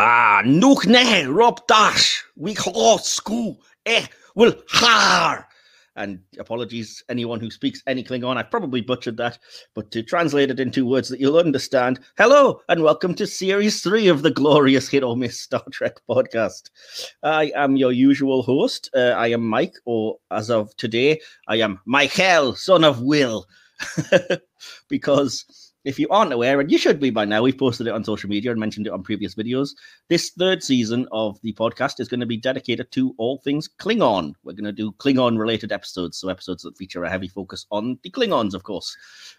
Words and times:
ha, 0.00 0.40
nuk 0.46 0.86
ne, 0.86 1.26
rob 1.26 1.66
dash, 1.66 2.24
we 2.34 2.54
call 2.54 2.96
school, 2.96 3.60
eh, 3.84 4.06
will 4.34 4.54
har. 4.70 5.46
And 5.94 6.20
apologies, 6.38 7.04
anyone 7.10 7.38
who 7.38 7.50
speaks 7.50 7.82
any 7.86 8.02
Klingon, 8.02 8.38
I've 8.38 8.50
probably 8.50 8.80
butchered 8.80 9.18
that, 9.18 9.38
but 9.74 9.90
to 9.90 10.02
translate 10.02 10.50
it 10.50 10.58
into 10.58 10.86
words 10.86 11.10
that 11.10 11.20
you'll 11.20 11.36
understand, 11.36 12.00
hello 12.16 12.62
and 12.70 12.82
welcome 12.82 13.14
to 13.16 13.26
series 13.26 13.82
three 13.82 14.08
of 14.08 14.22
the 14.22 14.30
glorious 14.30 14.88
hit 14.88 15.02
or 15.02 15.18
miss 15.18 15.38
Star 15.38 15.64
Trek 15.70 15.96
podcast. 16.08 16.70
I 17.22 17.52
am 17.54 17.76
your 17.76 17.92
usual 17.92 18.42
host. 18.42 18.88
Uh, 18.94 19.10
I 19.10 19.26
am 19.26 19.44
Mike, 19.44 19.74
or 19.84 20.16
as 20.30 20.48
of 20.48 20.74
today, 20.76 21.20
I 21.46 21.56
am 21.56 21.78
Michael, 21.84 22.54
son 22.54 22.84
of 22.84 23.02
Will, 23.02 23.46
because 24.88 25.44
if 25.84 25.98
you 25.98 26.08
aren't 26.10 26.32
aware, 26.32 26.60
and 26.60 26.70
you 26.70 26.76
should 26.76 27.00
be 27.00 27.10
by 27.10 27.24
now, 27.24 27.42
we've 27.42 27.56
posted 27.56 27.86
it 27.86 27.94
on 27.94 28.04
social 28.04 28.28
media 28.28 28.50
and 28.50 28.60
mentioned 28.60 28.86
it 28.86 28.92
on 28.92 29.02
previous 29.02 29.34
videos. 29.34 29.70
This 30.08 30.30
third 30.30 30.62
season 30.62 31.08
of 31.10 31.40
the 31.42 31.54
podcast 31.54 32.00
is 32.00 32.08
going 32.08 32.20
to 32.20 32.26
be 32.26 32.36
dedicated 32.36 32.90
to 32.92 33.14
all 33.16 33.38
things 33.38 33.68
Klingon. 33.78 34.34
We're 34.44 34.52
going 34.52 34.64
to 34.64 34.72
do 34.72 34.92
Klingon 34.92 35.38
related 35.38 35.72
episodes, 35.72 36.18
so 36.18 36.28
episodes 36.28 36.62
that 36.64 36.76
feature 36.76 37.04
a 37.04 37.10
heavy 37.10 37.28
focus 37.28 37.66
on 37.70 37.98
the 38.02 38.10
Klingons, 38.10 38.52
of 38.52 38.62
course. 38.62 38.96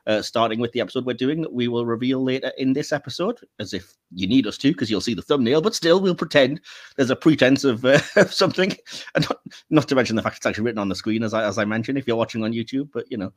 Uh, 0.08 0.22
starting 0.22 0.60
with 0.60 0.72
the 0.72 0.82
episode 0.82 1.06
we're 1.06 1.14
doing, 1.14 1.42
that 1.42 1.54
we 1.54 1.68
will 1.68 1.86
reveal 1.86 2.24
later 2.24 2.52
in 2.58 2.74
this 2.74 2.92
episode, 2.92 3.40
as 3.60 3.74
if 3.74 3.94
you 4.12 4.28
need 4.28 4.48
us 4.48 4.58
to, 4.58 4.72
because 4.72 4.90
you'll 4.90 5.00
see 5.00 5.14
the 5.14 5.22
thumbnail, 5.22 5.62
but 5.62 5.76
still, 5.76 6.00
we'll 6.00 6.16
pretend 6.16 6.60
there's 6.96 7.12
a 7.12 7.16
pretense 7.16 7.64
of, 7.64 7.86
uh, 7.86 8.00
something. 8.30 8.76
And 9.14 9.28
not, 9.30 9.40
not, 9.70 9.88
to 9.90 9.96
mention 9.96 10.16
the 10.16 10.24
fact 10.24 10.38
it's 10.38 10.46
actually 10.46 10.64
written 10.64 10.80
on 10.80 10.90
the 10.90 10.96
screen, 10.96 11.24
as 11.24 11.34
I, 11.34 11.46
as 11.46 11.58
I 11.58 11.66
mentioned, 11.66 11.98
if 11.98 12.08
you're 12.08 12.16
watching 12.16 12.44
on 12.44 12.52
YouTube. 12.52 12.90
But, 12.92 13.06
you 13.12 13.18
know, 13.18 13.32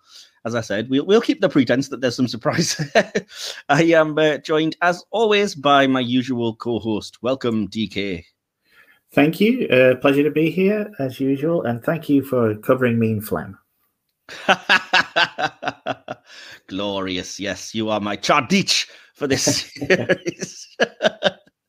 as 0.44 0.54
I 0.54 0.62
said, 0.62 0.88
we'll, 0.88 1.04
we'll 1.04 1.20
keep 1.20 1.40
the 1.40 1.48
pretense 1.48 1.88
that 1.88 2.00
there's 2.00 2.16
some 2.16 2.28
surprise. 2.28 2.80
I 3.68 3.82
am 3.84 4.18
uh, 4.18 4.38
joined, 4.38 4.76
as 4.80 5.04
always, 5.10 5.54
by 5.54 5.86
my 5.86 6.00
usual 6.00 6.54
co 6.56 6.78
host. 6.78 7.22
Welcome, 7.22 7.68
DK. 7.68 8.24
Thank 9.12 9.40
you. 9.40 9.66
Uh, 9.68 9.96
pleasure 9.96 10.22
to 10.24 10.30
be 10.30 10.50
here, 10.50 10.90
as 10.98 11.20
usual. 11.20 11.62
And 11.62 11.82
thank 11.82 12.08
you 12.08 12.22
for 12.22 12.54
covering 12.56 12.98
me 12.98 13.12
in 13.12 13.20
phlegm. 13.20 13.58
Glorious. 16.68 17.38
Yes, 17.38 17.74
you 17.74 17.90
are 17.90 18.00
my 18.00 18.16
cha'DIch 18.16 18.88
for 19.14 19.26
this 19.26 19.70
series. 19.88 20.76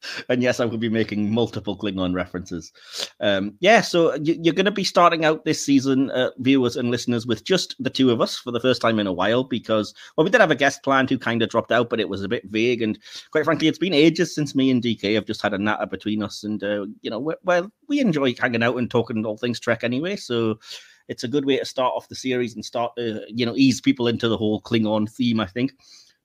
and 0.30 0.42
yes, 0.42 0.60
I 0.60 0.66
will 0.66 0.78
be 0.78 0.90
making 0.90 1.34
multiple 1.34 1.78
Klingon 1.78 2.14
references. 2.14 2.72
Um, 3.20 3.56
yeah, 3.60 3.82
so 3.82 4.16
you, 4.16 4.52
are 4.52 4.56
going 4.56 4.66
to 4.66 4.72
be 4.72 4.84
starting 4.84 5.26
out 5.26 5.46
this 5.46 5.64
season, 5.64 6.12
uh, 6.12 6.32
viewers 6.38 6.76
and 6.76 6.92
listeners, 6.92 7.26
with 7.26 7.44
just 7.44 7.76
the 7.80 7.90
two 7.90 8.12
of 8.12 8.22
us 8.22 8.38
for 8.38 8.52
the 8.52 8.60
first 8.60 8.82
time 8.82 9.00
in 9.00 9.08
a 9.08 9.14
while 9.14 9.44
because, 9.44 9.94
well, 10.16 10.26
we 10.26 10.32
did 10.32 10.42
have 10.42 10.52
a 10.52 10.56
guest 10.56 10.84
planned 10.84 11.10
who 11.10 11.18
kind 11.18 11.42
of 11.42 11.50
dropped 11.50 11.72
out, 11.72 11.90
but 11.90 12.00
it 12.00 12.10
was 12.10 12.24
a 12.24 12.30
bit 12.30 12.46
vague. 12.50 12.82
And 12.82 12.98
quite 13.32 13.46
frankly, 13.46 13.68
it's 13.68 13.80
been 13.80 13.94
ages 13.94 14.34
since 14.34 14.56
me 14.56 14.72
and 14.72 14.82
DK 14.82 15.16
have 15.16 15.26
just 15.26 15.42
had 15.42 15.54
a 15.54 15.58
natter 15.58 15.86
between 15.86 16.24
us. 16.24 16.44
And, 16.44 16.64
uh, 16.64 16.86
you 17.02 17.10
know, 17.10 17.34
well, 17.44 17.72
we 17.88 18.00
enjoy 18.00 18.36
hanging 18.36 18.64
out 18.64 18.78
and 18.78 18.90
talking 18.90 19.26
all 19.26 19.38
things 19.38 19.60
Trek 19.60 19.84
anyway. 19.84 20.16
So, 20.16 20.60
it's 21.08 21.24
a 21.24 21.28
good 21.28 21.46
way 21.46 21.60
to 21.60 21.66
start 21.66 21.94
off 21.96 22.10
the 22.10 22.16
series 22.16 22.56
and 22.56 22.66
start, 22.66 22.92
uh, 22.98 23.20
you 23.28 23.46
know, 23.46 23.54
ease 23.56 23.80
people 23.80 24.08
into 24.08 24.28
the 24.28 24.38
whole 24.38 24.62
Klingon 24.62 25.08
theme, 25.08 25.40
I 25.40 25.46
think. 25.46 25.74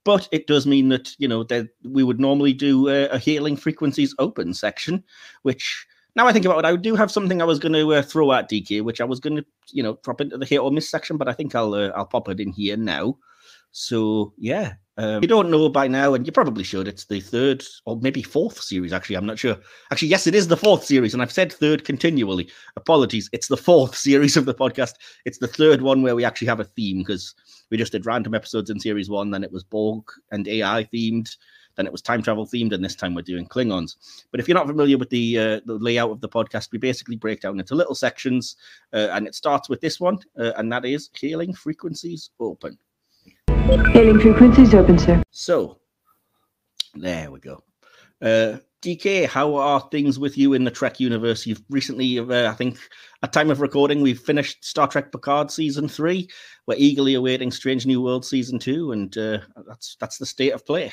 But 0.04 0.28
it 0.32 0.46
does 0.46 0.66
mean 0.66 0.88
that 0.88 1.14
you 1.18 1.28
know 1.28 1.44
that 1.44 1.68
we 1.84 2.02
would 2.02 2.20
normally 2.20 2.52
do 2.52 2.88
a, 2.88 3.08
a 3.08 3.18
hailing 3.18 3.56
frequencies 3.56 4.14
open 4.18 4.54
section, 4.54 5.04
which 5.42 5.86
now 6.16 6.26
I 6.26 6.32
think 6.32 6.44
about 6.44 6.64
it, 6.64 6.64
I 6.64 6.76
do 6.76 6.94
have 6.96 7.10
something 7.10 7.40
I 7.40 7.44
was 7.44 7.58
going 7.58 7.74
to 7.74 7.94
uh, 7.94 8.02
throw 8.02 8.32
at 8.32 8.50
DK, 8.50 8.82
which 8.82 9.00
I 9.00 9.04
was 9.04 9.20
going 9.20 9.36
to 9.36 9.44
you 9.72 9.82
know 9.82 9.98
drop 10.02 10.20
into 10.20 10.38
the 10.38 10.46
hit 10.46 10.58
or 10.60 10.70
miss 10.70 10.90
section, 10.90 11.16
but 11.16 11.28
I 11.28 11.32
think 11.32 11.54
I'll 11.54 11.74
uh, 11.74 11.90
I'll 11.94 12.06
pop 12.06 12.28
it 12.28 12.40
in 12.40 12.50
here 12.50 12.76
now. 12.76 13.16
So 13.72 14.32
yeah, 14.38 14.74
um, 15.00 15.22
you 15.22 15.28
don't 15.28 15.50
know 15.50 15.70
by 15.70 15.88
now, 15.88 16.12
and 16.12 16.26
you 16.26 16.32
probably 16.32 16.62
should. 16.62 16.86
It's 16.86 17.06
the 17.06 17.20
third 17.20 17.64
or 17.86 17.98
maybe 18.02 18.22
fourth 18.22 18.60
series. 18.60 18.92
Actually, 18.92 19.16
I'm 19.16 19.24
not 19.24 19.38
sure. 19.38 19.56
Actually, 19.90 20.08
yes, 20.08 20.26
it 20.26 20.34
is 20.34 20.48
the 20.48 20.58
fourth 20.58 20.84
series, 20.84 21.14
and 21.14 21.22
I've 21.22 21.32
said 21.32 21.50
third 21.50 21.86
continually. 21.86 22.50
Apologies. 22.76 23.30
It's 23.32 23.48
the 23.48 23.56
fourth 23.56 23.96
series 24.06 24.36
of 24.36 24.44
the 24.44 24.54
podcast. 24.54 24.96
It's 25.24 25.38
the 25.38 25.46
third 25.46 25.80
one 25.80 26.02
where 26.02 26.14
we 26.14 26.22
actually 26.22 26.48
have 26.48 26.60
a 26.60 26.64
theme 26.64 26.98
because 26.98 27.34
we 27.70 27.78
just 27.78 27.92
did 27.92 28.04
random 28.04 28.34
episodes 28.34 28.68
in 28.68 28.78
series 28.78 29.08
one. 29.08 29.30
Then 29.30 29.42
it 29.42 29.52
was 29.52 29.64
Borg 29.64 30.04
and 30.32 30.46
AI 30.46 30.86
themed. 30.92 31.34
Then 31.76 31.86
it 31.86 31.92
was 31.92 32.02
time 32.02 32.22
travel 32.22 32.44
themed, 32.44 32.74
and 32.74 32.84
this 32.84 32.94
time 32.94 33.14
we're 33.14 33.22
doing 33.22 33.46
Klingons. 33.46 33.96
But 34.30 34.40
if 34.40 34.48
you're 34.48 34.58
not 34.58 34.66
familiar 34.66 34.98
with 34.98 35.08
the 35.08 35.38
uh, 35.38 35.60
the 35.64 35.78
layout 35.80 36.10
of 36.10 36.20
the 36.20 36.28
podcast, 36.28 36.72
we 36.72 36.78
basically 36.78 37.16
break 37.16 37.40
down 37.40 37.58
into 37.58 37.74
little 37.74 37.94
sections, 37.94 38.56
uh, 38.92 39.08
and 39.12 39.26
it 39.26 39.34
starts 39.34 39.70
with 39.70 39.80
this 39.80 39.98
one, 39.98 40.18
uh, 40.38 40.52
and 40.58 40.70
that 40.70 40.84
is 40.84 41.08
Hailing 41.18 41.54
frequencies 41.54 42.28
open. 42.38 42.76
Hailing 43.70 44.18
frequencies 44.18 44.74
open, 44.74 44.98
sir. 44.98 45.22
So, 45.30 45.78
there 46.94 47.30
we 47.30 47.38
go. 47.38 47.62
Uh, 48.20 48.56
DK, 48.82 49.28
how 49.28 49.54
are 49.54 49.88
things 49.92 50.18
with 50.18 50.36
you 50.36 50.54
in 50.54 50.64
the 50.64 50.72
Trek 50.72 50.98
universe? 50.98 51.46
You've 51.46 51.62
recently, 51.70 52.18
uh, 52.18 52.50
I 52.50 52.54
think, 52.54 52.78
at 53.22 53.32
time 53.32 53.48
of 53.48 53.60
recording, 53.60 54.02
we've 54.02 54.18
finished 54.18 54.64
Star 54.64 54.88
Trek 54.88 55.12
Picard 55.12 55.52
season 55.52 55.86
three. 55.86 56.28
We're 56.66 56.78
eagerly 56.78 57.14
awaiting 57.14 57.52
Strange 57.52 57.86
New 57.86 58.02
World 58.02 58.24
season 58.24 58.58
two, 58.58 58.90
and 58.90 59.16
uh, 59.16 59.38
that's 59.68 59.96
that's 60.00 60.18
the 60.18 60.26
state 60.26 60.50
of 60.50 60.66
play. 60.66 60.90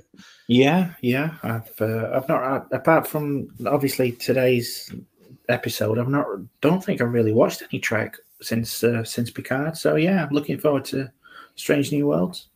yeah, 0.48 0.92
yeah. 1.00 1.36
I've 1.42 1.80
uh, 1.80 2.10
I've 2.12 2.28
not 2.28 2.42
uh, 2.42 2.64
apart 2.72 3.06
from 3.06 3.48
obviously 3.66 4.12
today's 4.12 4.92
episode. 5.48 5.98
I've 5.98 6.08
not 6.08 6.26
don't 6.60 6.84
think 6.84 7.00
I've 7.00 7.12
really 7.12 7.32
watched 7.32 7.62
any 7.62 7.80
Trek 7.80 8.18
since 8.42 8.84
uh, 8.84 9.02
since 9.02 9.30
Picard. 9.30 9.78
So 9.78 9.96
yeah, 9.96 10.26
I'm 10.26 10.34
looking 10.34 10.58
forward 10.58 10.84
to 10.86 11.10
Strange 11.58 11.92
New 11.92 12.06
Worlds. 12.06 12.48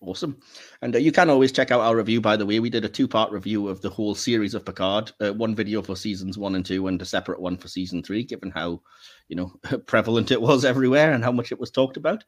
Awesome. 0.00 0.36
And 0.82 0.94
uh, 0.94 0.98
you 0.98 1.12
can 1.12 1.30
always 1.30 1.50
check 1.50 1.70
out 1.70 1.80
our 1.80 1.96
review, 1.96 2.20
by 2.20 2.36
the 2.36 2.44
way. 2.44 2.60
We 2.60 2.68
did 2.68 2.84
a 2.84 2.88
two 2.90 3.08
part 3.08 3.32
review 3.32 3.68
of 3.68 3.80
the 3.80 3.88
whole 3.88 4.14
series 4.14 4.52
of 4.52 4.64
Picard, 4.66 5.12
uh, 5.20 5.32
one 5.32 5.54
video 5.54 5.80
for 5.80 5.96
seasons 5.96 6.36
one 6.36 6.56
and 6.56 6.66
two, 6.66 6.88
and 6.88 7.00
a 7.00 7.06
separate 7.06 7.40
one 7.40 7.56
for 7.56 7.68
season 7.68 8.02
three, 8.02 8.22
given 8.22 8.50
how, 8.50 8.82
you 9.28 9.36
know, 9.36 9.54
prevalent 9.86 10.30
it 10.30 10.42
was 10.42 10.64
everywhere 10.64 11.12
and 11.12 11.24
how 11.24 11.32
much 11.32 11.52
it 11.52 11.60
was 11.60 11.70
talked 11.70 11.96
about. 11.96 12.22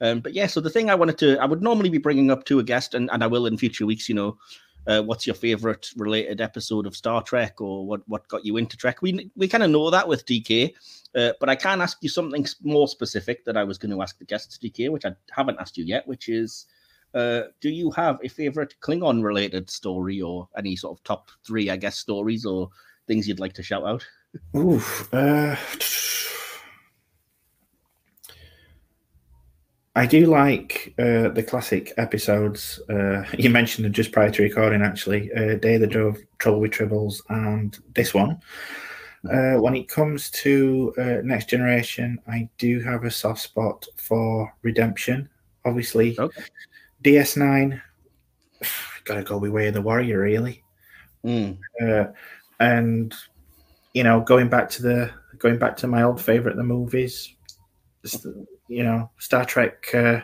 Um, 0.00 0.20
but 0.20 0.34
yeah, 0.34 0.46
so 0.46 0.60
the 0.60 0.70
thing 0.70 0.90
I 0.90 0.96
wanted 0.96 1.18
to, 1.18 1.38
I 1.38 1.44
would 1.44 1.62
normally 1.62 1.90
be 1.90 1.98
bringing 1.98 2.30
up 2.32 2.46
to 2.46 2.58
a 2.58 2.64
guest, 2.64 2.94
and, 2.94 3.08
and 3.12 3.22
I 3.22 3.28
will 3.28 3.46
in 3.46 3.56
future 3.56 3.86
weeks, 3.86 4.08
you 4.08 4.14
know, 4.16 4.36
uh, 4.86 5.02
what's 5.02 5.26
your 5.26 5.34
favorite 5.34 5.88
related 5.96 6.40
episode 6.40 6.86
of 6.86 6.96
Star 6.96 7.22
Trek 7.22 7.60
or 7.60 7.86
what, 7.86 8.00
what 8.06 8.28
got 8.28 8.44
you 8.44 8.56
into 8.56 8.76
Trek? 8.76 9.02
We, 9.02 9.30
we 9.36 9.48
kind 9.48 9.62
of 9.62 9.70
know 9.70 9.90
that 9.90 10.08
with 10.08 10.26
DK. 10.26 10.74
Uh, 11.14 11.32
but 11.40 11.48
I 11.48 11.56
can 11.56 11.80
ask 11.80 11.98
you 12.02 12.08
something 12.08 12.46
more 12.62 12.86
specific 12.86 13.44
that 13.44 13.56
I 13.56 13.64
was 13.64 13.78
going 13.78 13.90
to 13.90 14.00
ask 14.00 14.18
the 14.18 14.24
guests, 14.24 14.58
DK, 14.58 14.90
which 14.90 15.04
I 15.04 15.14
haven't 15.32 15.58
asked 15.60 15.76
you 15.76 15.84
yet, 15.84 16.06
which 16.06 16.28
is 16.28 16.66
uh, 17.14 17.42
do 17.60 17.68
you 17.68 17.90
have 17.90 18.18
a 18.22 18.28
favorite 18.28 18.74
Klingon 18.80 19.22
related 19.22 19.68
story 19.68 20.20
or 20.20 20.48
any 20.56 20.76
sort 20.76 20.98
of 20.98 21.04
top 21.04 21.30
three, 21.44 21.70
I 21.70 21.76
guess, 21.76 21.96
stories 21.96 22.46
or 22.46 22.70
things 23.06 23.26
you'd 23.26 23.40
like 23.40 23.54
to 23.54 23.62
shout 23.62 23.84
out? 23.84 24.06
Oof. 24.56 25.08
I 30.00 30.06
do 30.06 30.24
like 30.24 30.94
uh, 30.98 31.28
the 31.28 31.44
classic 31.46 31.92
episodes. 31.98 32.80
Uh, 32.88 33.22
you 33.38 33.50
mentioned 33.50 33.84
them 33.84 33.92
just 33.92 34.12
prior 34.12 34.30
to 34.30 34.42
recording, 34.42 34.80
actually. 34.80 35.30
Uh, 35.34 35.56
Day 35.56 35.76
the 35.76 35.86
Dove 35.86 36.16
Trouble 36.38 36.60
with 36.60 36.70
Tribbles 36.70 37.20
and 37.28 37.78
this 37.94 38.14
one. 38.14 38.40
Uh, 39.30 39.56
when 39.56 39.76
it 39.76 39.88
comes 39.88 40.30
to 40.30 40.94
uh, 40.96 41.18
Next 41.22 41.50
Generation, 41.50 42.18
I 42.26 42.48
do 42.56 42.80
have 42.80 43.04
a 43.04 43.10
soft 43.10 43.42
spot 43.42 43.86
for 43.96 44.50
Redemption. 44.62 45.28
Obviously, 45.66 46.18
okay. 46.18 46.44
DS9, 47.04 47.78
gotta 49.04 49.22
go 49.22 49.36
with 49.36 49.50
Way 49.50 49.68
of 49.68 49.74
the 49.74 49.82
Warrior, 49.82 50.20
really. 50.20 50.64
Mm. 51.26 51.58
Uh, 51.78 52.04
and 52.58 53.14
you 53.92 54.02
know, 54.02 54.22
going 54.22 54.48
back 54.48 54.70
to 54.70 54.82
the 54.82 55.10
going 55.36 55.58
back 55.58 55.76
to 55.76 55.86
my 55.86 56.04
old 56.04 56.22
favorite, 56.22 56.56
the 56.56 56.64
movies. 56.64 57.34
You 58.70 58.84
know, 58.84 59.10
Star 59.18 59.44
Trek. 59.44 59.92
Uh, 59.92 60.20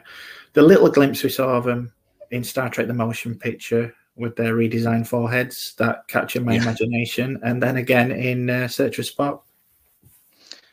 the 0.53 0.63
little 0.63 0.89
glimpse 0.89 1.23
we 1.23 1.29
saw 1.29 1.49
of 1.57 1.65
them 1.65 1.93
in 2.31 2.45
Star 2.45 2.71
Trek: 2.71 2.87
The 2.87 2.95
Motion 2.95 3.35
Picture 3.35 3.93
with 4.15 4.37
their 4.37 4.55
redesigned 4.55 5.07
foreheads 5.07 5.75
that 5.79 6.09
captured 6.09 6.45
my 6.45 6.55
yeah. 6.55 6.63
imagination, 6.63 7.41
and 7.43 7.63
then 7.63 7.77
again 7.77 8.13
in 8.13 8.49
uh, 8.49 8.69
Search 8.69 8.97
for 8.97 9.03
Spock. 9.03 9.41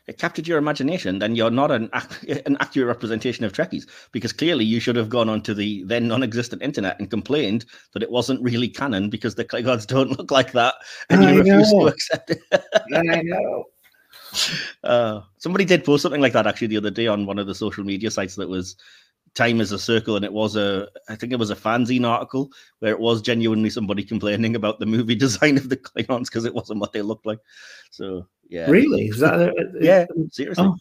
It 0.06 0.18
captured 0.18 0.48
your 0.50 0.58
imagination, 0.58 1.20
then 1.20 1.36
you're 1.36 1.50
not 1.50 1.72
an 1.72 1.90
an 2.46 2.58
accurate 2.60 2.88
representation 2.88 3.44
of 3.44 3.54
Trekkies 3.54 3.88
because 4.12 4.34
clearly 4.34 4.66
you 4.66 4.80
should 4.80 4.96
have 4.96 5.10
gone 5.10 5.30
onto 5.30 5.54
the 5.54 5.84
then 5.86 6.08
non-existent 6.08 6.62
internet 6.62 7.00
and 7.00 7.10
complained 7.10 7.66
that 7.94 8.04
it 8.04 8.12
wasn't 8.12 8.44
really 8.44 8.68
canon 8.68 9.10
because 9.10 9.36
the 9.36 9.46
Klingons 9.46 9.88
don't 9.96 10.18
look 10.18 10.30
like 10.30 10.52
that, 10.52 10.76
and 11.10 11.24
you 11.24 11.40
refused 11.40 11.72
to 11.72 11.88
accept 11.88 12.32
it. 12.32 12.42
I 12.94 13.22
know. 13.24 13.66
Uh, 14.84 15.22
somebody 15.38 15.64
did 15.64 15.86
post 15.86 16.02
something 16.02 16.20
like 16.20 16.34
that 16.34 16.46
actually 16.46 16.68
the 16.68 16.76
other 16.76 16.92
day 16.92 17.08
on 17.08 17.26
one 17.26 17.40
of 17.40 17.48
the 17.48 17.56
social 17.56 17.86
media 17.86 18.12
sites 18.12 18.36
that 18.36 18.50
was 18.50 18.76
time 19.36 19.62
is 19.62 19.72
a 19.72 19.80
circle 19.80 20.16
and 20.16 20.26
it 20.26 20.34
was 20.34 20.56
a 20.56 20.88
i 21.10 21.16
think 21.16 21.32
it 21.32 21.40
was 21.40 21.50
a 21.50 21.56
fanzine 21.56 22.06
article 22.06 22.50
where 22.80 22.92
it 22.92 23.00
was 23.00 23.22
genuinely 23.22 23.70
somebody 23.70 24.04
complaining 24.04 24.56
about 24.56 24.80
the 24.80 24.86
movie 24.86 25.16
design 25.26 25.58
of 25.58 25.70
the 25.70 25.78
klingons 25.78 26.26
because 26.26 26.46
it 26.46 26.54
wasn't 26.54 26.80
what 26.80 26.92
they 26.92 27.02
looked 27.02 27.26
like. 27.26 27.40
So 27.92 28.28
yeah. 28.50 28.70
Really? 28.70 29.08
Is 29.08 29.20
that 29.20 29.40
a, 29.40 29.54
yeah 29.82 30.06
seriously. 30.32 30.66
oh, 30.66 30.76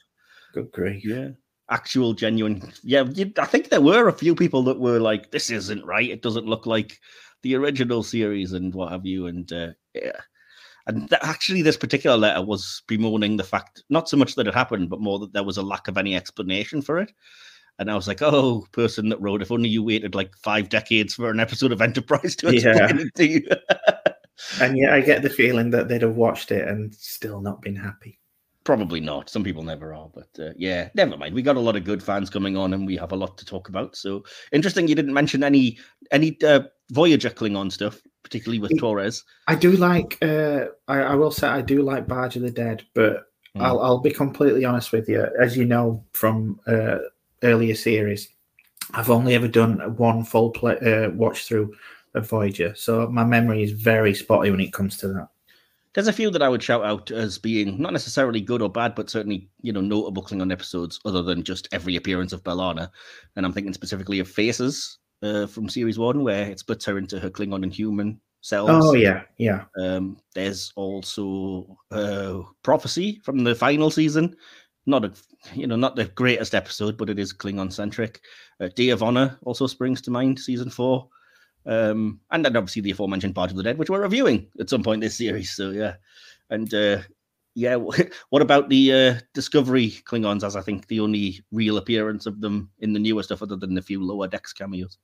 good 0.52 0.70
grief. 0.72 1.04
Yeah. 1.04 1.28
Actual 1.70 2.12
genuine 2.12 2.60
yeah 2.82 3.04
i 3.38 3.46
think 3.46 3.68
there 3.68 3.80
were 3.80 4.08
a 4.08 4.12
few 4.12 4.34
people 4.34 4.62
that 4.64 4.78
were 4.78 4.98
like 4.98 5.30
this 5.30 5.48
isn't 5.50 5.84
right. 5.86 6.10
It 6.10 6.22
doesn't 6.22 6.46
look 6.46 6.66
like 6.66 6.98
the 7.42 7.54
original 7.54 8.02
series 8.02 8.52
and 8.52 8.74
what 8.74 8.92
have 8.92 9.06
you 9.06 9.26
and 9.28 9.50
uh, 9.52 9.70
Yeah. 9.94 10.20
And 10.86 11.08
th- 11.08 11.20
actually, 11.24 11.62
this 11.62 11.76
particular 11.76 12.16
letter 12.16 12.42
was 12.42 12.82
bemoaning 12.88 13.36
the 13.36 13.44
fact, 13.44 13.84
not 13.88 14.08
so 14.08 14.16
much 14.16 14.34
that 14.34 14.46
it 14.46 14.54
happened, 14.54 14.90
but 14.90 15.00
more 15.00 15.18
that 15.20 15.32
there 15.32 15.44
was 15.44 15.56
a 15.56 15.62
lack 15.62 15.88
of 15.88 15.96
any 15.98 16.16
explanation 16.16 16.82
for 16.82 16.98
it. 16.98 17.12
And 17.78 17.90
I 17.90 17.94
was 17.94 18.06
like, 18.06 18.20
oh, 18.22 18.66
person 18.72 19.08
that 19.08 19.20
wrote, 19.20 19.42
if 19.42 19.50
only 19.50 19.68
you 19.68 19.82
waited 19.82 20.14
like 20.14 20.36
five 20.36 20.68
decades 20.68 21.14
for 21.14 21.30
an 21.30 21.40
episode 21.40 21.72
of 21.72 21.80
Enterprise 21.80 22.36
to 22.36 22.48
explain 22.54 22.76
Yeah. 22.76 22.96
it 22.96 23.14
to 23.16 23.26
you. 23.26 23.48
And 24.60 24.76
yet, 24.76 24.92
I 24.92 25.00
get 25.00 25.22
the 25.22 25.30
feeling 25.30 25.70
that 25.70 25.86
they'd 25.88 26.02
have 26.02 26.16
watched 26.16 26.50
it 26.50 26.66
and 26.66 26.92
still 26.94 27.40
not 27.40 27.62
been 27.62 27.76
happy. 27.76 28.18
Probably 28.64 28.98
not. 29.00 29.30
Some 29.30 29.44
people 29.44 29.62
never 29.62 29.94
are, 29.94 30.10
but 30.12 30.28
uh, 30.42 30.52
yeah, 30.56 30.88
never 30.94 31.16
mind. 31.16 31.34
We 31.34 31.42
got 31.42 31.56
a 31.56 31.60
lot 31.60 31.76
of 31.76 31.84
good 31.84 32.02
fans 32.02 32.28
coming 32.30 32.56
on, 32.56 32.74
and 32.74 32.86
we 32.86 32.96
have 32.96 33.12
a 33.12 33.16
lot 33.16 33.38
to 33.38 33.44
talk 33.44 33.68
about. 33.68 33.94
So 33.94 34.24
interesting, 34.50 34.88
you 34.88 34.94
didn't 34.94 35.14
mention 35.14 35.44
any 35.44 35.78
any 36.10 36.36
uh, 36.42 36.62
Voyager 36.90 37.30
Klingon 37.30 37.70
stuff, 37.70 38.00
particularly 38.22 38.58
with 38.58 38.72
It- 38.72 38.78
Torres. 38.78 39.24
I 39.48 39.54
do 39.54 39.72
like. 39.72 40.18
Uh, 40.22 40.66
I, 40.88 41.00
I 41.00 41.14
will 41.14 41.30
say 41.30 41.48
I 41.48 41.60
do 41.62 41.82
like 41.82 42.06
Barge 42.08 42.36
of 42.36 42.42
the 42.42 42.50
Dead, 42.50 42.84
but 42.94 43.24
Mm. 43.54 43.60
I'll, 43.66 43.80
I'll 43.82 44.00
be 44.00 44.10
completely 44.10 44.64
honest 44.64 44.92
with 44.92 45.10
you. 45.10 45.26
As 45.38 45.58
you 45.58 45.66
know 45.66 46.02
from 46.12 46.58
uh, 46.66 46.96
earlier 47.42 47.74
series, 47.74 48.30
I've 48.94 49.10
only 49.10 49.34
ever 49.34 49.46
done 49.46 49.78
one 49.98 50.24
full 50.24 50.52
play, 50.52 50.78
uh, 50.78 51.10
watch 51.10 51.44
through 51.46 51.74
of 52.14 52.26
Voyager, 52.30 52.74
so 52.74 53.06
my 53.08 53.24
memory 53.24 53.62
is 53.62 53.72
very 53.72 54.14
spotty 54.14 54.50
when 54.50 54.60
it 54.60 54.72
comes 54.72 54.96
to 54.98 55.08
that. 55.08 55.28
There's 55.92 56.08
a 56.08 56.14
few 56.14 56.30
that 56.30 56.40
I 56.40 56.48
would 56.48 56.62
shout 56.62 56.82
out 56.82 57.10
as 57.10 57.36
being 57.36 57.78
not 57.78 57.92
necessarily 57.92 58.40
good 58.40 58.62
or 58.62 58.70
bad, 58.70 58.94
but 58.94 59.10
certainly 59.10 59.50
you 59.60 59.74
know 59.74 59.82
notable 59.82 60.22
Klingon 60.22 60.50
episodes, 60.50 60.98
other 61.04 61.22
than 61.22 61.42
just 61.42 61.68
every 61.72 61.96
appearance 61.96 62.32
of 62.32 62.42
B'Elanna. 62.42 62.88
And 63.36 63.44
I'm 63.44 63.52
thinking 63.52 63.74
specifically 63.74 64.18
of 64.18 64.28
Faces 64.28 64.96
uh, 65.22 65.46
from 65.46 65.68
series 65.68 65.98
one, 65.98 66.22
where 66.24 66.50
it 66.50 66.58
splits 66.58 66.84
her 66.84 66.98
into 66.98 67.18
her 67.20 67.30
Klingon 67.30 67.62
and 67.62 67.72
human 67.72 68.20
selves. 68.40 68.72
Oh 68.72 68.94
yeah, 68.94 69.22
yeah, 69.38 69.64
Um, 69.78 70.18
there's 70.34 70.72
also 70.76 71.78
uh, 71.90 72.40
Prophecy 72.62 73.20
from 73.22 73.44
the 73.44 73.54
final 73.54 73.90
season. 73.90 74.36
Not 74.84 75.04
a, 75.04 75.12
you 75.54 75.66
know, 75.66 75.76
not 75.76 75.94
the 75.94 76.06
greatest 76.06 76.54
episode, 76.54 76.96
but 76.96 77.08
it 77.08 77.18
is 77.18 77.32
Klingon 77.32 77.72
centric. 77.72 78.20
Uh, 78.60 78.68
Day 78.74 78.90
of 78.90 79.02
Honor 79.02 79.38
also 79.44 79.66
springs 79.66 80.00
to 80.02 80.10
mind, 80.10 80.40
season 80.40 80.70
four. 80.70 81.08
Um, 81.64 82.18
and 82.32 82.44
then 82.44 82.56
obviously 82.56 82.82
the 82.82 82.90
aforementioned 82.90 83.34
Barge 83.34 83.52
of 83.52 83.56
the 83.56 83.62
Dead, 83.62 83.78
which 83.78 83.88
we're 83.88 84.02
reviewing 84.02 84.48
at 84.58 84.68
some 84.68 84.82
point 84.82 85.00
this 85.00 85.16
series. 85.16 85.52
So 85.52 85.70
yeah, 85.70 85.94
and 86.50 86.72
uh, 86.74 86.98
yeah, 87.54 87.76
what 88.30 88.42
about 88.42 88.68
the 88.68 88.92
uh, 88.92 89.20
Discovery 89.34 89.90
Klingons? 90.04 90.44
As 90.44 90.56
I 90.56 90.62
think 90.62 90.88
the 90.88 91.00
only 91.00 91.40
real 91.52 91.76
appearance 91.76 92.26
of 92.26 92.40
them 92.40 92.70
in 92.80 92.92
the 92.92 92.98
newer 92.98 93.22
stuff, 93.22 93.42
other 93.42 93.56
than 93.56 93.78
a 93.78 93.82
few 93.82 94.04
lower 94.04 94.26
decks 94.26 94.52
cameos. 94.52 94.98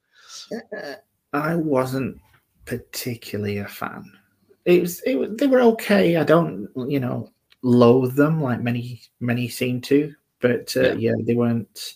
I 1.32 1.54
wasn't 1.54 2.20
particularly 2.64 3.58
a 3.58 3.68
fan. 3.68 4.04
It 4.64 4.82
was, 4.82 5.00
it 5.00 5.14
was, 5.14 5.30
they 5.36 5.46
were 5.46 5.60
okay. 5.60 6.16
I 6.16 6.24
don't, 6.24 6.68
you 6.88 7.00
know, 7.00 7.30
loathe 7.62 8.14
them 8.14 8.42
like 8.42 8.60
many, 8.60 9.02
many 9.20 9.48
seem 9.48 9.80
to, 9.82 10.14
but 10.40 10.76
uh, 10.76 10.94
yeah. 10.94 11.14
they 11.22 11.34
weren't, 11.34 11.94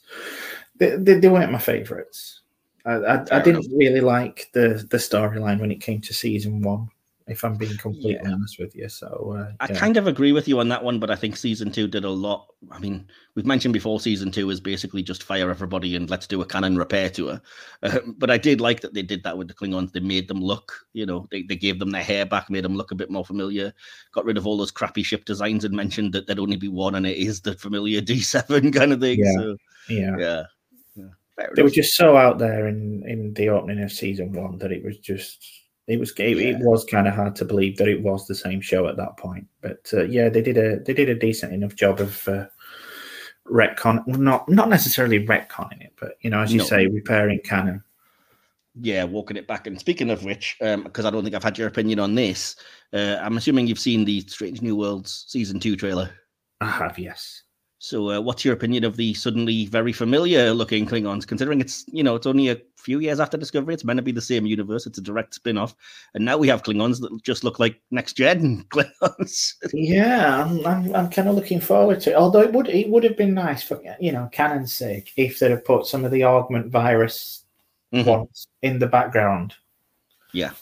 they, 0.76 0.96
they, 0.96 1.14
they 1.14 1.28
weren't 1.28 1.52
my 1.52 1.58
favorites. 1.58 2.40
I, 2.84 2.92
I, 2.94 3.24
I 3.30 3.40
didn't 3.40 3.70
really 3.72 4.00
like 4.00 4.50
the 4.54 4.84
the 4.90 4.96
storyline 4.96 5.60
when 5.60 5.70
it 5.70 5.80
came 5.80 6.00
to 6.00 6.12
season 6.12 6.62
one. 6.62 6.88
If 7.26 7.44
I'm 7.44 7.56
being 7.56 7.76
completely 7.76 8.20
Yeah. 8.22 8.32
honest 8.32 8.58
with 8.58 8.74
you, 8.74 8.88
so 8.88 9.34
uh, 9.36 9.52
I 9.60 9.72
yeah. 9.72 9.78
kind 9.78 9.96
of 9.96 10.06
agree 10.06 10.32
with 10.32 10.48
you 10.48 10.58
on 10.58 10.68
that 10.68 10.82
one, 10.82 10.98
but 10.98 11.10
I 11.10 11.16
think 11.16 11.36
season 11.36 11.70
two 11.70 11.86
did 11.86 12.04
a 12.04 12.10
lot. 12.10 12.48
I 12.70 12.78
mean, 12.78 13.06
we've 13.34 13.46
mentioned 13.46 13.72
before 13.72 14.00
season 14.00 14.30
two 14.30 14.50
is 14.50 14.60
basically 14.60 15.02
just 15.02 15.22
fire 15.22 15.48
everybody 15.48 15.94
and 15.94 16.10
let's 16.10 16.26
do 16.26 16.40
a 16.42 16.46
canon 16.46 16.76
repair 16.76 17.08
tour. 17.10 17.40
Uh, 17.82 17.98
but 18.18 18.30
I 18.30 18.38
did 18.38 18.60
like 18.60 18.80
that 18.80 18.94
they 18.94 19.02
did 19.02 19.22
that 19.22 19.38
with 19.38 19.48
the 19.48 19.54
Klingons. 19.54 19.92
They 19.92 20.00
made 20.00 20.28
them 20.28 20.40
look, 20.40 20.86
you 20.92 21.06
know, 21.06 21.26
they, 21.30 21.42
they 21.42 21.56
gave 21.56 21.78
them 21.78 21.90
their 21.90 22.02
hair 22.02 22.26
back, 22.26 22.50
made 22.50 22.64
them 22.64 22.76
look 22.76 22.90
a 22.90 22.96
bit 22.96 23.10
more 23.10 23.24
familiar, 23.24 23.72
got 24.12 24.24
rid 24.24 24.36
of 24.36 24.46
all 24.46 24.56
those 24.56 24.72
crappy 24.72 25.02
ship 25.02 25.24
designs 25.24 25.64
and 25.64 25.74
mentioned 25.74 26.12
that 26.12 26.26
there'd 26.26 26.40
only 26.40 26.56
be 26.56 26.68
one 26.68 26.96
and 26.96 27.06
it 27.06 27.16
is 27.16 27.40
the 27.40 27.54
familiar 27.54 28.00
D7 28.00 28.72
kind 28.74 28.92
of 28.92 29.00
thing. 29.00 29.20
Yeah. 29.20 29.32
So, 29.34 29.56
yeah. 29.88 30.16
yeah. 30.18 30.42
yeah. 30.96 31.46
They 31.54 31.62
were 31.62 31.70
just 31.70 31.94
so 31.94 32.16
out 32.16 32.38
there 32.38 32.66
in 32.66 33.04
in 33.06 33.32
the 33.34 33.48
opening 33.48 33.82
of 33.82 33.92
season 33.92 34.32
one 34.32 34.58
that 34.58 34.72
it 34.72 34.84
was 34.84 34.98
just 34.98 35.61
it 35.88 35.98
was 35.98 36.12
it, 36.18 36.36
Yeah. 36.38 36.48
it 36.50 36.58
was 36.60 36.84
kind 36.84 37.08
of 37.08 37.14
hard 37.14 37.34
to 37.36 37.44
believe 37.44 37.76
that 37.78 37.88
it 37.88 38.02
was 38.02 38.26
the 38.26 38.34
same 38.34 38.60
show 38.60 38.86
at 38.88 38.96
that 38.96 39.16
point. 39.16 39.46
But 39.60 39.90
uh, 39.92 40.04
yeah, 40.04 40.28
they 40.28 40.42
did 40.42 40.56
a 40.58 40.78
they 40.80 40.94
did 40.94 41.08
a 41.08 41.14
decent 41.14 41.52
enough 41.52 41.74
job 41.74 42.00
of 42.00 42.26
uh, 42.28 42.46
retcon 43.50 44.06
not 44.06 44.48
not 44.48 44.68
necessarily 44.68 45.24
retconning 45.26 45.82
it, 45.82 45.92
but 46.00 46.16
you 46.20 46.30
know 46.30 46.40
as 46.40 46.52
you 46.52 46.58
No. 46.58 46.64
say, 46.64 46.86
repairing 46.86 47.40
canon. 47.44 47.82
yeah, 48.80 49.04
walking 49.04 49.36
it 49.36 49.46
back. 49.46 49.66
And 49.66 49.78
speaking 49.78 50.08
of 50.10 50.24
which, 50.24 50.56
because 50.60 51.04
I 51.04 51.10
don't 51.10 51.22
think 51.24 51.34
I've 51.34 51.42
had 51.44 51.58
your 51.58 51.68
opinion 51.68 51.98
on 51.98 52.14
this, 52.14 52.56
uh, 52.94 53.18
I'm 53.20 53.36
assuming 53.36 53.66
you've 53.66 53.78
seen 53.78 54.04
the 54.04 54.20
Strange 54.22 54.62
New 54.62 54.76
Worlds 54.76 55.24
season 55.28 55.60
two 55.60 55.76
trailer. 55.76 56.10
I 56.60 56.70
have 56.70 56.98
yes. 56.98 57.41
So, 57.82 58.12
uh, 58.12 58.20
what's 58.20 58.44
your 58.44 58.54
opinion 58.54 58.84
of 58.84 58.96
the 58.96 59.12
suddenly 59.12 59.66
very 59.66 59.92
familiar 59.92 60.52
looking 60.54 60.86
Klingons? 60.86 61.26
Considering 61.26 61.60
it's 61.60 61.84
you 61.88 62.04
know 62.04 62.14
it's 62.14 62.28
only 62.28 62.48
a 62.48 62.58
few 62.76 63.00
years 63.00 63.18
after 63.18 63.36
Discovery, 63.36 63.74
it's 63.74 63.82
meant 63.82 63.98
to 63.98 64.04
be 64.04 64.12
the 64.12 64.20
same 64.20 64.46
universe. 64.46 64.86
It's 64.86 64.98
a 64.98 65.02
direct 65.02 65.34
spin 65.34 65.58
off, 65.58 65.74
and 66.14 66.24
now 66.24 66.38
we 66.38 66.46
have 66.46 66.62
Klingons 66.62 67.00
that 67.00 67.20
just 67.24 67.42
look 67.42 67.58
like 67.58 67.80
next 67.90 68.12
gen 68.12 68.64
Klingons. 68.70 69.54
Yeah, 69.72 70.44
I'm, 70.44 70.64
I'm, 70.64 70.94
I'm 70.94 71.10
kind 71.10 71.26
of 71.28 71.34
looking 71.34 71.60
forward 71.60 72.00
to 72.02 72.10
it. 72.10 72.14
Although 72.14 72.42
it 72.42 72.52
would 72.52 72.68
it 72.68 72.88
would 72.88 73.02
have 73.02 73.16
been 73.16 73.34
nice 73.34 73.64
for 73.64 73.82
you 73.98 74.12
know 74.12 74.28
canon's 74.30 74.72
sake 74.72 75.10
if 75.16 75.40
they'd 75.40 75.50
have 75.50 75.64
put 75.64 75.86
some 75.86 76.04
of 76.04 76.12
the 76.12 76.22
augment 76.22 76.70
virus 76.70 77.44
Mhm. 77.92 78.06
ones 78.06 78.46
in 78.62 78.78
the 78.78 78.86
background. 78.86 79.54
Yeah, 80.32 80.52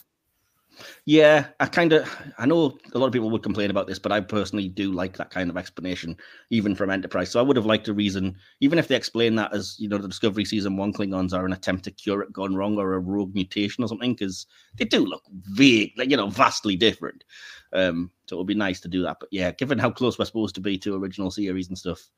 I 1.08 1.66
kind 1.66 1.92
of 1.92 2.08
I 2.38 2.46
know 2.46 2.78
a 2.94 2.98
lot 2.98 3.06
of 3.06 3.12
people 3.12 3.30
would 3.30 3.42
complain 3.42 3.70
about 3.70 3.86
this, 3.86 3.98
but 3.98 4.12
I 4.12 4.20
personally 4.20 4.68
do 4.68 4.92
like 4.92 5.16
that 5.16 5.30
kind 5.30 5.50
of 5.50 5.56
explanation, 5.56 6.16
even 6.50 6.74
from 6.74 6.90
Enterprise. 6.90 7.30
So 7.30 7.40
I 7.40 7.42
would 7.42 7.56
have 7.56 7.66
liked 7.66 7.88
a 7.88 7.94
reason, 7.94 8.36
even 8.60 8.78
if 8.78 8.88
they 8.88 8.96
explain 8.96 9.34
that 9.36 9.54
as 9.54 9.76
you 9.78 9.88
know 9.88 9.98
the 9.98 10.08
Discovery 10.08 10.44
season 10.44 10.76
one 10.76 10.92
Klingons 10.92 11.32
are 11.32 11.46
an 11.46 11.52
attempt 11.52 11.84
to 11.84 11.90
cure 11.90 12.22
it 12.22 12.32
gone 12.32 12.54
wrong 12.54 12.78
or 12.78 12.94
a 12.94 12.98
rogue 13.00 13.34
mutation 13.34 13.82
or 13.82 13.88
something, 13.88 14.14
because 14.14 14.46
they 14.76 14.84
do 14.84 15.04
look 15.04 15.22
vague, 15.30 15.92
like 15.96 16.10
you 16.10 16.16
know, 16.16 16.28
vastly 16.28 16.76
different. 16.76 17.24
Um, 17.72 18.10
so 18.26 18.36
it 18.36 18.38
would 18.38 18.46
be 18.46 18.54
nice 18.54 18.80
to 18.80 18.88
do 18.88 19.02
that. 19.02 19.18
But 19.20 19.30
yeah, 19.32 19.52
given 19.52 19.78
how 19.78 19.90
close 19.90 20.18
we're 20.18 20.24
supposed 20.24 20.54
to 20.56 20.60
be 20.60 20.78
to 20.78 20.96
original 20.96 21.30
series 21.30 21.68
and 21.68 21.78
stuff, 21.78 22.10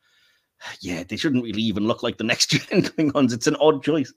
yeah, 0.81 1.02
they 1.09 1.16
shouldn't 1.16 1.45
really 1.45 1.62
even 1.62 1.87
look 1.87 2.02
like 2.02 2.16
the 2.19 2.25
next 2.25 2.50
gen 2.50 2.83
Klingons. 2.83 3.33
It's 3.33 3.47
an 3.47 3.57
odd 3.57 3.83
choice, 3.83 4.12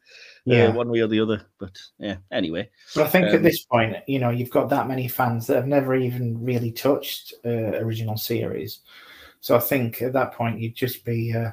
yeah, 0.45 0.67
Yeah. 0.67 0.73
one 0.73 0.89
way 0.89 0.99
or 0.99 1.07
the 1.07 1.19
other. 1.19 1.45
But 1.59 1.77
yeah, 1.99 2.17
anyway. 2.31 2.69
But 2.93 3.03
I 3.05 3.09
think 3.09 3.29
Um, 3.29 3.35
at 3.35 3.43
this 3.43 3.63
point, 3.65 3.97
you 4.07 4.19
know, 4.19 4.29
you've 4.29 4.49
got 4.51 4.69
that 4.69 4.87
many 4.87 5.07
fans 5.07 5.47
that 5.47 5.55
have 5.55 5.67
never 5.67 5.95
even 5.95 6.43
really 6.43 6.71
touched 6.71 7.33
uh, 7.45 7.49
original 7.83 8.17
series. 8.17 8.79
So 9.41 9.55
I 9.55 9.59
think 9.59 10.01
at 10.01 10.13
that 10.13 10.33
point, 10.33 10.59
you'd 10.59 10.75
just 10.75 11.03
be 11.05 11.33
uh, 11.35 11.51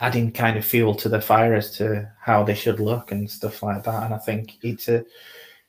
adding 0.00 0.30
kind 0.32 0.56
of 0.56 0.64
fuel 0.64 0.94
to 0.96 1.08
the 1.08 1.20
fire 1.20 1.54
as 1.54 1.76
to 1.78 2.10
how 2.20 2.44
they 2.44 2.54
should 2.54 2.80
look 2.80 3.10
and 3.12 3.30
stuff 3.30 3.62
like 3.62 3.82
that. 3.84 4.04
And 4.04 4.14
I 4.14 4.18
think 4.18 4.54
it's 4.62 4.88
a, 4.88 5.04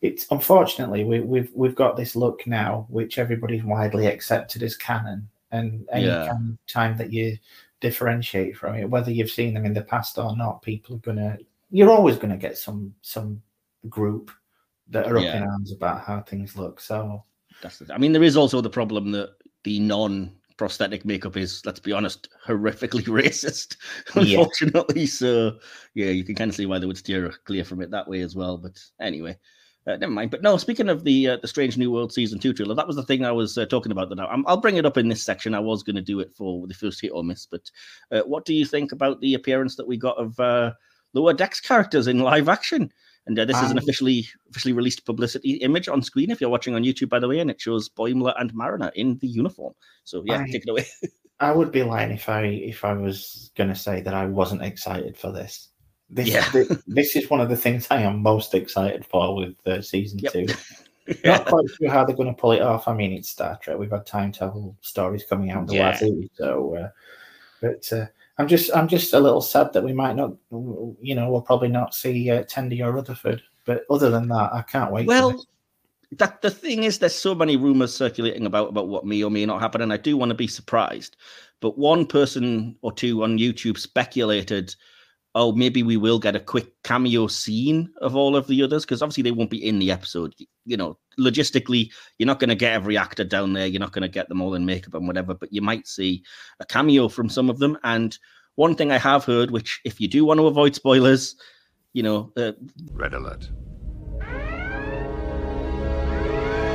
it's 0.02 0.28
unfortunately 0.32 1.04
we, 1.04 1.20
we've 1.22 1.52
we've 1.54 1.76
got 1.76 1.98
this 1.98 2.16
look 2.16 2.46
now, 2.48 2.86
which 2.90 3.18
everybody's 3.18 3.64
widely 3.64 4.08
accepted 4.08 4.64
as 4.64 4.76
canon. 4.78 5.28
And 5.52 5.88
any 5.92 6.06
Yeah. 6.06 6.38
time 6.68 6.98
that 6.98 7.12
you 7.12 7.38
differentiate 7.82 8.58
from 8.58 8.76
it, 8.76 8.90
whether 8.90 9.12
you've 9.12 9.32
seen 9.32 9.54
them 9.54 9.66
in 9.66 9.74
the 9.74 9.82
past 9.82 10.18
or 10.18 10.36
not, 10.36 10.62
people 10.62 10.96
are 10.96 11.00
gonna. 11.00 11.38
You're 11.72 11.92
always 11.92 12.16
going 12.18 12.32
to 12.32 12.38
get 12.38 12.58
some 12.58 12.94
some 13.02 13.42
group 13.90 14.32
that 14.88 15.06
are 15.06 15.18
up 15.18 15.24
Yeah. 15.24 15.38
in 15.38 15.44
arms 15.44 15.72
about 15.72 16.02
how 16.02 16.22
things 16.22 16.56
look. 16.56 16.80
So 16.80 17.24
That's 17.62 17.80
the, 17.80 17.94
I 17.94 17.98
mean, 17.98 18.12
there 18.12 18.24
is 18.24 18.36
also 18.36 18.60
the 18.62 18.70
problem 18.70 19.12
that 19.12 19.36
the 19.64 19.80
non 19.80 20.32
prosthetic 20.58 21.06
makeup 21.06 21.38
is, 21.38 21.66
let's 21.66 21.80
be 21.80 21.94
honest, 21.94 22.30
horrifically 22.46 23.04
racist, 23.08 23.78
Yeah. 24.16 24.40
unfortunately. 24.40 25.06
So, 25.06 25.60
yeah, 25.94 26.10
you 26.10 26.24
can 26.24 26.36
kind 26.36 26.50
of 26.50 26.56
see 26.56 26.66
why 26.66 26.80
they 26.80 26.86
would 26.86 26.98
steer 26.98 27.32
clear 27.46 27.64
from 27.64 27.82
it 27.82 27.92
that 27.92 28.08
way 28.08 28.22
as 28.22 28.36
well. 28.36 28.58
But 28.58 28.78
anyway, 29.00 29.38
uh, 29.90 29.98
never 29.98 30.12
mind. 30.12 30.32
But 30.32 30.42
no, 30.42 30.58
speaking 30.58 30.90
of 30.90 31.04
the 31.04 31.30
uh, 31.30 31.38
the 31.42 31.48
Strange 31.48 31.78
New 31.78 31.92
World 31.92 32.14
season 32.14 32.40
two 32.40 32.54
trailer, 32.54 32.76
that 32.76 32.88
was 32.88 32.96
the 32.96 33.04
thing 33.04 33.26
I 33.26 33.32
was 33.32 33.58
uh, 33.58 33.66
talking 33.66 33.92
about. 33.92 34.10
That 34.10 34.20
I, 34.20 34.26
I'm- 34.26 34.46
I'll 34.48 34.58
bring 34.62 34.78
it 34.78 34.86
up 34.86 34.98
in 34.98 35.10
this 35.10 35.24
section. 35.24 35.54
I 35.56 35.60
was 35.60 35.84
going 35.84 35.96
to 35.96 36.02
do 36.02 36.20
it 36.20 36.34
for 36.36 36.68
the 36.68 36.74
first 36.74 37.02
hit 37.02 37.12
or 37.12 37.24
miss. 37.24 37.46
But 37.46 37.70
uh, 38.12 38.22
what 38.22 38.46
do 38.46 38.54
you 38.54 38.66
think 38.66 38.92
about 38.92 39.20
the 39.22 39.34
appearance 39.34 39.76
that 39.76 39.88
we 39.88 39.98
got 39.98 40.18
of 40.18 40.40
uh, 40.40 40.74
Lower 41.14 41.34
Decks 41.34 41.60
characters 41.60 42.08
in 42.08 42.20
live 42.20 42.50
action? 42.50 42.92
And 43.28 43.38
uh, 43.38 43.46
this 43.46 43.58
is 43.58 43.70
an 43.72 43.78
Um, 43.78 43.84
officially 43.84 44.28
officially 44.50 44.74
released 44.74 45.06
publicity 45.06 45.52
image 45.58 45.88
on 45.88 46.02
screen 46.02 46.32
if 46.32 46.42
you're 46.42 46.50
watching 46.50 46.74
on 46.76 46.84
YouTube, 46.84 47.10
by 47.10 47.20
the 47.20 47.28
way, 47.28 47.40
and 47.40 47.52
it 47.52 47.62
shows 47.62 47.88
Boimler 47.90 48.34
and 48.40 48.54
Mariner 48.54 48.92
in 48.96 49.18
the 49.20 49.28
uniform. 49.28 49.74
So 50.04 50.24
yeah, 50.26 50.40
I- 50.42 50.46
take 50.52 50.64
it 50.64 50.70
away. 50.70 50.86
I 51.42 51.54
would 51.54 51.72
be 51.72 51.84
lying 51.84 52.12
if 52.12 52.28
I 52.28 52.42
if 52.44 52.84
I 52.84 52.92
was 52.94 53.52
going 53.56 53.70
to 53.70 53.76
say 53.76 54.02
that 54.02 54.14
I 54.14 54.26
wasn't 54.26 54.62
excited 54.62 55.16
for 55.18 55.32
this. 55.32 55.70
This, 56.10 56.30
Yeah. 56.30 56.44
thi- 56.44 56.68
this 56.88 57.16
is 57.16 57.30
one 57.30 57.40
of 57.42 57.50
the 57.50 57.56
things 57.58 57.88
I 57.92 58.02
am 58.02 58.22
most 58.22 58.54
excited 58.56 59.06
for 59.06 59.36
with 59.36 59.56
uh, 59.68 59.82
season 59.82 60.20
Yep. 60.20 60.34
two. 60.34 60.48
Not 61.26 61.46
quite 61.46 61.66
sure 61.70 61.90
how 61.90 62.06
they're 62.06 62.16
going 62.16 62.34
to 62.34 62.40
pull 62.40 62.52
it 62.52 62.62
off. 62.62 62.88
I 62.88 62.94
mean, 62.94 63.14
it's 63.14 63.30
Star 63.30 63.58
Trek. 63.62 63.78
We've 63.80 63.90
had 63.92 64.06
time 64.06 64.32
travel 64.32 64.76
stories 64.82 65.24
coming 65.28 65.50
out 65.52 65.68
the 65.68 65.76
Yeah. 65.76 65.90
last 65.90 66.02
year, 66.04 66.24
so. 66.36 66.76
Uh, 66.76 66.90
but 67.62 67.92
uh, 67.94 68.06
I'm 68.38 68.48
just 68.48 68.74
I'm 68.76 68.88
just 68.88 69.14
a 69.14 69.20
little 69.20 69.42
sad 69.42 69.74
that 69.74 69.84
we 69.84 69.92
might 69.94 70.16
not, 70.16 70.34
you 70.52 71.16
know, 71.16 71.30
we'll 71.30 71.42
probably 71.42 71.68
not 71.68 71.94
see 71.94 72.30
uh, 72.32 72.44
Tendi 72.44 72.84
or 72.86 72.92
Rutherford. 72.92 73.42
But 73.66 73.86
other 73.90 74.10
than 74.10 74.28
that, 74.30 74.52
I 74.54 74.62
can't 74.62 74.92
wait. 74.92 75.08
Well, 75.08 75.44
that 76.14 76.42
the 76.42 76.50
thing 76.50 76.84
is, 76.84 76.98
there's 77.00 77.14
so 77.14 77.36
many 77.36 77.58
rumors 77.58 77.94
circulating 77.94 78.46
about 78.46 78.70
about 78.70 78.88
what 78.88 79.06
may 79.06 79.22
or 79.24 79.30
may 79.30 79.46
not 79.46 79.62
happen, 79.62 79.82
and 79.82 79.92
I 79.94 79.98
do 79.98 80.16
want 80.16 80.30
to 80.30 80.36
be 80.36 80.48
surprised. 80.48 81.18
But 81.60 81.78
one 81.78 82.06
person 82.06 82.76
or 82.82 82.92
two 82.92 83.24
on 83.24 83.38
YouTube 83.38 83.78
speculated, 83.78 84.74
oh, 85.36 85.52
maybe 85.52 85.84
we 85.84 85.98
will 85.98 86.20
get 86.20 86.36
a 86.36 86.40
quick 86.40 86.72
cameo 86.84 87.28
scene 87.28 87.90
of 88.02 88.16
all 88.16 88.36
of 88.36 88.48
the 88.48 88.64
others 88.64 88.84
because 88.84 89.02
obviously 89.02 89.24
they 89.24 89.32
won't 89.32 89.50
be 89.50 89.66
in 89.66 89.80
the 89.80 89.92
episode. 89.92 90.34
You 90.66 90.78
know, 90.78 90.98
logistically, 91.20 91.92
you're 92.18 92.28
not 92.28 92.40
going 92.40 92.50
to 92.50 92.56
get 92.56 92.74
every 92.74 92.98
actor 92.98 93.24
down 93.24 93.54
there. 93.54 93.68
You're 93.68 93.80
not 93.80 93.92
going 93.92 94.04
to 94.04 94.10
get 94.10 94.30
them 94.30 94.42
all 94.42 94.56
in 94.56 94.66
makeup 94.66 94.96
and 94.96 95.08
whatever, 95.08 95.34
but 95.34 95.54
you 95.54 95.62
might 95.62 95.88
see 95.88 96.24
a 96.60 96.66
cameo 96.66 97.08
from 97.08 97.30
some 97.30 97.50
of 97.50 97.60
them. 97.60 97.78
And 97.84 98.18
one 98.56 98.76
thing 98.76 98.92
I 98.92 98.98
have 98.98 99.24
heard, 99.26 99.52
which 99.52 99.80
if 99.86 100.02
you 100.02 100.08
do 100.08 100.26
want 100.26 100.40
to 100.40 100.48
avoid 100.48 100.76
spoilers, 100.76 101.36
you 101.94 102.04
know, 102.04 102.32
uh, 102.36 102.54
Red 102.92 103.14
alert. 103.14 103.50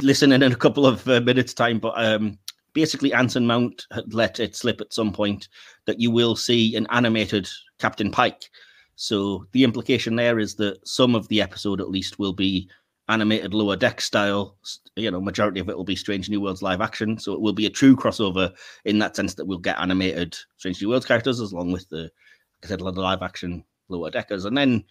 listen 0.04 0.32
in 0.32 0.42
a 0.42 0.54
couple 0.54 0.86
of 0.86 1.08
uh, 1.08 1.20
minutes' 1.20 1.54
time, 1.54 1.78
but 1.78 1.94
um, 1.96 2.38
basically, 2.74 3.14
Anson 3.14 3.46
Mount 3.46 3.86
had 3.92 4.12
let 4.12 4.40
it 4.40 4.54
slip 4.54 4.80
at 4.80 4.92
some 4.92 5.12
point 5.12 5.48
that 5.86 6.00
you 6.00 6.10
will 6.10 6.36
see 6.36 6.76
an 6.76 6.86
animated 6.90 7.48
Captain 7.78 8.10
Pike. 8.10 8.50
So 8.96 9.46
the 9.52 9.64
implication 9.64 10.16
there 10.16 10.38
is 10.38 10.54
that 10.56 10.86
some 10.86 11.14
of 11.14 11.26
the 11.28 11.40
episode, 11.40 11.80
at 11.80 11.90
least, 11.90 12.18
will 12.18 12.32
be 12.32 12.68
animated 13.08 13.54
lower 13.54 13.76
deck 13.76 14.00
style. 14.00 14.56
You 14.96 15.10
know, 15.10 15.20
majority 15.20 15.60
of 15.60 15.68
it 15.68 15.76
will 15.76 15.84
be 15.84 15.96
Strange 15.96 16.28
New 16.28 16.40
Worlds 16.40 16.62
live 16.62 16.80
action. 16.80 17.18
So 17.18 17.32
it 17.32 17.40
will 17.40 17.52
be 17.52 17.66
a 17.66 17.70
true 17.70 17.96
crossover 17.96 18.52
in 18.84 18.98
that 18.98 19.16
sense 19.16 19.34
that 19.34 19.46
we'll 19.46 19.58
get 19.58 19.78
animated 19.78 20.36
Strange 20.56 20.80
New 20.80 20.88
Worlds 20.88 21.06
characters 21.06 21.40
along 21.40 21.72
with 21.72 21.88
the, 21.88 22.02
like 22.02 22.64
I 22.64 22.66
said, 22.68 22.80
the 22.80 22.84
live 22.84 23.22
action 23.22 23.64
lower 23.88 24.10
deckers. 24.10 24.44
And 24.44 24.56
then 24.56 24.84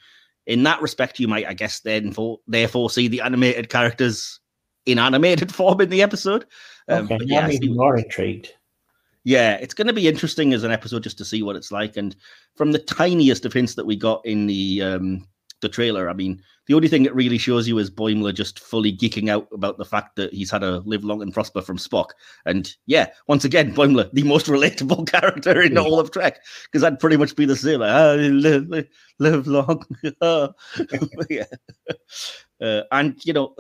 in 0.46 0.64
that 0.64 0.82
respect, 0.82 1.20
you 1.20 1.28
might, 1.28 1.48
I 1.48 1.54
guess, 1.54 1.80
then 1.80 2.12
for, 2.12 2.40
therefore 2.48 2.90
see 2.90 3.08
the 3.08 3.22
animated 3.22 3.70
characters 3.70 4.40
in 4.86 5.00
animated 5.00 5.54
form 5.56 5.82
in 5.82 5.90
the 5.90 6.02
episode. 6.02 6.46
Um, 6.88 7.06
Okay, 7.06 7.18
yeah, 7.26 7.40
I'm 7.40 7.46
I 7.46 7.54
even 7.54 7.70
see- 7.70 7.74
more 7.74 7.98
intrigued. 7.98 8.50
yeah, 9.24 9.56
it's 9.56 9.74
going 9.74 9.88
to 9.88 9.94
be 9.94 10.08
interesting 10.08 10.54
as 10.54 10.64
an 10.64 10.72
episode 10.72 11.04
just 11.04 11.18
to 11.20 11.26
see 11.26 11.42
what 11.44 11.56
it's 11.56 11.72
like. 11.72 11.96
And 11.98 12.16
from 12.56 12.72
the 12.72 12.80
tiniest 12.80 13.46
of 13.46 13.54
hints 13.54 13.76
that 13.76 13.86
we 13.86 13.96
got 13.96 14.26
in 14.26 14.48
the 14.48 14.82
um, 14.82 15.28
the 15.62 15.70
trailer, 15.70 16.10
I 16.10 16.14
mean, 16.14 16.42
the 16.68 16.74
only 16.74 16.90
thing 16.90 17.06
it 17.06 17.16
really 17.16 17.38
shows 17.38 17.68
you 17.70 17.78
is 17.78 17.90
Boimler 17.90 18.34
just 18.34 18.60
fully 18.60 18.92
geeking 18.92 19.30
out 19.30 19.48
about 19.54 19.78
the 19.78 19.86
fact 19.86 20.18
that 20.18 20.34
he's 20.34 20.52
had 20.52 20.62
a 20.64 20.80
live 20.80 21.06
long 21.06 21.22
and 21.22 21.34
prosper 21.34 21.62
from 21.62 21.78
Spock. 21.78 22.08
And 22.46 22.74
yeah, 22.86 23.08
once 23.28 23.46
again, 23.46 23.74
Boimler, 23.74 24.12
the 24.12 24.24
most 24.24 24.48
relatable 24.56 25.08
character 25.12 25.62
in 25.62 25.74
Yeah. 25.74 25.80
all 25.80 26.00
of 26.02 26.12
Trek, 26.12 26.40
because 26.66 26.82
that'd 26.82 27.00
pretty 27.00 27.16
much 27.18 27.36
be 27.38 27.46
the 27.46 27.56
same. 27.56 27.80
Like, 27.80 27.92
ah, 27.94 28.14
live, 28.16 28.68
live, 28.68 28.88
live 29.20 29.48
long. 29.48 29.86
yeah. 31.30 31.46
Uh, 32.62 32.82
and 32.92 33.16
you 33.26 33.32
know, 33.34 33.56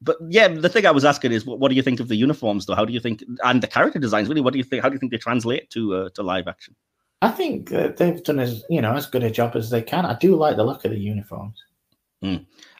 but 0.00 0.16
yeah, 0.28 0.48
the 0.48 0.68
thing 0.68 0.86
I 0.86 0.90
was 0.90 1.04
asking 1.04 1.32
is, 1.32 1.46
what, 1.46 1.58
what 1.58 1.68
do 1.68 1.74
you 1.74 1.82
think 1.82 2.00
of 2.00 2.08
the 2.08 2.16
uniforms, 2.16 2.66
though? 2.66 2.74
How 2.74 2.84
do 2.84 2.92
you 2.92 3.00
think, 3.00 3.24
and 3.44 3.62
the 3.62 3.66
character 3.66 3.98
designs? 3.98 4.28
Really, 4.28 4.40
what 4.40 4.52
do 4.52 4.58
you 4.58 4.64
think? 4.64 4.82
How 4.82 4.88
do 4.88 4.94
you 4.94 4.98
think 4.98 5.12
they 5.12 5.18
translate 5.18 5.70
to 5.70 5.94
uh, 5.94 6.08
to 6.10 6.22
live 6.22 6.48
action? 6.48 6.74
I 7.22 7.30
think 7.30 7.72
uh, 7.72 7.88
they've 7.96 8.22
done 8.22 8.38
as 8.38 8.62
you 8.68 8.80
know 8.80 8.94
as 8.94 9.06
good 9.06 9.24
a 9.24 9.30
job 9.30 9.56
as 9.56 9.70
they 9.70 9.82
can. 9.82 10.04
I 10.04 10.14
do 10.18 10.36
like 10.36 10.56
the 10.56 10.64
look 10.64 10.84
of 10.84 10.90
the 10.90 10.98
uniforms. 10.98 11.62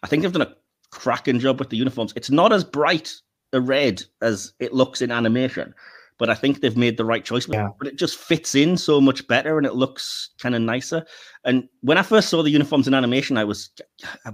I 0.02 0.06
think 0.06 0.22
they've 0.22 0.32
done 0.32 0.42
a 0.42 0.54
cracking 0.90 1.38
job 1.38 1.58
with 1.58 1.70
the 1.70 1.76
uniforms. 1.76 2.12
It's 2.16 2.30
not 2.30 2.52
as 2.52 2.64
bright 2.64 3.14
a 3.52 3.60
red 3.60 4.02
as 4.22 4.52
it 4.58 4.72
looks 4.72 5.00
in 5.00 5.10
animation, 5.10 5.74
but 6.18 6.30
I 6.30 6.34
think 6.34 6.60
they've 6.60 6.76
made 6.76 6.96
the 6.96 7.04
right 7.04 7.24
choice. 7.24 7.48
Yeah. 7.48 7.68
But 7.78 7.88
it 7.88 7.96
just 7.96 8.18
fits 8.18 8.54
in 8.54 8.76
so 8.76 9.00
much 9.00 9.26
better 9.26 9.56
and 9.56 9.66
it 9.66 9.74
looks 9.74 10.30
kind 10.38 10.54
of 10.54 10.62
nicer. 10.62 11.04
And 11.44 11.68
when 11.82 11.98
I 11.98 12.02
first 12.02 12.28
saw 12.28 12.42
the 12.42 12.50
uniforms 12.50 12.88
in 12.88 12.94
animation, 12.94 13.36
I 13.36 13.44
was 13.44 13.70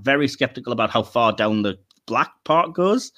very 0.00 0.28
skeptical 0.28 0.72
about 0.72 0.90
how 0.90 1.02
far 1.02 1.32
down 1.32 1.62
the 1.62 1.78
black 2.06 2.30
part 2.44 2.72
goes. 2.74 3.12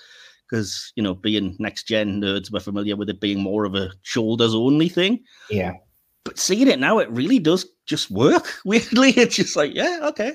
Because, 0.49 0.93
you 0.95 1.03
know, 1.03 1.15
being 1.15 1.57
next 1.59 1.89
gen 1.89 2.21
nerds, 2.21 2.53
we're 2.53 2.61
familiar 2.61 2.97
with 2.97 3.09
it 3.09 3.19
being 3.21 3.41
more 3.41 3.65
of 3.65 3.75
a 3.75 3.91
shoulders 4.03 4.55
only 4.55 4.89
thing. 4.89 5.21
Yeah, 5.51 5.73
But 6.25 6.39
seeing 6.39 6.69
it 6.69 6.79
now, 6.79 6.99
it 6.99 7.11
really 7.11 7.39
does 7.39 7.67
just 7.87 8.11
work. 8.11 8.47
Weirdly, 8.65 9.11
it's 9.11 9.37
just 9.37 9.57
like, 9.57 9.75
yeah, 9.75 10.01
okay, 10.03 10.35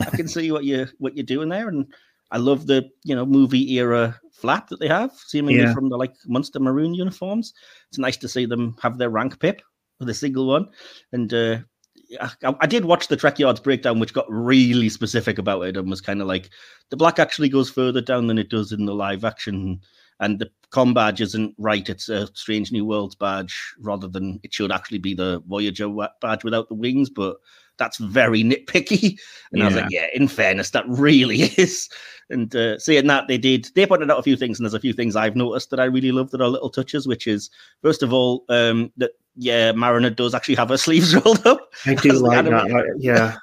I 0.00 0.10
can 0.10 0.28
see 0.28 0.52
what 0.52 0.64
you 0.64 0.86
what 0.98 1.16
you're 1.16 1.24
doing 1.26 1.48
there, 1.48 1.68
and 1.68 1.92
I 2.30 2.38
love 2.38 2.66
the 2.66 2.88
you 3.04 3.16
know 3.16 3.26
movie 3.26 3.74
era 3.78 4.18
flap 4.32 4.68
that 4.68 4.78
they 4.78 4.88
have, 4.88 5.10
seemingly 5.26 5.64
Yeah. 5.64 5.74
from 5.74 5.88
the 5.88 5.96
like 5.96 6.14
Monster 6.26 6.60
Maroon 6.60 6.94
uniforms. 6.94 7.52
It's 7.90 7.98
nice 7.98 8.16
to 8.18 8.28
see 8.28 8.46
them 8.46 8.76
have 8.80 8.96
their 8.96 9.10
rank 9.10 9.40
pip 9.40 9.60
with 9.98 10.08
a 10.08 10.14
single 10.14 10.46
one, 10.46 10.68
and 11.12 11.34
uh, 11.34 11.58
I, 12.20 12.30
I 12.60 12.66
did 12.66 12.84
watch 12.84 13.08
the 13.08 13.16
Trek 13.16 13.38
Yards 13.38 13.60
breakdown, 13.60 14.00
which 14.00 14.14
got 14.14 14.26
really 14.28 14.88
specific 14.88 15.38
about 15.38 15.62
it 15.62 15.76
and 15.76 15.90
was 15.90 16.00
kind 16.00 16.20
of 16.20 16.26
like 16.26 16.50
the 16.90 16.96
black 16.96 17.18
actually 17.18 17.48
goes 17.48 17.70
further 17.70 18.00
down 18.00 18.26
than 18.26 18.38
it 18.38 18.48
does 18.50 18.72
in 18.72 18.86
the 18.86 18.94
live 18.94 19.24
action, 19.24 19.80
and 20.20 20.38
the 20.38 20.50
com 20.70 20.94
badge 20.94 21.20
isn't 21.20 21.54
right. 21.58 21.88
It's 21.88 22.08
a 22.08 22.26
Strange 22.34 22.72
New 22.72 22.84
Worlds 22.84 23.14
badge 23.14 23.56
rather 23.80 24.08
than 24.08 24.40
it 24.42 24.52
should 24.54 24.72
actually 24.72 24.98
be 24.98 25.14
the 25.14 25.42
Voyager 25.46 25.88
badge 26.20 26.44
without 26.44 26.68
the 26.68 26.74
wings, 26.74 27.10
but 27.10 27.36
that's 27.78 27.98
very 27.98 28.42
nitpicky. 28.42 29.18
And 29.52 29.62
I 29.62 29.66
was 29.66 29.74
Yeah. 29.76 29.82
like, 29.82 29.90
yeah, 29.92 30.06
in 30.12 30.28
fairness, 30.28 30.70
that 30.70 30.84
really 30.88 31.42
is. 31.56 31.88
And 32.30 32.54
uh, 32.54 32.78
saying 32.78 33.06
that, 33.06 33.28
they 33.28 33.38
did, 33.38 33.68
they 33.74 33.86
pointed 33.86 34.10
out 34.10 34.18
a 34.18 34.22
few 34.22 34.36
things, 34.36 34.58
and 34.58 34.64
there's 34.66 34.74
a 34.74 34.80
few 34.80 34.92
things 34.92 35.14
I've 35.16 35.36
noticed 35.36 35.70
that 35.70 35.80
I 35.80 35.84
really 35.84 36.12
love 36.12 36.30
that 36.32 36.40
are 36.42 36.48
little 36.48 36.68
touches, 36.70 37.06
which 37.06 37.26
is, 37.26 37.48
first 37.80 38.02
of 38.02 38.12
all, 38.12 38.44
um, 38.48 38.92
that, 38.96 39.12
yeah, 39.38 39.72
Mariner 39.72 40.10
does 40.10 40.34
actually 40.34 40.56
have 40.56 40.68
her 40.68 40.76
sleeves 40.86 41.14
rolled 41.14 41.46
up. 41.46 41.70
I 41.86 41.94
do 41.94 42.12
like 42.20 42.44
that. 42.44 42.70
like, 42.70 42.84
yeah, 42.98 43.36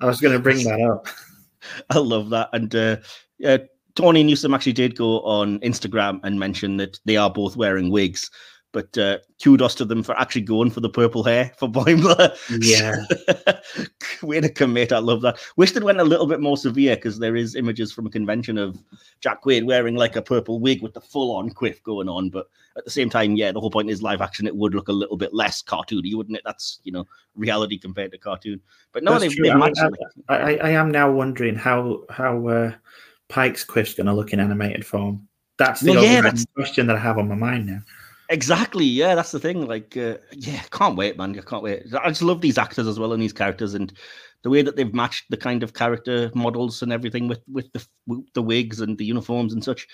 I 0.00 0.06
was 0.06 0.20
going 0.20 0.32
to 0.32 0.38
bring 0.38 0.64
that 0.64 0.80
up. 0.80 1.06
I 1.90 1.98
love 1.98 2.30
that. 2.30 2.48
And 2.52 2.74
uh, 2.74 2.96
uh, 3.44 3.58
Tawny 3.96 4.22
Newsome 4.22 4.54
actually 4.54 4.72
did 4.72 4.96
go 4.96 5.20
on 5.22 5.58
Instagram 5.60 6.20
and 6.22 6.38
mention 6.38 6.76
that 6.78 6.98
they 7.04 7.16
are 7.16 7.30
both 7.30 7.56
wearing 7.56 7.90
wigs. 7.90 8.30
But 8.72 8.96
uh, 8.96 9.18
kudos 9.42 9.74
to 9.76 9.84
them 9.84 10.04
for 10.04 10.16
actually 10.16 10.42
going 10.42 10.70
for 10.70 10.78
the 10.78 10.88
purple 10.88 11.24
hair 11.24 11.50
for 11.58 11.68
Boimler. 11.72 12.36
Yeah, 12.60 13.04
Way 14.22 14.40
to 14.40 14.48
commit. 14.48 14.92
I 14.92 14.98
love 14.98 15.22
that. 15.22 15.38
Wish 15.56 15.72
they 15.72 15.80
went 15.80 15.98
a 16.00 16.04
little 16.04 16.26
bit 16.26 16.40
more 16.40 16.56
severe 16.56 16.94
because 16.94 17.18
there 17.18 17.34
is 17.34 17.56
images 17.56 17.92
from 17.92 18.06
a 18.06 18.10
convention 18.10 18.58
of 18.58 18.78
Jack 19.20 19.42
Quaid 19.42 19.64
wearing 19.64 19.96
like 19.96 20.14
a 20.14 20.22
purple 20.22 20.60
wig 20.60 20.82
with 20.82 20.94
the 20.94 21.00
full 21.00 21.34
on 21.34 21.50
quiff 21.50 21.82
going 21.82 22.08
on. 22.08 22.30
But 22.30 22.46
at 22.76 22.84
the 22.84 22.90
same 22.92 23.10
time, 23.10 23.34
yeah, 23.34 23.50
the 23.50 23.58
whole 23.60 23.70
point 23.72 23.90
is 23.90 24.02
live 24.02 24.20
action. 24.20 24.46
It 24.46 24.54
would 24.54 24.74
look 24.74 24.86
a 24.88 24.92
little 24.92 25.16
bit 25.16 25.34
less 25.34 25.62
cartoony, 25.62 26.14
wouldn't 26.14 26.36
it? 26.36 26.42
That's, 26.44 26.78
you 26.84 26.92
know, 26.92 27.06
reality 27.34 27.76
compared 27.76 28.12
to 28.12 28.18
cartoon. 28.18 28.60
But 28.92 29.02
no, 29.02 29.18
That's 29.18 29.34
they've, 29.34 29.42
they've 29.42 29.52
I 29.52 29.66
mean. 29.66 29.74
I, 30.28 30.36
I, 30.36 30.54
I 30.56 30.70
am 30.70 30.92
now 30.92 31.10
wondering 31.10 31.56
how 31.56 32.04
how 32.08 32.46
uh, 32.46 32.72
Pike's 33.28 33.64
quiff's 33.64 33.94
going 33.94 34.06
to 34.06 34.14
look 34.14 34.32
in 34.32 34.38
animated 34.38 34.86
form. 34.86 35.26
That's 35.56 35.80
the 35.80 35.90
Well, 35.90 36.04
yeah, 36.04 36.20
that's- 36.20 36.46
question 36.54 36.86
that 36.86 36.94
I 36.96 37.00
have 37.00 37.18
on 37.18 37.28
my 37.28 37.34
mind 37.34 37.66
now. 37.66 37.80
Exactly. 38.30 38.84
Yeah, 38.84 39.16
that's 39.16 39.32
the 39.32 39.40
thing. 39.40 39.66
Like, 39.66 39.96
uh, 39.96 40.16
yeah, 40.32 40.62
can't 40.70 40.96
wait, 40.96 41.18
man. 41.18 41.36
I 41.36 41.42
can't 41.42 41.64
wait. 41.64 41.82
I 42.00 42.08
just 42.08 42.22
love 42.22 42.40
these 42.40 42.58
actors 42.58 42.86
as 42.86 42.98
well 42.98 43.12
and 43.12 43.20
these 43.20 43.32
characters 43.32 43.74
and 43.74 43.92
the 44.44 44.50
way 44.50 44.62
that 44.62 44.76
they've 44.76 44.94
matched 44.94 45.24
the 45.30 45.36
kind 45.36 45.64
of 45.64 45.74
character 45.74 46.30
models 46.34 46.80
and 46.80 46.92
everything 46.92 47.26
with 47.26 47.40
with 47.48 47.70
the 47.72 47.84
with 48.06 48.32
the 48.34 48.42
wigs 48.42 48.80
and 48.80 48.96
the 48.96 49.04
uniforms 49.04 49.52
and 49.52 49.64
such. 49.64 49.86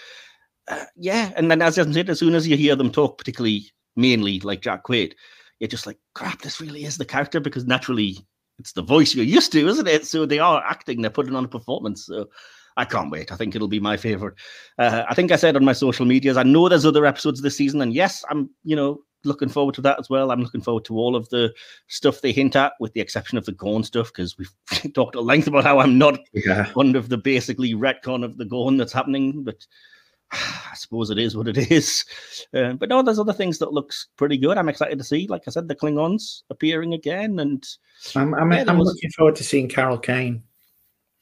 Uh, 0.69 0.85
yeah, 0.97 1.33
and 1.37 1.51
then 1.51 1.63
as 1.63 1.79
I 1.79 1.91
said, 1.91 2.11
as 2.11 2.19
soon 2.19 2.35
as 2.35 2.47
you 2.47 2.57
hear 2.59 2.77
them 2.77 2.91
talk, 2.93 3.17
particularly 3.17 3.65
mainly 3.97 4.39
like 4.41 4.61
Jack 4.61 4.85
Quaid, 4.85 5.15
you're 5.59 5.69
just 5.69 5.87
like, 5.87 5.99
crap, 6.15 6.43
this 6.43 6.61
really 6.61 6.85
is 6.85 6.99
the 6.99 7.05
character 7.07 7.41
because 7.41 7.65
naturally 7.65 8.19
it's 8.59 8.73
the 8.73 8.83
voice 8.83 9.15
you're 9.15 9.25
used 9.25 9.53
to, 9.53 9.67
isn't 9.67 9.89
it? 9.89 10.07
So 10.07 10.27
they 10.27 10.39
are 10.41 10.63
acting, 10.65 11.01
they're 11.01 11.11
putting 11.11 11.35
on 11.35 11.45
a 11.45 11.49
performance. 11.49 12.07
So 12.07 12.29
I 12.77 12.85
can't 12.85 13.11
wait. 13.11 13.33
I 13.33 13.37
think 13.37 13.55
it'll 13.55 13.69
be 13.69 13.81
my 13.81 13.97
favorite. 13.97 14.35
Uh, 14.79 15.05
I 15.09 15.15
think 15.15 15.33
I 15.33 15.37
said 15.37 15.57
on 15.57 15.65
my 15.65 15.73
social 15.73 16.05
medias, 16.07 16.37
I 16.37 16.43
know 16.43 16.69
there's 16.69 16.85
other 16.87 17.07
episodes 17.07 17.41
this 17.43 17.57
season, 17.57 17.81
and 17.81 17.93
yes, 17.95 18.25
I'm, 18.31 18.51
you 18.65 18.77
know, 18.77 18.99
looking 19.25 19.49
forward 19.49 19.75
to 19.75 19.81
that 19.81 19.99
as 19.99 20.09
well. 20.11 20.31
I'm 20.31 20.43
looking 20.43 20.61
forward 20.61 20.85
to 20.85 20.97
all 20.97 21.17
of 21.17 21.29
the 21.31 21.53
stuff 21.89 22.21
they 22.21 22.33
hint 22.33 22.55
at, 22.55 22.75
with 22.79 22.93
the 22.93 23.01
exception 23.01 23.39
of 23.39 23.45
the 23.47 23.53
Gorn 23.53 23.83
stuff, 23.83 24.09
because 24.09 24.37
we've 24.39 24.53
talked 24.95 25.17
at 25.17 25.25
length 25.25 25.47
about 25.49 25.65
how 25.65 25.79
I'm 25.81 25.97
not 25.99 26.19
Yeah, 26.33 26.65
fond 26.67 26.97
of 26.97 27.09
the 27.09 27.19
basically 27.19 27.75
retcon 27.75 28.25
of 28.25 28.37
the 28.37 28.45
Gorn 28.45 28.77
that's 28.77 28.93
happening, 28.93 29.43
but 29.43 29.67
I 30.33 30.75
suppose 30.75 31.09
it 31.11 31.19
is 31.19 31.37
what 31.37 31.49
it 31.49 31.57
is. 31.73 32.05
Uh, 32.53 32.75
but 32.75 32.89
no, 32.91 33.03
there's 33.03 33.19
other 33.19 33.33
things 33.33 33.59
that 33.59 33.73
looks 33.73 34.09
pretty 34.17 34.37
good. 34.37 34.59
I'm 34.59 34.69
excited 34.69 34.99
to 34.99 35.05
see, 35.05 35.27
like 35.29 35.43
I 35.47 35.51
said, 35.51 35.67
the 35.67 35.75
Klingons 35.75 36.43
appearing 36.51 36.93
again, 36.93 37.39
and 37.39 37.67
I'm 38.15 38.35
I'm, 38.35 38.53
Yeah, 38.53 38.65
I'm 38.69 38.79
was- 38.79 38.89
looking 38.89 39.11
forward 39.11 39.37
to 39.37 39.45
seeing 39.45 39.69
Carol 39.69 39.99
Kane. 39.99 40.43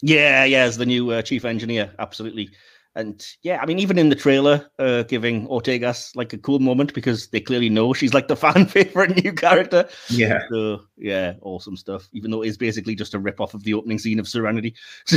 Yeah, 0.06 0.44
yeah, 0.44 0.64
as 0.64 0.76
the 0.76 0.84
new 0.84 1.10
uh, 1.12 1.22
chief 1.22 1.46
engineer, 1.46 1.90
absolutely. 1.98 2.50
And 2.94 3.26
yeah, 3.42 3.58
I 3.62 3.64
mean, 3.64 3.78
even 3.78 3.98
in 3.98 4.10
the 4.10 4.14
trailer, 4.14 4.70
uh, 4.78 5.04
giving 5.04 5.48
Ortegas 5.48 6.14
like 6.14 6.34
a 6.34 6.38
cool 6.38 6.58
moment 6.58 6.92
because 6.92 7.28
they 7.28 7.40
clearly 7.40 7.70
know 7.70 7.94
she's 7.94 8.12
like 8.12 8.28
the 8.28 8.36
fan 8.44 8.66
favorite 8.66 9.24
new 9.24 9.32
character. 9.32 9.88
Yeah, 10.10 10.42
So 10.50 10.82
yeah, 10.98 11.32
awesome 11.40 11.78
stuff. 11.78 12.06
Even 12.12 12.30
though 12.30 12.42
it 12.42 12.48
is 12.48 12.58
basically 12.58 12.94
just 12.94 13.14
a 13.14 13.18
rip 13.18 13.40
off 13.40 13.54
of 13.54 13.64
the 13.64 13.72
opening 13.72 13.98
scene 13.98 14.20
of 14.20 14.28
Serenity. 14.28 14.74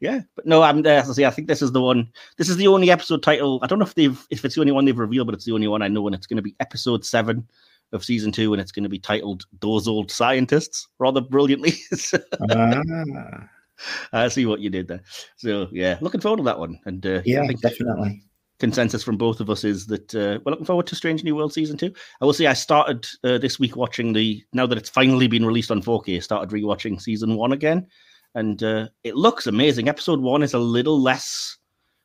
yeah, 0.00 0.20
but 0.34 0.44
no, 0.44 0.60
I'm 0.60 0.82
there. 0.82 1.00
As 1.00 1.08
I 1.08 1.14
say, 1.14 1.24
I 1.24 1.30
think 1.30 1.48
this 1.48 1.62
is 1.62 1.72
the 1.72 1.80
one. 1.80 2.12
This 2.36 2.50
is 2.50 2.58
the 2.58 2.68
only 2.68 2.90
episode 2.90 3.22
title. 3.22 3.58
I 3.62 3.68
don't 3.68 3.78
know 3.78 3.86
if 3.86 3.94
they've 3.94 4.22
if 4.28 4.44
it's 4.44 4.54
the 4.54 4.60
only 4.60 4.72
one 4.72 4.84
they've 4.84 4.98
revealed, 4.98 5.28
but 5.28 5.34
it's 5.34 5.46
the 5.46 5.52
only 5.52 5.68
one 5.68 5.80
I 5.80 5.88
know, 5.88 6.06
and 6.06 6.14
it's 6.14 6.26
going 6.26 6.36
to 6.36 6.42
be 6.42 6.54
episode 6.60 7.06
seven 7.06 7.48
of 7.92 8.04
season 8.04 8.32
two, 8.32 8.52
and 8.52 8.60
it's 8.60 8.72
going 8.72 8.82
to 8.82 8.88
be 8.88 8.98
titled 8.98 9.44
"Those 9.60 9.86
Old 9.88 10.10
Scientists." 10.10 10.88
Rather 10.98 11.20
brilliantly. 11.20 11.74
Ah, 12.50 13.48
I 14.12 14.28
see 14.28 14.46
what 14.46 14.60
you 14.60 14.70
did 14.70 14.88
there. 14.88 15.02
So 15.36 15.68
yeah, 15.72 15.98
looking 16.00 16.20
forward 16.20 16.38
to 16.38 16.42
that 16.44 16.58
one. 16.58 16.78
And 16.86 17.04
uh, 17.06 17.22
Yeah, 17.24 17.42
I 17.42 17.46
think 17.46 17.60
definitely. 17.60 18.22
consensus 18.58 19.02
from 19.02 19.16
both 19.18 19.40
of 19.40 19.50
us 19.50 19.64
is 19.64 19.86
that 19.86 20.14
uh, 20.14 20.40
we're 20.44 20.50
looking 20.52 20.64
forward 20.66 20.86
to 20.88 20.94
Strange 20.96 21.22
New 21.24 21.36
World 21.36 21.52
season 21.52 21.76
two. 21.76 21.92
I 22.20 22.24
will 22.24 22.32
say 22.32 22.46
I 22.46 22.54
started 22.54 23.06
uh, 23.24 23.38
this 23.38 23.58
week 23.58 23.76
watching 23.76 24.12
the 24.12 24.42
now 24.52 24.66
that 24.66 24.78
it's 24.78 24.88
finally 24.88 25.28
been 25.28 25.44
released 25.44 25.70
on 25.70 25.82
4K. 25.82 26.22
Started 26.22 26.54
rewatching 26.54 27.00
season 27.00 27.36
one 27.36 27.52
again, 27.52 27.86
and 28.34 28.62
uh, 28.62 28.88
it 29.04 29.14
looks 29.16 29.46
amazing. 29.46 29.88
Episode 29.88 30.20
one 30.20 30.42
is 30.42 30.54
a 30.54 30.58
little 30.58 31.00
less 31.00 31.58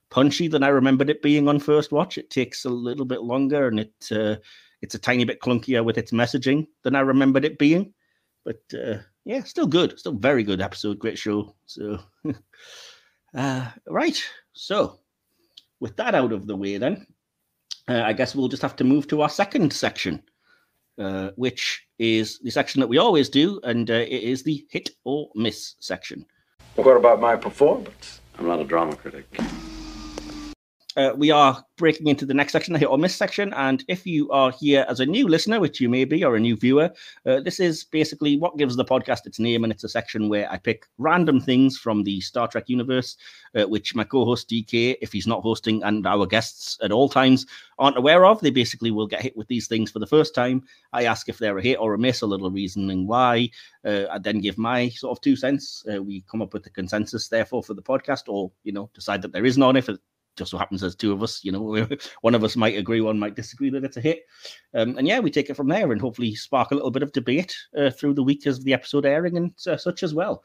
punchy 0.10 0.50
than 0.50 0.62
I 0.64 0.68
remembered 0.68 1.10
it 1.10 1.22
being 1.22 1.48
on 1.48 1.58
first 1.60 1.94
watch. 1.94 2.18
It 2.18 2.30
takes 2.30 2.66
a 2.66 2.70
little 2.70 3.06
bit 3.06 3.22
longer, 3.22 3.68
and 3.70 3.80
it 3.80 3.94
uh, 4.12 4.36
it's 4.82 4.96
a 4.96 5.00
tiny 5.00 5.24
bit 5.24 5.42
clunkier 5.42 5.84
with 5.84 5.98
its 5.98 6.12
messaging 6.12 6.68
than 6.84 6.96
I 6.96 7.02
remembered 7.02 7.46
it 7.46 7.60
being. 7.60 7.94
But 8.44 8.62
uh, 8.74 8.98
yeah, 9.26 9.44
still 9.44 9.68
good, 9.68 10.00
still 10.00 10.14
very 10.14 10.44
good 10.44 10.62
episode, 10.62 11.00
great 11.00 11.18
show. 11.18 11.56
So, 11.66 12.00
uh, 13.36 13.68
right, 13.88 14.24
so 14.54 15.00
with 15.80 15.96
that 15.98 16.16
out 16.16 16.32
of 16.32 16.48
the 16.48 16.56
way, 16.56 16.78
then 16.78 17.06
uh, 17.88 18.02
I 18.02 18.14
guess 18.14 18.36
we'll 18.36 18.48
just 18.48 18.62
have 18.62 18.76
to 18.78 18.84
move 18.84 19.08
to 19.08 19.22
our 19.22 19.30
second 19.30 19.74
section, 19.74 20.24
uh, 20.98 21.32
which 21.36 21.86
is 22.00 22.40
the 22.40 22.52
section 22.52 22.80
that 22.80 22.88
we 22.88 22.98
always 22.98 23.30
do, 23.30 23.60
and 23.64 23.90
uh, 23.90 23.94
it 23.94 24.24
is 24.24 24.44
the 24.44 24.66
hit 24.70 24.90
or 25.04 25.30
miss 25.36 25.76
section. 25.80 26.26
What 26.76 26.98
about 26.98 27.20
my 27.20 27.36
performance? 27.36 28.22
I'm 28.40 28.48
not 28.48 28.60
a 28.60 28.64
drama 28.64 28.96
critic. 28.96 29.28
Uh, 30.98 31.13
we 31.15 31.31
are 31.31 31.63
breaking 31.77 32.07
into 32.07 32.25
the 32.25 32.33
next 32.33 32.51
section, 32.51 32.74
the 32.74 32.79
hit 32.79 32.89
or 32.89 32.98
miss 32.98 33.15
section. 33.15 33.53
And 33.53 33.83
if 33.88 34.05
you 34.05 34.29
are 34.31 34.51
here 34.51 34.86
as 34.89 35.00
a 35.00 35.05
new 35.05 35.27
listener, 35.27 35.60
which 35.60 35.79
you 35.79 35.89
may 35.89 36.05
be, 36.05 36.24
or 36.24 36.36
a 36.36 36.39
new 36.39 36.55
viewer, 36.55 36.91
uh, 37.25 37.39
this 37.39 37.60
is 37.60 37.83
basically 37.86 38.38
what 38.38 38.57
gives 38.57 38.75
the 38.75 38.86
podcast 38.86 39.25
its 39.25 39.39
name. 39.39 39.63
And 39.63 39.71
it's 39.71 39.83
a 39.83 39.89
section 39.89 40.29
where 40.29 40.51
I 40.51 40.57
pick 40.57 40.86
random 40.98 41.39
things 41.39 41.77
from 41.77 42.03
the 42.03 42.19
Star 42.21 42.48
Trek 42.48 42.67
universe, 42.67 43.17
uh, 43.55 43.63
which 43.63 43.95
my 43.95 44.03
co 44.03 44.25
host 44.25 44.50
DK, 44.50 44.98
if 45.01 45.12
he's 45.12 45.27
not 45.27 45.41
hosting, 45.41 45.81
and 45.83 46.05
our 46.05 46.25
guests 46.25 46.77
at 46.83 46.91
all 46.91 47.10
times 47.10 47.45
aren't 47.79 47.98
aware 47.98 48.25
of. 48.25 48.41
They 48.41 48.51
basically 48.51 48.91
will 48.91 49.07
get 49.07 49.21
hit 49.21 49.36
with 49.38 49.48
these 49.48 49.67
things 49.67 49.91
for 49.91 50.00
the 50.00 50.07
first 50.07 50.36
time. 50.36 50.63
I 50.93 51.05
ask 51.05 51.29
if 51.29 51.38
they're 51.38 51.57
a 51.57 51.63
hit 51.63 51.79
or 51.79 51.93
a 51.93 51.98
miss, 51.98 52.21
a 52.21 52.27
little 52.27 52.51
reasoning 52.51 53.07
why. 53.07 53.50
Uh, 53.86 54.05
I 54.12 54.19
then 54.19 54.39
give 54.39 54.57
my 54.57 54.89
sort 54.89 55.17
of 55.17 55.21
two 55.21 55.36
cents. 55.36 55.83
Uh, 55.91 56.03
we 56.03 56.21
come 56.29 56.41
up 56.41 56.53
with 56.53 56.63
the 56.63 56.69
consensus, 56.69 57.27
therefore, 57.27 57.63
for 57.63 57.74
the 57.74 57.81
podcast, 57.81 58.24
or, 58.27 58.51
you 58.63 58.71
know, 58.71 58.89
decide 58.93 59.21
that 59.24 59.31
there 59.31 59.45
is 59.45 59.57
none 59.57 59.75
if 59.75 59.89
it 59.89 60.00
just 60.38 60.52
so 60.52 60.58
happens 60.58 60.82
there's 60.82 60.96
two 60.96 61.12
of 61.12 61.24
us. 61.24 61.44
You 61.44 61.52
know, 61.52 61.88
one 62.22 62.36
of 62.36 62.44
us 62.44 62.56
might 62.56 62.78
agree, 62.78 63.02
one 63.02 63.20
might 63.20 63.36
disagree 63.36 63.70
that 63.70 63.84
it's 63.84 63.98
a 63.98 64.02
hit. 64.02 64.24
Um, 64.74 64.98
and 64.98 65.08
yeah, 65.08 65.20
we 65.20 65.32
take 65.32 65.50
it 65.50 65.56
from 65.56 65.67
there 65.67 65.91
and 65.91 66.02
hopefully 66.02 66.36
spark 66.36 66.72
a 66.72 66.76
little 66.76 66.91
bit 66.91 67.04
of 67.04 67.12
debate 67.12 67.56
uh, 67.78 67.89
through 67.89 68.13
the 68.13 68.24
week 68.24 68.48
as 68.48 68.60
the 68.63 68.74
episode 68.74 69.06
airing 69.06 69.38
and 69.38 69.54
uh, 69.67 69.78
such 69.78 70.04
as 70.04 70.13
well. 70.13 70.44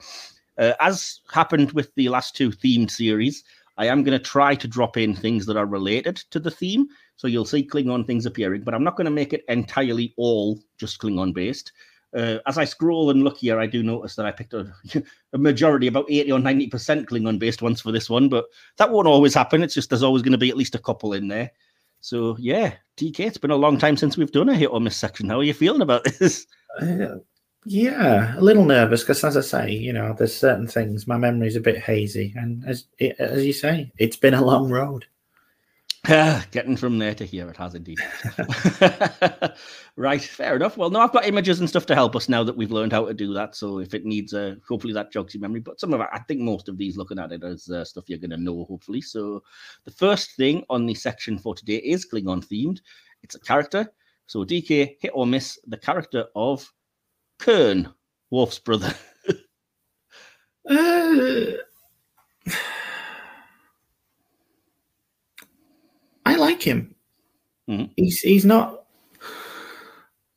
Uh, 0.58 0.72
as 0.80 1.20
happened 1.30 1.72
with 1.72 1.94
the 1.96 2.08
last 2.08 2.34
two 2.34 2.50
themed 2.50 2.90
series, 2.90 3.44
I 3.78 3.86
am 3.86 4.02
going 4.02 4.18
to 4.18 4.24
try 4.24 4.54
to 4.54 4.68
drop 4.68 4.96
in 4.96 5.14
things 5.14 5.44
that 5.46 5.56
are 5.56 5.66
related 5.66 6.16
to 6.30 6.40
the 6.40 6.50
theme. 6.50 6.86
So 7.16 7.28
you'll 7.28 7.44
see 7.44 7.66
Klingon 7.66 8.06
things 8.06 8.26
appearing, 8.26 8.62
but 8.62 8.74
I'm 8.74 8.84
not 8.84 8.96
going 8.96 9.04
to 9.06 9.10
make 9.10 9.32
it 9.32 9.44
entirely 9.48 10.14
all 10.16 10.58
just 10.78 11.00
Klingon 11.00 11.34
based. 11.34 11.72
Uh, 12.16 12.38
as 12.46 12.56
I 12.56 12.64
scroll 12.64 13.10
and 13.10 13.22
look 13.22 13.36
here, 13.38 13.60
I 13.60 13.66
do 13.66 13.82
notice 13.82 14.16
that 14.16 14.24
I 14.24 14.32
picked 14.32 14.54
a, 14.54 14.72
a 15.34 15.38
majority, 15.38 15.86
about 15.86 16.10
80 16.10 16.32
or 16.32 16.38
90% 16.38 16.70
Klingon 17.04 17.38
based 17.38 17.60
ones 17.60 17.82
for 17.82 17.92
this 17.92 18.08
one, 18.08 18.30
but 18.30 18.46
that 18.78 18.90
won't 18.90 19.06
always 19.06 19.34
happen. 19.34 19.62
It's 19.62 19.74
just 19.74 19.90
there's 19.90 20.02
always 20.02 20.22
going 20.22 20.32
to 20.32 20.38
be 20.38 20.48
at 20.48 20.56
least 20.56 20.74
a 20.74 20.80
couple 20.80 21.12
in 21.12 21.28
there. 21.28 21.50
So, 22.00 22.36
yeah, 22.38 22.74
DK, 22.96 23.20
it's 23.20 23.36
been 23.38 23.50
a 23.50 23.56
long 23.56 23.76
time 23.76 23.96
since 23.98 24.16
we've 24.16 24.32
done 24.32 24.48
a 24.48 24.54
hit 24.54 24.70
or 24.70 24.80
miss 24.80 24.96
section. 24.96 25.28
How 25.28 25.40
are 25.40 25.44
you 25.44 25.52
feeling 25.52 25.82
about 25.82 26.04
this? 26.18 26.46
Uh, 26.80 27.16
yeah, 27.66 28.38
a 28.38 28.40
little 28.40 28.64
nervous 28.64 29.02
because, 29.02 29.22
as 29.24 29.36
I 29.36 29.40
say, 29.40 29.72
you 29.72 29.92
know, 29.92 30.14
there's 30.16 30.34
certain 30.34 30.68
things. 30.68 31.06
My 31.06 31.18
memory's 31.18 31.56
a 31.56 31.60
bit 31.60 31.78
hazy, 31.78 32.32
and 32.36 32.64
as 32.64 32.86
as 33.18 33.44
you 33.44 33.52
say, 33.52 33.90
it's 33.98 34.16
been 34.16 34.34
a 34.34 34.44
long 34.44 34.70
road. 34.70 35.04
Getting 36.52 36.76
from 36.76 36.98
there 36.98 37.14
to 37.14 37.24
here, 37.24 37.48
it 37.48 37.56
has 37.56 37.74
indeed. 37.74 37.98
right, 39.96 40.22
fair 40.22 40.54
enough. 40.54 40.76
Well, 40.76 40.90
no, 40.90 41.00
I've 41.00 41.12
got 41.12 41.26
images 41.26 41.58
and 41.58 41.68
stuff 41.68 41.86
to 41.86 41.96
help 41.96 42.14
us 42.14 42.28
now 42.28 42.44
that 42.44 42.56
we've 42.56 42.70
learned 42.70 42.92
how 42.92 43.06
to 43.06 43.14
do 43.14 43.32
that. 43.34 43.56
So 43.56 43.80
if 43.80 43.92
it 43.92 44.04
needs, 44.04 44.32
uh, 44.32 44.54
hopefully 44.68 44.92
that 44.92 45.10
jogs 45.10 45.34
your 45.34 45.40
memory. 45.40 45.60
But 45.60 45.80
some 45.80 45.92
of 45.92 46.00
it, 46.00 46.06
I 46.12 46.20
think 46.20 46.40
most 46.40 46.68
of 46.68 46.78
these 46.78 46.96
looking 46.96 47.18
at 47.18 47.32
it 47.32 47.42
as 47.42 47.68
uh, 47.68 47.84
stuff 47.84 48.04
you're 48.08 48.20
going 48.20 48.30
to 48.30 48.36
know, 48.36 48.64
hopefully. 48.68 49.00
So 49.00 49.42
the 49.84 49.90
first 49.90 50.36
thing 50.36 50.64
on 50.70 50.86
the 50.86 50.94
section 50.94 51.38
for 51.38 51.56
today 51.56 51.76
is 51.78 52.06
Klingon 52.08 52.46
themed. 52.46 52.80
It's 53.22 53.34
a 53.34 53.40
character. 53.40 53.90
So 54.26 54.44
DK, 54.44 54.96
hit 55.00 55.10
or 55.12 55.26
miss 55.26 55.58
the 55.66 55.78
character 55.78 56.26
of 56.36 56.72
Kurn, 57.40 57.92
Worf's 58.30 58.58
brother. 58.58 58.94
Uh, 60.68 61.52
like 66.46 66.62
him. 66.62 66.94
Mhm. 67.68 67.90
He's 67.96 68.20
he's 68.20 68.44
not 68.44 68.84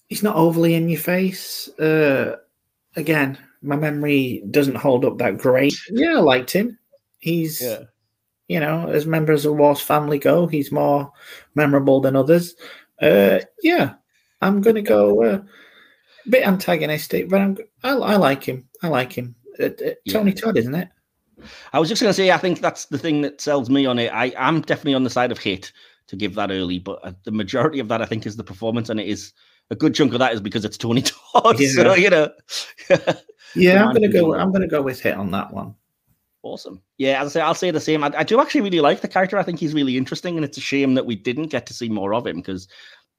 he's 0.07 0.23
not 0.23 0.35
overly 0.35 0.73
in 0.73 0.89
your 0.89 0.99
face. 0.99 1.69
Uh, 1.79 2.37
again, 2.95 3.37
my 3.61 3.75
memory 3.75 4.43
doesn't 4.49 4.75
hold 4.75 5.05
up 5.05 5.17
that 5.19 5.37
great. 5.37 5.75
Yeah, 5.91 6.17
I 6.17 6.21
liked 6.21 6.51
him. 6.51 6.77
He's 7.19 7.61
yeah. 7.61 7.83
you 8.47 8.59
know, 8.59 8.87
as 8.89 9.05
members 9.05 9.45
of 9.45 9.55
Worf's 9.55 9.81
family 9.81 10.19
go, 10.19 10.47
he's 10.47 10.71
more 10.71 11.11
memorable 11.55 12.01
than 12.01 12.15
others. 12.15 12.55
Uh, 13.01 13.39
yeah, 13.61 13.93
I'm 14.41 14.61
gonna 14.61 14.81
go 14.81 15.23
uh, 15.23 15.41
a 16.25 16.29
bit 16.29 16.47
antagonistic, 16.47 17.29
but 17.29 17.41
I'm 17.41 17.57
I, 17.83 17.91
I 17.91 18.15
like 18.15 18.43
him. 18.43 18.67
I 18.81 18.87
like 18.87 19.13
him. 19.13 19.35
Uh, 19.59 19.65
uh, 19.65 19.93
Tony 20.09 20.33
Todd, 20.33 20.57
isn't 20.57 20.75
it? 20.75 20.89
I 21.73 21.79
was 21.79 21.89
just 21.89 22.01
going 22.01 22.09
to 22.09 22.13
say, 22.13 22.31
I 22.31 22.37
think 22.37 22.59
that's 22.59 22.85
the 22.85 22.97
thing 22.97 23.21
that 23.21 23.39
sells 23.39 23.69
me 23.69 23.85
on 23.85 23.97
it. 23.97 24.09
I 24.09 24.33
am 24.35 24.61
definitely 24.61 24.95
on 24.95 25.03
the 25.03 25.09
side 25.09 25.31
of 25.31 25.37
hit 25.37 25.71
to 26.09 26.15
give 26.15 26.35
that 26.35 26.51
early, 26.51 26.77
but 26.79 26.99
uh, 27.03 27.13
the 27.23 27.31
majority 27.31 27.79
of 27.79 27.87
that, 27.87 28.01
I 28.01 28.05
think, 28.05 28.25
is 28.25 28.35
the 28.35 28.43
performance, 28.43 28.89
and 28.89 28.99
it 28.99 29.07
is 29.07 29.33
a 29.71 29.75
good 29.75 29.95
chunk 29.95 30.13
of 30.13 30.19
that 30.19 30.33
is 30.33 30.41
because 30.41 30.65
it's 30.65 30.77
Tony 30.77 31.01
Todd. 31.33 31.57
So 31.57 31.93
Yeah. 31.93 31.95
you 31.95 32.09
know, 32.09 32.29
Yeah, 33.55 33.85
I'm 33.85 33.93
gonna 33.93 34.07
go. 34.09 34.35
I'm 34.35 34.51
gonna 34.51 34.67
go 34.67 34.81
with 34.81 34.99
hit 34.99 35.15
on 35.15 35.31
that 35.31 35.51
one. 35.53 35.73
awesome. 36.43 36.81
Yeah, 36.97 37.21
as 37.21 37.27
I 37.27 37.39
say, 37.39 37.41
I'll 37.41 37.53
say 37.55 37.71
the 37.71 37.79
same. 37.79 38.03
I, 38.03 38.11
I 38.17 38.23
do 38.23 38.39
actually 38.39 38.61
really 38.61 38.79
like 38.79 39.01
the 39.01 39.07
character. 39.07 39.37
I 39.37 39.43
think 39.43 39.59
he's 39.59 39.73
really 39.73 39.97
interesting, 39.97 40.35
and 40.35 40.45
it's 40.45 40.57
a 40.57 40.61
shame 40.61 40.93
that 40.95 41.05
we 41.05 41.15
didn't 41.15 41.47
get 41.47 41.65
to 41.67 41.73
see 41.73 41.89
more 41.89 42.13
of 42.13 42.27
him 42.27 42.37
because 42.37 42.67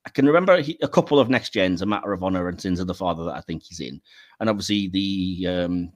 I 0.07 0.11
can 0.11 0.27
remember 0.27 0.61
he, 0.61 0.79
a 0.83 0.89
couple 0.89 1.19
of 1.19 1.29
next 1.29 1.53
gens, 1.53 1.83
A 1.83 1.87
Matter 1.87 2.13
of 2.13 2.23
Honor 2.23 2.49
and 2.49 2.61
Sins 2.61 2.81
of 2.81 2.87
the 2.87 2.95
Father, 2.95 3.25
that 3.25 3.35
I 3.37 3.41
think 3.43 3.63
he's 3.65 3.81
in, 3.81 4.01
and 4.41 4.49
obviously 4.49 4.89
the 4.89 5.47
um, 5.49 5.93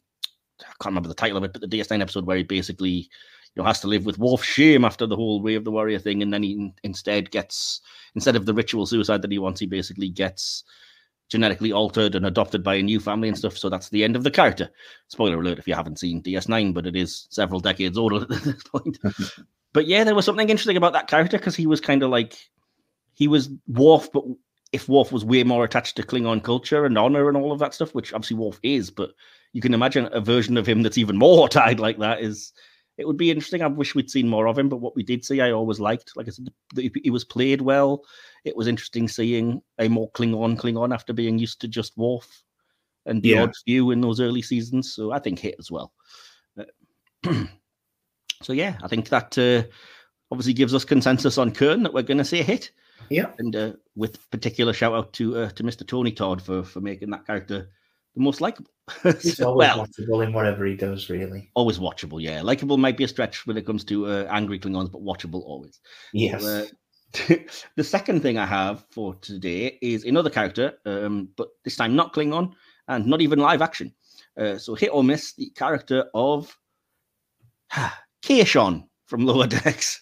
I 0.60 0.64
can't 0.80 0.86
remember 0.92 1.08
the 1.08 1.14
title 1.14 1.38
of 1.38 1.44
it, 1.44 1.52
but 1.52 1.62
the 1.62 1.68
DS9 1.68 2.00
episode 2.00 2.26
where 2.26 2.36
he 2.36 2.42
basically 2.44 3.08
you 3.54 3.62
know 3.62 3.66
has 3.66 3.80
to 3.80 3.88
live 3.88 4.04
with 4.04 4.18
Worf's 4.18 4.44
shame 4.44 4.84
after 4.84 5.06
the 5.06 5.16
whole 5.16 5.40
Way 5.40 5.54
of 5.54 5.64
the 5.64 5.70
Warrior 5.70 5.98
thing, 5.98 6.22
and 6.22 6.32
then 6.32 6.42
he 6.42 6.72
instead 6.82 7.30
gets 7.30 7.80
instead 8.14 8.36
of 8.36 8.46
the 8.46 8.54
ritual 8.54 8.86
suicide 8.86 9.22
that 9.22 9.32
he 9.32 9.38
wants, 9.38 9.60
he 9.60 9.66
basically 9.66 10.08
gets 10.08 10.64
genetically 11.28 11.72
altered 11.72 12.14
and 12.14 12.26
adopted 12.26 12.62
by 12.62 12.74
a 12.74 12.82
new 12.82 13.00
family 13.00 13.28
and 13.28 13.36
stuff. 13.36 13.56
So 13.56 13.68
that's 13.68 13.88
the 13.88 14.04
end 14.04 14.14
of 14.14 14.24
the 14.24 14.30
character. 14.30 14.70
Spoiler 15.08 15.40
alert 15.40 15.58
if 15.58 15.66
you 15.66 15.74
haven't 15.74 15.98
seen 15.98 16.22
DS9, 16.22 16.74
but 16.74 16.86
it 16.86 16.96
is 16.96 17.26
several 17.30 17.60
decades 17.60 17.96
older 17.96 18.22
at 18.22 18.28
this 18.28 18.62
point. 18.72 18.98
but 19.72 19.86
yeah, 19.86 20.04
there 20.04 20.14
was 20.14 20.24
something 20.24 20.48
interesting 20.48 20.76
about 20.76 20.92
that 20.92 21.08
character 21.08 21.38
because 21.38 21.56
he 21.56 21.66
was 21.66 21.80
kind 21.80 22.02
of 22.02 22.10
like 22.10 22.36
he 23.14 23.28
was 23.28 23.48
Worf, 23.68 24.10
but 24.12 24.24
if 24.72 24.88
Worf 24.88 25.12
was 25.12 25.24
way 25.24 25.44
more 25.44 25.64
attached 25.64 25.96
to 25.96 26.02
Klingon 26.02 26.42
culture 26.42 26.84
and 26.84 26.98
honor 26.98 27.28
and 27.28 27.36
all 27.36 27.52
of 27.52 27.60
that 27.60 27.74
stuff, 27.74 27.94
which 27.94 28.12
obviously 28.12 28.36
Worf 28.36 28.58
is, 28.62 28.90
but 28.90 29.10
you 29.52 29.60
can 29.60 29.72
imagine 29.72 30.08
a 30.12 30.20
version 30.20 30.56
of 30.56 30.66
him 30.66 30.82
that's 30.82 30.98
even 30.98 31.16
more 31.16 31.48
tied 31.48 31.80
like 31.80 31.98
that 31.98 32.20
is 32.20 32.52
it 32.96 33.06
would 33.06 33.16
be 33.16 33.30
interesting. 33.30 33.62
I 33.62 33.66
wish 33.66 33.94
we'd 33.94 34.10
seen 34.10 34.28
more 34.28 34.46
of 34.46 34.58
him, 34.58 34.68
but 34.68 34.76
what 34.76 34.94
we 34.94 35.02
did 35.02 35.24
see, 35.24 35.40
I 35.40 35.50
always 35.50 35.80
liked. 35.80 36.16
Like 36.16 36.28
I 36.28 36.30
said, 36.30 36.48
he 37.02 37.10
was 37.10 37.24
played 37.24 37.60
well. 37.60 38.04
It 38.44 38.56
was 38.56 38.68
interesting 38.68 39.08
seeing 39.08 39.62
a 39.78 39.88
more 39.88 40.10
Klingon 40.12 40.56
Klingon 40.56 40.94
after 40.94 41.12
being 41.12 41.38
used 41.38 41.60
to 41.62 41.68
just 41.68 41.96
Worf 41.96 42.42
and 43.06 43.22
the 43.22 43.30
Yeah. 43.30 43.42
odd 43.42 43.52
few 43.64 43.90
in 43.90 44.00
those 44.00 44.20
early 44.20 44.42
seasons. 44.42 44.94
So 44.94 45.12
I 45.12 45.18
think 45.18 45.38
hit 45.38 45.56
as 45.58 45.70
well. 45.70 45.92
Uh, 46.56 46.64
so 48.42 48.52
yeah, 48.52 48.78
I 48.82 48.88
think 48.88 49.08
that 49.08 49.36
uh, 49.38 49.64
obviously 50.30 50.52
gives 50.54 50.74
us 50.74 50.84
consensus 50.84 51.38
on 51.38 51.52
Kurn 51.52 51.82
that 51.82 51.92
we're 51.94 52.02
going 52.02 52.18
to 52.18 52.24
say 52.24 52.42
hit 52.42 52.70
Yeah, 53.10 53.32
and 53.38 53.54
uh, 53.56 53.72
with 53.96 54.30
particular 54.30 54.72
shout 54.72 54.94
out 54.94 55.12
to 55.14 55.36
uh, 55.36 55.50
to 55.50 55.62
Mr. 55.62 55.86
Tony 55.86 56.12
Todd 56.12 56.40
for 56.42 56.62
for 56.62 56.80
making 56.80 57.10
that 57.10 57.26
character 57.26 57.70
the 58.14 58.22
most 58.22 58.40
likable. 58.40 58.70
he's 59.02 59.36
So, 59.36 59.48
always 59.48 59.68
well, 59.68 59.86
watchable 59.86 60.24
in 60.24 60.32
whatever 60.32 60.64
he 60.66 60.76
does. 60.76 61.10
Really. 61.10 61.50
always 61.54 61.78
watchable. 61.78 62.20
Yeah, 62.22 62.42
likable 62.42 62.76
might 62.76 62.96
be 62.96 63.04
a 63.04 63.08
stretch 63.08 63.46
when 63.46 63.56
it 63.56 63.66
comes 63.66 63.84
to 63.84 64.06
uh, 64.06 64.26
angry 64.30 64.58
Klingons, 64.58 64.90
but 64.90 65.02
watchable 65.02 65.42
always. 65.44 65.80
Yes. 66.12 66.44
Uh, 66.44 66.66
the 67.76 67.84
second 67.84 68.22
thing 68.22 68.38
I 68.38 68.46
have 68.46 68.84
for 68.90 69.14
today 69.16 69.78
is 69.80 70.04
another 70.04 70.30
character, 70.30 70.74
um, 70.84 71.28
but 71.36 71.48
this 71.64 71.76
time 71.76 71.94
not 71.94 72.12
Klingon 72.12 72.52
and 72.88 73.06
not 73.06 73.20
even 73.20 73.38
live 73.38 73.62
action. 73.62 73.94
Uh, 74.36 74.58
so 74.58 74.74
hit 74.74 74.90
or 74.92 75.04
miss 75.04 75.32
the 75.34 75.50
character 75.50 76.06
of 76.12 76.56
Kayshon 78.22 78.84
from 79.06 79.24
Lower 79.26 79.46
Decks. 79.46 80.00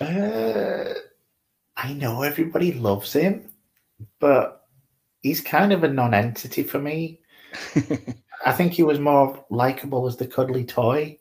Uh, 0.00 0.94
I 1.76 1.92
know 1.92 2.22
everybody 2.22 2.72
loves 2.72 3.12
him, 3.12 3.50
but 4.20 4.57
he's 5.28 5.40
kind 5.42 5.72
of 5.72 5.84
a 5.84 5.88
non-entity 5.88 6.62
for 6.62 6.78
me. 6.78 7.20
I 8.46 8.52
think 8.52 8.72
he 8.72 8.82
was 8.82 8.98
more 8.98 9.44
likable 9.50 10.06
as 10.06 10.16
the 10.16 10.26
cuddly 10.26 10.64
toy. 10.64 11.18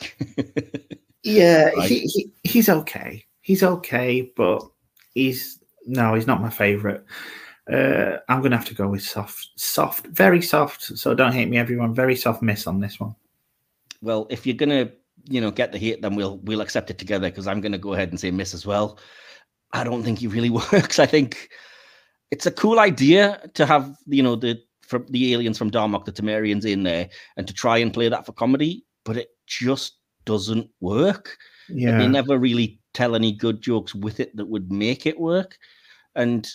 yeah, 1.22 1.70
Right. 1.70 1.88
he, 1.88 2.00
he 2.00 2.32
he's 2.44 2.68
okay. 2.68 3.24
He's 3.40 3.62
okay, 3.62 4.32
but 4.36 4.62
he's 5.14 5.58
no, 5.86 6.14
he's 6.14 6.26
not 6.26 6.40
my 6.42 6.50
favorite. 6.50 7.04
Uh, 7.70 8.18
I'm 8.28 8.42
gonna 8.42 8.56
have 8.56 8.66
to 8.66 8.74
go 8.74 8.88
with 8.88 9.02
soft, 9.02 9.48
soft, 9.56 10.06
very 10.08 10.42
soft. 10.42 10.82
So 10.82 11.14
don't 11.14 11.32
hate 11.32 11.48
me, 11.48 11.58
everyone. 11.58 11.94
Very 11.94 12.16
soft 12.16 12.42
miss 12.42 12.66
on 12.66 12.80
this 12.80 13.00
one. 13.00 13.14
well, 14.02 14.26
if 14.30 14.46
you're 14.46 14.56
gonna, 14.56 14.90
you 15.28 15.40
know, 15.40 15.50
get 15.50 15.72
the 15.72 15.78
hate, 15.78 16.02
then 16.02 16.14
we'll 16.14 16.38
we'll 16.44 16.60
accept 16.60 16.90
it 16.90 16.98
together 16.98 17.30
because 17.30 17.46
I'm 17.46 17.60
gonna 17.60 17.78
go 17.78 17.94
ahead 17.94 18.10
and 18.10 18.20
say 18.20 18.30
miss 18.30 18.54
as 18.54 18.66
well. 18.66 18.98
I 19.72 19.82
don't 19.84 20.02
think 20.04 20.18
he 20.18 20.26
really 20.26 20.50
works. 20.72 20.98
I 20.98 21.06
think 21.06 21.48
it's 22.30 22.46
a 22.46 22.50
cool 22.50 22.80
idea 22.80 23.40
to 23.54 23.66
have, 23.66 23.96
you 24.06 24.22
know, 24.22 24.36
the 24.36 24.60
from 24.82 25.06
the 25.08 25.32
aliens 25.32 25.56
from 25.56 25.70
Darmok, 25.70 26.04
the 26.04 26.12
Tamarians 26.12 26.64
in 26.64 26.82
there, 26.82 27.08
and 27.36 27.46
to 27.46 27.54
try 27.54 27.78
and 27.78 27.92
play 27.92 28.08
that 28.08 28.26
for 28.26 28.32
comedy, 28.32 28.84
but 29.04 29.16
it 29.16 29.28
just 29.46 29.98
doesn't 30.24 30.68
work. 30.80 31.36
and 31.68 31.80
Yeah, 31.80 31.98
they 31.98 32.06
never 32.06 32.38
really 32.38 32.80
tell 32.92 33.14
any 33.14 33.32
good 33.32 33.60
jokes 33.60 33.94
with 33.94 34.20
it 34.20 34.36
that 34.36 34.46
would 34.46 34.70
make 34.70 35.06
it 35.06 35.18
work. 35.18 35.56
And 36.14 36.48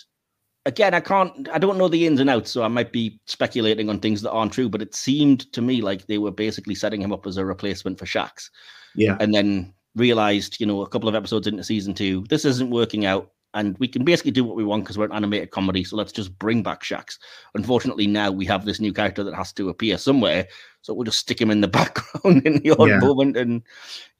again, 0.64 0.94
I 0.94 1.00
can't, 1.00 1.48
I 1.52 1.58
don't 1.58 1.78
know 1.78 1.88
the 1.88 2.06
ins 2.06 2.20
and 2.20 2.30
outs, 2.30 2.50
so 2.50 2.62
I 2.62 2.68
might 2.68 2.92
be 2.92 3.20
speculating 3.26 3.88
on 3.88 3.98
things 3.98 4.22
that 4.22 4.30
aren't 4.30 4.52
true. 4.52 4.68
But 4.68 4.82
it 4.82 4.94
seemed 4.94 5.52
to 5.52 5.62
me 5.62 5.82
like 5.82 6.06
they 6.06 6.18
were 6.18 6.30
basically 6.30 6.74
setting 6.74 7.02
him 7.02 7.12
up 7.12 7.26
as 7.26 7.36
a 7.36 7.44
replacement 7.44 7.98
for 7.98 8.06
Shaxs, 8.06 8.50
yeah, 8.94 9.16
and 9.20 9.34
then 9.34 9.74
realized, 9.96 10.60
you 10.60 10.66
know, 10.66 10.82
a 10.82 10.88
couple 10.88 11.08
of 11.08 11.14
episodes 11.14 11.46
into 11.46 11.64
season 11.64 11.94
two, 11.94 12.24
this 12.28 12.44
isn't 12.44 12.70
working 12.70 13.06
out. 13.06 13.30
And 13.52 13.76
we 13.78 13.88
can 13.88 14.04
basically 14.04 14.30
do 14.30 14.44
what 14.44 14.54
we 14.54 14.62
want 14.64 14.84
because 14.84 14.96
we're 14.96 15.06
an 15.06 15.12
animated 15.12 15.50
comedy. 15.50 15.82
So 15.82 15.96
let's 15.96 16.12
just 16.12 16.38
bring 16.38 16.62
back 16.62 16.82
Shaxs. 16.84 17.18
Unfortunately, 17.54 18.06
now 18.06 18.30
we 18.30 18.46
have 18.46 18.64
this 18.64 18.78
new 18.78 18.92
character 18.92 19.24
that 19.24 19.34
has 19.34 19.52
to 19.54 19.68
appear 19.70 19.98
somewhere. 19.98 20.46
So 20.82 20.94
we'll 20.94 21.04
just 21.04 21.18
stick 21.18 21.40
him 21.40 21.50
in 21.50 21.60
the 21.60 21.66
background 21.80 22.46
in 22.46 22.58
the 22.62 22.70
odd 22.70 22.88
Yeah. 22.88 22.98
moment. 23.00 23.36
And 23.36 23.62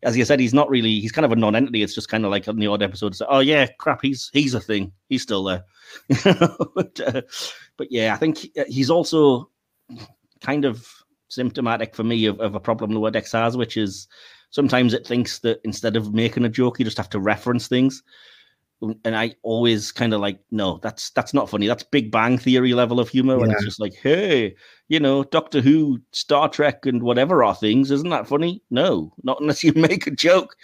as 0.03 0.17
you 0.17 0.25
said, 0.25 0.41
he's 0.41 0.53
not 0.53 0.69
really 0.69 0.99
he's 0.99 1.13
kind 1.13 1.25
of 1.25 1.31
a 1.31 1.37
non-entity. 1.37 1.83
It's 1.83 1.95
just 1.95 2.09
kind 2.09 2.25
of 2.25 2.33
like 2.33 2.49
on 2.49 2.57
the 2.59 2.67
odd 2.67 2.83
episode. 2.83 3.15
So, 3.15 3.25
oh 3.29 3.39
yeah, 3.39 3.67
crap, 3.79 4.01
he's 4.03 4.31
he's 4.33 4.55
a 4.55 4.61
thing. 4.61 4.91
He's 5.09 5.23
still 5.23 5.45
there. 5.45 5.65
but, 6.75 7.01
uh, 7.01 7.23
but 7.77 7.87
yeah, 7.91 8.13
I 8.13 8.17
think 8.17 8.49
he's 8.69 8.91
also 8.91 9.49
kind 10.41 10.65
of 10.65 10.89
symptomatic 11.29 11.95
for 11.95 12.03
me 12.03 12.27
of, 12.27 12.41
of 12.41 12.57
a 12.57 12.61
problem 12.61 12.91
Lower 12.91 13.11
Decks 13.13 13.33
has, 13.33 13.57
which 13.57 13.77
is 13.77 14.09
sometimes 14.51 14.93
it 14.93 15.07
thinks 15.07 15.39
that 15.41 15.61
instead 15.65 15.97
of 15.97 16.13
making 16.13 16.45
a 16.45 16.49
joke, 16.49 16.79
you 16.81 16.85
just 16.85 16.97
have 16.99 17.11
to 17.11 17.21
reference 17.21 17.69
things. 17.69 18.03
And 19.05 19.15
I 19.17 19.35
always 19.43 19.93
kind 19.93 20.15
of 20.15 20.21
like, 20.21 20.41
no, 20.51 20.79
that's 20.83 21.11
that's 21.11 21.35
not 21.35 21.51
funny. 21.51 21.67
That's 21.67 21.83
Big 21.83 22.11
Bang 22.11 22.39
Theory 22.39 22.73
level 22.73 22.99
of 22.99 23.11
humor, 23.11 23.43
and 23.43 23.53
it's 23.53 23.65
just 23.65 23.81
like, 23.81 23.95
hey, 23.95 24.55
you 24.89 24.99
know, 24.99 25.25
Doctor 25.25 25.61
Who, 25.61 26.01
Star 26.13 26.49
Trek, 26.49 26.87
and 26.87 27.03
whatever 27.03 27.45
are 27.45 27.55
things. 27.55 27.91
Isn't 27.91 28.09
that 28.11 28.27
funny? 28.27 28.63
No, 28.71 29.13
not 29.23 29.41
unless 29.41 29.63
you 29.63 29.73
make 29.77 30.07
a 30.07 30.11
joke. 30.11 30.57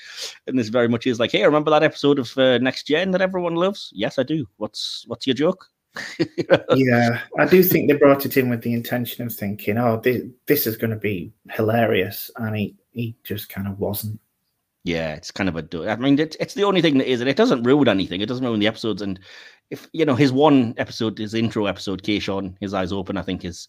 And 0.46 0.58
this 0.58 0.68
very 0.68 0.88
much 0.88 1.06
is 1.06 1.20
like, 1.20 1.32
hey, 1.32 1.44
remember 1.44 1.70
that 1.70 1.82
episode 1.82 2.18
of 2.18 2.36
uh, 2.38 2.58
Next 2.58 2.86
Gen 2.86 3.10
that 3.10 3.20
everyone 3.20 3.54
loves? 3.54 3.90
Yes, 3.94 4.18
I 4.18 4.22
do. 4.22 4.46
What's 4.56 5.04
what's 5.08 5.26
your 5.26 5.34
joke? 5.34 5.66
yeah. 6.74 7.20
I 7.38 7.46
do 7.46 7.62
think 7.62 7.88
they 7.88 7.96
brought 7.96 8.26
it 8.26 8.36
in 8.36 8.48
with 8.48 8.62
the 8.62 8.72
intention 8.72 9.26
of 9.26 9.34
thinking, 9.34 9.78
oh, 9.78 10.00
this, 10.02 10.22
this 10.46 10.66
is 10.66 10.76
going 10.76 10.90
to 10.90 10.96
be 10.96 11.32
hilarious, 11.50 12.30
and 12.36 12.56
he 12.56 12.76
he 12.92 13.16
just 13.24 13.48
kind 13.48 13.68
of 13.68 13.78
wasn't. 13.78 14.18
Yeah, 14.86 15.14
it's 15.14 15.32
kind 15.32 15.48
of 15.48 15.56
a. 15.56 15.62
do- 15.62 15.88
I 15.88 15.96
mean, 15.96 16.16
it's, 16.16 16.36
it's 16.38 16.54
the 16.54 16.62
only 16.62 16.80
thing 16.80 16.96
that 16.98 17.10
is, 17.10 17.20
and 17.20 17.28
it 17.28 17.36
doesn't 17.36 17.64
ruin 17.64 17.88
anything. 17.88 18.20
It 18.20 18.28
doesn't 18.28 18.44
ruin 18.44 18.60
the 18.60 18.68
episodes. 18.68 19.02
And 19.02 19.18
if 19.70 19.88
you 19.92 20.04
know 20.04 20.14
his 20.14 20.30
one 20.32 20.74
episode, 20.76 21.18
his 21.18 21.34
intro 21.34 21.66
episode, 21.66 22.04
Kayshon, 22.04 22.54
his 22.60 22.72
eyes 22.72 22.92
open, 22.92 23.16
I 23.16 23.22
think 23.22 23.44
is, 23.44 23.66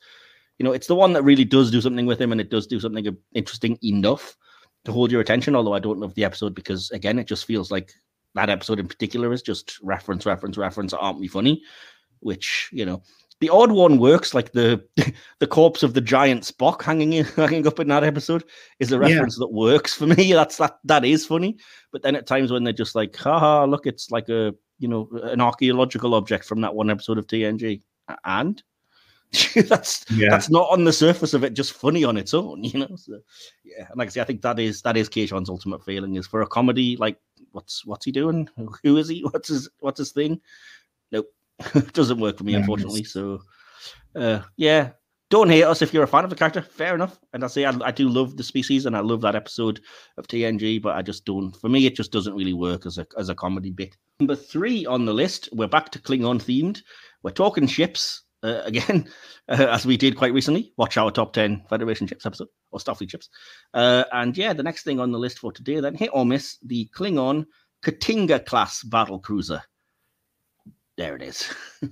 you 0.60 0.64
know, 0.64 0.74
it's 0.74 0.86
the 0.86 0.94
one 0.94 1.14
that 1.14 1.24
really 1.24 1.44
does 1.44 1.72
do 1.72 1.82
something 1.82 2.06
with 2.06 2.22
him, 2.22 2.32
and 2.32 2.40
it 2.40 2.52
does 2.52 2.68
do 2.68 2.80
something 2.80 3.18
interesting 3.34 3.80
enough 3.82 4.38
to 4.86 4.92
hold 4.92 5.12
your 5.12 5.22
attention. 5.22 5.56
Although 5.56 5.74
I 5.74 5.80
don't 5.80 6.00
love 6.00 6.14
the 6.14 6.24
episode 6.24 6.54
because 6.54 6.92
again, 6.92 7.18
it 7.18 7.26
just 7.26 7.46
feels 7.46 7.72
like 7.72 7.92
that 8.36 8.52
episode 8.52 8.80
in 8.80 8.88
particular 8.88 9.34
is 9.34 9.42
just 9.42 9.80
reference, 9.82 10.24
reference, 10.28 10.56
reference. 10.56 10.94
Aren't 10.94 11.20
we 11.20 11.28
funny? 11.28 11.64
Which 12.20 12.70
you 12.72 12.86
know. 12.86 13.02
The 13.40 13.50
odd 13.50 13.72
one 13.72 14.00
works, 14.00 14.34
like 14.34 14.52
the 14.52 14.84
the 15.40 15.48
corpse 15.48 15.84
of 15.84 15.94
the 15.94 16.02
giant 16.02 16.44
Spock 16.44 16.82
hanging 16.82 17.14
in, 17.14 17.26
hanging 17.36 17.68
up 17.68 17.80
in 17.80 17.88
that 17.90 18.04
episode 18.04 18.44
is 18.80 18.92
a 18.92 18.96
Yeah. 18.96 19.02
reference 19.02 19.38
that 19.38 19.52
works 19.52 19.94
for 19.94 20.08
me. 20.08 20.34
That's 20.34 20.58
that 20.58 20.80
that 20.86 21.06
is 21.06 21.26
funny. 21.26 21.58
But 21.92 22.02
then 22.02 22.16
at 22.16 22.26
times 22.28 22.52
when 22.52 22.64
they're 22.64 22.74
just 22.74 22.96
like, 22.96 23.16
haha, 23.16 23.66
look, 23.66 23.86
it's 23.86 24.10
like 24.12 24.30
a 24.30 24.54
you 24.80 24.88
know 24.88 25.08
an 25.24 25.42
archaeological 25.42 26.14
object 26.16 26.46
from 26.46 26.62
that 26.62 26.74
one 26.76 26.90
episode 26.90 27.18
of 27.18 27.28
TNG, 27.28 27.82
and 28.26 28.62
that's 29.68 30.06
Yeah, 30.12 30.30
that's 30.30 30.50
not 30.50 30.70
on 30.72 30.84
the 30.86 30.94
surface 30.94 31.34
of 31.34 31.44
it 31.44 31.54
just 31.54 31.74
funny 31.74 32.04
on 32.04 32.18
its 32.18 32.34
own, 32.34 32.64
you 32.64 32.80
know. 32.80 32.96
So 32.96 33.20
yeah, 33.64 33.88
and 33.90 33.98
like 33.98 34.08
I 34.08 34.12
say, 34.12 34.22
I 34.22 34.24
think 34.24 34.42
that 34.42 34.58
is 34.60 34.82
that 34.84 34.98
is 34.98 35.10
Kayshon's 35.10 35.50
ultimate 35.50 35.84
failing 35.84 36.16
is 36.16 36.26
for 36.26 36.42
a 36.42 36.48
comedy. 36.48 36.96
Like, 36.98 37.20
what's 37.52 37.86
what's 37.86 38.06
he 38.06 38.12
doing? 38.12 38.50
Who 38.84 38.98
is 38.98 39.10
he? 39.10 39.22
What's 39.32 39.50
his 39.50 39.70
what's 39.80 40.00
his 40.00 40.12
thing? 40.12 40.40
Nope, 41.12 41.28
doesn't 41.94 42.20
work 42.20 42.38
for 42.38 42.44
me, 42.44 42.54
Yeah, 42.54 42.60
unfortunately. 42.60 43.04
So 43.04 43.42
uh, 44.16 44.42
yeah, 44.58 44.92
don't 45.30 45.50
hate 45.50 45.64
us 45.64 45.82
if 45.82 45.94
you're 45.94 46.04
a 46.04 46.08
fan 46.08 46.24
of 46.24 46.30
the 46.30 46.36
character. 46.36 46.62
Fair 46.62 46.96
enough. 46.96 47.20
And 47.34 47.44
I 47.44 47.48
say 47.48 47.66
I, 47.66 47.74
I 47.84 47.92
do 47.92 48.08
love 48.08 48.38
the 48.38 48.44
species 48.44 48.86
and 48.86 48.96
I 48.96 49.02
love 49.02 49.22
that 49.22 49.36
episode 49.36 49.82
of 50.18 50.28
TNG, 50.28 50.82
but 50.82 50.96
I 50.96 51.02
just 51.02 51.26
don't. 51.26 51.56
For 51.56 51.70
me, 51.70 51.86
it 51.86 51.96
just 51.96 52.12
doesn't 52.12 52.36
really 52.36 52.54
work 52.54 52.86
as 52.86 52.98
a 52.98 53.08
as 53.18 53.30
a 53.30 53.36
comedy 53.36 53.72
bit. 53.72 53.98
Number 54.20 54.36
three 54.36 54.86
on 54.86 55.06
the 55.06 55.14
list, 55.14 55.50
we're 55.52 55.68
back 55.68 55.90
to 55.92 56.00
Klingon 56.00 56.42
themed. 56.42 56.82
We're 57.24 57.32
talking 57.32 57.68
ships 57.68 58.24
uh, 58.44 58.62
again, 58.66 59.10
uh, 59.50 59.68
as 59.70 59.86
we 59.86 59.98
did 59.98 60.16
quite 60.16 60.34
recently. 60.34 60.74
Watch 60.78 60.98
our 60.98 61.12
top 61.12 61.34
ten 61.34 61.64
Federation 61.70 62.08
ships 62.08 62.26
episode 62.26 62.48
or 62.72 62.80
Starfleet 62.80 63.12
ships. 63.12 63.30
Uh, 63.74 64.06
and 64.14 64.38
yeah, 64.38 64.54
the 64.54 64.64
next 64.64 64.84
thing 64.84 65.00
on 65.00 65.12
the 65.12 65.20
list 65.20 65.40
for 65.40 65.52
today, 65.52 65.80
then 65.80 65.96
hit 65.96 66.12
or 66.14 66.26
miss 66.26 66.58
the 66.66 66.90
Klingon 66.96 67.46
K't'inga 67.84 68.46
class 68.46 68.84
battle 68.84 69.20
cruiser. 69.20 69.62
There 70.98 71.16
it 71.16 71.22
is. 71.22 71.48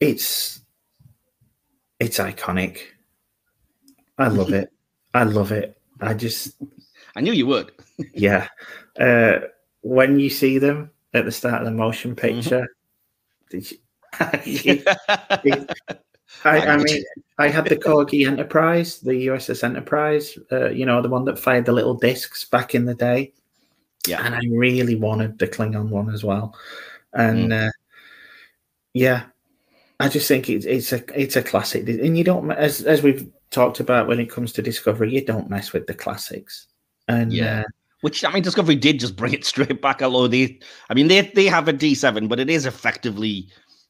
it's 0.00 0.60
it's 1.98 2.18
iconic. 2.18 2.80
I 4.18 4.28
love 4.28 4.52
it. 4.52 4.70
I 5.14 5.24
love 5.24 5.52
it. 5.52 5.80
I 6.00 6.14
just 6.14 6.56
I 7.16 7.20
knew 7.20 7.32
you 7.32 7.46
would. 7.46 7.72
yeah. 8.14 8.48
Uh, 8.98 9.40
when 9.80 10.18
you 10.18 10.30
see 10.30 10.58
them 10.58 10.90
at 11.14 11.24
the 11.24 11.32
start 11.32 11.62
of 11.62 11.64
the 11.64 11.70
motion 11.70 12.14
picture, 12.14 12.66
did 13.50 13.70
you, 13.70 13.78
I, 16.44 16.60
I 16.60 16.76
mean, 16.76 17.04
I 17.38 17.48
had 17.48 17.64
the 17.66 17.76
Corgi 17.76 18.26
Enterprise, 18.26 19.00
the 19.00 19.28
USS 19.28 19.64
Enterprise, 19.64 20.38
uh, 20.52 20.70
you 20.70 20.86
know, 20.86 21.00
the 21.02 21.08
one 21.08 21.24
that 21.24 21.38
fired 21.38 21.64
the 21.64 21.72
little 21.72 21.94
discs 21.94 22.44
back 22.44 22.74
in 22.74 22.84
the 22.84 22.94
day. 22.94 23.32
Yeah. 24.06 24.24
And 24.24 24.34
I 24.34 24.40
really 24.50 24.96
wanted 24.96 25.38
the 25.38 25.46
Klingon 25.48 25.88
one 25.88 26.12
as 26.12 26.24
well. 26.24 26.56
And 27.12 27.52
uh, 27.52 27.70
yeah, 28.92 29.24
I 30.00 30.08
just 30.08 30.28
think 30.28 30.50
it's 30.50 30.66
it's 30.66 30.92
a 30.92 31.02
it's 31.18 31.36
a 31.36 31.42
classic, 31.42 31.88
and 31.88 32.18
you 32.18 32.24
don't 32.24 32.50
as 32.50 32.82
as 32.82 33.02
we've 33.02 33.30
talked 33.50 33.80
about 33.80 34.08
when 34.08 34.18
it 34.20 34.30
comes 34.30 34.52
to 34.52 34.62
Discovery, 34.62 35.12
you 35.14 35.24
don't 35.24 35.48
mess 35.50 35.72
with 35.72 35.86
the 35.86 35.94
classics. 35.94 36.66
And 37.08 37.32
Yeah. 37.32 37.60
uh, 37.60 37.64
Which 38.00 38.24
I 38.24 38.32
mean, 38.32 38.42
Discovery 38.42 38.74
did 38.76 38.98
just 39.00 39.16
bring 39.16 39.32
it 39.32 39.44
straight 39.52 39.80
back. 39.80 40.02
Although 40.02 40.28
they, 40.28 40.58
I 40.90 40.94
mean, 40.94 41.08
they 41.08 41.20
they 41.34 41.46
have 41.46 41.68
a 41.68 41.72
D 41.72 41.94
seven, 41.94 42.26
but 42.28 42.40
it 42.40 42.50
is 42.50 42.66
effectively, 42.66 43.48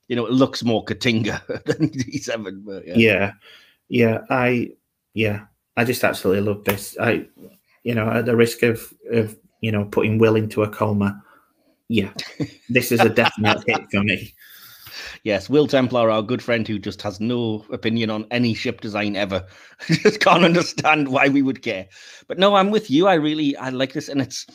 you 0.09 0.17
know, 0.17 0.27
it 0.27 0.33
looks 0.33 0.63
more 0.63 0.85
K't'inga 0.85 1.65
than 1.65 1.89
D 1.89 2.19
seven. 2.19 2.63
But 2.65 2.87
yeah. 2.87 2.95
yeah 2.97 3.33
yeah 3.91 4.21
i 4.31 4.71
yeah 5.13 5.45
i 5.77 5.85
just 5.85 6.03
absolutely 6.05 6.41
love 6.43 6.65
this 6.65 6.97
i 6.99 7.23
you 7.83 7.95
know 7.95 8.09
at 8.11 8.25
the 8.25 8.35
risk 8.35 8.63
of 8.63 8.93
of 9.13 9.37
you 9.65 9.73
know 9.73 9.85
putting 9.87 10.19
will 10.19 10.37
into 10.37 10.63
a 10.63 10.69
coma 10.69 11.23
yeah 11.89 12.13
this 12.69 12.93
is 12.93 13.01
a 13.01 13.09
definite 13.09 13.63
hit 13.67 13.83
for 13.91 14.03
me 14.03 14.35
Yes, 15.25 15.49
Will 15.49 15.67
Templar, 15.67 16.11
our 16.11 16.23
good 16.23 16.43
friend 16.43 16.69
who 16.69 16.79
just 16.79 17.01
has 17.01 17.19
no 17.19 17.65
opinion 17.73 18.11
on 18.11 18.27
any 18.31 18.53
ship 18.53 18.83
design 18.83 19.17
ever, 19.17 19.45
just 19.87 20.21
can't 20.21 20.45
understand 20.45 21.09
why 21.09 21.29
we 21.29 21.41
would 21.41 21.63
care. 21.63 21.87
But 22.29 22.39
no, 22.39 22.55
I'm 22.55 22.71
with 22.71 22.91
you. 22.91 23.07
I 23.07 23.15
really 23.15 23.57
I 23.57 23.71
like 23.71 23.95
this, 23.95 24.11
and 24.11 24.21
it's 24.21 24.47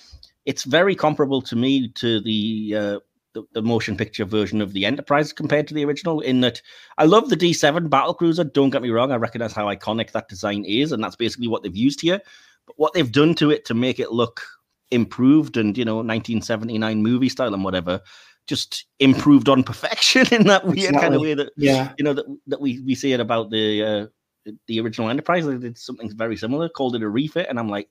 it's 0.45 0.63
very 0.65 0.95
comparable 0.95 1.41
to 1.41 1.55
me 1.55 1.89
to 1.95 2.21
the 2.21 2.75
uh, 2.77 2.99
the, 3.33 3.43
the 3.53 3.63
motion 3.63 3.97
picture 3.97 4.25
version 4.25 4.61
of 4.61 4.73
the 4.73 4.85
Enterprise 4.85 5.33
compared 5.33 5.67
to 5.67 5.73
the 5.73 5.85
original. 5.85 6.21
In 6.21 6.41
that, 6.41 6.61
I 6.99 7.05
love 7.05 7.29
the 7.29 7.37
D7 7.37 7.89
battle 7.89 8.13
cruiser. 8.13 8.43
Don't 8.43 8.69
get 8.69 8.83
me 8.83 8.91
wrong. 8.91 9.11
I 9.11 9.15
recognize 9.15 9.53
how 9.53 9.65
iconic 9.65 10.11
that 10.11 10.29
design 10.29 10.65
is, 10.65 10.91
and 10.91 11.03
that's 11.03 11.15
basically 11.15 11.47
what 11.47 11.63
they've 11.63 11.75
used 11.75 12.01
here. 12.01 12.21
But 12.67 12.77
what 12.77 12.93
they've 12.93 13.11
done 13.11 13.33
to 13.35 13.49
it 13.49 13.65
to 13.65 13.73
make 13.73 13.99
it 13.99 14.11
look 14.11 14.43
improved 14.91 15.58
and 15.58 15.78
you 15.78 15.86
know 15.86 15.97
1979 15.97 17.02
movie 17.02 17.30
style 17.30 17.54
and 17.54 17.63
whatever 17.63 18.02
just 18.47 18.86
improved 18.99 19.47
on 19.47 19.63
perfection 19.63 20.25
in 20.32 20.47
that 20.47 20.65
weird 20.65 20.95
kind 20.95 21.13
of 21.13 21.21
way 21.21 21.34
that 21.34 21.52
yeah. 21.56 21.93
you 21.97 22.04
know 22.04 22.13
that, 22.13 22.25
that 22.47 22.60
we 22.60 22.80
we 22.82 22.95
see 22.95 23.13
it 23.13 23.19
about 23.19 23.52
the 23.52 23.84
uh 23.84 24.56
the 24.67 24.80
original 24.80 25.10
enterprise 25.10 25.45
they 25.45 25.58
did 25.58 25.78
something 25.78 26.10
very 26.15 26.36
similar 26.36 26.67
called 26.67 26.95
it 26.95 27.04
a 27.04 27.10
refit 27.10 27.45
and 27.49 27.60
i'm 27.60 27.69
like 27.69 27.88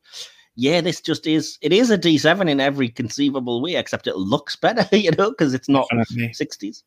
yeah 0.56 0.80
this 0.80 1.00
just 1.00 1.26
is 1.26 1.56
it 1.60 1.72
is 1.72 1.90
a 1.90 1.98
d7 1.98 2.50
in 2.50 2.58
every 2.58 2.88
conceivable 2.88 3.62
way 3.62 3.76
except 3.76 4.08
it 4.08 4.16
looks 4.16 4.56
better 4.56 4.84
you 4.96 5.10
know 5.12 5.30
because 5.30 5.54
it's 5.54 5.68
not 5.68 5.86
definitely. 5.90 6.28
60s 6.30 6.82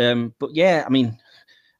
um 0.00 0.34
but 0.40 0.50
yeah 0.54 0.82
i 0.84 0.90
mean 0.90 1.16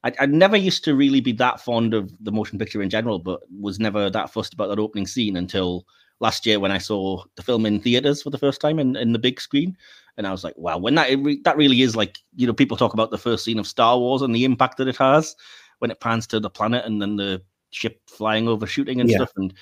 I, 0.04 0.12
I 0.20 0.26
never 0.26 0.56
used 0.56 0.84
to 0.84 0.94
really 0.94 1.20
be 1.20 1.32
that 1.32 1.60
fond 1.60 1.94
of 1.94 2.12
the 2.20 2.32
motion 2.32 2.58
picture 2.58 2.82
in 2.82 2.90
general, 2.90 3.18
but 3.18 3.40
was 3.60 3.78
never 3.78 4.10
that 4.10 4.30
fussed 4.30 4.52
about 4.52 4.68
that 4.68 4.78
opening 4.78 5.06
scene 5.06 5.36
until 5.36 5.86
last 6.22 6.46
year 6.46 6.60
when 6.60 6.70
I 6.70 6.78
saw 6.78 7.24
the 7.34 7.42
film 7.42 7.66
in 7.66 7.80
theaters 7.80 8.22
for 8.22 8.30
the 8.30 8.38
first 8.38 8.60
time 8.60 8.78
in, 8.78 8.96
in 8.96 9.12
the 9.12 9.18
big 9.18 9.40
screen. 9.40 9.76
And 10.16 10.26
I 10.26 10.30
was 10.30 10.44
like, 10.44 10.56
wow, 10.56 10.78
when 10.78 10.94
that 10.94 11.10
re- 11.18 11.40
that 11.44 11.56
really 11.56 11.82
is 11.82 11.96
like, 11.96 12.16
you 12.36 12.46
know, 12.46 12.52
people 12.54 12.76
talk 12.76 12.94
about 12.94 13.10
the 13.10 13.18
first 13.18 13.44
scene 13.44 13.58
of 13.58 13.66
Star 13.66 13.98
Wars 13.98 14.22
and 14.22 14.34
the 14.34 14.44
impact 14.44 14.78
that 14.78 14.88
it 14.88 14.96
has 14.96 15.34
when 15.80 15.90
it 15.90 16.00
pans 16.00 16.26
to 16.28 16.38
the 16.40 16.48
planet 16.50 16.84
and 16.84 17.02
then 17.02 17.16
the 17.16 17.42
ship 17.70 18.00
flying 18.06 18.46
over 18.46 18.66
shooting 18.66 19.00
and 19.00 19.10
Yeah. 19.10 19.16
stuff. 19.16 19.32
And 19.36 19.52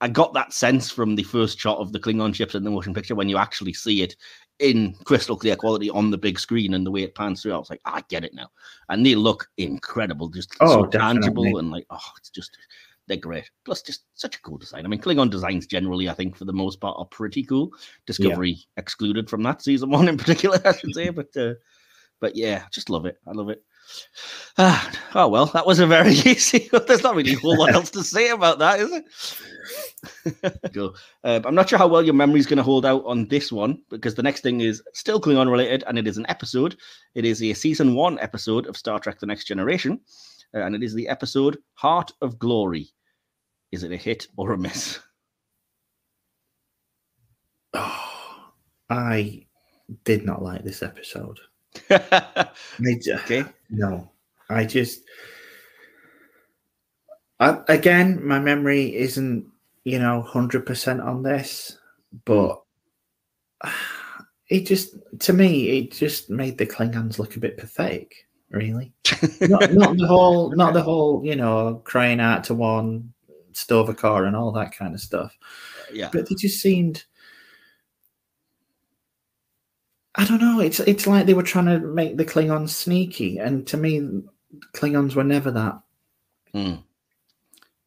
I 0.00 0.08
got 0.08 0.32
that 0.34 0.52
sense 0.52 0.90
from 0.90 1.16
the 1.16 1.22
first 1.22 1.58
shot 1.58 1.78
of 1.78 1.92
the 1.92 1.98
Klingon 2.00 2.34
ships 2.34 2.54
in 2.54 2.64
the 2.64 2.70
motion 2.70 2.94
picture 2.94 3.14
when 3.14 3.28
you 3.28 3.36
actually 3.36 3.72
see 3.72 4.02
it 4.02 4.16
in 4.58 4.94
crystal 5.04 5.36
clear 5.36 5.56
quality 5.56 5.90
on 5.90 6.10
the 6.10 6.18
big 6.18 6.38
screen 6.38 6.74
and 6.74 6.86
the 6.86 6.90
way 6.90 7.02
it 7.02 7.14
pans 7.14 7.42
through. 7.42 7.52
I 7.52 7.58
was 7.58 7.68
like, 7.68 7.80
"Ah, 7.84 7.96
I 7.96 8.02
get 8.08 8.24
it 8.24 8.32
now. 8.32 8.48
And 8.88 9.04
they 9.04 9.14
look 9.16 9.48
incredible, 9.58 10.28
just 10.28 10.54
Oh, 10.60 10.68
so 10.68 10.84
definitely. 10.84 11.22
tangible 11.22 11.58
and 11.58 11.70
like, 11.70 11.86
oh, 11.90 12.10
it's 12.16 12.30
just 12.30 12.56
they're 13.06 13.16
great. 13.16 13.50
Plus, 13.64 13.82
just 13.82 14.04
such 14.14 14.36
a 14.36 14.42
cool 14.42 14.58
design. 14.58 14.84
I 14.84 14.88
mean, 14.88 15.00
Klingon 15.00 15.30
designs 15.30 15.66
generally, 15.66 16.08
I 16.08 16.14
think, 16.14 16.36
for 16.36 16.44
the 16.44 16.52
most 16.52 16.80
part, 16.80 16.96
are 16.98 17.06
pretty 17.06 17.44
cool. 17.44 17.72
Discovery 18.06 18.58
excluded 18.76 19.30
from 19.30 19.42
that 19.44 19.62
season 19.62 19.90
one 19.98 20.08
in 20.08 20.16
particular, 20.16 20.60
I 20.64 20.76
should 20.76 20.94
say. 20.94 21.10
But 21.10 21.36
uh, 21.36 21.54
but 22.20 22.36
yeah, 22.36 22.62
I 22.64 22.68
just 22.70 22.90
love 22.90 23.06
it. 23.06 23.18
I 23.26 23.32
love 23.32 23.50
it. 23.50 23.62
Ah, 24.58 24.90
oh 25.14 25.28
well, 25.28 25.46
that 25.46 25.66
was 25.66 25.78
a 25.78 25.86
very 25.86 26.10
easy. 26.24 26.68
There's 26.86 27.02
not 27.02 27.14
really 27.14 27.34
a 27.34 27.38
whole 27.38 27.56
lot 27.56 27.72
else 27.72 27.90
to 27.90 28.02
say 28.02 28.30
about 28.30 28.58
that, 28.58 28.80
is 28.80 28.90
it? 30.34 30.72
Go. 30.72 30.94
Uh, 31.22 31.40
I'm 31.44 31.54
not 31.54 31.68
sure 31.68 31.78
how 31.78 31.86
well 31.86 32.02
your 32.02 32.14
memory's 32.14 32.46
going 32.46 32.56
to 32.56 32.62
hold 32.62 32.84
out 32.84 33.04
on 33.06 33.28
this 33.28 33.52
one 33.52 33.82
because 33.90 34.14
the 34.14 34.22
next 34.22 34.40
thing 34.40 34.60
is 34.60 34.82
still 34.92 35.20
Klingon 35.20 35.50
related 35.50 35.84
and 35.86 35.98
it 35.98 36.08
is 36.08 36.18
an 36.18 36.26
episode. 36.28 36.76
It 37.14 37.24
is 37.24 37.42
a 37.42 37.52
season 37.54 37.94
one 37.94 38.18
episode 38.18 38.66
of 38.66 38.76
Star 38.76 38.98
Trek: 38.98 39.20
The 39.20 39.26
Next 39.26 39.44
Generation, 39.44 40.00
uh, 40.54 40.60
and 40.60 40.74
it 40.74 40.82
is 40.82 40.94
the 40.94 41.08
episode 41.08 41.58
"Heart 41.74 42.12
of 42.22 42.38
Glory." 42.38 42.88
Is 43.76 43.82
it 43.82 43.92
a 43.92 43.96
hit 43.98 44.28
or 44.38 44.52
a 44.52 44.56
miss? 44.56 45.00
Oh, 47.74 48.52
I 48.88 49.44
did 50.04 50.24
not 50.24 50.42
like 50.42 50.64
this 50.64 50.82
episode. 50.82 51.38
I 51.90 52.48
okay. 52.80 53.44
No, 53.68 54.10
I 54.48 54.64
just. 54.64 55.02
I, 57.38 57.58
again, 57.68 58.26
my 58.26 58.38
memory 58.38 58.96
isn't, 58.96 59.44
you 59.84 59.98
know, 59.98 60.22
hundred 60.22 60.64
percent 60.64 61.02
on 61.02 61.22
this, 61.22 61.76
but 62.24 62.62
it 64.48 64.64
just, 64.64 64.96
to 65.18 65.34
me, 65.34 65.80
it 65.80 65.92
just 65.92 66.30
made 66.30 66.56
the 66.56 66.64
Klingons 66.64 67.18
look 67.18 67.36
a 67.36 67.40
bit 67.40 67.58
pathetic. 67.58 68.26
Really, 68.48 68.94
not, 69.42 69.74
not 69.74 69.98
the 69.98 70.06
whole, 70.06 70.50
not 70.56 70.72
the 70.72 70.82
whole, 70.82 71.22
you 71.22 71.36
know, 71.36 71.82
crying 71.84 72.20
out 72.20 72.44
to 72.44 72.54
one, 72.54 73.12
Sto-vo-kor, 73.56 74.24
and 74.24 74.36
all 74.36 74.52
that 74.52 74.76
kind 74.76 74.94
of 74.94 75.00
stuff. 75.00 75.36
Yeah. 75.92 76.10
But 76.12 76.28
they 76.28 76.34
just 76.34 76.60
seemed. 76.60 77.04
I 80.14 80.24
don't 80.24 80.40
know. 80.40 80.60
It's 80.60 80.80
it's 80.80 81.06
like 81.06 81.26
they 81.26 81.34
were 81.34 81.42
trying 81.42 81.66
to 81.66 81.78
make 81.78 82.16
the 82.16 82.24
Klingons 82.24 82.70
sneaky, 82.70 83.38
and 83.38 83.66
to 83.68 83.76
me, 83.76 84.22
Klingons 84.74 85.14
were 85.14 85.24
never 85.24 85.50
that. 85.50 85.80
Hmm. 86.52 86.74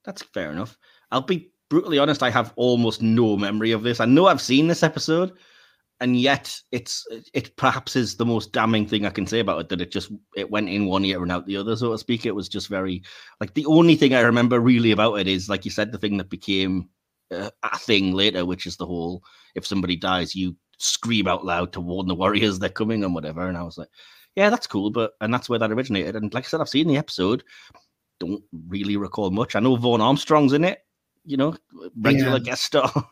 That's 0.03 0.23
fair 0.23 0.51
enough. 0.51 0.77
I'll 1.12 1.21
be 1.21 1.51
brutally 1.69 1.99
honest. 1.99 2.23
I 2.23 2.32
have 2.32 2.53
almost 2.55 3.01
no 3.01 3.38
memory 3.38 3.71
of 3.71 3.84
this. 3.84 3.99
I 3.99 4.05
know 4.05 4.25
I've 4.25 4.41
seen 4.41 4.67
this 4.67 4.84
episode, 4.84 5.34
and 6.01 6.19
yet 6.19 6.59
it's 6.71 7.05
it 7.33 7.55
perhaps 7.57 7.95
is 7.95 8.15
the 8.15 8.25
most 8.25 8.53
damning 8.53 8.85
thing 8.85 9.05
I 9.05 9.09
can 9.09 9.27
say 9.27 9.39
about 9.39 9.59
it 9.59 9.69
that 9.69 9.81
it 9.81 9.91
just 9.91 10.12
it 10.35 10.49
went 10.49 10.69
in 10.69 10.85
one 10.85 11.03
ear 11.05 11.21
and 11.21 11.31
out 11.31 11.45
the 11.45 11.57
other, 11.57 11.75
so 11.75 11.91
to 11.91 11.97
speak. 11.97 12.25
It 12.25 12.35
was 12.35 12.49
just 12.49 12.67
very 12.67 13.03
like 13.39 13.53
the 13.53 13.65
only 13.65 13.95
thing 13.95 14.13
I 14.13 14.21
remember 14.21 14.59
really 14.59 14.91
about 14.91 15.15
it 15.15 15.27
is 15.27 15.49
like 15.49 15.65
you 15.65 15.71
said, 15.71 15.91
the 15.91 15.97
thing 15.97 16.17
that 16.17 16.29
became 16.29 16.89
uh, 17.31 17.49
a 17.63 17.77
thing 17.77 18.13
later, 18.13 18.45
which 18.45 18.65
is 18.65 18.77
the 18.77 18.85
whole 18.85 19.23
if 19.55 19.65
somebody 19.67 19.95
dies, 19.95 20.35
you 20.35 20.55
scream 20.77 21.27
out 21.27 21.45
loud 21.45 21.73
to 21.73 21.81
warn 21.81 22.07
the 22.07 22.15
warriors 22.15 22.59
they're 22.59 22.69
coming 22.69 23.03
and 23.03 23.13
whatever. 23.13 23.47
And 23.47 23.57
I 23.57 23.63
was 23.63 23.77
like, 23.77 23.89
yeah, 24.35 24.49
that's 24.49 24.67
cool, 24.67 24.91
but 24.91 25.12
and 25.21 25.33
that's 25.33 25.49
where 25.49 25.59
that 25.59 25.71
originated. 25.71 26.15
And 26.15 26.33
like 26.33 26.45
I 26.45 26.47
said, 26.47 26.62
I've 26.62 26.69
seen 26.69 26.88
the 26.88 26.97
episode 26.97 27.43
don't 28.19 28.43
really 28.67 28.97
recall 28.97 29.31
much. 29.31 29.55
I 29.55 29.59
know 29.59 29.75
Vaughn 29.75 30.01
Armstrong's 30.01 30.53
in 30.53 30.63
it, 30.63 30.79
you 31.25 31.38
know, 31.38 31.55
regular 32.01 32.39
Yeah. 32.39 32.39
guest 32.39 32.63
star. 32.63 32.91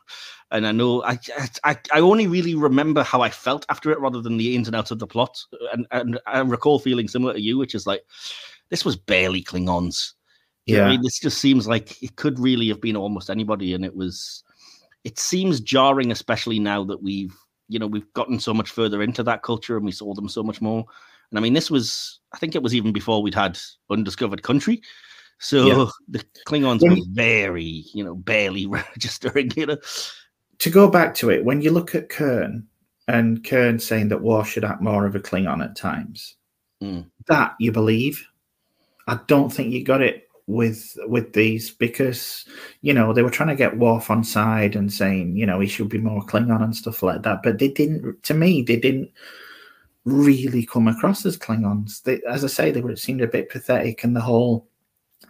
And 0.50 0.66
I 0.66 0.72
know 0.72 1.04
I, 1.04 1.20
I 1.66 1.78
I 1.92 2.00
only 2.00 2.26
really 2.26 2.56
remember 2.56 3.04
how 3.04 3.20
I 3.20 3.30
felt 3.30 3.66
after 3.68 3.92
it 3.92 4.00
rather 4.00 4.22
than 4.22 4.38
the 4.38 4.56
ins 4.56 4.70
and 4.70 4.78
outs 4.78 4.92
of 4.92 5.00
the 5.00 5.06
plot. 5.06 5.38
And, 5.74 5.86
and 5.92 6.22
I 6.26 6.40
recall 6.40 6.80
feeling 6.80 7.10
similar 7.10 7.34
to 7.34 7.42
you, 7.42 7.58
which 7.58 7.76
is 7.76 7.86
like, 7.86 8.06
this 8.70 8.86
was 8.86 8.96
barely 8.96 9.44
Klingons. 9.44 10.14
You 10.66 10.78
know 10.78 10.84
I 10.84 10.86
Yeah. 10.86 10.92
mean, 10.92 11.02
this 11.02 11.20
just 11.20 11.40
seems 11.40 11.68
like 11.68 12.02
it 12.02 12.16
could 12.16 12.40
really 12.40 12.70
have 12.70 12.80
been 12.80 12.96
almost 12.96 13.30
anybody. 13.30 13.74
And 13.74 13.84
it 13.84 13.94
was, 13.94 14.42
it 15.04 15.20
seems 15.20 15.60
jarring, 15.60 16.14
especially 16.14 16.60
now 16.60 16.86
that 16.86 17.04
we've, 17.04 17.36
you 17.68 17.78
know, 17.78 17.88
we've 17.88 18.14
gotten 18.14 18.40
so 18.40 18.54
much 18.54 18.70
further 18.70 19.02
into 19.02 19.24
that 19.24 19.44
culture 19.44 19.76
and 19.76 19.86
we 19.86 19.92
saw 19.92 20.14
them 20.14 20.30
so 20.30 20.44
much 20.44 20.62
more. 20.62 20.86
And 21.30 21.38
I 21.38 21.42
mean, 21.42 21.54
this 21.54 21.70
was, 21.70 22.22
I 22.34 22.38
think 22.38 22.56
it 22.56 22.64
was 22.64 22.74
even 22.74 22.94
before 22.94 23.22
we'd 23.22 23.36
had 23.36 23.60
Undiscovered 23.90 24.44
Country. 24.44 24.82
So 25.40 25.66
Yeah. 25.66 25.86
the 26.08 26.24
Klingons 26.48 26.82
When- 26.82 26.92
were 27.00 27.06
very, 27.12 27.84
you 27.94 28.04
know, 28.04 28.16
barely 28.16 28.66
registering, 28.68 29.52
you 29.56 29.66
know. 29.68 29.78
To 30.60 30.70
go 30.72 30.90
back 30.90 31.14
to 31.16 31.30
it, 31.30 31.46
when 31.46 31.62
you 31.62 31.70
look 31.72 31.94
at 31.94 32.10
Kurn 32.10 32.66
and 33.08 33.44
Kurn 33.44 33.80
saying 33.80 34.10
that 34.10 34.22
Worf 34.24 34.50
should 34.50 34.66
act 34.66 34.82
more 34.82 35.06
of 35.06 35.16
a 35.16 35.20
Klingon 35.20 35.64
at 35.64 35.76
times, 35.76 36.36
Mm. 36.82 37.06
that 37.28 37.56
you 37.60 37.72
believe. 37.72 38.24
I 39.08 39.20
don't 39.28 39.50
think 39.52 39.72
you 39.74 39.84
got 39.84 40.02
it 40.02 40.28
with 40.46 40.96
with 41.08 41.34
these 41.34 41.72
because 41.72 42.46
you 42.82 42.94
know 42.94 43.14
they 43.14 43.22
were 43.24 43.30
trying 43.32 43.50
to 43.50 43.56
get 43.56 43.78
Worf 43.80 44.10
on 44.12 44.24
side 44.24 44.76
and 44.76 44.92
saying 44.94 45.36
you 45.38 45.46
know 45.46 45.60
he 45.60 45.68
should 45.68 45.90
be 45.90 45.98
more 45.98 46.24
Klingon 46.26 46.64
and 46.64 46.76
stuff 46.76 47.02
like 47.02 47.24
that, 47.24 47.42
but 47.44 47.58
they 47.58 47.68
didn't. 47.70 48.22
To 48.24 48.34
me, 48.36 48.62
they 48.62 48.76
didn't 48.78 49.10
really 50.06 50.66
come 50.66 50.88
across 50.88 51.26
as 51.26 51.38
Klingons. 51.38 52.04
They, 52.04 52.22
as 52.30 52.44
I 52.44 52.48
say, 52.48 52.72
they 52.72 52.82
were 52.82 52.92
it 52.92 53.00
seemed 53.00 53.22
a 53.22 53.28
bit 53.28 53.50
pathetic, 53.50 54.04
and 54.04 54.16
the 54.16 54.22
whole, 54.22 54.67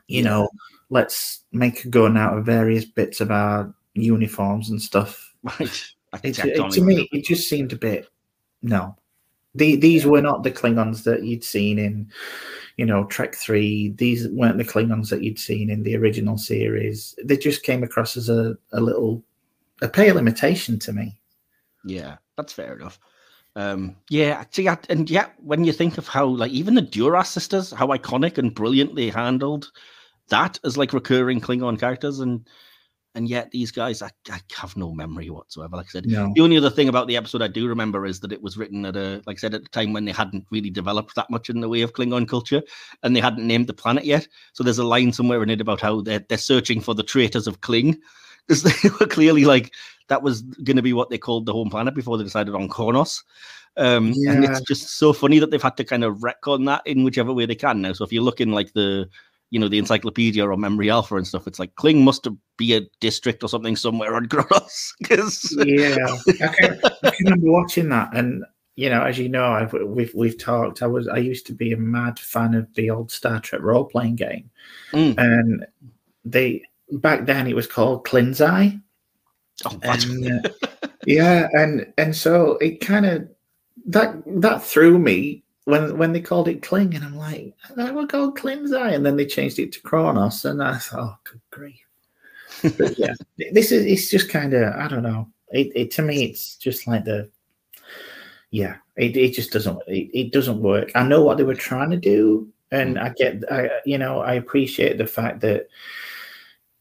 you 0.08 0.24
Yeah. 0.24 0.30
know, 0.30 0.50
let's 0.90 1.42
make 1.52 1.86
a 1.86 1.90
gun 1.90 2.18
out 2.18 2.38
of 2.38 2.46
various 2.46 2.86
bits 2.86 3.20
of 3.22 3.32
our 3.32 3.74
uniforms 3.94 4.70
and 4.70 4.82
stuff. 4.82 5.34
Right. 5.44 5.60
I 6.14 6.20
It, 6.24 6.40
it- 6.40 6.72
to 6.72 6.82
me, 6.82 7.10
it 7.12 7.26
just 7.26 7.50
seemed 7.50 7.74
a 7.74 7.78
bit 7.78 8.08
no. 8.62 8.96
The, 9.56 9.76
these 9.76 10.06
were 10.06 10.22
not 10.22 10.44
the 10.44 10.52
Klingons 10.52 11.04
that 11.04 11.24
you'd 11.24 11.44
seen 11.44 11.80
in, 11.80 12.12
you 12.78 12.86
know, 12.86 13.06
Trek 13.06 13.34
Three. 13.34 13.90
These 13.98 14.28
weren't 14.30 14.58
the 14.58 14.64
Klingons 14.64 15.10
that 15.10 15.24
you'd 15.24 15.40
seen 15.40 15.70
in 15.72 15.82
the 15.84 15.96
original 15.96 16.38
series. 16.38 17.16
They 17.24 17.38
just 17.38 17.64
came 17.64 17.82
across 17.82 18.16
as 18.18 18.30
a, 18.30 18.56
a 18.72 18.80
little 18.80 19.24
a 19.82 19.88
pale 19.88 20.18
imitation 20.18 20.78
to 20.80 20.94
me. 20.94 21.20
Yeah, 21.86 22.18
that's 22.36 22.54
fair 22.54 22.76
enough. 22.76 23.00
Um, 23.56 23.96
yeah, 24.10 24.38
actually, 24.40 24.70
I- 24.70 24.78
and 24.90 25.10
yeah, 25.10 25.28
when 25.40 25.64
you 25.64 25.74
think 25.74 25.98
of 25.98 26.08
how, 26.08 26.26
like, 26.26 26.52
even 26.52 26.76
the 26.76 26.82
Duras 26.82 27.30
sisters, 27.30 27.72
how 27.72 27.88
iconic 27.88 28.38
and 28.38 28.54
brilliant 28.54 28.96
they 28.96 29.10
handled 29.10 29.72
that 30.30 30.60
as 30.64 30.78
like 30.78 30.94
recurring 30.94 31.42
Klingon 31.42 31.80
characters, 31.80 32.20
and 32.20 32.48
and 33.16 33.28
yet 33.28 33.50
these 33.50 33.72
guys, 33.72 34.02
I, 34.02 34.12
I 34.30 34.40
have 34.56 34.78
no 34.78 34.92
memory 34.92 35.30
whatsoever. 35.30 35.76
Like 35.76 35.88
I 35.88 35.90
said, 35.90 36.06
No, 36.06 36.32
the 36.36 36.42
only 36.42 36.58
other 36.58 36.70
thing 36.70 36.88
about 36.88 37.08
the 37.08 37.18
episode 37.18 37.42
I 37.42 37.48
do 37.48 37.68
remember 37.68 38.06
is 38.06 38.20
that 38.20 38.32
it 38.32 38.44
was 38.44 38.58
written 38.58 38.86
at 38.86 38.96
a, 38.96 39.24
like 39.26 39.38
I 39.38 39.40
said, 39.40 39.56
at 39.56 39.62
a 39.62 39.70
time 39.70 39.92
when 39.92 40.06
they 40.06 40.12
hadn't 40.12 40.46
really 40.52 40.70
developed 40.70 41.16
that 41.16 41.30
much 41.32 41.50
in 41.50 41.62
the 41.62 41.70
way 41.70 41.82
of 41.82 41.94
Klingon 41.94 42.28
culture, 42.28 42.62
and 43.02 43.16
they 43.16 43.20
hadn't 43.20 43.48
named 43.48 43.68
the 43.68 43.74
planet 43.74 44.06
yet. 44.06 44.28
So 44.54 44.64
there's 44.64 44.78
a 44.78 44.84
line 44.84 45.14
somewhere 45.14 45.42
in 45.42 45.50
it 45.50 45.62
about 45.62 45.82
how 45.82 46.02
they're 46.02 46.24
they're 46.30 46.38
searching 46.38 46.80
for 46.80 46.94
the 46.94 47.04
traitors 47.04 47.48
of 47.48 47.62
Kling, 47.62 48.00
because 48.48 48.64
they 48.84 48.90
were 49.00 49.08
clearly 49.08 49.46
like 49.46 49.74
that 50.10 50.22
was 50.22 50.42
going 50.42 50.78
to 50.78 50.84
be 50.84 50.94
what 50.94 51.10
they 51.10 51.18
called 51.18 51.46
the 51.46 51.54
home 51.54 51.70
planet 51.70 51.96
before 51.96 52.18
they 52.18 52.24
decided 52.24 52.54
on 52.54 52.70
Kronos. 52.70 53.24
Um, 53.78 54.14
and 54.28 54.44
it's 54.44 54.62
just 54.62 54.98
so 54.98 55.14
funny 55.14 55.38
that 55.38 55.52
they've 55.52 55.62
had 55.62 55.78
to 55.78 55.84
kind 55.84 56.04
of 56.04 56.18
retcon 56.18 56.66
that 56.66 56.82
in 56.86 57.04
whichever 57.04 57.32
way 57.32 57.46
they 57.46 57.56
can 57.56 57.82
now. 57.82 57.94
So 57.94 58.04
if 58.04 58.12
you 58.12 58.22
look 58.22 58.42
in 58.42 58.52
like 58.52 58.74
the 58.74 59.08
you 59.50 59.60
know, 59.60 59.68
the 59.70 59.78
encyclopedia 59.78 60.46
or 60.46 60.58
memory 60.58 60.90
alpha 60.90 61.16
and 61.16 61.26
stuff, 61.28 61.48
it's 61.48 61.60
like 61.60 61.74
Kling 61.76 62.04
must 62.04 62.28
be 62.58 62.76
a 62.76 62.82
district 63.00 63.44
or 63.44 63.50
something 63.50 63.76
somewhere 63.76 64.14
on. 64.16 64.28
'cause- 65.04 65.56
yeah, 65.66 65.96
I 66.28 66.48
can, 66.48 66.80
I 67.04 67.10
can 67.12 67.26
remember 67.26 67.52
watching 67.52 67.90
that, 67.90 68.10
and 68.16 68.44
you 68.76 68.90
know, 68.90 69.02
as 69.04 69.18
you 69.18 69.30
know, 69.30 69.46
I've, 69.46 69.74
we've 69.74 70.14
we've 70.14 70.38
talked. 70.38 70.84
I 70.84 70.88
was 70.88 71.08
I 71.08 71.18
used 71.18 71.48
to 71.48 71.54
be 71.54 71.72
a 71.72 71.78
mad 71.78 72.20
fan 72.20 72.54
of 72.56 72.72
the 72.76 72.90
old 72.90 73.10
Star 73.12 73.40
Trek 73.40 73.62
role 73.62 73.86
playing 73.86 74.16
game, 74.18 74.50
Mm. 74.92 75.16
and 75.18 75.66
they 76.26 76.64
back 76.92 77.26
then 77.26 77.48
it 77.48 77.56
was 77.56 77.68
called 77.68 78.06
Klinzhai. 78.06 78.82
Oh, 79.66 79.80
what? 79.84 80.06
and 80.06 80.46
uh, 80.46 80.50
yeah 81.08 81.48
and 81.54 81.92
and 81.98 82.16
so 82.16 82.58
it 82.58 82.80
kind 82.80 83.06
of 83.08 83.28
that 83.88 84.14
that 84.42 84.62
threw 84.62 85.00
me 85.00 85.44
when 85.68 85.98
when 85.98 86.14
they 86.14 86.22
called 86.22 86.48
it 86.48 86.62
Kling, 86.62 86.96
and 86.96 87.04
I'm 87.04 87.18
like, 87.18 87.54
that 87.76 87.94
was 87.94 88.08
called 88.08 88.38
Klinzhai, 88.38 88.94
and 88.94 89.06
then 89.06 89.18
they 89.18 89.26
changed 89.26 89.60
it 89.60 89.74
to 89.74 89.82
Kronos, 89.82 90.46
and 90.46 90.64
I 90.64 90.78
thought, 90.78 91.00
oh, 91.00 91.18
good 91.26 91.42
grief. 91.52 91.82
But 92.78 92.98
yeah, 92.98 93.14
this 93.52 93.74
is 93.74 93.86
it's 93.86 94.10
just 94.10 94.30
kind 94.30 94.54
of 94.54 94.74
I 94.74 94.88
don't 94.88 95.04
know. 95.04 95.28
It, 95.50 95.74
it 95.76 95.92
to 95.92 96.04
me, 96.04 96.24
it's 96.24 96.56
just 96.56 96.88
like 96.88 97.04
the 97.04 97.30
yeah. 98.50 98.78
It, 98.96 99.18
it 99.18 99.34
just 99.34 99.52
doesn't 99.52 99.82
it, 99.88 100.10
it 100.14 100.32
doesn't 100.32 100.62
work. 100.62 100.90
I 100.96 101.04
know 101.04 101.22
what 101.22 101.38
they 101.38 101.44
were 101.44 101.54
trying 101.54 101.90
to 101.90 101.98
do, 101.98 102.48
and 102.72 102.96
mm. 102.96 103.02
I 103.04 103.10
get, 103.10 103.44
I 103.52 103.70
you 103.86 103.98
know, 103.98 104.22
I 104.22 104.36
appreciate 104.36 104.98
the 104.98 105.06
fact 105.06 105.42
that 105.42 105.68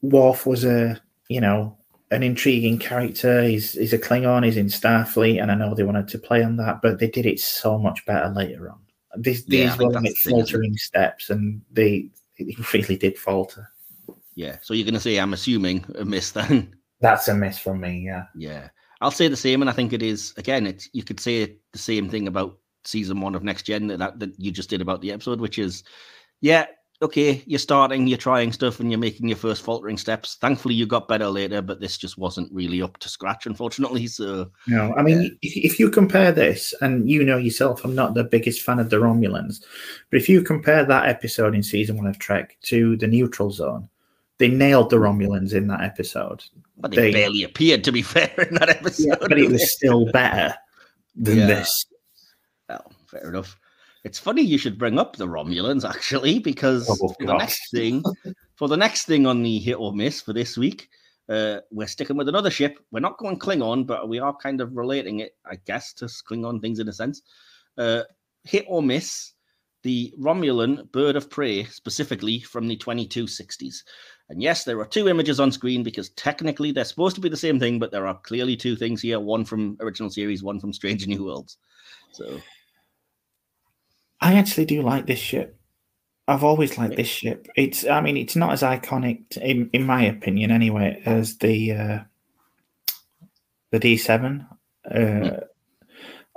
Worf 0.00 0.46
was 0.46 0.64
a, 0.64 1.00
you 1.28 1.40
know, 1.40 1.76
an 2.10 2.22
intriguing 2.22 2.78
character. 2.78 3.42
He's 3.42 3.72
he's 3.72 3.92
a 3.92 3.98
Klingon. 3.98 4.44
He's 4.44 4.56
in 4.56 4.66
Starfleet, 4.66 5.40
and 5.40 5.50
I 5.50 5.54
know 5.54 5.74
they 5.74 5.82
wanted 5.82 6.08
to 6.08 6.18
play 6.18 6.42
on 6.42 6.56
that, 6.56 6.80
but 6.82 6.98
they 6.98 7.08
did 7.08 7.26
it 7.26 7.40
so 7.40 7.78
much 7.78 8.04
better 8.06 8.28
later 8.28 8.70
on. 8.70 8.78
These 9.18 9.44
Yeah, 9.48 9.70
these 9.70 9.78
were 9.78 9.90
like 9.90 10.04
the 10.04 10.10
thing, 10.10 10.32
faltering 10.32 10.76
steps, 10.76 11.30
and 11.30 11.62
they 11.72 12.10
he 12.34 12.56
really 12.74 12.96
did 12.96 13.18
falter. 13.18 13.68
Yeah. 14.34 14.58
So 14.62 14.74
you're 14.74 14.84
going 14.84 14.94
to 14.94 15.00
say, 15.00 15.18
I'm 15.18 15.32
assuming, 15.32 15.84
a 15.98 16.04
miss 16.04 16.30
then? 16.30 16.76
That's 17.00 17.28
a 17.28 17.34
miss 17.34 17.58
from 17.58 17.80
me. 17.80 18.04
Yeah. 18.06 18.24
Yeah, 18.36 18.68
I'll 19.00 19.10
say 19.10 19.28
the 19.28 19.36
same, 19.36 19.60
and 19.62 19.70
I 19.70 19.72
think 19.72 19.92
it 19.92 20.02
is 20.02 20.32
again. 20.36 20.66
It's 20.66 20.88
you 20.92 21.02
could 21.02 21.20
say 21.20 21.56
the 21.72 21.78
same 21.78 22.08
thing 22.08 22.28
about 22.28 22.58
season 22.84 23.20
one 23.20 23.34
of 23.34 23.42
Next 23.42 23.64
Gen 23.64 23.88
that 23.88 24.18
that 24.18 24.38
you 24.38 24.50
just 24.50 24.70
did 24.70 24.80
about 24.80 25.00
the 25.00 25.12
episode, 25.12 25.40
which 25.40 25.58
is, 25.58 25.82
yeah, 26.40 26.66
okay, 27.02 27.42
you're 27.46 27.58
starting, 27.58 28.06
you're 28.06 28.16
trying 28.18 28.52
stuff, 28.52 28.80
and 28.80 28.90
you're 28.90 28.98
making 28.98 29.28
your 29.28 29.36
first 29.36 29.62
faltering 29.62 29.96
steps. 29.98 30.36
Thankfully, 30.40 30.74
you 30.74 30.86
got 30.86 31.08
better 31.08 31.28
later, 31.28 31.60
but 31.62 31.80
this 31.80 31.98
just 31.98 32.16
wasn't 32.18 32.52
really 32.52 32.80
up 32.82 32.96
to 32.98 33.08
scratch, 33.08 33.46
unfortunately. 33.46 34.06
So 34.06 34.50
No, 34.66 34.94
I 34.96 35.02
mean, 35.02 35.36
if, 35.42 35.56
if 35.72 35.78
you 35.78 35.90
compare 35.90 36.32
this, 36.32 36.72
and 36.80 37.08
you 37.10 37.22
know 37.24 37.36
yourself, 37.36 37.84
I'm 37.84 37.94
not 37.94 38.14
the 38.14 38.24
biggest 38.24 38.62
fan 38.62 38.78
of 38.78 38.90
the 38.90 38.96
Romulans, 38.96 39.62
but 40.10 40.18
if 40.20 40.28
you 40.28 40.42
compare 40.42 40.84
that 40.84 41.08
episode 41.08 41.54
in 41.54 41.62
season 41.62 41.96
one 41.96 42.06
of 42.06 42.18
Trek 42.18 42.56
to 42.62 42.96
the 42.96 43.06
Neutral 43.06 43.50
Zone, 43.50 43.88
they 44.38 44.48
nailed 44.48 44.90
the 44.90 44.96
Romulans 44.96 45.54
in 45.54 45.66
that 45.68 45.82
episode. 45.82 46.44
but 46.78 46.90
they, 46.90 46.96
They- 46.96 47.12
barely 47.12 47.42
appeared 47.44 47.84
to 47.84 47.92
be 47.92 48.02
fair 48.14 48.32
in 48.48 48.54
that 48.56 48.68
episode. 48.68 49.18
but 49.20 49.38
it 49.38 49.50
was 49.50 49.72
still 49.72 50.10
better 50.12 50.54
than 51.14 51.38
Yeah. 51.38 51.46
this. 51.46 51.86
Well, 52.68 52.92
fair 53.06 53.28
enough. 53.30 53.58
It's 54.06 54.20
funny 54.20 54.40
you 54.40 54.56
should 54.56 54.78
bring 54.78 55.00
up 55.00 55.16
the 55.16 55.26
Romulans 55.26 55.84
actually, 55.84 56.38
because 56.38 56.88
Oh, 56.88 57.08
for 57.08 57.26
the 57.26 57.34
next 57.34 57.72
thing, 57.72 58.04
for 58.54 58.68
the 58.68 58.76
next 58.76 59.06
thing 59.06 59.26
on 59.26 59.42
the 59.42 59.58
hit 59.58 59.80
or 59.80 59.92
miss 59.92 60.20
for 60.20 60.32
this 60.32 60.56
week, 60.56 60.88
uh, 61.28 61.58
we're 61.72 61.88
sticking 61.88 62.16
with 62.16 62.28
another 62.28 62.48
ship. 62.48 62.78
We're 62.92 63.00
not 63.00 63.18
going 63.18 63.36
Klingon, 63.36 63.84
but 63.84 64.08
we 64.08 64.20
are 64.20 64.32
kind 64.36 64.60
of 64.60 64.76
relating 64.76 65.18
it, 65.18 65.34
I 65.44 65.56
guess, 65.66 65.92
to 65.94 66.04
Klingon 66.04 66.60
things 66.60 66.78
in 66.78 66.86
a 66.88 66.92
sense. 66.92 67.22
Uh, 67.76 68.02
hit 68.44 68.64
or 68.68 68.80
miss, 68.80 69.32
the 69.82 70.14
Romulan 70.20 70.88
bird 70.92 71.16
of 71.16 71.28
prey, 71.28 71.64
specifically 71.64 72.38
from 72.38 72.68
the 72.68 72.76
2260s. 72.76 73.82
And 74.28 74.40
yes, 74.40 74.62
there 74.62 74.78
are 74.78 74.86
two 74.86 75.08
images 75.08 75.40
on 75.40 75.50
screen 75.50 75.82
because 75.82 76.10
technically 76.10 76.70
they're 76.70 76.84
supposed 76.84 77.16
to 77.16 77.20
be 77.20 77.28
the 77.28 77.36
same 77.36 77.58
thing, 77.58 77.80
but 77.80 77.90
there 77.90 78.06
are 78.06 78.20
clearly 78.22 78.56
two 78.56 78.76
things 78.76 79.02
here 79.02 79.18
one 79.18 79.44
from 79.44 79.76
original 79.80 80.10
series, 80.10 80.44
one 80.44 80.60
from 80.60 80.72
Strange 80.72 81.08
New 81.08 81.24
Worlds. 81.24 81.58
So 82.12 82.40
I 84.20 84.34
actually 84.34 84.64
do 84.66 84.82
like 84.82 85.06
this 85.06 85.18
ship. 85.18 85.58
I've 86.28 86.42
always 86.44 86.76
liked 86.76 86.96
this 86.96 87.06
ship. 87.06 87.46
It's, 87.56 87.86
I 87.86 88.00
mean, 88.00 88.16
it's 88.16 88.34
not 88.34 88.52
as 88.52 88.62
iconic, 88.62 89.36
in, 89.36 89.70
in 89.72 89.84
my 89.84 90.04
opinion, 90.04 90.50
anyway, 90.50 91.00
as 91.06 91.36
the 91.38 91.72
uh, 91.72 91.98
the 93.70 93.78
D7. 93.78 94.46
Uh, 94.90 95.40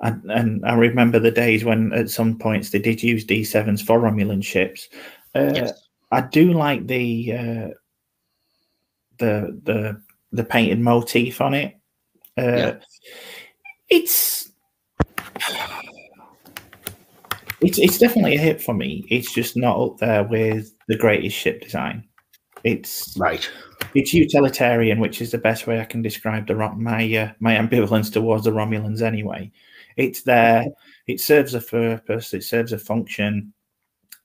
and, 0.02 0.32
and 0.32 0.66
I 0.66 0.74
remember 0.76 1.20
the 1.20 1.32
days 1.32 1.64
when, 1.66 1.92
at 1.94 2.10
some 2.10 2.38
points, 2.38 2.70
they 2.70 2.80
did 2.80 3.02
use 3.02 3.26
D7s 3.26 3.84
for 3.84 4.00
Romulan 4.00 4.44
ships. 4.44 4.90
Uh, 5.36 5.52
yes. 5.54 5.88
I 6.12 6.22
do 6.22 6.54
like 6.54 6.88
the 6.88 7.34
uh, 7.34 7.68
the 9.18 9.60
the 9.64 10.02
the 10.32 10.44
painted 10.44 10.80
motif 10.80 11.42
on 11.42 11.54
it. 11.54 11.78
Uh, 12.38 12.42
Yeah. 12.42 12.76
It's 13.90 14.52
it's 17.62 17.78
it's 17.78 17.98
definitely 17.98 18.36
a 18.36 18.40
hit 18.40 18.62
for 18.62 18.74
me. 18.74 19.06
It's 19.10 19.34
just 19.34 19.58
not 19.58 19.80
up 19.80 19.98
there 19.98 20.24
with 20.24 20.74
the 20.88 20.98
greatest 20.98 21.36
ship 21.36 21.62
design. 21.62 22.04
It's 22.64 23.16
Right. 23.18 23.50
it's 23.96 24.14
utilitarian, 24.14 25.00
which 25.00 25.22
is 25.22 25.32
the 25.32 25.38
best 25.38 25.68
way 25.68 25.80
I 25.80 25.86
can 25.86 26.02
describe 26.02 26.48
the 26.48 26.56
my 26.56 27.16
uh, 27.16 27.32
my 27.40 27.56
ambivalence 27.62 28.12
towards 28.12 28.44
the 28.46 28.52
Romulans. 28.52 29.02
Anyway, 29.02 29.52
it's 29.98 30.24
there. 30.24 30.66
It 31.08 31.20
serves 31.20 31.54
a 31.54 31.62
purpose. 31.62 32.34
It 32.34 32.44
serves 32.44 32.74
a 32.74 32.78
function. 32.78 33.54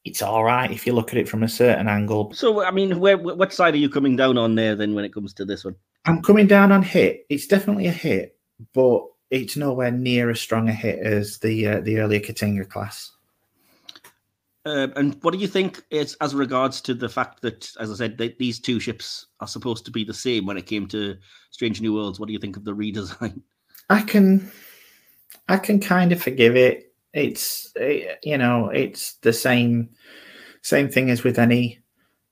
It's 0.05 0.20
all 0.20 0.44
right 0.44 0.70
if 0.70 0.87
you 0.87 0.92
look 0.92 1.12
at 1.12 1.18
it 1.18 1.29
from 1.29 1.42
a 1.42 1.49
certain 1.49 1.88
angle. 1.88 2.33
So, 2.35 2.62
I 2.62 2.70
mean, 2.70 3.01
where, 3.01 3.16
what 3.16 3.55
side 3.55 3.73
are 3.73 3.79
you 3.79 3.88
coming 3.88 4.16
down 4.16 4.37
on 4.37 4.55
there 4.55 4.77
then 4.77 4.94
when 4.94 5.07
it 5.07 5.14
comes 5.14 5.33
to 5.35 5.47
this 5.47 5.64
one? 5.64 5.77
I'm 6.05 6.20
coming 6.20 6.47
down 6.47 6.73
on 6.73 6.83
hit. 6.83 7.25
It's 7.31 7.47
definitely 7.47 7.87
a 7.87 7.92
hit, 7.92 8.37
but 8.75 9.03
it's 9.31 9.57
nowhere 9.57 9.90
near 9.90 10.29
as 10.29 10.40
strong 10.40 10.68
a 10.68 10.73
hit 10.73 10.99
as 10.99 11.38
the 11.38 11.66
uh, 11.66 11.81
the 11.81 12.01
earlier 12.01 12.20
K't'inga 12.20 12.68
class. 12.68 13.13
Uh, 14.66 14.88
and 14.96 15.22
what 15.22 15.33
do 15.33 15.38
you 15.38 15.46
think 15.46 15.83
is 15.90 16.16
as 16.22 16.35
regards 16.35 16.81
to 16.81 16.94
the 16.94 17.09
fact 17.09 17.42
that, 17.42 17.70
as 17.79 17.90
I 17.90 17.94
said, 17.94 18.16
that 18.18 18.38
these 18.38 18.59
two 18.59 18.81
ships 18.81 19.27
are 19.40 19.46
supposed 19.46 19.85
to 19.85 19.90
be 19.90 20.05
the 20.05 20.14
same 20.14 20.46
when 20.46 20.57
it 20.57 20.66
came 20.66 20.87
to 20.88 21.16
Strange 21.50 21.81
New 21.81 21.94
Worlds? 21.94 22.18
What 22.18 22.29
do 22.29 22.33
you 22.33 22.38
think 22.38 22.57
of 22.57 22.64
the 22.64 22.74
redesign? 22.74 23.42
I 23.90 24.00
can, 24.00 24.50
I 25.48 25.59
can 25.59 25.81
kind 25.81 26.12
of 26.12 26.22
forgive 26.22 26.57
it. 26.57 26.94
It's 27.12 27.72
eh, 27.79 28.14
you 28.22 28.38
know, 28.38 28.70
it's 28.70 29.14
the 29.16 29.33
same, 29.33 29.90
same 30.62 30.88
thing 30.88 31.11
as 31.11 31.22
with 31.22 31.38
any, 31.38 31.81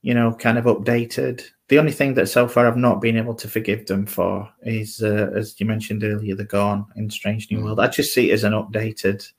you 0.01 0.15
know, 0.15 0.33
kind 0.33 0.57
of 0.57 0.65
updated. 0.65 1.43
The 1.69 1.79
only 1.79 1.93
thing 1.93 2.15
that 2.15 2.29
so 2.29 2.49
far 2.49 2.67
I've 2.67 2.77
not 2.79 3.03
been 3.03 3.19
able 3.19 3.35
to 3.35 3.49
forgive 3.49 3.87
them 3.87 4.07
for 4.07 4.49
is, 4.63 5.03
uh, 5.03 5.31
as 5.35 5.61
you 5.61 5.67
mentioned 5.67 6.03
earlier, 6.03 6.35
the 6.35 6.45
Gorn 6.45 6.87
in 6.97 7.11
Strange 7.11 7.51
New 7.51 7.63
World. 7.63 7.79
I 7.79 7.89
just 7.89 8.15
see 8.15 8.31
it 8.31 8.35
as 8.35 8.45
an 8.45 8.55
updated, 8.55 9.31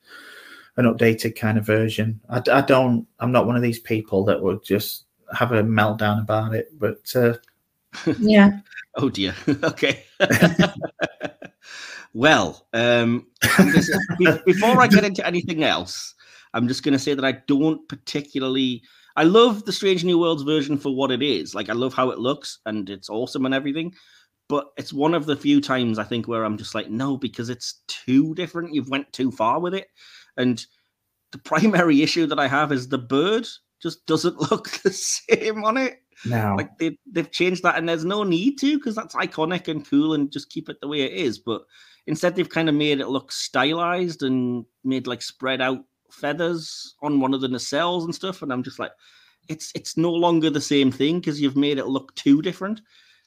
an 0.76 0.86
updated 0.86 1.36
kind 1.36 1.58
of 1.58 1.66
version. 1.66 2.20
I, 2.28 2.42
I 2.52 2.60
don't. 2.60 3.06
I'm 3.20 3.32
not 3.32 3.46
one 3.46 3.56
of 3.56 3.62
these 3.62 3.78
people 3.78 4.24
that 4.24 4.42
would 4.42 4.64
just 4.64 5.04
have 5.36 5.52
a 5.52 5.62
meltdown 5.62 6.20
about 6.20 6.54
it. 6.54 6.68
But 6.78 7.10
uh, 7.14 7.34
yeah, 8.18 8.60
Oh 8.96 9.08
dear. 9.08 9.34
okay. 9.64 10.04
well, 12.14 12.66
um, 12.72 13.26
I'm 13.42 13.66
gonna 13.68 13.82
say- 13.82 13.98
be- 14.18 14.38
before 14.46 14.80
I 14.80 14.86
get 14.86 15.04
into 15.04 15.26
anything 15.26 15.64
else, 15.64 16.14
I'm 16.52 16.68
just 16.68 16.82
going 16.82 16.92
to 16.92 16.98
say 16.98 17.14
that 17.14 17.24
I 17.24 17.32
don't 17.46 17.86
particularly. 17.88 18.82
I 19.16 19.24
love 19.24 19.64
the 19.64 19.72
Strange 19.72 20.04
New 20.04 20.18
Worlds 20.18 20.42
version 20.42 20.76
for 20.76 20.94
what 20.94 21.12
it 21.12 21.22
is. 21.22 21.54
Like, 21.54 21.68
I 21.68 21.72
love 21.72 21.94
how 21.94 22.10
it 22.10 22.18
looks 22.18 22.58
and 22.66 22.90
it's 22.90 23.08
awesome 23.08 23.46
and 23.46 23.54
everything. 23.54 23.94
But 24.48 24.66
it's 24.76 24.92
one 24.92 25.14
of 25.14 25.24
the 25.24 25.36
few 25.36 25.60
times 25.60 25.98
I 25.98 26.04
think 26.04 26.26
where 26.26 26.44
I'm 26.44 26.58
just 26.58 26.74
like, 26.74 26.90
no, 26.90 27.16
because 27.16 27.48
it's 27.48 27.80
too 27.86 28.34
different. 28.34 28.74
You've 28.74 28.88
went 28.90 29.12
too 29.12 29.30
far 29.30 29.60
with 29.60 29.72
it. 29.72 29.86
And 30.36 30.64
the 31.32 31.38
primary 31.38 32.02
issue 32.06 32.26
that 32.26 32.38
I 32.38 32.48
have 32.48 32.72
is 32.72 32.88
the 32.88 32.98
bird 32.98 33.46
just 33.82 34.04
doesn't 34.06 34.40
look 34.50 34.70
the 34.82 34.92
same 34.92 35.64
on 35.64 35.76
it. 35.76 36.00
Now 36.26 36.56
like 36.56 36.78
they 36.78 36.96
they've 37.10 37.30
changed 37.30 37.62
that 37.64 37.76
and 37.76 37.88
there's 37.88 38.04
no 38.04 38.22
need 38.22 38.58
to 38.60 38.78
because 38.78 38.94
that's 38.94 39.14
iconic 39.14 39.68
and 39.68 39.88
cool 39.88 40.14
and 40.14 40.32
just 40.32 40.48
keep 40.48 40.68
it 40.68 40.80
the 40.80 40.88
way 40.88 41.02
it 41.02 41.12
is. 41.12 41.38
But 41.38 41.62
instead 42.06 42.34
they've 42.34 42.48
kind 42.48 42.68
of 42.68 42.74
made 42.74 43.00
it 43.00 43.08
look 43.08 43.30
stylized 43.30 44.22
and 44.22 44.64
made 44.84 45.06
like 45.06 45.22
spread 45.22 45.60
out 45.60 45.84
feathers 46.10 46.94
on 47.02 47.20
one 47.20 47.34
of 47.34 47.40
the 47.40 47.48
nacelles 47.48 48.04
and 48.04 48.14
stuff. 48.14 48.42
And 48.42 48.52
i'm 48.52 48.62
just 48.62 48.78
like 48.78 48.92
it's 49.48 49.70
it's 49.74 49.96
no 49.96 50.10
longer 50.10 50.48
the 50.48 50.60
same 50.60 50.90
thing 50.90 51.20
because 51.20 51.40
you've 51.40 51.56
made 51.56 51.78
it 51.78 51.86
look 51.86 52.14
too 52.14 52.40
different. 52.40 52.80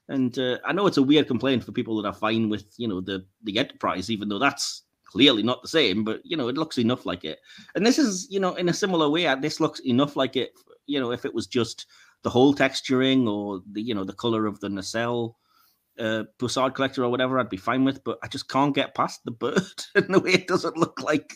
And 0.10 0.38
uh, 0.40 0.58
i 0.66 0.72
know 0.74 0.88
it's 0.88 0.98
a 0.98 1.04
weird 1.04 1.28
complaint 1.28 1.64
for 1.64 1.74
people 1.74 2.02
that 2.02 2.08
are 2.08 2.14
fine 2.14 2.50
with 2.50 2.66
you 2.78 2.88
know 2.88 3.02
the 3.02 3.26
the 3.44 3.60
enterprise 3.60 4.10
even 4.10 4.30
though 4.30 4.40
that's 4.40 4.84
clearly 5.08 5.42
not 5.42 5.62
the 5.62 5.68
same 5.68 6.04
but 6.04 6.22
you 6.24 6.38
know 6.38 6.48
it 6.48 6.58
looks 6.58 6.78
enough 6.78 7.06
like 7.06 7.24
it. 7.24 7.40
And 7.76 7.86
this 7.86 7.98
is 7.98 8.28
you 8.30 8.40
know 8.40 8.56
in 8.56 8.70
a 8.70 8.74
similar 8.74 9.10
way 9.10 9.28
uh, 9.28 9.36
this 9.36 9.60
looks 9.60 9.80
enough 9.82 10.16
like 10.16 10.36
it 10.36 10.52
you 10.86 11.00
know 11.00 11.12
if 11.12 11.26
it 11.26 11.34
was 11.34 11.48
just 11.48 11.86
the 12.24 12.30
whole 12.30 12.54
texturing 12.54 13.28
or 13.28 13.62
the 13.72 13.82
you 13.82 13.94
know 13.94 14.04
the 14.04 14.14
color 14.14 14.46
of 14.46 14.60
the 14.60 14.70
nacelle 14.70 15.38
uh 16.00 16.24
Bussard 16.40 16.76
collector 16.76 17.04
or 17.04 17.10
whatever 17.10 17.40
I'd 17.40 17.50
be 17.50 17.58
fine 17.58 17.84
with 17.84 18.04
but 18.04 18.20
I 18.24 18.28
just 18.28 18.50
can't 18.50 18.76
get 18.76 18.96
past 18.96 19.22
the 19.24 19.32
bird 19.32 19.64
and 19.96 20.14
the 20.14 20.20
way 20.20 20.32
it 20.32 20.48
doesn't 20.48 20.78
look 20.78 21.02
like 21.02 21.36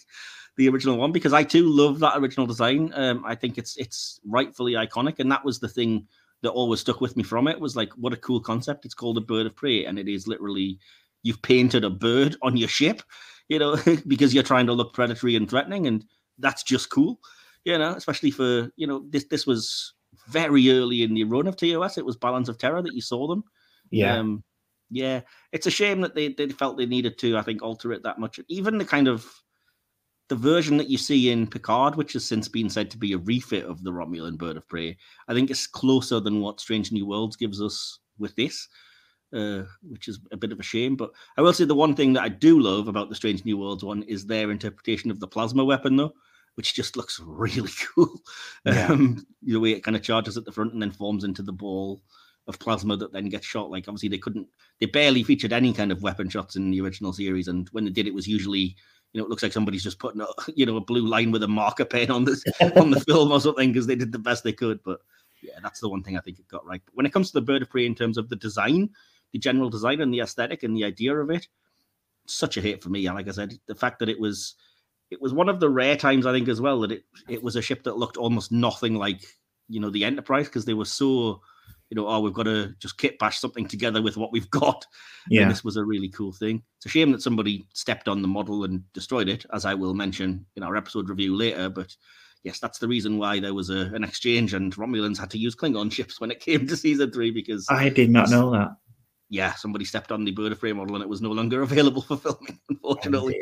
the 0.57 0.67
original 0.69 0.97
one 0.97 1.11
because 1.11 1.34
I 1.34 1.43
too 1.43 1.67
love 1.67 1.99
that 1.99 2.17
original 2.17 2.45
design. 2.45 2.91
Um 2.93 3.24
I 3.26 3.36
think 3.36 3.57
it's 3.57 3.78
it's 3.78 4.19
rightfully 4.26 4.74
iconic 4.74 5.19
and 5.19 5.32
that 5.32 5.45
was 5.45 5.59
the 5.59 5.69
thing 5.69 6.07
that 6.43 6.51
always 6.51 6.82
stuck 6.82 7.01
with 7.01 7.15
me 7.15 7.24
from 7.24 7.47
it 7.47 7.59
was 7.59 7.76
like 7.76 7.91
what 7.93 8.13
a 8.13 8.17
cool 8.17 8.41
concept. 8.41 8.86
It's 8.86 8.93
called 8.93 9.17
a 9.17 9.22
bird 9.22 9.45
of 9.45 9.55
prey 9.55 9.86
and 9.86 9.97
it 9.97 10.07
is 10.07 10.28
literally 10.28 10.80
you've 11.24 11.41
painted 11.41 11.84
a 11.84 11.89
bird 11.89 12.36
on 12.41 12.57
your 12.57 12.69
ship 12.69 13.01
you 13.51 13.59
know 13.59 13.77
because 14.07 14.33
you're 14.33 14.51
trying 14.51 14.65
to 14.65 14.73
look 14.73 14.93
predatory 14.93 15.35
and 15.35 15.49
threatening 15.49 15.85
and 15.87 16.05
that's 16.39 16.63
just 16.63 16.89
cool 16.89 17.19
you 17.65 17.77
know 17.77 17.93
especially 17.93 18.31
for 18.31 18.71
you 18.77 18.87
know 18.87 19.03
this 19.09 19.25
this 19.25 19.45
was 19.45 19.93
very 20.27 20.71
early 20.71 21.03
in 21.03 21.13
the 21.13 21.23
run 21.23 21.47
of 21.47 21.55
TOS. 21.55 21.97
It 21.97 22.05
was 22.05 22.15
Balance 22.17 22.49
of 22.49 22.57
Terror 22.57 22.81
that 22.81 22.93
you 22.93 23.01
saw 23.01 23.27
them. 23.27 23.43
yeah. 23.89 24.17
Um, 24.17 24.43
yeah. 24.93 25.21
It's 25.53 25.67
a 25.67 25.71
shame 25.71 26.01
that 26.01 26.15
they, 26.15 26.29
they 26.29 26.49
felt 26.49 26.77
they 26.77 26.85
needed 26.85 27.17
to, 27.19 27.37
I 27.37 27.41
think, 27.43 27.61
alter 27.61 27.93
it 27.93 28.03
that 28.03 28.19
much. 28.19 28.39
Even 28.49 28.77
the 28.77 28.83
kind 28.83 29.07
of 29.07 29.25
the 30.27 30.35
version 30.35 30.75
that 30.77 30.89
you 30.89 30.97
see 30.97 31.29
in 31.29 31.47
Picard, 31.47 31.95
which 31.95 32.13
has 32.13 32.25
since 32.25 32.49
been 32.49 32.69
said 32.69 32.91
to 32.91 32.97
be 32.97 33.13
a 33.13 33.17
refit 33.17 33.63
of 33.65 33.83
the 33.83 33.91
Romulan 33.91 34.37
Bird 34.37 34.57
of 34.57 34.67
Prey, 34.67 34.97
I 35.29 35.33
think 35.33 35.49
it's 35.49 35.65
closer 35.65 36.19
than 36.19 36.41
what 36.41 36.59
Strange 36.59 36.91
New 36.91 37.05
Worlds 37.05 37.37
gives 37.37 37.61
us 37.61 37.99
with 38.17 38.35
this. 38.35 38.67
Uh, 39.34 39.63
which 39.89 40.09
is 40.09 40.19
a 40.34 40.38
bit 40.38 40.51
of 40.51 40.59
a 40.59 40.63
shame, 40.63 40.97
but 40.97 41.11
I 41.38 41.41
will 41.41 41.53
say 41.53 41.63
the 41.63 41.73
one 41.73 41.95
thing 41.95 42.11
that 42.13 42.23
I 42.23 42.27
do 42.27 42.59
love 42.59 42.89
about 42.89 43.07
the 43.07 43.15
Strange 43.15 43.45
New 43.45 43.57
Worlds 43.57 43.82
one 43.82 44.03
is 44.03 44.25
their 44.25 44.51
interpretation 44.51 45.09
of 45.09 45.21
the 45.21 45.27
plasma 45.27 45.63
weapon, 45.63 45.95
though. 45.95 46.13
which 46.55 46.73
just 46.73 46.97
looks 46.97 47.19
really 47.25 47.71
cool. 47.95 48.21
Yeah. 48.65 48.88
Um, 48.88 49.25
the 49.41 49.59
way 49.59 49.71
it 49.71 49.84
kind 49.84 49.95
of 49.95 50.03
charges 50.03 50.38
at 50.38 50.45
the 50.45 50.51
front 50.51 50.73
and 50.73 50.82
then 50.82 50.91
forms 50.91 51.23
into 51.23 51.41
the 51.43 51.53
ball 51.53 52.01
of 52.47 52.59
plasma 52.59 52.97
that 52.97 53.13
then 53.13 53.29
gets 53.29 53.45
shot. 53.45 53.71
Like 53.71 53.88
obviously 53.88 54.09
they 54.09 54.17
couldn't, 54.17 54.47
they 54.79 54.86
barely 54.88 55.23
featured 55.23 55.53
any 55.53 55.73
kind 55.73 55.91
of 55.91 56.03
weapon 56.03 56.29
shots 56.29 56.55
in 56.55 56.71
the 56.71 56.82
original 56.82 57.13
series, 57.13 57.47
and 57.47 57.69
when 57.69 57.86
they 57.86 57.91
did, 57.91 58.07
it 58.07 58.13
was 58.13 58.27
usually. 58.27 58.75
You 59.13 59.19
know, 59.19 59.25
it 59.25 59.29
looks 59.29 59.43
like 59.43 59.51
somebody's 59.51 59.84
just 59.84 59.99
putting 59.99 60.21
a 60.21 60.27
you 60.55 60.65
know 60.65 60.77
a 60.77 60.82
blue 60.82 61.05
line 61.05 61.32
with 61.32 61.43
a 61.43 61.47
marker 61.47 61.84
pen 61.84 62.09
on 62.09 62.23
this 62.23 62.45
on 62.77 62.91
the 62.91 62.99
film 63.01 63.34
or 63.34 63.41
something 63.41 63.73
because 63.73 63.86
they 63.86 63.95
did 63.95 64.13
the 64.13 64.17
best 64.17 64.45
they 64.45 64.53
could. 64.53 64.79
But 64.86 65.01
yeah, 65.41 65.55
that's 65.61 65.82
the 65.82 65.89
one 65.89 66.01
thing 66.01 66.17
I 66.17 66.21
think 66.21 66.39
it 66.39 66.47
got 66.47 66.65
right. 66.65 66.82
But 66.86 66.95
when 66.95 67.05
it 67.05 67.11
comes 67.11 67.27
to 67.27 67.34
the 67.34 67.45
bird 67.45 67.61
of 67.61 67.69
prey 67.69 67.86
in 67.86 67.93
terms 67.93 68.17
of 68.17 68.29
the 68.29 68.38
design, 68.38 68.89
the 69.34 69.39
general 69.39 69.69
design 69.69 70.01
and 70.01 70.13
the 70.13 70.19
aesthetic 70.19 70.63
and 70.63 70.75
the 70.75 70.86
idea 70.86 71.15
of 71.15 71.29
it, 71.29 71.47
such 72.27 72.57
a 72.57 72.61
hit 72.61 72.84
for 72.84 72.89
me. 72.89 73.05
And 73.05 73.15
like 73.15 73.27
I 73.27 73.32
said, 73.32 73.53
the 73.67 73.75
fact 73.75 73.99
that 73.99 74.09
it 74.09 74.19
was 74.19 74.55
it 75.09 75.21
was 75.21 75.34
one 75.34 75.49
of 75.49 75.59
the 75.59 75.69
rare 75.69 75.97
times 75.97 76.25
I 76.25 76.32
think 76.32 76.47
as 76.47 76.61
well 76.61 76.79
that 76.82 76.91
it 76.91 77.03
it 77.27 77.43
was 77.43 77.55
a 77.55 77.61
ship 77.61 77.84
that 77.84 77.97
looked 77.97 78.17
almost 78.17 78.51
nothing 78.51 78.95
like 78.95 79.23
you 79.67 79.79
know 79.79 79.89
the 79.89 80.05
Enterprise 80.05 80.47
because 80.47 80.65
they 80.65 80.73
were 80.73 80.86
so 80.86 81.41
you 81.89 81.95
know 81.95 82.07
oh 82.07 82.19
we've 82.19 82.34
got 82.34 82.43
to 82.43 82.73
just 82.79 82.97
kit 82.97 83.19
bash 83.19 83.39
something 83.39 83.67
together 83.67 84.01
with 84.01 84.17
what 84.17 84.32
we've 84.32 84.49
got. 84.51 84.86
Yeah. 85.29 85.43
And 85.43 85.51
this 85.51 85.63
was 85.63 85.77
a 85.77 85.86
really 85.86 86.09
cool 86.09 86.32
thing. 86.32 86.63
It's 86.77 86.86
a 86.88 86.89
shame 86.89 87.11
that 87.11 87.21
somebody 87.21 87.67
stepped 87.73 88.07
on 88.07 88.21
the 88.21 88.27
model 88.27 88.63
and 88.63 88.84
destroyed 88.93 89.29
it, 89.29 89.45
as 89.53 89.65
I 89.65 89.73
will 89.73 89.93
mention 89.93 90.45
in 90.55 90.63
our 90.63 90.75
episode 90.75 91.09
review 91.09 91.36
later. 91.36 91.69
But 91.69 91.95
yes, 92.43 92.59
that's 92.59 92.79
the 92.79 92.88
reason 92.88 93.17
why 93.17 93.39
there 93.39 93.53
was 93.53 93.69
a, 93.69 93.91
an 93.93 94.03
exchange 94.03 94.53
and 94.53 94.73
Romulans 94.75 95.19
had 95.19 95.29
to 95.32 95.38
use 95.38 95.55
Klingon 95.55 95.91
ships 95.93 96.19
when 96.19 96.32
it 96.32 96.39
came 96.39 96.67
to 96.67 96.77
season 96.77 97.11
three 97.11 97.32
because 97.32 97.67
I 97.69 97.89
did 97.89 98.09
not 98.09 98.29
know 98.29 98.51
that. 98.51 98.71
Yeah, 99.32 99.53
somebody 99.53 99.86
stepped 99.86 100.11
on 100.11 100.23
the 100.25 100.32
bird 100.32 100.51
of 100.51 100.59
prey 100.59 100.73
model 100.73 100.95
and 100.95 101.01
it 101.03 101.09
was 101.09 101.21
no 101.21 101.32
longer 101.32 101.61
available 101.69 102.03
for 102.03 102.17
filming, 102.17 102.59
unfortunately. 102.69 103.39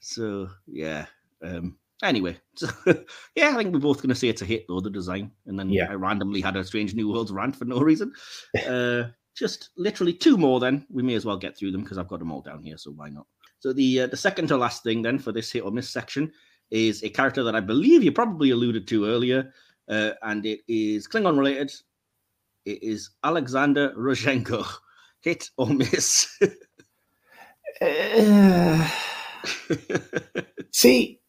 So 0.00 0.50
yeah. 0.66 1.06
Um 1.42 1.78
anyway, 2.02 2.36
so 2.56 2.66
yeah, 3.36 3.50
I 3.50 3.54
think 3.54 3.72
we're 3.72 3.80
both 3.80 4.02
gonna 4.02 4.14
say 4.14 4.28
it's 4.28 4.42
a 4.42 4.44
hit 4.46 4.66
though, 4.68 4.80
the 4.80 4.90
design. 4.90 5.30
And 5.46 5.58
then 5.58 5.70
Yeah. 5.70 5.86
I 5.90 5.94
randomly 5.94 6.40
had 6.42 6.56
a 6.56 6.64
strange 6.64 6.94
new 6.94 7.10
worlds 7.10 7.32
rant 7.32 7.56
for 7.56 7.64
no 7.64 7.80
reason. 7.80 8.12
Uh 8.68 9.04
just 9.34 9.70
literally 9.78 10.12
two 10.12 10.36
more 10.36 10.60
then. 10.60 10.84
We 10.90 11.02
may 11.02 11.14
as 11.14 11.24
well 11.24 11.38
get 11.38 11.56
through 11.56 11.72
them 11.72 11.82
because 11.82 11.96
I've 11.96 12.08
got 12.08 12.18
them 12.18 12.30
all 12.30 12.42
down 12.42 12.62
here, 12.62 12.76
so 12.76 12.90
why 12.90 13.08
not? 13.08 13.26
So 13.60 13.72
the 13.72 14.02
uh, 14.02 14.06
the 14.08 14.16
second 14.16 14.48
to 14.48 14.56
last 14.58 14.82
thing 14.82 15.00
then 15.02 15.18
for 15.18 15.32
this 15.32 15.50
hit 15.50 15.64
or 15.64 15.70
miss 15.70 15.88
section 15.88 16.30
is 16.70 17.02
a 17.02 17.08
character 17.08 17.42
that 17.44 17.54
I 17.54 17.60
believe 17.60 18.02
you 18.02 18.12
probably 18.12 18.50
alluded 18.50 18.86
to 18.88 19.06
earlier, 19.06 19.50
uh, 19.88 20.10
and 20.22 20.44
it 20.44 20.60
is 20.68 21.06
Klingon 21.08 21.38
related. 21.38 21.72
It 22.64 22.82
is 22.82 23.10
Alexander 23.24 23.94
Rozhenko. 23.96 24.66
Hit 25.22 25.50
or 25.56 25.66
miss? 25.68 26.38
Uh, 27.80 28.88
see, 30.72 31.20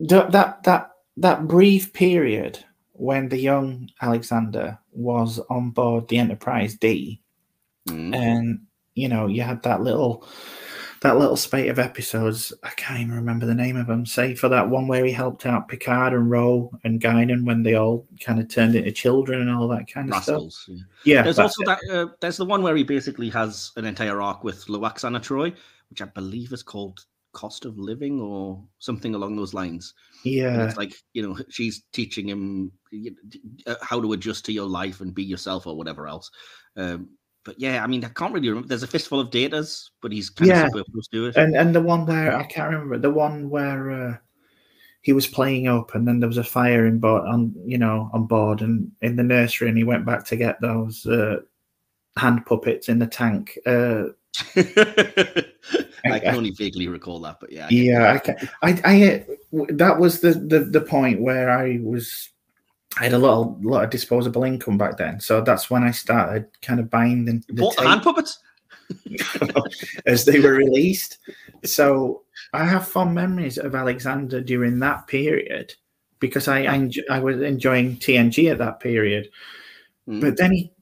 that 0.00 0.62
that 0.64 0.90
that 1.16 1.48
brief 1.48 1.92
period 1.92 2.64
when 2.92 3.28
the 3.28 3.38
young 3.38 3.88
Alexander 4.02 4.78
was 4.92 5.38
on 5.50 5.70
board 5.70 6.08
the 6.08 6.18
Enterprise 6.18 6.74
D, 6.76 7.20
Mm. 7.88 8.14
and 8.16 8.60
you 8.96 9.08
know 9.08 9.26
you 9.28 9.42
had 9.42 9.62
that 9.62 9.80
little 9.80 10.26
that 11.00 11.18
little 11.18 11.36
spate 11.36 11.68
of 11.68 11.78
episodes. 11.78 12.52
I 12.62 12.70
can't 12.70 13.00
even 13.00 13.14
remember 13.14 13.46
the 13.46 13.54
name 13.54 13.76
of 13.76 13.86
them. 13.86 14.06
Say 14.06 14.34
for 14.34 14.48
that 14.48 14.68
one 14.68 14.88
where 14.88 15.04
he 15.04 15.12
helped 15.12 15.46
out 15.46 15.68
Picard 15.68 16.12
and 16.12 16.30
Ro 16.30 16.70
and 16.84 17.00
Guinan 17.00 17.44
when 17.44 17.62
they 17.62 17.74
all 17.74 18.06
kind 18.20 18.40
of 18.40 18.48
turned 18.48 18.74
into 18.74 18.92
children 18.92 19.40
and 19.42 19.50
all 19.50 19.68
that 19.68 19.90
kind 19.90 20.12
of 20.12 20.22
stuff. 20.22 20.42
Yeah. 20.68 20.76
Yeah, 21.04 21.22
There's 21.22 21.38
also 21.38 21.64
that. 21.64 21.78
Uh, 21.90 22.06
there's 22.20 22.36
the 22.36 22.44
one 22.44 22.62
where 22.62 22.76
he 22.76 22.82
basically 22.82 23.30
has 23.30 23.72
an 23.76 23.84
entire 23.84 24.20
arc 24.20 24.44
with 24.44 24.64
Lwaxana 24.66 25.20
Troi, 25.20 25.54
which 25.90 26.02
I 26.02 26.06
believe 26.06 26.52
is 26.52 26.62
called 26.62 27.04
Cost 27.32 27.66
of 27.66 27.78
Living 27.78 28.20
or 28.20 28.62
something 28.78 29.14
along 29.14 29.36
those 29.36 29.54
lines. 29.54 29.92
it. 30.24 30.48
And 30.48 30.56
yeah, 30.56 30.66
it's 30.66 30.76
like 30.76 30.94
you 31.12 31.22
know 31.22 31.36
she's 31.50 31.84
teaching 31.92 32.28
him 32.28 32.72
uh, 33.66 33.74
how 33.82 34.00
to 34.00 34.12
adjust 34.14 34.46
to 34.46 34.52
your 34.52 34.66
life 34.66 35.00
and 35.00 35.14
be 35.14 35.22
yourself 35.24 35.66
or 35.66 35.76
whatever 35.76 36.08
else. 36.08 36.30
Um, 36.76 37.10
but 37.46 37.58
yeah, 37.58 37.82
I 37.82 37.86
mean, 37.86 38.04
I 38.04 38.08
can't 38.08 38.34
really 38.34 38.48
remember. 38.48 38.68
There's 38.68 38.82
a 38.82 38.88
fistful 38.88 39.20
of 39.20 39.30
datas, 39.30 39.88
but 40.02 40.12
he's 40.12 40.28
kind 40.28 40.50
Yeah. 40.50 40.66
of 40.66 40.72
superfluous 40.72 41.06
to 41.08 41.26
it. 41.26 41.36
and 41.36 41.56
and 41.56 41.74
the 41.74 41.80
one 41.80 42.04
where 42.04 42.36
I 42.36 42.42
can't 42.42 42.72
remember 42.72 42.98
the 42.98 43.10
one 43.10 43.48
where 43.48 43.90
uh, 43.90 44.16
he 45.02 45.12
was 45.12 45.26
playing 45.28 45.68
up, 45.68 45.94
and 45.94 46.06
then 46.06 46.18
there 46.18 46.28
was 46.28 46.36
a 46.36 46.44
fire 46.44 46.86
in 46.86 46.98
board 46.98 47.22
on 47.26 47.54
you 47.64 47.78
know 47.78 48.10
on 48.12 48.26
board 48.26 48.60
and 48.60 48.90
in 49.00 49.16
the 49.16 49.22
nursery, 49.22 49.68
and 49.68 49.78
he 49.78 49.84
went 49.84 50.04
back 50.04 50.24
to 50.26 50.36
get 50.36 50.60
those 50.60 51.06
uh, 51.06 51.36
hand 52.16 52.44
puppets 52.44 52.88
in 52.88 52.98
the 52.98 53.06
tank. 53.06 53.56
Uh, 53.64 54.06
I 56.04 56.18
can 56.18 56.34
only 56.34 56.50
vaguely 56.50 56.88
recall 56.88 57.20
that, 57.20 57.38
but 57.40 57.52
yeah, 57.52 57.66
I 57.66 57.70
yeah, 57.70 58.12
I, 58.12 58.18
can, 58.18 58.36
I, 58.62 58.70
I, 58.84 59.26
that 59.70 59.98
was 59.98 60.20
the, 60.20 60.32
the 60.32 60.60
the 60.60 60.80
point 60.80 61.20
where 61.20 61.50
I 61.50 61.78
was. 61.80 62.30
I 62.98 63.04
had 63.04 63.12
a 63.12 63.18
lot, 63.18 63.60
lot 63.62 63.84
of 63.84 63.90
disposable 63.90 64.44
income 64.44 64.78
back 64.78 64.96
then, 64.96 65.20
so 65.20 65.40
that's 65.40 65.70
when 65.70 65.82
I 65.82 65.90
started 65.90 66.46
kind 66.62 66.80
of 66.80 66.90
buying 66.90 67.24
the, 67.24 67.42
the 67.48 67.74
hand 67.84 68.02
puppets? 68.02 68.38
as 70.06 70.24
they 70.24 70.40
were 70.40 70.52
released. 70.52 71.18
So 71.64 72.22
I 72.52 72.64
have 72.64 72.88
fond 72.88 73.14
memories 73.14 73.58
of 73.58 73.74
Alexander 73.74 74.40
during 74.40 74.78
that 74.80 75.06
period 75.06 75.74
because 76.20 76.48
I 76.48 76.60
I, 76.60 76.78
enj- 76.78 77.10
I 77.10 77.18
was 77.18 77.40
enjoying 77.42 77.96
TNG 77.96 78.50
at 78.50 78.58
that 78.58 78.80
period. 78.80 79.28
Mm. 80.08 80.20
But 80.20 80.36
then 80.36 80.52
he, 80.52 80.72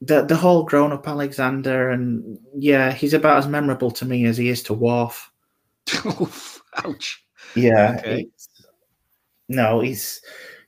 the 0.00 0.24
the 0.24 0.36
whole 0.36 0.62
grown 0.62 0.92
up 0.92 1.06
Alexander, 1.08 1.90
and 1.90 2.38
yeah, 2.54 2.92
he's 2.92 3.14
about 3.14 3.38
as 3.38 3.48
memorable 3.48 3.90
to 3.92 4.04
me 4.04 4.24
as 4.26 4.36
he 4.36 4.48
is 4.48 4.62
to 4.64 4.74
Worf. 4.74 5.30
Ouch. 6.84 7.24
Yeah. 7.54 7.96
Okay. 7.98 8.20
it's- 8.20 8.48
no, 9.50 9.80
he's 9.80 10.20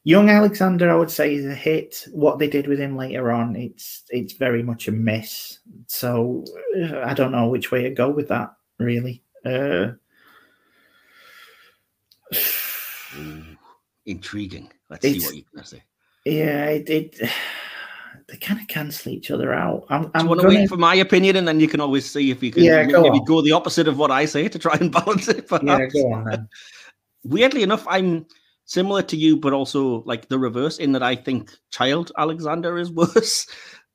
young 0.05 0.29
Alexander. 0.31 0.91
I 0.91 0.95
would 0.97 1.11
say 1.11 1.35
is 1.35 1.47
a 1.47 1.55
hit. 1.55 2.07
What 2.13 2.39
they 2.39 2.49
did 2.49 2.67
with 2.67 2.79
him 2.79 2.97
later 2.97 3.31
on, 3.33 3.57
it's 3.57 4.03
it's 4.11 4.35
very 4.35 4.63
much 4.63 4.89
a 4.89 4.93
miss. 4.93 5.59
So 5.87 6.45
uh, 6.83 7.01
I 7.01 7.15
don't 7.15 7.33
know 7.33 7.49
which 7.49 7.71
way 7.71 7.83
to 7.83 7.91
go 7.91 8.11
with 8.11 8.29
that. 8.29 8.51
Really. 8.79 9.23
Uh, 9.45 9.93
Ooh, 13.19 13.43
intriguing. 14.07 14.71
Let's 14.89 15.03
see 15.03 15.21
what 15.21 15.35
you 15.37 15.45
can 15.55 15.65
say. 15.65 15.83
yeah, 16.25 16.67
it, 16.67 16.89
it 16.91 17.31
they 18.29 18.37
kind 18.37 18.61
of 18.61 18.69
cancel 18.69 19.13
each 19.13 19.31
other 19.31 19.53
out. 19.53 19.87
I'm, 19.89 20.11
I'm 20.15 20.27
want 20.27 20.41
to 20.41 20.49
wait 20.49 20.69
for 20.69 20.77
my 20.77 20.95
opinion, 20.97 21.37
and 21.37 21.47
then 21.49 21.61
you 21.61 21.69
can 21.69 21.81
always 21.81 22.09
see 22.11 22.31
if 22.31 22.43
you 22.43 22.51
can 22.53 22.63
Yeah, 22.63 22.85
go 22.85 23.03
maybe 23.03 23.19
on. 23.19 23.25
go 23.25 23.43
the 23.43 23.53
opposite 23.53 23.89
of 23.89 23.99
what 23.99 24.11
I 24.11 24.25
say 24.25 24.49
to 24.49 24.59
try 24.59 24.77
and 24.81 24.93
balance 24.93 25.29
it. 25.29 25.47
yeah, 25.63 25.87
go 25.87 26.13
on 26.13 26.25
then. 26.25 26.49
Weirdly 27.25 27.63
enough, 27.63 27.87
I'm 27.89 28.27
similar 28.71 29.03
to 29.03 29.17
you, 29.17 29.37
but 29.37 29.53
also 29.53 30.05
like 30.05 30.29
the 30.29 30.39
reverse 30.39 30.79
in 30.79 30.93
that 30.93 31.03
I 31.03 31.17
think 31.17 31.51
Child 31.73 32.13
Alexander 32.17 32.79
is 32.79 32.91
worse. 32.93 33.47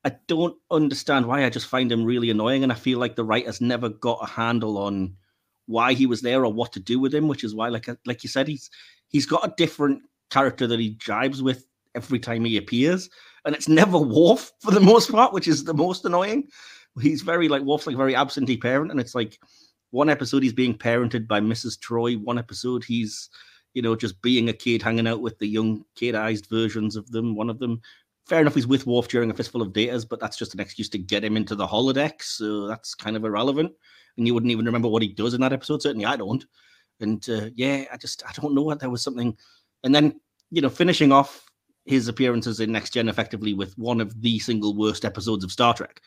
I 0.04 0.12
don't 0.28 0.56
understand 0.70 1.26
why. 1.26 1.46
I 1.46 1.50
just 1.50 1.68
find 1.68 1.92
him 1.92 2.04
really 2.04 2.30
annoying, 2.30 2.62
and 2.62 2.72
I 2.72 2.76
feel 2.76 3.00
like 3.00 3.16
the 3.16 3.24
writers 3.24 3.62
never 3.62 3.90
got 3.90 4.20
a 4.22 4.28
handle 4.28 4.78
on 4.78 5.16
why 5.66 5.94
he 5.94 6.06
was 6.06 6.22
there 6.22 6.46
or 6.46 6.54
what 6.54 6.74
to 6.74 6.80
do 6.80 7.00
with 7.00 7.16
him. 7.16 7.28
Which 7.28 7.44
is 7.44 7.56
why, 7.56 7.70
like 7.70 7.88
like 8.06 8.22
you 8.22 8.30
said, 8.30 8.48
he's 8.48 8.70
he's 9.08 9.26
got 9.26 9.48
a 9.48 9.54
different 9.58 10.02
character 10.30 10.68
that 10.68 10.80
he 10.80 10.96
jibes 10.98 11.42
with 11.42 11.66
every 11.96 12.20
time 12.20 12.44
he 12.44 12.58
appears, 12.58 13.10
and 13.46 13.56
it's 13.56 13.70
never 13.70 13.98
Worf 13.98 14.52
for 14.60 14.72
the 14.72 14.82
most 14.82 15.10
part, 15.10 15.34
which 15.34 15.48
is 15.48 15.64
the 15.64 15.74
most 15.74 16.04
annoying. 16.04 16.50
He's 17.02 17.22
very 17.22 17.48
like 17.48 17.64
Worf's 17.64 17.88
like 17.88 17.98
very 17.98 18.16
absentee 18.16 18.58
parent, 18.58 18.92
and 18.92 19.00
it's 19.00 19.16
like 19.16 19.40
one 19.92 20.10
episode 20.10 20.44
he's 20.44 20.54
being 20.54 20.78
parented 20.78 21.28
by 21.28 21.40
Mrs. 21.40 21.80
Troy, 21.80 22.16
one 22.16 22.38
episode 22.38 22.84
he's 22.84 23.30
you 23.76 23.84
know 23.84 23.96
just 23.96 24.20
being 24.24 24.50
a 24.50 24.54
kid 24.54 24.82
hanging 24.82 25.06
out 25.06 25.22
with 25.22 25.38
the 25.38 25.48
young 25.48 25.86
kid-ized 25.96 26.48
versions 26.48 26.96
of 26.96 27.12
them. 27.12 27.36
One 27.36 27.50
of 27.52 27.60
them, 27.60 27.82
fair 28.26 28.42
enough, 28.42 28.56
he's 28.56 28.66
with 28.66 28.88
Worf 28.88 29.08
during 29.10 29.30
a 29.30 29.34
fistful 29.34 29.62
of 29.62 29.74
datas, 29.74 30.08
but 30.10 30.20
that's 30.20 30.38
just 30.38 30.56
an 30.56 30.60
excuse 30.60 30.90
to 30.90 30.98
get 30.98 31.24
him 31.24 31.38
into 31.38 31.54
the 31.54 31.68
holodeck, 31.68 32.24
so 32.24 32.66
that's 32.66 32.96
kind 32.96 33.16
of 33.16 33.26
irrelevant. 33.26 33.72
And 34.18 34.26
you 34.26 34.34
wouldn't 34.34 34.52
even 34.52 34.66
remember 34.66 34.88
what 34.88 35.04
he 35.04 35.10
does 35.10 35.34
in 35.36 35.42
that 35.42 35.54
episode. 35.54 35.82
Certainly, 35.82 36.06
I 36.06 36.16
don't. 36.16 36.44
And 37.02 37.28
uh, 37.30 37.50
yeah, 37.54 37.84
I 37.92 37.98
just 37.98 38.24
I 38.26 38.32
don't 38.32 38.56
know 38.56 38.64
what 38.64 38.80
there 38.80 38.90
was 38.90 39.04
something. 39.04 39.38
And 39.84 39.94
then 39.94 40.20
you 40.50 40.62
know, 40.62 40.70
finishing 40.70 41.12
off 41.12 41.46
his 41.86 42.08
appearances 42.08 42.62
in 42.62 42.72
Next 42.72 42.94
Gen 42.94 43.10
effectively 43.10 43.54
with 43.54 43.78
one 43.78 44.02
of 44.02 44.22
the 44.22 44.40
single 44.40 44.76
worst 44.76 45.06
episodes 45.06 45.44
of 45.44 45.52
Star 45.52 45.74
Trek, 45.74 46.02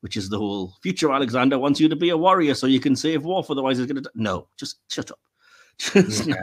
which 0.00 0.16
is 0.16 0.28
the 0.28 0.38
whole 0.38 0.74
future 0.82 1.12
Alexander 1.12 1.58
wants 1.58 1.80
you 1.80 1.88
to 1.88 1.96
be 1.96 2.10
a 2.10 2.16
warrior 2.16 2.54
so 2.54 2.66
you 2.66 2.80
can 2.80 2.94
save 2.94 3.24
Worf, 3.24 3.50
otherwise 3.50 3.78
he's 3.78 3.86
going 3.86 4.02
to. 4.02 4.10
No, 4.14 4.48
just 4.58 4.80
shut 4.92 5.10
up. 5.10 5.18
Just 5.92 6.26
no. 6.26 6.36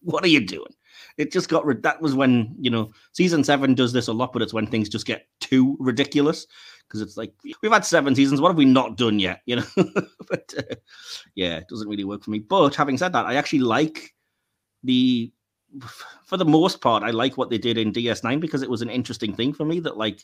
What 0.00 0.24
are 0.24 0.28
you 0.28 0.44
doing? 0.44 0.72
It 1.18 1.32
just 1.32 1.48
got 1.48 1.64
rid. 1.64 1.82
That 1.82 2.00
was 2.00 2.14
when 2.14 2.54
you 2.60 2.70
know 2.70 2.92
season 3.12 3.42
seven 3.42 3.74
does 3.74 3.92
this 3.92 4.08
a 4.08 4.12
lot, 4.12 4.32
but 4.32 4.42
it's 4.42 4.52
when 4.52 4.66
things 4.66 4.88
just 4.88 5.06
get 5.06 5.26
too 5.40 5.76
ridiculous 5.80 6.46
because 6.86 7.00
it's 7.00 7.16
like 7.16 7.32
we've 7.62 7.72
had 7.72 7.84
seven 7.84 8.14
seasons. 8.14 8.40
What 8.40 8.48
have 8.50 8.58
we 8.58 8.66
not 8.66 8.96
done 8.96 9.18
yet? 9.18 9.40
You 9.46 9.56
know, 9.56 9.66
but 10.28 10.54
uh, 10.58 10.74
yeah, 11.34 11.56
it 11.56 11.68
doesn't 11.68 11.88
really 11.88 12.04
work 12.04 12.22
for 12.22 12.30
me. 12.30 12.38
But 12.38 12.74
having 12.74 12.98
said 12.98 13.12
that, 13.14 13.26
I 13.26 13.36
actually 13.36 13.60
like 13.60 14.14
the 14.84 15.32
for 16.24 16.36
the 16.36 16.44
most 16.44 16.80
part, 16.80 17.02
I 17.02 17.10
like 17.10 17.36
what 17.36 17.50
they 17.50 17.58
did 17.58 17.78
in 17.78 17.92
DS9 17.92 18.40
because 18.40 18.62
it 18.62 18.70
was 18.70 18.82
an 18.82 18.90
interesting 18.90 19.34
thing 19.34 19.52
for 19.52 19.64
me 19.64 19.80
that 19.80 19.96
like 19.96 20.22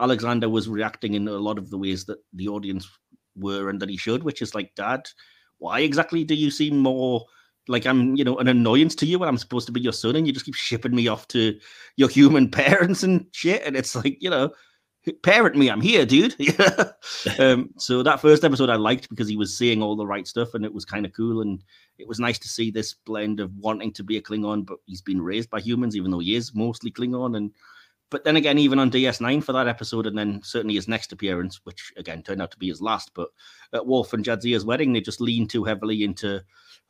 Alexander 0.00 0.48
was 0.48 0.68
reacting 0.68 1.14
in 1.14 1.26
a 1.28 1.32
lot 1.32 1.58
of 1.58 1.70
the 1.70 1.78
ways 1.78 2.04
that 2.06 2.18
the 2.32 2.48
audience 2.48 2.88
were 3.36 3.70
and 3.70 3.80
that 3.80 3.88
he 3.88 3.96
should, 3.96 4.22
which 4.22 4.42
is 4.42 4.54
like, 4.54 4.74
Dad, 4.74 5.08
why 5.58 5.80
exactly 5.80 6.24
do 6.24 6.34
you 6.34 6.50
seem 6.50 6.78
more 6.78 7.24
like 7.68 7.86
I'm, 7.86 8.14
you 8.16 8.24
know, 8.24 8.36
an 8.38 8.48
annoyance 8.48 8.94
to 8.96 9.06
you 9.06 9.18
when 9.18 9.28
I'm 9.28 9.38
supposed 9.38 9.66
to 9.66 9.72
be 9.72 9.80
your 9.80 9.92
son, 9.92 10.16
and 10.16 10.26
you 10.26 10.32
just 10.32 10.46
keep 10.46 10.54
shipping 10.54 10.94
me 10.94 11.08
off 11.08 11.28
to 11.28 11.58
your 11.96 12.08
human 12.08 12.50
parents 12.50 13.02
and 13.02 13.26
shit. 13.32 13.62
And 13.64 13.76
it's 13.76 13.94
like, 13.94 14.22
you 14.22 14.30
know, 14.30 14.52
parent 15.22 15.56
me, 15.56 15.68
I'm 15.68 15.80
here, 15.80 16.06
dude. 16.06 16.34
um, 17.38 17.70
so 17.76 18.02
that 18.02 18.20
first 18.20 18.44
episode 18.44 18.70
I 18.70 18.76
liked 18.76 19.08
because 19.08 19.28
he 19.28 19.36
was 19.36 19.56
saying 19.56 19.82
all 19.82 19.96
the 19.96 20.06
right 20.06 20.26
stuff, 20.26 20.54
and 20.54 20.64
it 20.64 20.72
was 20.72 20.84
kind 20.84 21.04
of 21.04 21.12
cool, 21.12 21.42
and 21.42 21.62
it 21.98 22.08
was 22.08 22.20
nice 22.20 22.38
to 22.40 22.48
see 22.48 22.70
this 22.70 22.94
blend 22.94 23.40
of 23.40 23.54
wanting 23.56 23.92
to 23.92 24.02
be 24.02 24.16
a 24.16 24.22
Klingon, 24.22 24.64
but 24.64 24.78
he's 24.86 25.02
been 25.02 25.20
raised 25.20 25.50
by 25.50 25.60
humans, 25.60 25.96
even 25.96 26.10
though 26.10 26.20
he 26.20 26.34
is 26.34 26.54
mostly 26.54 26.90
Klingon, 26.90 27.36
and 27.36 27.52
but 28.10 28.22
then 28.22 28.36
again, 28.36 28.58
even 28.58 28.78
on 28.78 28.90
DS9 28.90 29.42
for 29.42 29.52
that 29.52 29.66
episode, 29.66 30.06
and 30.06 30.16
then 30.16 30.40
certainly 30.44 30.76
his 30.76 30.88
next 30.88 31.12
appearance, 31.12 31.60
which 31.64 31.92
again 31.96 32.22
turned 32.22 32.40
out 32.40 32.50
to 32.52 32.58
be 32.58 32.68
his 32.68 32.80
last, 32.80 33.10
but 33.14 33.28
at 33.72 33.86
Worf 33.86 34.12
and 34.12 34.24
Jadzia's 34.24 34.64
wedding, 34.64 34.92
they 34.92 35.00
just 35.00 35.20
leaned 35.20 35.50
too 35.50 35.64
heavily 35.64 36.04
into, 36.04 36.40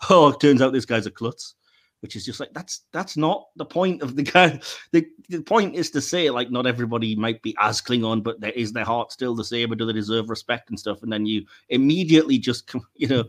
oh, 0.10 0.28
it 0.28 0.40
turns 0.40 0.62
out 0.62 0.72
this 0.72 0.84
guy's 0.84 1.06
a 1.06 1.10
klutz, 1.10 1.54
which 2.00 2.16
is 2.16 2.24
just 2.24 2.40
like 2.40 2.52
that's 2.52 2.82
that's 2.92 3.16
not 3.16 3.46
the 3.56 3.64
point 3.64 4.02
of 4.02 4.16
the 4.16 4.22
guy. 4.22 4.60
The, 4.92 5.06
the 5.28 5.42
point 5.42 5.74
is 5.74 5.90
to 5.90 6.00
say 6.00 6.30
like 6.30 6.50
not 6.50 6.66
everybody 6.66 7.16
might 7.16 7.42
be 7.42 7.56
as 7.58 7.80
Klingon, 7.80 8.22
but 8.22 8.40
there 8.40 8.52
is 8.52 8.72
their 8.72 8.84
heart 8.84 9.10
still 9.10 9.34
the 9.34 9.44
same, 9.44 9.72
or 9.72 9.74
do 9.74 9.86
they 9.86 9.92
deserve 9.92 10.30
respect 10.30 10.70
and 10.70 10.78
stuff? 10.78 11.02
And 11.02 11.12
then 11.12 11.26
you 11.26 11.44
immediately 11.68 12.38
just 12.38 12.72
you 12.94 13.08
know 13.08 13.24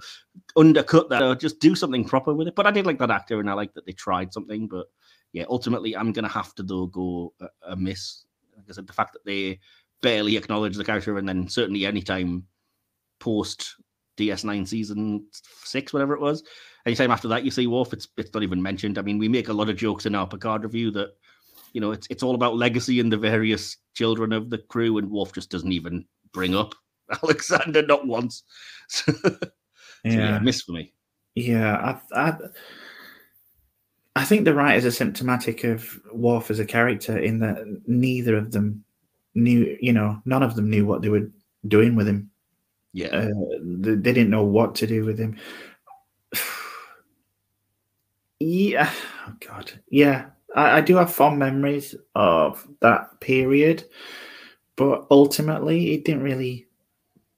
undercut 0.55 1.09
that 1.09 1.23
or 1.23 1.35
just 1.35 1.59
do 1.59 1.75
something 1.75 2.05
proper 2.05 2.33
with 2.33 2.47
it. 2.47 2.55
But 2.55 2.67
I 2.67 2.71
did 2.71 2.85
like 2.85 2.99
that 2.99 3.11
actor, 3.11 3.39
and 3.39 3.49
I 3.49 3.53
like 3.53 3.73
that 3.73 3.85
they 3.85 3.93
tried 3.93 4.33
something, 4.33 4.67
but 4.67 4.87
yeah, 5.35 5.43
ultimately, 5.49 5.97
I'm 5.97 6.13
to 6.13 6.27
have 6.29 6.55
to 6.55 6.63
though 6.63 6.85
go 6.85 7.33
a, 7.41 7.47
a. 7.63 7.75
Like 7.75 8.69
I 8.69 8.71
said, 8.71 8.87
the 8.87 8.93
fact 8.93 9.11
that 9.11 9.25
they 9.25 9.59
barely 10.01 10.37
acknowledge 10.37 10.77
the 10.77 10.85
character, 10.85 11.17
and 11.17 11.27
then 11.27 11.49
certainly 11.49 11.85
anytime 11.85 12.45
post 13.19 13.75
DS9 14.17 14.67
season 14.67 15.25
six, 15.31 15.93
whatever 15.93 16.13
it 16.13 16.21
was, 16.21 16.43
anytime 16.85 17.11
after 17.11 17.27
that 17.27 17.43
you 17.43 17.51
see 17.51 17.67
Worf, 17.67 17.93
it's 17.93 18.07
it's 18.17 18.33
not 18.33 18.43
even 18.43 18.61
mentioned. 18.61 18.97
I 18.97 19.01
mean, 19.01 19.17
we 19.17 19.27
make 19.27 19.49
a 19.49 19.53
lot 19.53 19.69
of 19.69 19.77
jokes 19.77 20.05
in 20.05 20.15
our 20.15 20.27
Picard 20.27 20.63
review 20.63 20.91
that 20.91 21.09
you 21.73 21.81
know 21.81 21.91
it's 21.91 22.07
it's 22.09 22.23
all 22.23 22.35
about 22.35 22.57
legacy 22.57 22.99
and 22.99 23.11
the 23.11 23.17
various 23.17 23.77
children 23.93 24.31
of 24.31 24.49
the 24.49 24.59
crew, 24.59 24.97
and 24.97 25.09
Worf 25.09 25.33
just 25.33 25.49
doesn't 25.49 25.71
even 25.71 26.05
bring 26.31 26.55
up 26.55 26.75
Alexander 27.23 27.81
not 27.81 28.07
once. 28.07 28.43
so, 28.87 29.11
yeah. 29.23 29.31
So 29.31 30.09
yeah, 30.09 30.39
miss 30.39 30.61
for 30.61 30.73
me. 30.73 30.93
Yeah, 31.35 31.97
I, 32.13 32.29
I 32.29 32.37
I 34.15 34.23
think 34.23 34.45
the 34.45 34.53
writers 34.53 34.85
are 34.85 34.91
symptomatic 34.91 35.63
of 35.63 35.99
Worf 36.13 36.49
as 36.49 36.59
a 36.59 36.65
character 36.65 37.17
in 37.17 37.39
that 37.39 37.65
neither 37.85 38.37
of 38.37 38.51
them 38.51 38.85
knew, 39.33 39.77
you 39.81 39.91
know, 39.91 40.21
none 40.25 40.43
of 40.43 40.55
them 40.55 40.69
knew 40.69 40.85
what 40.85 41.01
they 41.01 41.09
were 41.09 41.29
doing 41.67 41.95
with 41.95 42.07
him. 42.07 42.31
Yeah. 42.95 43.07
Uh, 43.07 43.29
they, 43.61 43.95
they, 43.95 44.13
didn't 44.13 44.29
know 44.29 44.45
what 44.45 44.73
to 44.75 44.87
do 44.87 45.03
with 45.03 45.19
him. 45.19 45.37
yeah. 48.39 48.89
Oh, 49.27 49.33
God. 49.39 49.71
Yeah. 49.89 50.27
I, 50.55 50.77
I 50.77 50.81
do 50.81 50.97
have 50.97 51.11
fond 51.11 51.39
memories 51.39 51.95
of 52.13 52.67
that 52.81 53.19
period, 53.19 53.83
but 54.75 55.07
ultimately 55.09 55.95
it 55.95 56.05
didn't 56.05 56.21
really 56.21 56.67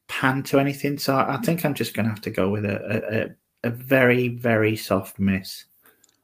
pan 0.10 0.44
to 0.44 0.60
anything. 0.60 0.98
So 0.98 1.16
I 1.16 1.38
think 1.38 1.64
I'm 1.64 1.74
just 1.74 1.94
going 1.94 2.08
to 2.08 2.10
have 2.10 2.20
to 2.24 2.30
go 2.30 2.50
with 2.50 2.66
a, 2.66 3.30
a, 3.64 3.70
a 3.70 3.72
very, 3.72 4.28
very 4.28 4.76
soft 4.76 5.18
miss. 5.18 5.64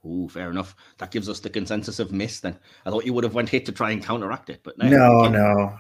Oh, 0.04 0.28
fair 0.28 0.52
enough. 0.52 0.76
That 0.98 1.12
gives 1.12 1.30
us 1.30 1.40
the 1.40 1.50
consensus 1.50 2.00
of 2.00 2.12
miss. 2.12 2.42
Then 2.42 2.60
I 2.86 2.90
thought 2.90 3.06
you 3.06 3.14
would 3.14 3.24
have 3.24 3.36
went 3.36 3.48
hit 3.48 3.66
to 3.68 3.72
try 3.72 3.92
and 3.92 4.04
counteract 4.04 4.50
it, 4.50 4.60
but 4.64 4.78
no, 4.78 5.30
no. 5.30 5.78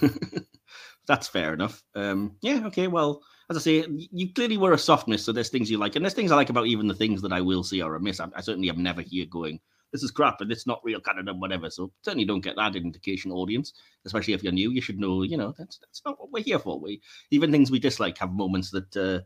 That's 1.06 1.28
fair 1.28 1.54
enough. 1.54 1.82
Um, 1.94 2.36
yeah, 2.40 2.62
okay. 2.66 2.86
Well, 2.86 3.22
as 3.50 3.56
I 3.56 3.60
say, 3.60 3.84
you 3.88 4.32
clearly 4.32 4.56
were 4.56 4.74
a 4.74 4.78
soft 4.78 5.08
miss, 5.08 5.24
so 5.24 5.32
there's 5.32 5.48
things 5.48 5.70
you 5.70 5.78
like, 5.78 5.96
and 5.96 6.04
there's 6.04 6.14
things 6.14 6.30
I 6.30 6.36
like 6.36 6.50
about 6.50 6.66
even 6.66 6.86
the 6.86 6.94
things 6.94 7.20
that 7.22 7.32
I 7.32 7.40
will 7.40 7.64
see 7.64 7.80
are 7.80 7.96
a 7.96 8.00
miss. 8.00 8.20
I, 8.20 8.28
I 8.36 8.40
certainly 8.40 8.68
am 8.68 8.82
never 8.82 9.02
here 9.02 9.26
going, 9.26 9.58
"This 9.92 10.02
is 10.02 10.12
crap," 10.12 10.40
and 10.40 10.52
it's 10.52 10.66
not 10.66 10.80
real 10.84 11.00
Canada, 11.00 11.34
whatever. 11.34 11.68
So 11.68 11.90
certainly 12.04 12.26
don't 12.26 12.44
get 12.44 12.56
that 12.56 12.76
indication, 12.76 13.32
audience. 13.32 13.72
Especially 14.04 14.34
if 14.34 14.44
you're 14.44 14.52
new, 14.52 14.70
you 14.70 14.80
should 14.80 15.00
know, 15.00 15.22
you 15.22 15.36
know, 15.36 15.52
that's 15.58 15.78
that's 15.78 16.02
not 16.04 16.20
what 16.20 16.30
we're 16.30 16.44
here 16.44 16.60
for. 16.60 16.78
We 16.78 17.00
even 17.30 17.50
things 17.50 17.70
we 17.70 17.80
dislike 17.80 18.18
have 18.18 18.32
moments 18.32 18.70
that. 18.70 18.96
Uh, 18.96 19.20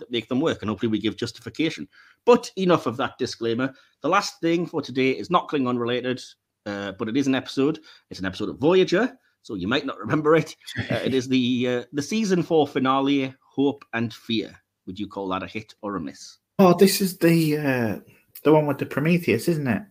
that 0.00 0.10
make 0.10 0.28
them 0.30 0.40
work, 0.40 0.62
and 0.62 0.68
hopefully 0.70 0.90
we 0.90 0.98
give 0.98 1.14
justification. 1.14 1.86
But 2.24 2.50
enough 2.56 2.86
of 2.86 2.96
that 2.96 3.18
disclaimer. 3.18 3.74
The 4.00 4.08
last 4.08 4.40
thing 4.40 4.66
for 4.66 4.80
today 4.80 5.10
is 5.10 5.28
not 5.28 5.48
Klingon 5.50 5.78
related, 5.78 6.22
uh, 6.64 6.92
but 6.92 7.08
it 7.10 7.18
is 7.18 7.26
an 7.26 7.34
episode. 7.34 7.80
It's 8.08 8.18
an 8.18 8.24
episode 8.24 8.48
of 8.48 8.58
Voyager, 8.58 9.12
so 9.42 9.54
you 9.54 9.68
might 9.68 9.86
not 9.86 9.98
remember 9.98 10.36
it. 10.36 10.56
Uh, 10.90 11.00
it 11.04 11.14
is 11.14 11.28
the 11.28 11.68
uh, 11.68 11.84
the 11.92 12.02
season 12.02 12.42
four 12.42 12.66
finale, 12.66 13.34
Hope 13.40 13.84
and 13.92 14.12
Fear. 14.12 14.54
Would 14.86 14.98
you 14.98 15.06
call 15.06 15.28
that 15.28 15.42
a 15.42 15.46
hit 15.46 15.74
or 15.82 15.96
a 15.96 16.00
miss? 16.00 16.38
Oh, 16.58 16.74
this 16.74 17.00
is 17.00 17.18
the 17.18 17.58
uh, 17.58 17.98
the 18.44 18.52
one 18.52 18.66
with 18.66 18.78
the 18.78 18.86
Prometheus, 18.86 19.48
isn't 19.48 19.66
it? 19.66 19.82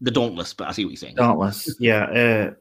The 0.00 0.10
Dauntless, 0.10 0.54
but 0.54 0.68
I 0.68 0.72
see 0.72 0.84
what 0.84 0.90
you're 0.90 0.98
saying. 0.98 1.16
Dauntless, 1.16 1.76
yeah. 1.80 2.04
Uh, 2.04 2.54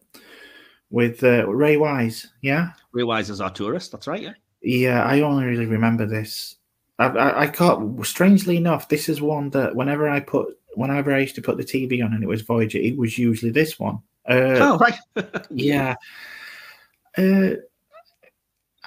with 0.90 1.24
uh, 1.24 1.48
Ray 1.48 1.78
Wise, 1.78 2.28
yeah. 2.42 2.72
Ray 2.92 3.04
Wise 3.04 3.30
is 3.30 3.42
Arturis. 3.42 3.92
That's 3.92 4.08
right, 4.08 4.22
yeah. 4.22 4.34
Yeah, 4.62 5.04
I 5.04 5.22
only 5.22 5.46
really 5.46 5.66
remember 5.66 6.06
this 6.06 6.56
I, 7.00 7.08
I, 7.08 7.42
I 7.44 7.48
can't. 7.48 8.06
Strangely 8.06 8.58
enough, 8.58 8.88
this 8.88 9.10
is 9.10 9.22
one 9.22 9.50
that 9.52 9.76
whenever 9.76 10.10
I 10.10 10.20
put, 10.20 10.58
whenever 10.76 11.14
I 11.14 11.20
used 11.20 11.36
to 11.36 11.42
put 11.42 11.58
the 11.58 11.64
TV 11.64 12.04
on 12.04 12.14
and 12.14 12.24
it 12.24 12.28
was 12.28 12.42
Voyager, 12.42 12.78
it 12.78 12.98
was 12.98 13.18
usually 13.18 13.52
this 13.52 13.80
one. 13.80 14.00
Uh, 14.28 14.58
oh 14.60 14.78
right, 14.78 14.98
yeah. 15.52 15.96
Uh, 17.18 17.52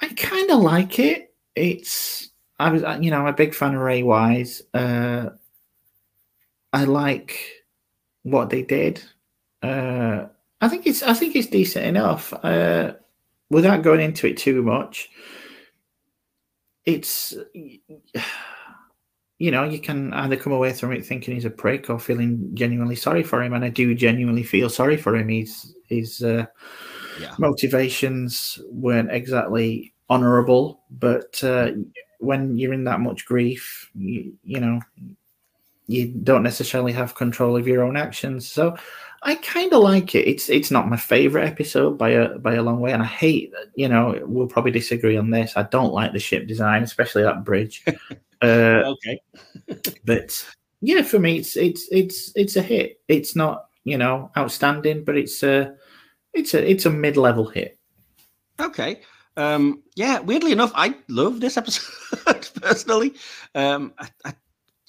I 0.01 0.09
kind 0.17 0.51
of 0.51 0.61
like 0.61 0.99
it. 0.99 1.35
It's 1.55 2.31
I 2.59 2.71
was, 2.71 2.83
you 3.01 3.11
know, 3.11 3.21
I'm 3.21 3.27
a 3.27 3.33
big 3.33 3.55
fan 3.55 3.75
of 3.75 3.81
Ray 3.81 4.03
Wise. 4.03 4.63
Uh, 4.75 5.31
I 6.73 6.85
like 6.85 7.39
what 8.23 8.51
they 8.51 8.63
did. 8.63 9.03
Uh, 9.63 10.27
I 10.61 10.69
think 10.69 10.87
it's 10.87 11.03
I 11.03 11.15
think 11.15 11.37
it's 11.37 11.49
decent 11.49 11.87
enough. 11.87 12.33
Uh, 12.33 12.95
without 13.51 13.83
going 13.83 14.01
into 14.01 14.27
it 14.27 14.37
too 14.37 14.63
much, 14.63 15.09
it's 16.85 17.37
you 19.39 19.51
know 19.51 19.65
you 19.65 19.79
can 19.79 20.13
either 20.15 20.37
come 20.37 20.53
away 20.53 20.73
from 20.73 20.93
it 20.93 21.05
thinking 21.07 21.35
he's 21.35 21.45
a 21.45 21.51
prick 21.51 21.89
or 21.89 21.99
feeling 21.99 22.51
genuinely 22.55 22.97
sorry 22.97 23.23
for 23.23 23.43
him 23.43 23.55
and 23.55 23.65
i 23.65 23.69
do 23.69 23.95
genuinely 23.95 24.43
feel 24.43 24.69
sorry 24.69 24.97
for 24.97 25.17
him 25.17 25.29
he's 25.29 25.75
his 25.87 26.23
uh, 26.23 26.45
yeah. 27.21 27.35
motivations 27.39 28.61
weren't 28.71 29.11
exactly 29.11 29.93
honorable 30.11 30.81
but 30.91 31.43
uh, 31.45 31.71
when 32.19 32.57
you're 32.57 32.73
in 32.73 32.85
that 32.85 33.01
much 33.01 33.25
grief 33.25 33.91
you, 33.95 34.33
you 34.45 34.61
know 34.61 34.81
you 35.87 36.09
don't 36.09 36.43
necessarily 36.43 36.93
have 36.93 37.15
control 37.15 37.57
of 37.57 37.67
your 37.67 37.83
own 37.83 37.97
actions 37.97 38.47
so 38.47 38.77
I 39.21 39.35
kind 39.35 39.73
of 39.73 39.83
like 39.83 40.15
it. 40.15 40.29
It's 40.29 40.49
it's 40.49 40.71
not 40.71 40.89
my 40.89 40.97
favorite 40.97 41.45
episode 41.45 41.99
by 41.99 42.11
a 42.11 42.39
by 42.39 42.55
a 42.55 42.63
long 42.63 42.79
way, 42.79 42.93
and 42.93 43.03
I 43.03 43.07
hate. 43.07 43.53
You 43.75 43.89
know, 43.89 44.17
we'll 44.25 44.47
probably 44.47 44.71
disagree 44.71 45.17
on 45.17 45.31
this. 45.31 45.57
I 45.57 45.65
don't 45.65 45.93
like 45.93 46.13
the 46.13 46.21
ship 46.21 46.47
design, 46.47 46.85
especially 46.85 47.25
that 47.25 47.43
bridge. 47.43 47.85
Uh, 48.43 48.95
okay, 48.95 49.21
but 50.05 50.47
yeah, 50.81 51.03
for 51.03 51.19
me, 51.19 51.39
it's 51.39 51.57
it's 51.57 51.89
it's 51.91 52.33
it's 52.35 52.57
a 52.57 52.63
hit. 52.63 53.01
It's 53.09 53.35
not 53.35 53.67
you 53.85 53.99
know 53.99 54.31
outstanding, 54.37 55.05
but 55.05 55.17
it's 55.17 55.43
a 55.43 55.75
it's 56.33 56.55
a 56.55 56.71
it's 56.71 56.87
a 56.87 56.91
mid 56.91 57.17
level 57.17 57.49
hit. 57.49 57.79
Okay. 58.61 59.01
Um, 59.37 59.85
yeah, 59.95 60.19
weirdly 60.19 60.51
enough, 60.51 60.73
I 60.75 60.97
love 61.09 61.41
this 61.41 61.57
episode 61.57 62.51
personally. 62.61 63.15
Um, 63.55 63.95
I, 63.97 64.09
I, 64.25 64.35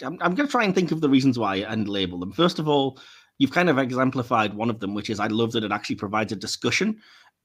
I'm, 0.04 0.18
I'm 0.22 0.34
going 0.34 0.47
to 0.47 0.52
try 0.52 0.64
and 0.64 0.74
think 0.74 0.91
of 0.91 1.02
the 1.02 1.10
reasons 1.10 1.38
why 1.38 1.58
and 1.58 1.88
label 1.88 2.20
them. 2.20 2.32
First 2.32 2.58
of 2.58 2.68
all, 2.68 3.00
you've 3.38 3.52
kind 3.52 3.70
of 3.70 3.78
exemplified 3.78 4.56
one 4.56 4.72
of 4.72 4.80
them, 4.80 4.95
which 4.95 5.12
is 5.12 5.20
I 5.20 5.28
love 5.28 5.52
that 5.52 5.64
it 5.64 5.72
actually 5.72 5.97
provides 5.97 6.32
a 6.32 6.36
discussion. 6.36 6.97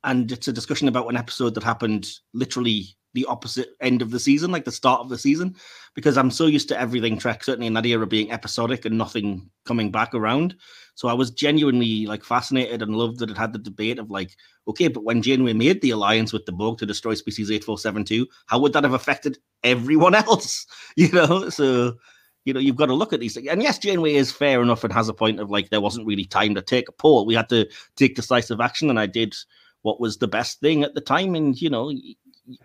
And 0.02 0.32
it's 0.32 0.48
a 0.48 0.52
discussion 0.52 0.88
about 0.88 1.08
an 1.08 1.16
episode 1.16 1.54
that 1.54 1.62
happened 1.62 2.08
literally 2.32 2.96
the 3.14 3.24
opposite 3.26 3.70
end 3.80 4.02
of 4.02 4.10
the 4.10 4.20
season, 4.20 4.50
like 4.50 4.64
the 4.64 4.72
start 4.72 5.00
of 5.00 5.08
the 5.08 5.18
season, 5.18 5.56
because 5.94 6.18
I'm 6.18 6.30
so 6.30 6.46
used 6.46 6.68
to 6.68 6.80
everything 6.80 7.18
Trek, 7.18 7.42
certainly 7.42 7.66
in 7.66 7.74
that 7.74 7.86
era, 7.86 8.06
being 8.06 8.30
episodic 8.30 8.84
and 8.84 8.98
nothing 8.98 9.48
coming 9.64 9.90
back 9.90 10.14
around. 10.14 10.56
So 10.96 11.08
I 11.08 11.14
was 11.14 11.30
genuinely 11.30 12.06
like 12.06 12.24
fascinated 12.24 12.82
and 12.82 12.96
loved 12.96 13.18
that 13.20 13.30
it 13.30 13.38
had 13.38 13.52
the 13.52 13.58
debate 13.58 13.98
of 13.98 14.10
like, 14.10 14.36
okay, 14.68 14.88
but 14.88 15.04
when 15.04 15.22
Janeway 15.22 15.52
made 15.52 15.80
the 15.80 15.90
alliance 15.90 16.32
with 16.32 16.46
the 16.46 16.52
Borg 16.52 16.78
to 16.78 16.86
destroy 16.86 17.14
species 17.14 17.50
8472, 17.50 18.26
how 18.46 18.58
would 18.58 18.72
that 18.74 18.84
have 18.84 18.94
affected 18.94 19.38
everyone 19.62 20.14
else? 20.14 20.66
You 20.96 21.10
know, 21.10 21.48
so 21.48 21.94
you 22.44 22.52
know, 22.52 22.60
you've 22.60 22.76
got 22.76 22.86
to 22.86 22.94
look 22.94 23.12
at 23.12 23.20
these 23.20 23.34
things. 23.34 23.48
And 23.48 23.62
yes, 23.62 23.78
Janeway 23.78 24.14
is 24.14 24.30
fair 24.30 24.62
enough 24.62 24.84
and 24.84 24.92
has 24.92 25.08
a 25.08 25.14
point 25.14 25.40
of 25.40 25.50
like 25.50 25.70
there 25.70 25.80
wasn't 25.80 26.06
really 26.06 26.26
time 26.26 26.54
to 26.54 26.62
take 26.62 26.88
a 26.88 26.92
poll. 26.92 27.24
We 27.24 27.34
had 27.34 27.48
to 27.48 27.68
take 27.96 28.16
decisive 28.16 28.60
action, 28.60 28.90
and 28.90 29.00
I 29.00 29.06
did 29.06 29.34
what 29.82 30.00
was 30.00 30.18
the 30.18 30.28
best 30.28 30.60
thing 30.60 30.82
at 30.82 30.94
the 30.94 31.00
time. 31.00 31.34
And 31.34 31.60
you 31.60 31.70
know, 31.70 31.92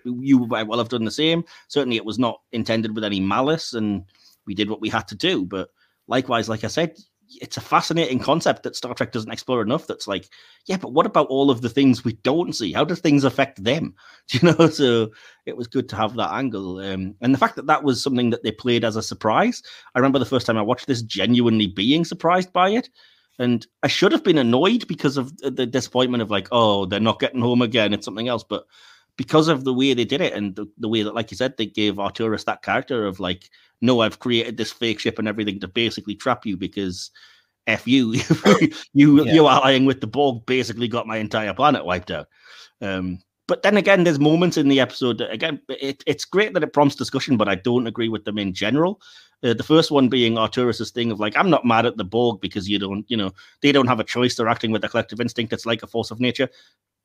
you 0.04 0.48
might 0.48 0.68
well 0.68 0.80
have 0.80 0.90
done 0.90 1.06
the 1.06 1.12
same. 1.12 1.44
Certainly, 1.68 1.98
it 1.98 2.06
was 2.06 2.20
not 2.20 2.42
intended 2.52 2.96
with 2.96 3.04
any 3.04 3.20
malice, 3.20 3.74
and 3.74 4.04
we 4.46 4.54
did 4.54 4.70
what 4.70 4.82
we 4.82 4.90
had 4.90 5.08
to 5.10 5.16
do. 5.16 5.46
But 5.46 5.70
likewise, 6.08 6.50
like 6.50 6.64
I 6.64 6.68
said, 6.68 6.98
it's 7.42 7.58
a 7.58 7.62
fascinating 7.62 8.20
concept 8.20 8.64
that 8.64 8.76
Star 8.76 8.94
Trek 8.94 9.12
doesn't 9.12 9.32
explore 9.32 9.62
enough. 9.62 9.86
That's 9.86 10.08
like, 10.08 10.28
yeah, 10.66 10.78
but 10.78 10.94
what 10.94 11.06
about 11.06 11.28
all 11.28 11.52
of 11.52 11.62
the 11.62 11.70
things 11.70 12.04
we 12.04 12.14
don't 12.24 12.54
see? 12.54 12.74
How 12.74 12.84
do 12.84 12.96
things 12.96 13.24
affect 13.24 13.64
them? 13.64 13.94
Do 14.30 14.40
you 14.40 14.52
know? 14.52 14.70
So 14.70 15.12
it 15.46 15.56
was 15.56 15.68
good 15.68 15.90
to 15.90 15.96
have 15.96 16.16
that 16.16 16.32
angle, 16.32 16.80
um, 16.80 17.16
and 17.22 17.34
the 17.34 17.40
fact 17.40 17.56
that 17.56 17.68
that 17.68 17.84
was 17.84 18.02
something 18.02 18.32
that 18.32 18.44
they 18.44 18.52
played 18.52 18.84
as 18.84 18.96
a 18.96 19.04
surprise. 19.04 19.62
I 19.96 20.00
remember 20.00 20.20
the 20.20 20.26
first 20.26 20.46
time 20.48 20.58
I 20.58 20.64
watched 20.64 20.88
this, 20.88 21.02
genuinely 21.02 21.68
being 21.68 22.06
surprised 22.06 22.52
by 22.52 22.70
it, 22.72 22.90
and 23.38 23.66
I 23.84 23.88
should 23.88 24.12
have 24.12 24.24
been 24.24 24.38
annoyed 24.38 24.88
because 24.88 25.18
of 25.18 25.36
the 25.38 25.66
disappointment 25.66 26.22
of 26.22 26.30
like, 26.30 26.50
oh, 26.52 26.86
they're 26.86 27.00
not 27.00 27.20
getting 27.20 27.42
home 27.42 27.62
again. 27.62 27.94
It's 27.94 28.06
something 28.06 28.28
else, 28.28 28.44
but 28.48 28.66
because 29.20 29.50
of 29.50 29.66
the 29.66 29.74
way 29.74 29.94
they 29.94 30.06
did 30.06 30.22
it 30.22 30.32
and 30.32 30.56
the, 30.56 30.66
the 30.78 30.88
way 30.88 31.04
that, 31.04 31.14
like 31.14 31.30
you 31.30 31.36
said, 31.36 31.58
they 31.58 31.66
gave 31.66 31.96
Arturis 31.96 32.46
that 32.46 32.62
character 32.62 33.06
of 33.06 33.20
like, 33.20 33.50
no, 33.82 34.00
I've 34.00 34.20
created 34.20 34.56
this 34.56 34.72
fake 34.72 34.98
ship 34.98 35.20
and 35.20 35.28
everything 35.28 35.60
to 35.60 35.68
basically 35.68 36.16
trap 36.16 36.46
you 36.46 36.56
because 36.56 37.12
F 37.68 37.86
you, 37.86 38.14
you, 38.94 39.26
yeah. 39.26 39.34
you 39.34 39.46
allying 39.46 39.84
with 39.84 40.00
the 40.00 40.08
Borg 40.08 40.46
basically 40.46 40.88
got 40.88 41.06
my 41.06 41.18
entire 41.18 41.54
planet 41.54 41.84
wiped 41.84 42.12
out. 42.12 42.28
Um, 42.80 43.20
but 43.46 43.62
then 43.62 43.76
again, 43.76 44.06
there's 44.06 44.22
moments 44.22 44.56
in 44.56 44.70
the 44.70 44.80
episode 44.80 45.18
that, 45.18 45.32
again, 45.32 45.60
it, 45.68 46.02
it's 46.08 46.24
great 46.24 46.54
that 46.54 46.64
it 46.64 46.72
prompts 46.72 46.96
discussion, 46.96 47.36
but 47.36 47.50
I 47.50 47.56
don't 47.56 47.88
agree 47.88 48.08
with 48.08 48.24
them 48.24 48.38
in 48.38 48.54
general. 48.54 49.02
Uh, 49.44 49.54
the 49.54 49.64
first 49.64 49.92
one 49.92 50.08
being 50.08 50.36
Arturis's 50.36 50.92
thing 50.92 51.12
of 51.12 51.20
like, 51.20 51.36
I'm 51.36 51.50
not 51.50 51.66
mad 51.66 51.86
at 51.86 51.98
the 51.98 52.06
Borg 52.06 52.40
because 52.40 52.70
you 52.70 52.80
don't, 52.80 53.04
you 53.10 53.18
know, 53.18 53.32
they 53.62 53.74
don't 53.74 53.88
have 53.88 54.00
a 54.00 54.06
choice. 54.06 54.36
They're 54.36 54.48
acting 54.48 54.72
with 54.72 54.86
a 54.86 54.90
collective 54.90 55.20
instinct. 55.20 55.52
It's 55.52 55.66
like 55.66 55.84
a 55.84 55.88
force 55.88 56.10
of 56.10 56.22
nature 56.22 56.48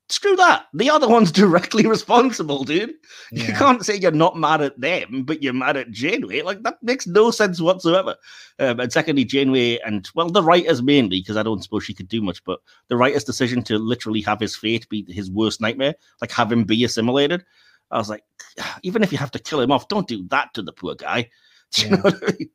screw 0.08 0.36
that. 0.36 0.66
The 0.74 0.90
other 0.90 1.08
one's 1.08 1.32
directly 1.42 1.86
responsible, 1.86 2.64
dude. 2.64 2.94
Yeah. 3.32 3.46
You 3.46 3.52
can't 3.54 3.84
say 3.84 3.96
you're 3.96 4.10
not 4.10 4.36
mad 4.36 4.60
at 4.60 4.80
them, 4.80 5.24
but 5.24 5.42
you're 5.42 5.52
mad 5.52 5.76
at 5.76 5.90
Janeway. 5.90 6.42
Like 6.42 6.62
that 6.62 6.82
makes 6.82 7.06
no 7.06 7.30
sense 7.30 7.60
whatsoever. 7.60 8.16
Um, 8.58 8.80
and 8.80 8.92
secondly, 8.92 9.24
Janeway 9.24 9.78
and 9.78 10.08
well, 10.14 10.30
the 10.30 10.42
writers 10.42 10.82
mainly, 10.82 11.20
because 11.20 11.36
I 11.36 11.42
don't 11.42 11.62
suppose 11.62 11.84
she 11.84 11.94
could 11.94 12.08
do 12.08 12.22
much, 12.22 12.42
but 12.44 12.60
the 12.88 12.96
writer's 12.96 13.24
decision 13.24 13.62
to 13.64 13.78
literally 13.78 14.20
have 14.22 14.40
his 14.40 14.56
fate 14.56 14.88
be 14.88 15.04
his 15.08 15.30
worst 15.30 15.60
nightmare, 15.60 15.94
like 16.20 16.32
have 16.32 16.52
him 16.52 16.64
be 16.64 16.84
assimilated. 16.84 17.44
I 17.90 17.98
was 17.98 18.08
like, 18.10 18.24
even 18.82 19.02
if 19.02 19.12
you 19.12 19.18
have 19.18 19.30
to 19.32 19.38
kill 19.38 19.60
him 19.60 19.72
off, 19.72 19.88
don't 19.88 20.08
do 20.08 20.26
that 20.28 20.54
to 20.54 20.62
the 20.62 20.72
poor 20.72 20.94
guy. 20.94 21.30
Do 21.72 21.82
you 21.82 21.88
yeah. 21.88 21.96
know 21.96 22.02
what 22.02 22.22
I 22.22 22.32
mean? 22.38 22.50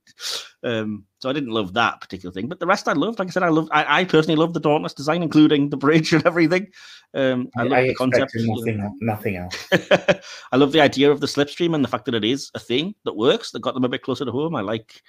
Um, 0.61 1.05
so 1.19 1.29
I 1.29 1.33
didn't 1.33 1.51
love 1.51 1.73
that 1.73 2.01
particular 2.01 2.33
thing, 2.33 2.47
but 2.47 2.59
the 2.59 2.67
rest 2.67 2.87
I 2.87 2.93
loved. 2.93 3.19
Like 3.19 3.29
I 3.29 3.31
said, 3.31 3.43
I 3.43 3.49
loved. 3.49 3.69
I, 3.71 4.01
I 4.01 4.05
personally 4.05 4.35
love 4.35 4.53
the 4.53 4.59
Dauntless 4.59 4.93
design, 4.93 5.23
including 5.23 5.69
the 5.69 5.77
bridge 5.77 6.13
and 6.13 6.25
everything. 6.25 6.67
Um, 7.13 7.49
I, 7.57 7.61
I 7.61 7.65
love 7.65 7.87
the 7.87 7.95
concept. 7.95 8.31
Nothing, 8.35 8.97
nothing 9.01 9.35
else. 9.37 9.67
I 10.51 10.57
love 10.57 10.71
the 10.71 10.81
idea 10.81 11.11
of 11.11 11.21
the 11.21 11.27
slipstream 11.27 11.75
and 11.75 11.83
the 11.83 11.89
fact 11.89 12.05
that 12.05 12.15
it 12.15 12.25
is 12.25 12.51
a 12.55 12.59
thing 12.59 12.95
that 13.05 13.15
works. 13.15 13.51
That 13.51 13.61
got 13.61 13.73
them 13.73 13.85
a 13.85 13.89
bit 13.89 14.03
closer 14.03 14.25
to 14.25 14.31
home. 14.31 14.55
I 14.55 14.61
like. 14.61 15.01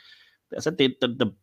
I 0.56 0.60
said 0.60 0.78
the, 0.78 0.96
the, 1.00 1.08
the 1.08 1.34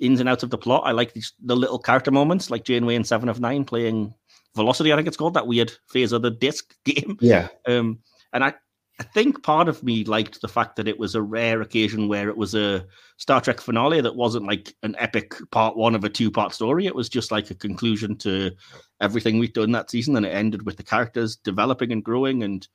ins 0.00 0.20
and 0.20 0.28
outs 0.28 0.42
of 0.42 0.50
the 0.50 0.58
plot. 0.58 0.82
I 0.84 0.92
like 0.92 1.12
these, 1.12 1.32
the 1.42 1.56
little 1.56 1.78
character 1.78 2.10
moments, 2.10 2.50
like 2.50 2.64
Janeway 2.64 2.96
and 2.96 3.06
Seven 3.06 3.28
of 3.28 3.40
Nine 3.40 3.64
playing 3.64 4.14
Velocity. 4.54 4.92
I 4.92 4.96
think 4.96 5.08
it's 5.08 5.16
called 5.16 5.34
that 5.34 5.46
weird 5.46 5.72
phase 5.88 6.12
of 6.12 6.22
the 6.22 6.30
disc 6.30 6.74
game. 6.84 7.16
Yeah. 7.20 7.48
Um, 7.66 8.00
and 8.34 8.44
I 8.44 8.54
I 9.02 9.04
think 9.04 9.42
part 9.42 9.68
of 9.68 9.82
me 9.82 10.04
liked 10.04 10.40
the 10.40 10.48
fact 10.48 10.76
that 10.76 10.86
it 10.86 10.96
was 10.96 11.16
a 11.16 11.22
rare 11.22 11.60
occasion 11.60 12.06
where 12.06 12.28
it 12.28 12.36
was 12.36 12.54
a 12.54 12.86
Star 13.16 13.40
Trek 13.40 13.60
finale 13.60 14.00
that 14.00 14.14
wasn't 14.14 14.46
like 14.46 14.76
an 14.84 14.94
epic 14.96 15.34
part 15.50 15.76
one 15.76 15.96
of 15.96 16.04
a 16.04 16.08
two 16.08 16.30
part 16.30 16.54
story. 16.54 16.86
It 16.86 16.94
was 16.94 17.08
just 17.08 17.32
like 17.32 17.50
a 17.50 17.56
conclusion 17.56 18.14
to 18.18 18.52
everything 19.00 19.40
we'd 19.40 19.54
done 19.54 19.72
that 19.72 19.90
season, 19.90 20.14
and 20.14 20.24
it 20.24 20.28
ended 20.28 20.64
with 20.64 20.76
the 20.76 20.84
characters 20.84 21.34
developing 21.34 21.90
and 21.90 22.04
growing. 22.04 22.44
And 22.44 22.68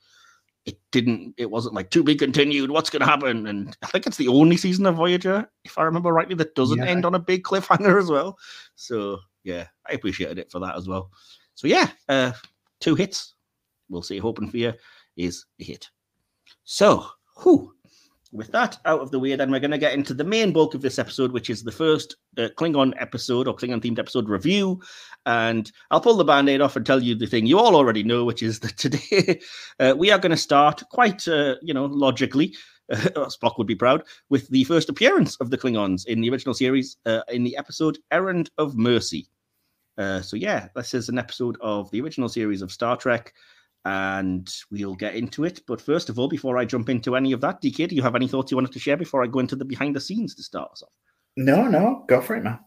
it 0.65 0.77
didn't, 0.91 1.33
it 1.37 1.49
wasn't 1.49 1.75
like 1.75 1.91
to 1.91 2.03
be 2.03 2.13
continued. 2.13 2.71
What's 2.71 2.89
going 2.89 2.99
to 2.99 3.05
happen? 3.05 3.47
And 3.47 3.77
I 3.81 3.87
think 3.87 4.05
it's 4.05 4.17
the 4.17 4.27
only 4.27 4.57
season 4.57 4.85
of 4.85 4.95
Voyager, 4.95 5.49
if 5.63 5.77
I 5.77 5.83
remember 5.83 6.11
rightly, 6.11 6.35
that 6.35 6.55
doesn't 6.55 6.79
yeah. 6.79 6.87
end 6.87 7.05
on 7.05 7.15
a 7.15 7.19
big 7.19 7.43
cliffhanger 7.43 7.97
as 7.97 8.09
well. 8.09 8.37
So 8.75 9.19
yeah, 9.45 9.67
I 9.89 9.93
appreciated 9.93 10.39
it 10.39 10.51
for 10.51 10.59
that 10.59 10.75
as 10.75 10.89
well. 10.89 11.09
So 11.55 11.67
yeah, 11.67 11.89
uh, 12.09 12.33
two 12.81 12.95
hits. 12.95 13.35
We'll 13.87 14.01
see. 14.01 14.17
Hope 14.17 14.39
and 14.39 14.51
Fear 14.51 14.75
is 15.15 15.45
a 15.61 15.63
hit. 15.63 15.89
So, 16.69 17.05
with 18.33 18.51
that 18.51 18.77
out 18.83 18.99
of 18.99 19.09
the 19.09 19.19
way, 19.19 19.33
then 19.37 19.49
we're 19.49 19.61
going 19.61 19.71
to 19.71 19.77
get 19.77 19.93
into 19.93 20.13
the 20.13 20.25
main 20.25 20.51
bulk 20.51 20.73
of 20.73 20.81
this 20.81 20.99
episode, 20.99 21.31
which 21.31 21.49
is 21.49 21.63
the 21.63 21.71
first 21.71 22.17
uh, 22.37 22.49
Klingon 22.57 22.93
episode 22.99 23.47
or 23.47 23.55
Klingon 23.55 23.79
themed 23.79 23.99
episode 23.99 24.27
review. 24.27 24.81
And 25.25 25.71
I'll 25.91 26.01
pull 26.01 26.17
the 26.17 26.25
band 26.25 26.49
aid 26.49 26.59
off 26.59 26.75
and 26.75 26.85
tell 26.85 27.01
you 27.01 27.15
the 27.15 27.25
thing 27.25 27.45
you 27.45 27.57
all 27.57 27.73
already 27.73 28.03
know, 28.03 28.25
which 28.25 28.43
is 28.43 28.59
that 28.59 28.75
today 28.77 29.39
uh, 29.79 29.95
we 29.97 30.11
are 30.11 30.19
going 30.19 30.31
to 30.31 30.37
start 30.37 30.83
quite, 30.91 31.25
uh, 31.29 31.55
you 31.61 31.73
know, 31.73 31.85
logically. 31.85 32.53
Spock 32.91 33.57
would 33.57 33.67
be 33.67 33.75
proud 33.75 34.03
with 34.27 34.49
the 34.49 34.65
first 34.65 34.89
appearance 34.89 35.37
of 35.37 35.49
the 35.49 35.57
Klingons 35.57 36.05
in 36.05 36.19
the 36.19 36.29
original 36.29 36.53
series 36.53 36.97
uh, 37.05 37.21
in 37.29 37.45
the 37.45 37.55
episode 37.55 37.97
Errand 38.11 38.49
of 38.57 38.75
Mercy. 38.75 39.29
Uh, 39.97 40.19
so, 40.19 40.35
yeah, 40.35 40.67
this 40.75 40.93
is 40.93 41.07
an 41.07 41.17
episode 41.17 41.57
of 41.61 41.89
the 41.91 42.01
original 42.01 42.27
series 42.27 42.61
of 42.61 42.73
Star 42.73 42.97
Trek 42.97 43.33
and 43.87 44.53
we'll 44.69 44.95
get 44.95 45.15
into 45.15 45.45
it. 45.45 45.61
But 45.65 45.79
first 45.79 46.09
of 46.09 46.19
all, 46.19 46.27
before 46.27 46.57
I 46.57 46.65
jump 46.65 46.89
into 46.89 47.15
any 47.15 47.31
of 47.31 47.39
that, 47.41 47.61
DK, 47.61 47.87
do 47.87 47.95
you 47.95 48.01
have 48.01 48.15
any 48.15 48.27
thoughts 48.27 48.51
you 48.51 48.57
wanted 48.57 48.73
to 48.73 48.79
share 48.79 48.97
before 48.97 49.23
I 49.23 49.27
go 49.27 49.39
into 49.39 49.55
the 49.55 49.63
behind 49.63 49.95
the 49.95 50.01
scenes 50.01 50.35
to 50.35 50.43
start 50.43 50.71
us 50.73 50.83
off? 50.83 50.89
No, 51.37 51.67
no, 51.67 52.03
go 52.07 52.19
for 52.19 52.35
it, 52.35 52.43
man. 52.43 52.59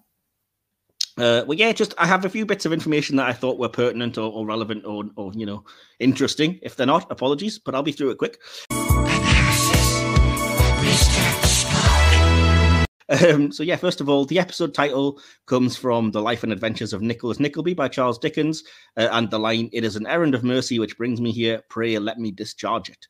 Uh, 1.18 1.44
well, 1.46 1.58
yeah, 1.58 1.72
just 1.72 1.92
I 1.98 2.06
have 2.06 2.24
a 2.24 2.30
few 2.30 2.46
bits 2.46 2.64
of 2.64 2.72
information 2.72 3.16
that 3.16 3.28
I 3.28 3.34
thought 3.34 3.58
were 3.58 3.68
pertinent 3.68 4.16
or, 4.16 4.32
or 4.32 4.46
relevant 4.46 4.86
or, 4.86 5.04
or, 5.16 5.32
you 5.34 5.44
know, 5.44 5.64
interesting. 5.98 6.58
If 6.62 6.76
they're 6.76 6.86
not, 6.86 7.10
apologies, 7.10 7.58
but 7.58 7.74
I'll 7.74 7.82
be 7.82 7.92
through 7.92 8.12
it 8.12 8.18
quick. 8.18 8.38
Um, 13.10 13.50
so 13.50 13.64
yeah, 13.64 13.76
first 13.76 14.00
of 14.00 14.08
all, 14.08 14.24
the 14.24 14.38
episode 14.38 14.72
title 14.72 15.20
comes 15.46 15.76
from 15.76 16.12
The 16.12 16.22
Life 16.22 16.44
and 16.44 16.52
Adventures 16.52 16.92
of 16.92 17.02
Nicholas 17.02 17.40
Nickleby 17.40 17.74
by 17.74 17.88
Charles 17.88 18.18
Dickens, 18.18 18.62
uh, 18.96 19.08
and 19.10 19.28
the 19.30 19.38
line, 19.38 19.68
It 19.72 19.84
is 19.84 19.96
an 19.96 20.06
errand 20.06 20.34
of 20.34 20.44
mercy 20.44 20.78
which 20.78 20.96
brings 20.96 21.20
me 21.20 21.32
here, 21.32 21.62
pray 21.68 21.98
let 21.98 22.18
me 22.18 22.30
discharge 22.30 22.88
it. 22.88 23.08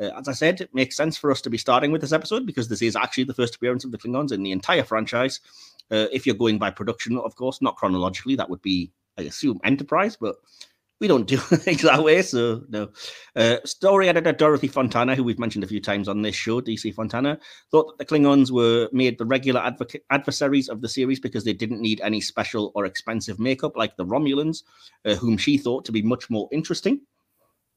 Uh, 0.00 0.10
as 0.18 0.28
I 0.28 0.32
said, 0.32 0.60
it 0.60 0.74
makes 0.74 0.96
sense 0.96 1.16
for 1.16 1.30
us 1.30 1.40
to 1.40 1.50
be 1.50 1.58
starting 1.58 1.90
with 1.90 2.02
this 2.02 2.12
episode 2.12 2.46
because 2.46 2.68
this 2.68 2.82
is 2.82 2.94
actually 2.94 3.24
the 3.24 3.34
first 3.34 3.56
appearance 3.56 3.84
of 3.84 3.90
the 3.90 3.98
Klingons 3.98 4.32
in 4.32 4.42
the 4.42 4.52
entire 4.52 4.84
franchise. 4.84 5.40
Uh, 5.90 6.06
if 6.12 6.26
you're 6.26 6.34
going 6.34 6.58
by 6.58 6.70
production, 6.70 7.16
of 7.18 7.34
course, 7.34 7.62
not 7.62 7.76
chronologically, 7.76 8.36
that 8.36 8.50
would 8.50 8.62
be, 8.62 8.92
I 9.18 9.22
assume, 9.22 9.60
Enterprise, 9.64 10.14
but 10.14 10.36
we 11.00 11.08
don't 11.08 11.26
do 11.26 11.36
things 11.38 11.82
that 11.82 12.02
way. 12.02 12.22
So 12.22 12.62
no. 12.68 12.90
Uh, 13.36 13.58
story 13.64 14.08
editor 14.08 14.32
Dorothy 14.32 14.68
Fontana, 14.68 15.14
who 15.14 15.24
we've 15.24 15.38
mentioned 15.38 15.64
a 15.64 15.68
few 15.68 15.80
times 15.80 16.08
on 16.08 16.22
this 16.22 16.34
show, 16.34 16.60
DC 16.60 16.94
Fontana, 16.94 17.38
thought 17.70 17.86
that 17.88 17.98
the 17.98 18.14
Klingons 18.14 18.50
were 18.50 18.88
made 18.92 19.18
the 19.18 19.26
regular 19.26 19.62
adversaries 20.10 20.68
of 20.68 20.80
the 20.80 20.88
series 20.88 21.20
because 21.20 21.44
they 21.44 21.52
didn't 21.52 21.80
need 21.80 22.00
any 22.00 22.20
special 22.20 22.72
or 22.74 22.84
expensive 22.84 23.38
makeup 23.38 23.76
like 23.76 23.96
the 23.96 24.04
Romulans, 24.04 24.62
uh, 25.04 25.14
whom 25.14 25.36
she 25.36 25.56
thought 25.56 25.84
to 25.84 25.92
be 25.92 26.02
much 26.02 26.28
more 26.30 26.48
interesting. 26.52 27.00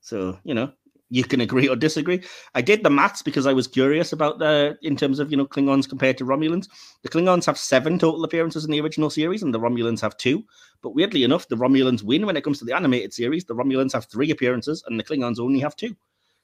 So 0.02 0.40
you 0.44 0.54
know, 0.56 0.72
you 1.12 1.26
can 1.26 1.42
agree 1.42 1.68
or 1.68 1.76
disagree. 1.76 2.24
I 2.56 2.62
did 2.62 2.84
the 2.84 2.90
maths 2.90 3.22
because 3.22 3.46
I 3.46 3.54
was 3.54 3.68
curious 3.68 4.14
about 4.14 4.40
the 4.40 4.78
in 4.82 4.96
terms 4.96 5.20
of 5.20 5.30
you 5.30 5.38
know 5.38 5.46
Klingons 5.46 5.88
compared 5.88 6.18
to 6.18 6.26
Romulans. 6.26 6.70
The 7.04 7.10
Klingons 7.10 7.46
have 7.46 7.58
seven 7.58 8.00
total 8.00 8.24
appearances 8.24 8.64
in 8.64 8.72
the 8.72 8.80
original 8.80 9.10
series, 9.10 9.44
and 9.44 9.54
the 9.54 9.60
Romulans 9.60 10.00
have 10.02 10.18
two. 10.18 10.44
But 10.82 10.96
weirdly 10.96 11.24
enough, 11.24 11.50
the 11.50 11.58
Romulans 11.58 12.02
win 12.02 12.26
when 12.26 12.38
it 12.38 12.44
comes 12.44 12.60
to 12.60 12.66
the 12.66 12.76
animated 12.76 13.14
series. 13.14 13.44
The 13.44 13.54
Romulans 13.54 13.92
have 13.92 14.06
three 14.06 14.32
appearances, 14.32 14.84
and 14.88 14.98
the 14.98 15.04
Klingons 15.04 15.40
only 15.40 15.60
have 15.60 15.76
two. 15.76 15.96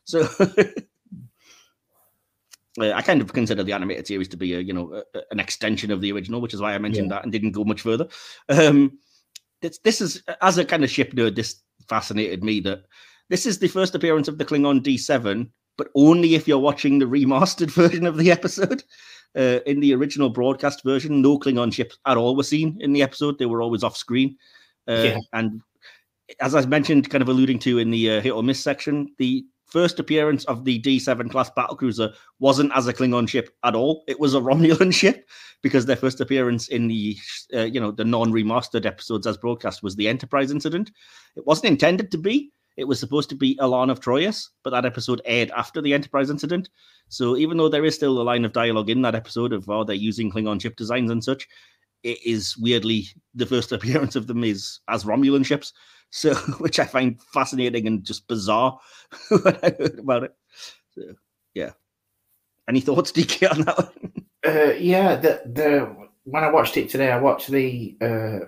So. 0.03 0.27
Uh, 2.79 2.91
I 2.91 3.01
kind 3.01 3.21
of 3.21 3.33
consider 3.33 3.63
the 3.63 3.73
animated 3.73 4.05
series 4.05 4.27
to 4.27 4.37
be 4.37 4.53
a, 4.53 4.59
you 4.59 4.71
know, 4.71 5.01
a, 5.15 5.21
an 5.31 5.39
extension 5.39 5.89
of 5.89 5.99
the 5.99 6.11
original, 6.11 6.41
which 6.41 6.53
is 6.53 6.61
why 6.61 6.75
I 6.75 6.77
mentioned 6.77 7.09
yeah. 7.09 7.15
that 7.15 7.23
and 7.23 7.31
didn't 7.31 7.53
go 7.53 7.63
much 7.63 7.81
further. 7.81 8.07
Um, 8.49 8.99
this, 9.63 9.79
this 9.79 9.99
is 9.99 10.21
as 10.43 10.59
a 10.59 10.65
kind 10.65 10.83
of 10.83 10.91
ship 10.91 11.13
nerd, 11.13 11.35
this 11.35 11.63
fascinated 11.89 12.43
me 12.43 12.59
that 12.59 12.83
this 13.29 13.45
is 13.45 13.59
the 13.59 13.67
first 13.67 13.95
appearance 13.95 14.27
of 14.27 14.37
the 14.37 14.45
Klingon 14.45 14.81
D7, 14.81 15.49
but 15.77 15.89
only 15.95 16.35
if 16.35 16.47
you're 16.47 16.57
watching 16.57 16.99
the 16.99 17.05
remastered 17.05 17.71
version 17.71 18.05
of 18.05 18.17
the 18.17 18.31
episode. 18.31 18.83
Uh, 19.35 19.59
in 19.67 19.79
the 19.81 19.93
original 19.93 20.29
broadcast 20.29 20.83
version, 20.83 21.21
no 21.21 21.37
Klingon 21.37 21.71
ships 21.71 21.97
at 22.07 22.17
all 22.17 22.35
were 22.35 22.43
seen 22.43 22.77
in 22.79 22.93
the 22.93 23.03
episode. 23.03 23.37
They 23.37 23.45
were 23.45 23.61
always 23.61 23.83
off 23.83 23.95
screen. 23.95 24.35
Uh, 24.87 25.03
yeah. 25.03 25.17
And 25.33 25.61
as 26.39 26.55
I 26.55 26.65
mentioned, 26.65 27.09
kind 27.09 27.21
of 27.21 27.29
alluding 27.29 27.59
to 27.59 27.77
in 27.77 27.91
the 27.91 28.17
uh, 28.17 28.21
hit 28.21 28.31
or 28.31 28.41
miss 28.41 28.59
section, 28.59 29.13
the 29.19 29.45
first 29.67 29.99
appearance 29.99 30.45
of 30.45 30.65
the 30.65 30.81
D7 30.81 31.29
class 31.29 31.51
battlecruiser 31.55 32.13
wasn't 32.39 32.71
as 32.73 32.87
a 32.87 32.93
Klingon 32.93 33.27
ship 33.27 33.49
at 33.63 33.75
all. 33.75 34.03
It 34.07 34.19
was 34.19 34.33
a 34.33 34.39
Romulan 34.41 34.93
ship 34.93 35.29
because 35.61 35.85
their 35.85 35.95
first 35.95 36.21
appearance 36.21 36.67
in 36.69 36.87
the 36.87 37.17
uh, 37.53 37.63
you 37.63 37.79
know 37.79 37.91
the 37.91 38.05
non-remastered 38.05 38.85
episodes 38.85 39.27
as 39.27 39.37
broadcast 39.37 39.83
was 39.83 39.95
the 39.95 40.07
Enterprise 40.07 40.51
incident. 40.51 40.91
It 41.35 41.45
wasn't 41.45 41.71
intended 41.71 42.11
to 42.11 42.17
be, 42.17 42.51
it 42.77 42.87
was 42.87 42.99
supposed 42.99 43.29
to 43.29 43.35
be 43.35 43.55
Elaan 43.57 43.91
of 43.91 43.99
Troyius, 43.99 44.49
but 44.63 44.69
that 44.69 44.85
episode 44.85 45.21
aired 45.25 45.51
after 45.51 45.81
the 45.81 45.93
Enterprise 45.93 46.29
incident. 46.29 46.69
So 47.09 47.35
even 47.35 47.57
though 47.57 47.69
there 47.69 47.85
is 47.85 47.95
still 47.95 48.21
a 48.21 48.23
line 48.23 48.45
of 48.45 48.53
dialogue 48.53 48.89
in 48.89 49.01
that 49.01 49.15
episode 49.15 49.51
of 49.51 49.67
oh 49.69 49.83
they're 49.83 49.95
using 49.95 50.31
Klingon 50.31 50.61
ship 50.61 50.75
designs 50.75 51.09
and 51.09 51.23
such, 51.23 51.47
it 52.03 52.19
is 52.23 52.55
weirdly 52.57 53.07
the 53.33 53.47
first 53.47 53.71
appearance 53.73 54.15
of 54.15 54.27
them 54.27 54.43
is 54.43 54.79
as 54.87 55.03
Romulan 55.03 55.45
ships. 55.45 55.73
So 56.11 56.35
which 56.59 56.79
I 56.79 56.85
find 56.85 57.21
fascinating 57.21 57.87
and 57.87 58.03
just 58.03 58.27
bizarre 58.27 58.79
when 59.29 59.57
I 59.63 59.75
heard 59.77 59.99
about 59.99 60.23
it. 60.23 60.35
So 60.91 61.01
yeah. 61.53 61.71
Any 62.69 62.81
thoughts, 62.81 63.13
DK, 63.13 63.49
on 63.49 63.61
that 63.61 63.77
one? 63.77 64.25
Uh, 64.45 64.73
yeah, 64.73 65.15
the 65.15 65.41
the 65.45 66.07
when 66.25 66.43
I 66.43 66.51
watched 66.51 66.75
it 66.75 66.89
today, 66.89 67.11
I 67.11 67.19
watched 67.19 67.47
the 67.47 67.95
uh, 68.01 68.39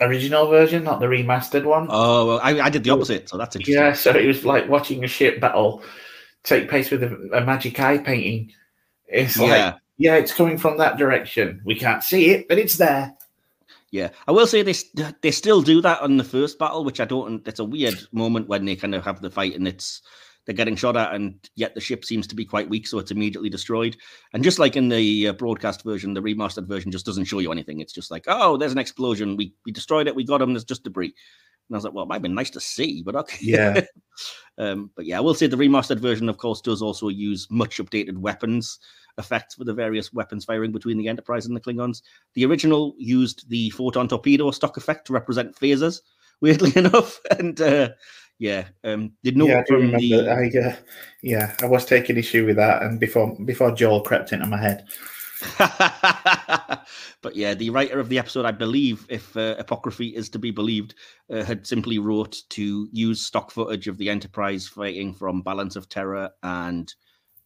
original 0.00 0.48
version, 0.48 0.84
not 0.84 1.00
the 1.00 1.06
remastered 1.06 1.64
one. 1.64 1.86
Oh, 1.90 2.26
well, 2.26 2.40
I, 2.42 2.60
I 2.60 2.70
did 2.70 2.84
the 2.84 2.90
opposite, 2.90 3.28
so 3.28 3.36
that's 3.36 3.56
interesting. 3.56 3.82
yeah, 3.82 3.92
so 3.92 4.10
it 4.10 4.26
was 4.26 4.44
like 4.44 4.68
watching 4.68 5.04
a 5.04 5.08
ship 5.08 5.40
battle 5.40 5.82
take 6.42 6.68
place 6.68 6.90
with 6.90 7.02
a, 7.02 7.30
a 7.32 7.44
magic 7.44 7.78
eye 7.80 7.98
painting. 7.98 8.52
It's 9.06 9.38
like, 9.38 9.48
yeah. 9.48 9.74
yeah, 9.96 10.14
it's 10.16 10.32
coming 10.32 10.58
from 10.58 10.78
that 10.78 10.98
direction. 10.98 11.62
We 11.64 11.74
can't 11.74 12.02
see 12.02 12.30
it, 12.30 12.48
but 12.48 12.58
it's 12.58 12.76
there. 12.76 13.14
Yeah, 13.90 14.10
I 14.26 14.32
will 14.32 14.46
say 14.46 14.62
they 14.62 14.74
st- 14.74 15.22
they 15.22 15.30
still 15.30 15.62
do 15.62 15.80
that 15.80 16.02
on 16.02 16.18
the 16.18 16.24
first 16.24 16.58
battle, 16.58 16.84
which 16.84 17.00
I 17.00 17.06
don't. 17.06 17.46
It's 17.48 17.60
a 17.60 17.64
weird 17.64 17.94
moment 18.12 18.48
when 18.48 18.66
they 18.66 18.76
kind 18.76 18.94
of 18.94 19.04
have 19.04 19.22
the 19.22 19.30
fight 19.30 19.54
and 19.54 19.66
it's 19.66 20.02
they're 20.48 20.56
getting 20.56 20.76
shot 20.76 20.96
at, 20.96 21.14
and 21.14 21.34
yet 21.56 21.74
the 21.74 21.80
ship 21.80 22.06
seems 22.06 22.26
to 22.26 22.34
be 22.34 22.46
quite 22.46 22.70
weak, 22.70 22.86
so 22.86 22.98
it's 22.98 23.10
immediately 23.10 23.50
destroyed. 23.50 23.98
And 24.32 24.42
just 24.42 24.58
like 24.58 24.76
in 24.76 24.88
the 24.88 25.28
uh, 25.28 25.32
broadcast 25.34 25.84
version, 25.84 26.14
the 26.14 26.22
remastered 26.22 26.66
version 26.66 26.90
just 26.90 27.04
doesn't 27.04 27.26
show 27.26 27.38
you 27.38 27.52
anything. 27.52 27.80
It's 27.80 27.92
just 27.92 28.10
like, 28.10 28.24
oh, 28.28 28.56
there's 28.56 28.72
an 28.72 28.78
explosion. 28.78 29.36
We 29.36 29.52
we 29.66 29.72
destroyed 29.72 30.06
it. 30.06 30.16
We 30.16 30.24
got 30.24 30.40
him. 30.40 30.54
There's 30.54 30.64
just 30.64 30.84
debris. 30.84 31.12
And 31.68 31.74
I 31.74 31.76
was 31.76 31.84
like, 31.84 31.92
well, 31.92 32.04
it 32.04 32.08
might 32.08 32.14
have 32.14 32.22
been 32.22 32.34
nice 32.34 32.48
to 32.50 32.60
see, 32.60 33.02
but 33.02 33.14
okay. 33.14 33.36
Yeah. 33.42 33.82
um, 34.58 34.90
but 34.96 35.04
yeah, 35.04 35.18
I 35.18 35.20
will 35.20 35.34
say 35.34 35.48
the 35.48 35.56
remastered 35.58 36.00
version, 36.00 36.30
of 36.30 36.38
course, 36.38 36.62
does 36.62 36.80
also 36.80 37.08
use 37.08 37.46
much 37.50 37.76
updated 37.76 38.16
weapons 38.16 38.78
effects 39.18 39.56
for 39.56 39.64
the 39.64 39.74
various 39.74 40.14
weapons 40.14 40.46
firing 40.46 40.72
between 40.72 40.96
the 40.96 41.08
Enterprise 41.08 41.44
and 41.44 41.54
the 41.54 41.60
Klingons. 41.60 42.00
The 42.32 42.46
original 42.46 42.94
used 42.96 43.50
the 43.50 43.68
photon 43.70 44.08
torpedo 44.08 44.50
stock 44.50 44.78
effect 44.78 45.08
to 45.08 45.12
represent 45.12 45.56
phasers, 45.56 46.00
weirdly 46.40 46.72
enough. 46.74 47.20
And 47.38 47.60
uh, 47.60 47.90
yeah, 48.38 48.68
um, 48.84 49.12
did 49.24 49.36
know 49.36 49.46
yeah, 49.46 49.62
I 49.68 49.72
remember. 49.72 49.98
the 49.98 50.28
I, 50.28 50.68
uh, 50.68 50.76
yeah, 51.22 51.54
I 51.60 51.66
was 51.66 51.84
taking 51.84 52.16
issue 52.16 52.46
with 52.46 52.56
that, 52.56 52.82
and 52.82 53.00
before 53.00 53.36
before 53.44 53.72
Joel 53.72 54.02
crept 54.02 54.32
into 54.32 54.46
my 54.46 54.60
head. 54.60 54.86
but 55.58 57.34
yeah, 57.34 57.54
the 57.54 57.70
writer 57.70 58.00
of 58.00 58.08
the 58.08 58.18
episode, 58.18 58.44
I 58.44 58.50
believe, 58.50 59.06
if 59.08 59.36
uh, 59.36 59.56
apocryphy 59.58 60.14
is 60.14 60.28
to 60.30 60.38
be 60.38 60.50
believed, 60.50 60.94
uh, 61.30 61.44
had 61.44 61.66
simply 61.66 61.98
wrote 61.98 62.42
to 62.50 62.88
use 62.92 63.20
stock 63.20 63.50
footage 63.50 63.88
of 63.88 63.98
the 63.98 64.10
Enterprise 64.10 64.66
fighting 64.66 65.14
from 65.14 65.42
Balance 65.42 65.76
of 65.76 65.88
Terror 65.88 66.30
and 66.42 66.92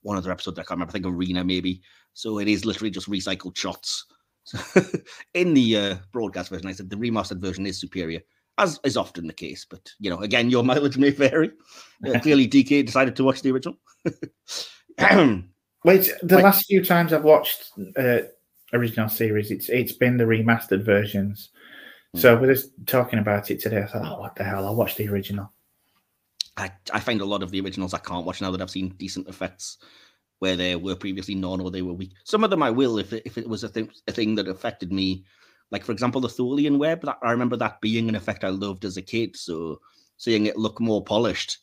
one 0.02 0.16
other 0.16 0.30
episode 0.30 0.54
that 0.56 0.62
I 0.62 0.64
can't 0.64 0.76
remember. 0.76 0.90
I 0.90 0.92
think 0.92 1.06
Arena 1.06 1.44
maybe. 1.44 1.82
So 2.14 2.38
it 2.38 2.48
is 2.48 2.64
literally 2.64 2.90
just 2.90 3.10
recycled 3.10 3.56
shots. 3.56 4.06
in 5.34 5.54
the 5.54 5.76
uh, 5.76 5.96
broadcast 6.12 6.50
version, 6.50 6.68
I 6.68 6.72
said 6.72 6.90
the 6.90 6.96
remastered 6.96 7.40
version 7.40 7.66
is 7.66 7.80
superior, 7.80 8.20
as 8.62 8.80
is 8.84 8.96
often 8.96 9.26
the 9.26 9.32
case. 9.32 9.66
But 9.68 9.90
you 9.98 10.10
know, 10.10 10.18
again, 10.20 10.50
your 10.50 10.62
mileage 10.70 10.98
may 10.98 11.10
vary. 11.10 11.50
Uh, 12.06 12.18
clearly, 12.20 12.48
DK 12.48 12.84
decided 12.86 13.16
to 13.16 13.24
watch 13.24 13.42
the 13.42 13.50
original. 13.50 13.76
Wait, 15.84 16.12
the 16.22 16.36
Wait. 16.36 16.44
last 16.44 16.66
few 16.66 16.84
times 16.84 17.12
I've 17.12 17.24
watched 17.24 17.72
uh, 17.96 18.20
original 18.72 19.08
series, 19.08 19.50
it's 19.50 19.68
it's 19.68 19.92
been 19.92 20.16
the 20.16 20.24
remastered 20.24 20.84
versions. 20.84 21.50
Hmm. 22.14 22.20
So 22.20 22.36
we're 22.36 22.54
just 22.54 22.70
talking 22.86 23.18
about 23.18 23.50
it 23.50 23.60
today. 23.60 23.82
I 23.82 23.86
thought, 23.86 24.06
oh, 24.06 24.20
what 24.20 24.34
the 24.36 24.44
hell? 24.44 24.66
I'll 24.66 24.76
watch 24.76 24.96
the 24.96 25.08
original. 25.08 25.52
I, 26.56 26.70
I 26.92 27.00
find 27.00 27.20
a 27.20 27.26
lot 27.26 27.42
of 27.42 27.50
the 27.50 27.60
originals 27.60 27.94
I 27.94 27.98
can't 27.98 28.26
watch 28.26 28.42
now 28.42 28.50
that 28.50 28.60
I've 28.60 28.70
seen 28.70 28.90
decent 28.98 29.26
effects 29.26 29.78
where 30.40 30.54
there 30.56 30.78
were 30.78 30.94
previously 30.94 31.34
none 31.34 31.60
or 31.60 31.70
they 31.70 31.82
were 31.82 31.94
weak. 31.94 32.12
Some 32.24 32.44
of 32.44 32.50
them 32.50 32.62
I 32.62 32.70
will 32.70 32.98
if 32.98 33.12
it, 33.12 33.22
if 33.24 33.38
it 33.38 33.48
was 33.48 33.64
a 33.64 33.68
thing 33.68 33.90
a 34.08 34.12
thing 34.12 34.34
that 34.36 34.48
affected 34.48 34.92
me. 34.92 35.24
Like 35.72 35.84
for 35.84 35.92
example, 35.92 36.20
the 36.20 36.28
Tholian 36.28 36.78
web. 36.78 37.00
That, 37.02 37.18
I 37.22 37.32
remember 37.32 37.56
that 37.56 37.80
being 37.80 38.08
an 38.08 38.14
effect 38.14 38.44
I 38.44 38.50
loved 38.50 38.84
as 38.84 38.96
a 38.98 39.02
kid. 39.02 39.36
So 39.36 39.80
seeing 40.18 40.46
it 40.46 40.56
look 40.56 40.78
more 40.80 41.02
polished, 41.02 41.58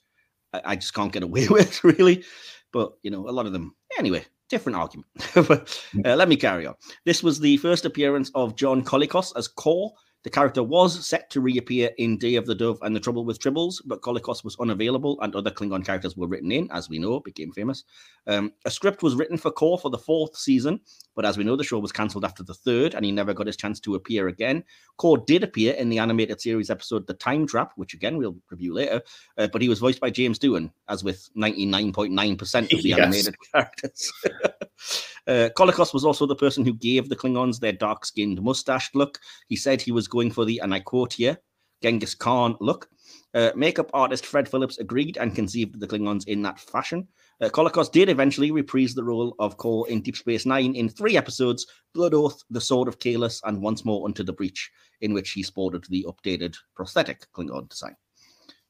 I, 0.52 0.62
I 0.66 0.76
just 0.76 0.94
can't 0.94 1.14
get 1.14 1.24
away 1.30 1.48
with 1.48 1.82
really. 1.84 2.26
But 2.74 2.94
you 3.04 3.12
know, 3.12 3.30
a 3.30 3.32
lot 3.32 3.46
of 3.46 3.54
them 3.54 3.76
anyway. 3.98 4.26
Different 4.50 4.78
argument. 4.78 5.08
but, 5.36 5.80
uh, 6.04 6.16
let 6.16 6.28
me 6.28 6.36
carry 6.36 6.66
on. 6.66 6.74
This 7.06 7.22
was 7.22 7.40
the 7.40 7.58
first 7.58 7.86
appearance 7.86 8.32
of 8.34 8.56
John 8.56 8.84
Colicos 8.84 9.32
as 9.38 9.48
Kor. 9.48 9.94
The 10.24 10.30
character 10.30 10.64
was 10.64 11.08
set 11.08 11.30
to 11.30 11.40
reappear 11.40 11.92
in 11.98 12.18
Day 12.18 12.36
of 12.36 12.46
the 12.46 12.54
Dove 12.54 12.80
and 12.82 12.94
The 12.94 13.00
Trouble 13.00 13.24
with 13.24 13.40
Tribbles, 13.40 13.82
but 13.86 14.02
Colicos 14.02 14.44
was 14.44 14.58
unavailable 14.60 15.18
and 15.22 15.34
other 15.34 15.50
Klingon 15.50 15.86
characters 15.86 16.18
were 16.18 16.28
written 16.28 16.52
in, 16.52 16.70
as 16.72 16.90
we 16.90 17.00
know, 17.00 17.22
became 17.22 17.54
famous. 17.54 17.86
Um, 18.28 18.52
a 18.66 18.72
script 18.72 19.02
was 19.02 19.16
written 19.16 19.38
for 19.38 19.50
Kor 19.50 19.80
for 19.80 19.90
the 19.90 19.98
fourth 19.98 20.36
season, 20.36 20.82
but 21.16 21.26
as 21.26 21.38
we 21.38 21.46
know, 21.46 21.56
the 21.56 21.64
show 21.64 21.80
was 21.80 21.94
cancelled 21.94 22.26
after 22.26 22.44
the 22.44 22.54
third 22.54 22.96
and 22.96 23.06
he 23.06 23.14
never 23.14 23.34
got 23.34 23.48
his 23.48 23.56
chance 23.56 23.80
to 23.80 23.96
appear 23.96 24.28
again. 24.28 24.62
Kor 24.98 25.18
did 25.18 25.42
appear 25.42 25.74
in 25.76 25.88
the 25.88 26.00
animated 26.00 26.42
series 26.42 26.70
episode 26.70 27.08
The 27.08 27.14
Time 27.14 27.48
Trap, 27.48 27.72
which 27.78 27.94
again 27.94 28.18
we'll 28.18 28.36
review 28.52 28.74
later, 28.74 29.02
uh, 29.38 29.48
but 29.48 29.62
he 29.62 29.70
was 29.70 29.80
voiced 29.80 30.02
by 30.02 30.10
James 30.10 30.38
Doohan, 30.38 30.70
as 30.90 31.02
with 31.02 31.30
99.9% 31.38 32.74
of 32.74 32.84
the 32.84 32.90
Yes. 32.90 33.00
animated 33.00 33.36
characters. 33.54 34.12
uh, 35.28 35.50
Colicos 35.58 35.94
was 35.94 36.04
also 36.04 36.26
the 36.26 36.36
person 36.36 36.66
who 36.66 36.74
gave 36.74 37.08
the 37.08 37.16
Klingons 37.16 37.60
their 37.62 37.72
dark 37.72 38.06
skinned 38.06 38.42
mustached 38.42 38.96
look. 38.96 39.20
He 39.48 39.56
said 39.56 39.82
he 39.82 39.94
was 39.94 40.09
going 40.10 40.32
for 40.32 40.46
the, 40.46 40.60
and 40.60 40.74
I 40.74 40.80
quote 40.80 41.14
here, 41.14 41.38
Genghis 41.82 42.16
Khan 42.16 42.56
look. 42.60 42.90
Uh, 43.34 43.52
makeup 43.56 43.90
artist 43.94 44.26
Fred 44.26 44.50
Phillips 44.50 44.80
agreed 44.80 45.18
and 45.18 45.36
conceived 45.36 45.80
the 45.80 45.88
Klingons 45.88 46.28
in 46.28 46.42
that 46.42 46.60
fashion. 46.60 47.08
Uh, 47.42 47.50
did 47.92 48.10
eventually 48.10 48.52
reprise 48.52 48.94
the 48.94 49.04
role 49.04 49.36
of 49.40 49.58
Kor 49.58 49.88
in 49.88 50.02
Deep 50.02 50.18
Space 50.18 50.46
Nine 50.46 50.76
in 50.76 50.90
three 50.90 51.16
episodes 51.16 51.66
Blood 51.94 52.14
Oath, 52.14 52.44
The 52.50 52.62
Sword 52.62 52.88
of 52.88 53.00
Kahless, 53.00 53.42
and 53.46 53.62
Once 53.62 53.86
More 53.86 54.06
Unto 54.06 54.24
the 54.24 54.34
Breach, 54.34 54.70
in 55.02 55.14
which 55.14 55.32
he 55.32 55.44
sported 55.44 55.86
the 55.90 56.06
updated 56.08 56.58
prosthetic 56.76 57.32
Klingon 57.32 57.70
design. 57.70 57.96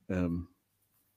Um, 0.10 0.50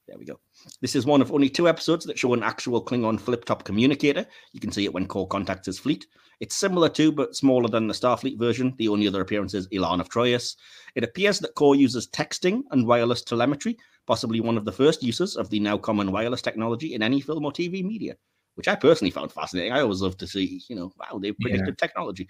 there 0.09 0.19
we 0.19 0.25
go. 0.25 0.41
This 0.81 0.97
is 0.97 1.07
one 1.07 1.23
of 1.23 1.33
only 1.33 1.49
two 1.49 1.69
episodes 1.69 2.05
that 2.07 2.19
show 2.19 2.35
an 2.35 2.43
actual 2.43 2.85
Klingon 2.85 3.21
flip 3.21 3.45
top 3.45 3.65
communicator. 3.65 4.27
You 4.53 4.61
can 4.61 4.73
see 4.73 4.85
it 4.85 4.93
when 4.93 5.07
Kor 5.07 5.27
contacts 5.29 5.67
his 5.67 5.79
fleet. 5.79 6.07
It's 6.41 6.57
similar 6.57 6.89
to, 6.91 7.13
but 7.13 7.37
smaller 7.37 7.69
than 7.69 7.87
the 7.87 7.95
Starfleet 7.95 8.39
version. 8.39 8.75
The 8.77 8.89
only 8.89 9.07
other 9.07 9.21
appearance 9.21 9.55
is 9.55 9.69
Elaan 9.69 10.01
of 10.01 10.09
Troyius. 10.09 10.57
It 10.97 11.05
appears 11.05 11.39
that 11.39 11.55
Kor 11.55 11.77
uses 11.77 12.09
texting 12.09 12.63
and 12.73 12.87
wireless 12.87 13.23
telemetry, 13.23 13.79
possibly 14.07 14.41
one 14.41 14.57
of 14.57 14.65
the 14.65 14.73
first 14.73 15.03
uses 15.03 15.37
of 15.37 15.49
the 15.51 15.61
now 15.61 15.79
common 15.79 16.11
wireless 16.11 16.43
technology 16.43 16.95
in 16.95 17.03
any 17.03 17.21
film 17.21 17.45
or 17.45 17.53
TV 17.53 17.85
media, 17.85 18.17
which 18.57 18.67
I 18.67 18.75
personally 18.75 19.13
found 19.13 19.31
fascinating. 19.31 19.73
I 19.73 19.83
always 19.83 20.03
love 20.03 20.17
to 20.19 20.27
see, 20.27 20.63
you 20.69 20.75
know, 20.75 20.93
wow, 20.99 21.19
they've 21.21 21.39
predicted 21.39 21.79
technology. 21.79 22.29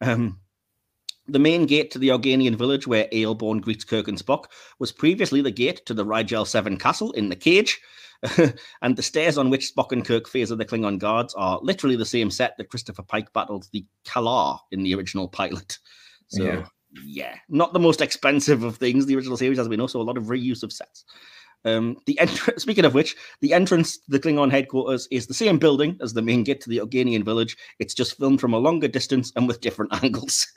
Um, 0.00 0.40
the 1.30 1.38
main 1.38 1.66
gate 1.66 1.90
to 1.92 1.98
the 1.98 2.08
Organian 2.08 2.56
village 2.56 2.86
where 2.86 3.08
Ayelborne 3.12 3.60
greets 3.60 3.84
Kirk 3.84 4.08
and 4.08 4.18
Spock 4.18 4.44
was 4.78 4.92
previously 4.92 5.40
the 5.40 5.50
gate 5.50 5.84
to 5.86 5.94
the 5.94 6.04
Rigel 6.04 6.44
7 6.44 6.76
castle 6.76 7.12
in 7.12 7.28
the 7.28 7.36
cage. 7.36 7.80
and 8.82 8.96
the 8.96 9.02
stairs 9.02 9.38
on 9.38 9.48
which 9.48 9.72
Spock 9.74 9.92
and 9.92 10.04
Kirk 10.04 10.28
phaser 10.28 10.56
the 10.56 10.64
Klingon 10.64 10.98
guards 10.98 11.32
are 11.34 11.58
literally 11.62 11.96
the 11.96 12.04
same 12.04 12.30
set 12.30 12.56
that 12.58 12.68
Christopher 12.68 13.02
Pike 13.02 13.32
battled 13.32 13.66
the 13.72 13.86
Kaylar 14.04 14.58
in 14.72 14.82
the 14.82 14.94
original 14.94 15.26
pilot. 15.26 15.78
So, 16.28 16.42
yeah. 16.42 16.66
Yeah. 17.04 17.36
not 17.48 17.72
the 17.72 17.78
most 17.78 18.00
expensive 18.00 18.62
of 18.62 18.76
things, 18.76 19.06
the 19.06 19.16
original 19.16 19.36
series, 19.36 19.58
as 19.58 19.68
we 19.68 19.76
know, 19.76 19.86
so 19.86 20.00
a 20.00 20.02
lot 20.02 20.18
of 20.18 20.24
reuse 20.24 20.62
of 20.62 20.72
sets. 20.72 21.04
Um, 21.64 21.96
the 22.06 22.18
entr- 22.20 22.58
speaking 22.60 22.84
of 22.84 22.94
which, 22.94 23.16
the 23.40 23.52
entrance 23.52 23.98
to 23.98 24.04
the 24.08 24.20
Klingon 24.20 24.50
headquarters 24.50 25.08
is 25.10 25.26
the 25.26 25.34
same 25.34 25.58
building 25.58 25.98
as 26.00 26.12
the 26.12 26.22
main 26.22 26.44
gate 26.44 26.60
to 26.62 26.70
the 26.70 26.78
Organian 26.78 27.24
village. 27.24 27.56
It's 27.78 27.94
just 27.94 28.16
filmed 28.16 28.40
from 28.40 28.54
a 28.54 28.58
longer 28.58 28.88
distance 28.88 29.32
and 29.36 29.46
with 29.46 29.60
different 29.60 29.94
angles. 30.02 30.46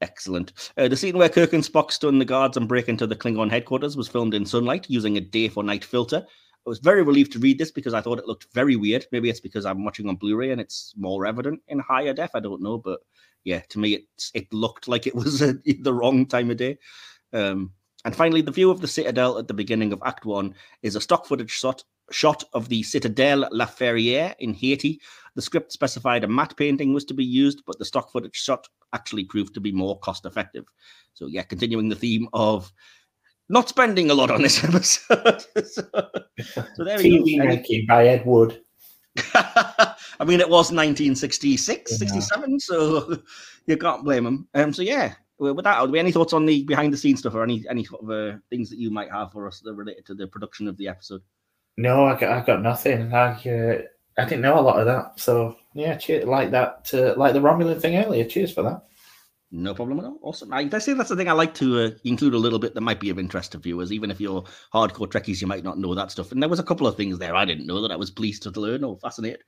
Excellent. 0.00 0.52
Uh, 0.76 0.88
the 0.88 0.96
scene 0.96 1.18
where 1.18 1.28
Kirk 1.28 1.52
and 1.52 1.64
Spock 1.64 1.90
stun 1.90 2.18
the 2.18 2.24
guards 2.24 2.56
and 2.56 2.68
break 2.68 2.88
into 2.88 3.06
the 3.06 3.16
Klingon 3.16 3.50
headquarters 3.50 3.96
was 3.96 4.08
filmed 4.08 4.34
in 4.34 4.46
sunlight 4.46 4.86
using 4.88 5.16
a 5.16 5.20
day 5.20 5.48
for 5.48 5.64
night 5.64 5.84
filter. 5.84 6.24
I 6.24 6.68
was 6.68 6.78
very 6.78 7.02
relieved 7.02 7.32
to 7.32 7.38
read 7.38 7.58
this 7.58 7.72
because 7.72 7.94
I 7.94 8.00
thought 8.00 8.18
it 8.18 8.26
looked 8.26 8.46
very 8.52 8.76
weird. 8.76 9.06
Maybe 9.10 9.30
it's 9.30 9.40
because 9.40 9.64
I'm 9.64 9.84
watching 9.84 10.08
on 10.08 10.16
Blu-ray 10.16 10.52
and 10.52 10.60
it's 10.60 10.92
more 10.96 11.26
evident 11.26 11.60
in 11.68 11.78
higher 11.78 12.12
def. 12.12 12.30
I 12.34 12.40
don't 12.40 12.62
know, 12.62 12.78
but 12.78 13.00
yeah, 13.44 13.60
to 13.70 13.78
me, 13.78 13.94
it 13.94 14.04
it 14.34 14.52
looked 14.52 14.88
like 14.88 15.06
it 15.06 15.14
was 15.14 15.40
uh, 15.40 15.54
the 15.80 15.94
wrong 15.94 16.26
time 16.26 16.50
of 16.50 16.58
day. 16.58 16.78
Um, 17.32 17.72
and 18.04 18.14
finally, 18.14 18.40
the 18.40 18.52
view 18.52 18.70
of 18.70 18.80
the 18.80 18.88
Citadel 18.88 19.38
at 19.38 19.48
the 19.48 19.54
beginning 19.54 19.92
of 19.92 20.02
Act 20.04 20.24
One 20.24 20.54
is 20.82 20.96
a 20.96 21.00
stock 21.00 21.26
footage 21.26 21.50
shot 21.50 21.82
shot 22.10 22.42
of 22.54 22.68
the 22.68 22.82
Citadelle 22.82 23.48
La 23.52 23.66
Ferrière 23.66 24.34
in 24.38 24.54
Haiti. 24.54 25.00
The 25.34 25.42
script 25.42 25.72
specified 25.72 26.24
a 26.24 26.28
matte 26.28 26.56
painting 26.56 26.94
was 26.94 27.04
to 27.06 27.14
be 27.14 27.24
used, 27.24 27.62
but 27.66 27.78
the 27.78 27.84
stock 27.84 28.10
footage 28.10 28.36
shot 28.36 28.66
actually 28.92 29.24
proved 29.24 29.54
to 29.54 29.60
be 29.60 29.72
more 29.72 29.98
cost 29.98 30.24
effective. 30.24 30.64
So, 31.14 31.26
yeah, 31.26 31.42
continuing 31.42 31.88
the 31.88 31.96
theme 31.96 32.28
of 32.32 32.72
not 33.48 33.68
spending 33.68 34.10
a 34.10 34.14
lot 34.14 34.30
on 34.30 34.42
this 34.42 34.62
episode. 34.64 35.44
so, 35.66 35.82
so 36.74 36.84
there 36.84 36.98
we 36.98 37.18
TV 37.18 37.44
making 37.44 37.86
by 37.86 38.06
Ed 38.06 38.24
Wood. 38.24 38.62
I 39.34 40.24
mean, 40.24 40.40
it 40.40 40.48
was 40.48 40.72
1966, 40.72 41.92
Yeah. 41.92 41.98
67, 41.98 42.60
so 42.60 43.18
you 43.66 43.76
can't 43.76 44.04
blame 44.04 44.26
him. 44.26 44.48
Um, 44.54 44.72
so, 44.72 44.82
yeah, 44.82 45.14
with 45.38 45.64
that, 45.64 45.78
are 45.78 45.86
there 45.86 45.96
any 45.96 46.12
thoughts 46.12 46.32
on 46.32 46.46
the 46.46 46.64
behind 46.64 46.92
the 46.92 46.96
scenes 46.96 47.20
stuff 47.20 47.34
or 47.34 47.42
any 47.42 47.64
any 47.70 47.84
sort 47.84 48.02
of 48.02 48.10
uh, 48.10 48.38
things 48.50 48.70
that 48.70 48.78
you 48.78 48.90
might 48.90 49.10
have 49.10 49.32
for 49.32 49.46
us 49.46 49.60
that 49.60 49.70
are 49.70 49.74
related 49.74 50.06
to 50.06 50.14
the 50.14 50.26
production 50.26 50.68
of 50.68 50.76
the 50.76 50.88
episode? 50.88 51.22
No, 51.76 52.04
I 52.04 52.18
got, 52.18 52.30
I 52.30 52.44
got 52.44 52.62
nothing. 52.62 53.12
I 53.12 53.32
uh, 53.32 53.82
I 54.18 54.24
didn't 54.24 54.42
know 54.42 54.58
a 54.58 54.60
lot 54.60 54.80
of 54.80 54.86
that. 54.86 55.20
So 55.20 55.56
yeah, 55.74 55.96
cheer, 55.96 56.26
like 56.26 56.50
that, 56.50 56.90
uh, 56.92 57.14
like 57.16 57.34
the 57.34 57.40
Romulan 57.40 57.80
thing 57.80 57.96
earlier. 57.96 58.24
Cheers 58.24 58.52
for 58.52 58.62
that. 58.62 58.82
No 59.50 59.74
problem 59.74 59.98
at 59.98 60.04
all. 60.04 60.18
Awesome. 60.22 60.52
I, 60.52 60.68
I 60.70 60.78
say 60.78 60.92
that's 60.92 61.08
the 61.08 61.16
thing 61.16 61.28
I 61.28 61.32
like 61.32 61.54
to 61.54 61.80
uh, 61.80 61.90
include 62.04 62.34
a 62.34 62.38
little 62.38 62.58
bit 62.58 62.74
that 62.74 62.82
might 62.82 63.00
be 63.00 63.08
of 63.08 63.18
interest 63.18 63.52
to 63.52 63.58
viewers, 63.58 63.92
even 63.92 64.10
if 64.10 64.20
you're 64.20 64.44
hardcore 64.74 65.08
Trekkies, 65.08 65.40
you 65.40 65.46
might 65.46 65.64
not 65.64 65.78
know 65.78 65.94
that 65.94 66.10
stuff. 66.10 66.32
And 66.32 66.42
there 66.42 66.50
was 66.50 66.58
a 66.58 66.64
couple 66.64 66.86
of 66.86 66.96
things 66.96 67.18
there 67.18 67.34
I 67.34 67.46
didn't 67.46 67.66
know 67.66 67.80
that 67.80 67.92
I 67.92 67.96
was 67.96 68.10
pleased 68.10 68.42
to 68.42 68.60
learn 68.60 68.84
or 68.84 68.98
fascinated. 68.98 69.40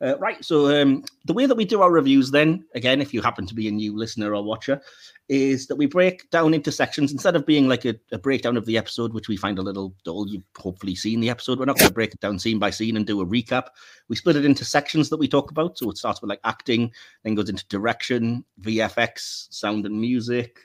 Uh, 0.00 0.18
right. 0.18 0.44
So 0.44 0.80
um, 0.80 1.04
the 1.24 1.32
way 1.32 1.46
that 1.46 1.54
we 1.54 1.64
do 1.64 1.82
our 1.82 1.90
reviews, 1.90 2.30
then 2.30 2.64
again, 2.74 3.00
if 3.00 3.14
you 3.14 3.22
happen 3.22 3.46
to 3.46 3.54
be 3.54 3.68
a 3.68 3.70
new 3.70 3.96
listener 3.96 4.34
or 4.34 4.42
watcher, 4.42 4.80
is 5.28 5.66
that 5.66 5.76
we 5.76 5.86
break 5.86 6.28
down 6.30 6.52
into 6.52 6.70
sections 6.70 7.12
instead 7.12 7.36
of 7.36 7.46
being 7.46 7.68
like 7.68 7.84
a, 7.84 7.94
a 8.12 8.18
breakdown 8.18 8.56
of 8.56 8.66
the 8.66 8.76
episode, 8.76 9.14
which 9.14 9.28
we 9.28 9.36
find 9.36 9.58
a 9.58 9.62
little 9.62 9.94
dull. 10.04 10.28
You've 10.28 10.44
hopefully 10.58 10.94
seen 10.94 11.20
the 11.20 11.30
episode. 11.30 11.58
We're 11.58 11.64
not 11.64 11.78
going 11.78 11.88
to 11.88 11.94
break 11.94 12.12
it 12.12 12.20
down 12.20 12.38
scene 12.38 12.58
by 12.58 12.70
scene 12.70 12.96
and 12.96 13.06
do 13.06 13.20
a 13.20 13.26
recap. 13.26 13.68
We 14.08 14.16
split 14.16 14.36
it 14.36 14.44
into 14.44 14.64
sections 14.64 15.08
that 15.10 15.18
we 15.18 15.28
talk 15.28 15.50
about. 15.50 15.78
So 15.78 15.90
it 15.90 15.96
starts 15.96 16.20
with 16.20 16.28
like 16.28 16.40
acting, 16.44 16.92
then 17.22 17.34
goes 17.34 17.48
into 17.48 17.66
direction, 17.68 18.44
VFX, 18.60 19.46
sound 19.50 19.86
and 19.86 20.00
music. 20.00 20.58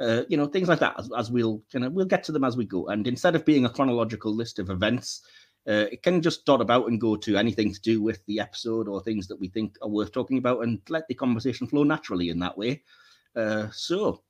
Uh, 0.00 0.22
you 0.30 0.36
know 0.38 0.46
things 0.46 0.66
like 0.66 0.78
that 0.78 0.98
as, 0.98 1.10
as 1.18 1.30
we'll 1.30 1.62
kind 1.70 1.84
of 1.84 1.92
we'll 1.92 2.06
get 2.06 2.24
to 2.24 2.32
them 2.32 2.42
as 2.42 2.56
we 2.56 2.64
go 2.64 2.88
and 2.88 3.06
instead 3.06 3.34
of 3.34 3.44
being 3.44 3.66
a 3.66 3.68
chronological 3.68 4.34
list 4.34 4.58
of 4.58 4.70
events 4.70 5.20
uh, 5.70 5.86
it 5.92 6.02
can 6.02 6.20
just 6.20 6.44
dot 6.44 6.60
about 6.60 6.88
and 6.88 7.00
go 7.00 7.14
to 7.14 7.36
anything 7.36 7.72
to 7.72 7.80
do 7.80 8.02
with 8.02 8.26
the 8.26 8.40
episode 8.40 8.88
or 8.88 9.00
things 9.00 9.28
that 9.28 9.38
we 9.38 9.46
think 9.46 9.76
are 9.82 9.88
worth 9.88 10.10
talking 10.10 10.38
about 10.38 10.64
and 10.64 10.80
let 10.88 11.06
the 11.06 11.14
conversation 11.14 11.66
flow 11.66 11.84
naturally 11.84 12.28
in 12.28 12.40
that 12.40 12.58
way. 12.58 12.82
Uh, 13.36 13.68
so 13.70 14.20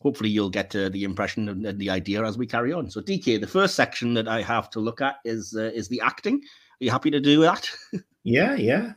hopefully 0.00 0.30
you'll 0.30 0.48
get 0.48 0.74
uh, 0.76 0.88
the 0.90 1.02
impression 1.02 1.48
and 1.48 1.78
the 1.80 1.90
idea 1.90 2.22
as 2.24 2.38
we 2.38 2.46
carry 2.46 2.72
on. 2.72 2.88
So 2.88 3.00
DK, 3.00 3.40
the 3.40 3.46
first 3.48 3.74
section 3.74 4.14
that 4.14 4.28
I 4.28 4.42
have 4.42 4.70
to 4.70 4.80
look 4.80 5.00
at 5.00 5.16
is 5.24 5.56
uh, 5.58 5.72
is 5.74 5.88
the 5.88 6.00
acting. 6.00 6.36
Are 6.36 6.84
you 6.84 6.90
happy 6.90 7.10
to 7.10 7.20
do 7.20 7.40
that? 7.42 7.68
Yeah, 8.28 8.56
yeah. 8.56 8.94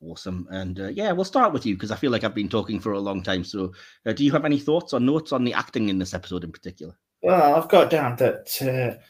awesome. 0.00 0.46
And 0.50 0.78
uh, 0.78 0.86
yeah, 0.86 1.10
we'll 1.10 1.24
start 1.24 1.52
with 1.52 1.66
you 1.66 1.74
because 1.74 1.90
I 1.90 1.96
feel 1.96 2.12
like 2.12 2.22
I've 2.22 2.32
been 2.32 2.48
talking 2.48 2.78
for 2.78 2.92
a 2.92 3.00
long 3.00 3.20
time. 3.20 3.42
So 3.42 3.72
uh, 4.06 4.12
do 4.12 4.24
you 4.24 4.30
have 4.30 4.44
any 4.44 4.60
thoughts 4.60 4.92
or 4.92 5.00
notes 5.00 5.32
on 5.32 5.42
the 5.42 5.52
acting 5.52 5.88
in 5.88 5.98
this 5.98 6.14
episode 6.14 6.44
in 6.44 6.52
particular? 6.52 6.96
Well, 7.22 7.56
I've 7.56 7.68
got 7.68 7.90
down 7.90 8.14
that 8.18 8.56
uh, 8.62 9.02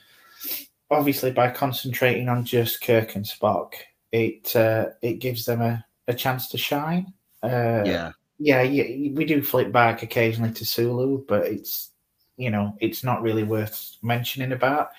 obviously 0.92 1.30
by 1.32 1.50
concentrating 1.50 2.28
on 2.28 2.44
just 2.44 2.82
Kirk 2.82 3.16
and 3.16 3.24
Spock, 3.24 3.72
it 4.12 4.54
uh, 4.54 4.86
it 5.02 5.14
gives 5.14 5.44
them 5.44 5.60
a, 5.60 5.84
a 6.08 6.14
chance 6.14 6.48
to 6.50 6.58
shine. 6.58 7.12
Uh, 7.42 7.82
yeah. 7.84 8.12
yeah, 8.38 8.62
yeah, 8.62 9.10
we 9.14 9.24
do 9.24 9.42
flip 9.42 9.72
back 9.72 10.02
occasionally 10.02 10.52
to 10.52 10.64
Sulu, 10.64 11.24
but 11.26 11.46
it's 11.46 11.90
you 12.36 12.50
know 12.50 12.76
it's 12.80 13.02
not 13.04 13.22
really 13.22 13.42
worth 13.42 13.96
mentioning 14.02 14.52
about. 14.52 14.90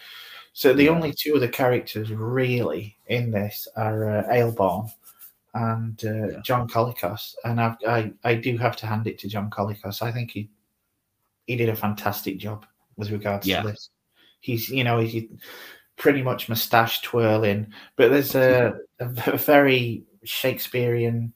So 0.54 0.74
the 0.74 0.84
Yeah. 0.84 0.92
only 0.92 1.14
two 1.14 1.36
other 1.36 1.48
characters 1.48 2.12
really 2.12 2.96
in 3.08 3.32
this 3.32 3.68
are 3.76 4.20
uh, 4.20 4.24
Ayelborne 4.32 4.92
and 5.56 6.04
uh, 6.06 6.28
Yeah. 6.32 6.40
John 6.44 6.68
Colicos, 6.68 7.36
and 7.44 7.60
I've, 7.62 7.78
I 7.88 8.12
I 8.24 8.36
do 8.36 8.58
have 8.58 8.76
to 8.78 8.86
hand 8.88 9.08
it 9.08 9.18
to 9.20 9.28
John 9.30 9.50
Colicos. 9.50 10.02
I 10.02 10.12
think 10.12 10.32
he 10.32 10.50
he 11.48 11.56
did 11.56 11.70
a 11.70 11.76
fantastic 11.76 12.38
job 12.38 12.66
with 12.98 13.12
regards 13.12 13.48
Yeah. 13.48 13.62
to 13.62 13.68
this. 13.70 13.90
He's 14.42 14.70
you 14.70 14.84
know 14.84 15.00
he's 15.00 15.26
pretty 15.98 16.22
much 16.22 16.50
mustache 16.50 17.02
twirling, 17.02 17.72
but 17.96 18.10
there's 18.12 18.36
a 18.36 18.80
very 19.00 20.04
Shakespearean 20.24 21.34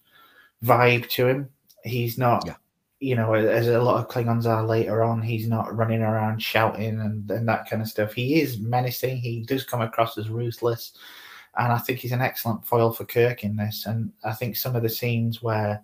vibe 0.64 1.08
to 1.10 1.28
him. 1.28 1.50
He's 1.84 2.18
not, 2.18 2.44
Yeah. 2.46 2.56
you 3.00 3.16
know, 3.16 3.34
as 3.34 3.68
a 3.68 3.82
lot 3.82 3.98
of 4.00 4.08
Klingons 4.10 4.46
are 4.46 4.66
later 4.66 5.04
on. 5.04 5.22
He's 5.22 5.48
not 5.48 5.76
running 5.76 6.02
around 6.02 6.42
shouting 6.42 7.00
and, 7.00 7.30
and 7.30 7.48
that 7.48 7.70
kind 7.70 7.82
of 7.82 7.88
stuff. 7.88 8.14
He 8.14 8.42
is 8.42 8.60
menacing. 8.60 9.18
He 9.18 9.44
does 9.44 9.64
come 9.64 9.82
across 9.82 10.18
as 10.18 10.30
ruthless, 10.30 10.94
and 11.58 11.72
I 11.72 11.78
think 11.78 12.00
he's 12.00 12.12
an 12.12 12.22
excellent 12.22 12.66
foil 12.66 12.92
for 12.92 13.06
Kirk 13.06 13.44
in 13.44 13.56
this. 13.56 13.86
And 13.86 14.12
I 14.24 14.34
think 14.34 14.56
some 14.56 14.76
of 14.76 14.84
the 14.84 14.90
scenes 14.90 15.42
where 15.44 15.84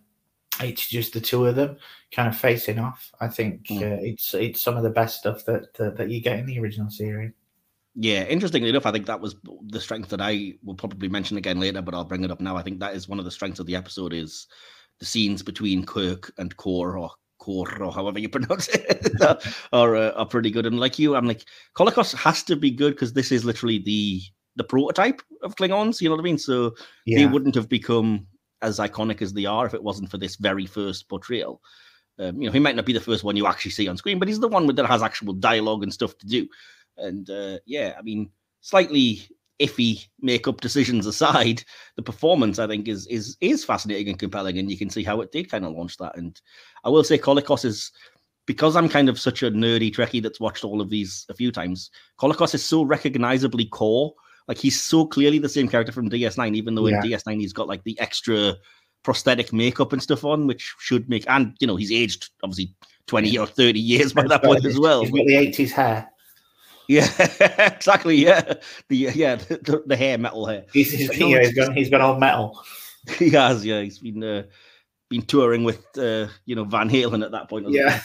it's 0.61 0.87
just 0.87 1.13
the 1.13 1.21
two 1.21 1.45
of 1.47 1.55
them 1.55 1.77
kind 2.11 2.27
of 2.27 2.37
facing 2.37 2.77
off. 2.79 3.11
I 3.19 3.27
think 3.27 3.65
Mm. 3.67 3.81
uh, 3.81 3.99
it's 4.01 4.33
it's 4.35 4.61
some 4.61 4.77
of 4.77 4.83
the 4.83 4.89
best 4.89 5.19
stuff 5.19 5.45
that 5.45 5.73
that, 5.75 5.97
that 5.97 6.09
you 6.09 6.21
get 6.21 6.37
in 6.39 6.45
the 6.45 6.59
original 6.59 6.89
series. 6.91 7.31
Yeah, 7.95 8.23
interestingly 8.23 8.69
enough, 8.69 8.85
I 8.85 8.91
think 8.91 9.05
that 9.05 9.21
was 9.21 9.35
the 9.67 9.79
strength 9.79 10.09
that 10.09 10.21
I 10.21 10.53
will 10.63 10.75
probably 10.75 11.09
mention 11.09 11.37
again 11.37 11.59
later, 11.59 11.81
but 11.81 11.93
I'll 11.93 12.03
bring 12.03 12.23
it 12.23 12.31
up 12.31 12.41
now. 12.41 12.57
I 12.57 12.63
think 12.63 12.79
that 12.79 12.95
is 12.95 13.07
one 13.07 13.19
of 13.19 13.25
the 13.25 13.31
strengths 13.31 13.59
of 13.59 13.67
the 13.67 13.75
episode 13.75 14.13
is 14.13 14.47
the 14.99 15.05
scenes 15.05 15.43
between 15.43 15.85
Kirk 15.85 16.31
and 16.37 16.55
Kor 16.57 16.97
or 16.97 17.11
Kor 17.39 17.83
or 17.83 17.91
however 17.91 18.19
you 18.19 18.29
pronounce 18.37 18.69
it 18.69 19.11
are 19.73 19.95
uh, 19.95 20.11
are 20.11 20.25
pretty 20.25 20.49
good. 20.49 20.65
And 20.65 20.79
like 20.79 20.97
you, 20.97 21.15
I'm 21.15 21.27
like 21.27 21.45
Colicos 21.75 22.15
has 22.15 22.41
to 22.43 22.55
be 22.55 22.71
good 22.71 22.93
because 22.95 23.13
this 23.13 23.31
is 23.31 23.45
literally 23.45 23.79
the 23.79 24.21
the 24.55 24.63
prototype 24.63 25.21
of 25.43 25.55
Klingons. 25.55 26.01
You 26.01 26.09
know 26.09 26.15
what 26.15 26.21
I 26.21 26.23
mean? 26.23 26.37
So 26.37 26.75
they 27.17 27.25
wouldn't 27.25 27.55
have 27.55 27.69
become 27.69 28.27
as 28.61 28.79
iconic 28.79 29.21
as 29.21 29.33
they 29.33 29.45
are 29.45 29.65
if 29.65 29.73
it 29.73 29.83
wasn't 29.83 30.09
for 30.09 30.17
this 30.17 30.37
very 30.37 30.65
first 30.65 31.09
portrayal. 31.09 31.61
Um, 32.19 32.39
you 32.39 32.47
know, 32.47 32.53
he 32.53 32.59
might 32.59 32.75
not 32.75 32.85
be 32.85 32.93
the 32.93 32.99
first 32.99 33.23
one 33.23 33.35
you 33.35 33.47
actually 33.47 33.71
see 33.71 33.87
on 33.87 33.97
screen, 33.97 34.19
but 34.19 34.27
he's 34.27 34.39
the 34.39 34.47
one 34.47 34.67
with, 34.67 34.75
that 34.75 34.85
has 34.85 35.01
actual 35.01 35.33
dialogue 35.33 35.83
and 35.83 35.91
stuff 35.91 36.17
to 36.19 36.27
do. 36.27 36.47
And 36.97 37.29
uh, 37.29 37.59
yeah, 37.65 37.95
I 37.97 38.01
mean, 38.01 38.29
slightly 38.61 39.21
iffy 39.59 40.07
makeup 40.19 40.61
decisions 40.61 41.05
aside, 41.05 41.63
the 41.95 42.01
performance 42.01 42.59
I 42.59 42.67
think 42.67 42.87
is 42.87 43.07
is 43.07 43.37
is 43.41 43.63
fascinating 43.63 44.09
and 44.09 44.19
compelling, 44.19 44.57
and 44.57 44.69
you 44.69 44.77
can 44.77 44.89
see 44.89 45.03
how 45.03 45.21
it 45.21 45.31
did 45.31 45.49
kind 45.49 45.65
of 45.65 45.73
launch 45.73 45.97
that. 45.97 46.17
And 46.17 46.39
I 46.83 46.89
will 46.89 47.03
say, 47.03 47.17
Colicos 47.17 47.65
is 47.65 47.91
because 48.45 48.75
I'm 48.75 48.89
kind 48.89 49.09
of 49.09 49.19
such 49.19 49.43
a 49.43 49.51
nerdy 49.51 49.93
Trekkie 49.93 50.21
that's 50.21 50.39
watched 50.39 50.63
all 50.63 50.81
of 50.81 50.89
these 50.89 51.25
a 51.29 51.33
few 51.33 51.51
times. 51.51 51.91
Colicos 52.19 52.53
is 52.53 52.63
so 52.63 52.83
recognizably 52.83 53.65
Kor. 53.65 54.13
Like 54.47 54.57
he's 54.57 54.83
so 54.83 55.05
clearly 55.05 55.39
the 55.39 55.47
same 55.47 55.69
character 55.69 55.93
from 55.93 56.09
DS9, 56.09 56.55
even 56.55 56.75
though 56.75 56.87
Yeah. 56.87 56.97
in 56.97 57.11
DS9 57.11 57.39
he's 57.39 57.53
got 57.53 57.69
like 57.69 57.83
the 57.85 57.97
extra 57.99 58.55
prosthetic 59.03 59.53
makeup 59.53 59.93
and 59.93 60.03
stuff 60.03 60.25
on, 60.25 60.47
which 60.47 60.73
should 60.79 61.07
make 61.09 61.23
and 61.29 61.55
you 61.59 61.67
know 61.67 61.75
he's 61.77 61.91
aged 61.91 62.29
obviously 62.43 62.75
20 63.07 63.37
or 63.37 63.45
30 63.45 63.79
years 63.79 64.13
by 64.13 64.27
that 64.27 64.43
point 64.43 64.65
as 64.65 64.79
well. 64.79 65.01
He's 65.01 65.11
got 65.11 65.25
the 65.25 65.35
eighties 65.35 65.71
hair. 65.71 66.09
Yeah, 66.87 67.07
exactly. 67.59 68.15
Yeah, 68.15 68.55
the 68.89 68.95
yeah 68.95 69.35
the, 69.35 69.57
the, 69.57 69.83
the 69.85 69.95
hair 69.95 70.17
metal 70.17 70.45
hair. 70.45 70.65
He's, 70.73 70.91
he's, 70.91 71.17
yeah, 71.17 71.39
he's 71.39 71.53
got 71.53 71.73
he's 71.75 71.89
got 71.89 72.01
all 72.01 72.19
metal. 72.19 72.61
He 73.19 73.31
has. 73.31 73.65
Yeah, 73.65 73.81
he's 73.81 73.99
been 73.99 74.23
uh, 74.23 74.43
been 75.09 75.23
touring 75.23 75.65
with 75.65 75.85
uh, 75.97 76.27
you 76.45 76.55
know 76.55 76.63
Van 76.63 76.89
Halen 76.89 77.21
at 77.21 77.33
that 77.33 77.49
point. 77.49 77.69
Yeah. 77.69 77.99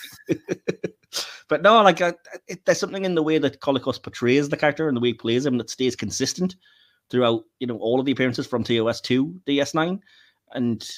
but 1.48 1.62
no, 1.62 1.80
like 1.82 2.00
uh, 2.00 2.14
it, 2.48 2.64
there's 2.66 2.80
something 2.80 3.04
in 3.04 3.14
the 3.14 3.22
way 3.22 3.38
that 3.38 3.60
Colicos 3.60 4.02
portrays 4.02 4.48
the 4.48 4.56
character 4.56 4.88
and 4.88 4.96
the 4.96 5.00
way 5.00 5.10
he 5.10 5.14
plays 5.14 5.46
him 5.46 5.56
that 5.58 5.70
stays 5.70 5.94
consistent 5.94 6.56
throughout 7.10 7.44
you 7.60 7.68
know 7.68 7.78
all 7.78 8.00
of 8.00 8.06
the 8.06 8.12
appearances 8.12 8.44
from 8.44 8.64
TOS 8.64 9.00
two 9.00 9.40
DS9, 9.46 10.00
and 10.54 10.90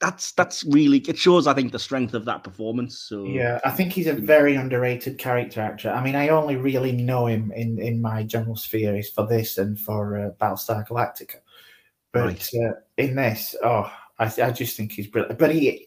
that's 0.00 0.32
that's 0.32 0.64
really 0.64 0.98
it 0.98 1.18
shows 1.18 1.46
I 1.46 1.54
think 1.54 1.72
the 1.72 1.78
strength 1.78 2.14
of 2.14 2.24
that 2.24 2.42
performance. 2.42 2.98
So 2.98 3.24
Yeah, 3.24 3.60
I 3.64 3.70
think 3.70 3.92
he's 3.92 4.06
a 4.06 4.14
very 4.14 4.56
underrated 4.56 5.18
character 5.18 5.60
actor. 5.60 5.90
I 5.90 6.02
mean, 6.02 6.16
I 6.16 6.28
only 6.28 6.56
really 6.56 6.92
know 6.92 7.26
him 7.26 7.52
in 7.52 7.78
in 7.78 8.00
my 8.00 8.22
general 8.22 8.56
sphere 8.56 8.96
is 8.96 9.10
for 9.10 9.26
this 9.26 9.58
and 9.58 9.78
for 9.78 10.18
uh, 10.18 10.30
Battlestar 10.40 10.86
Galactica. 10.88 11.36
But 12.12 12.24
Right. 12.24 12.50
uh, 12.54 12.72
in 12.96 13.14
this, 13.14 13.54
oh, 13.62 13.92
I 14.18 14.24
I 14.42 14.50
just 14.50 14.76
think 14.76 14.92
he's 14.92 15.06
brilliant. 15.06 15.38
But 15.38 15.54
he, 15.54 15.86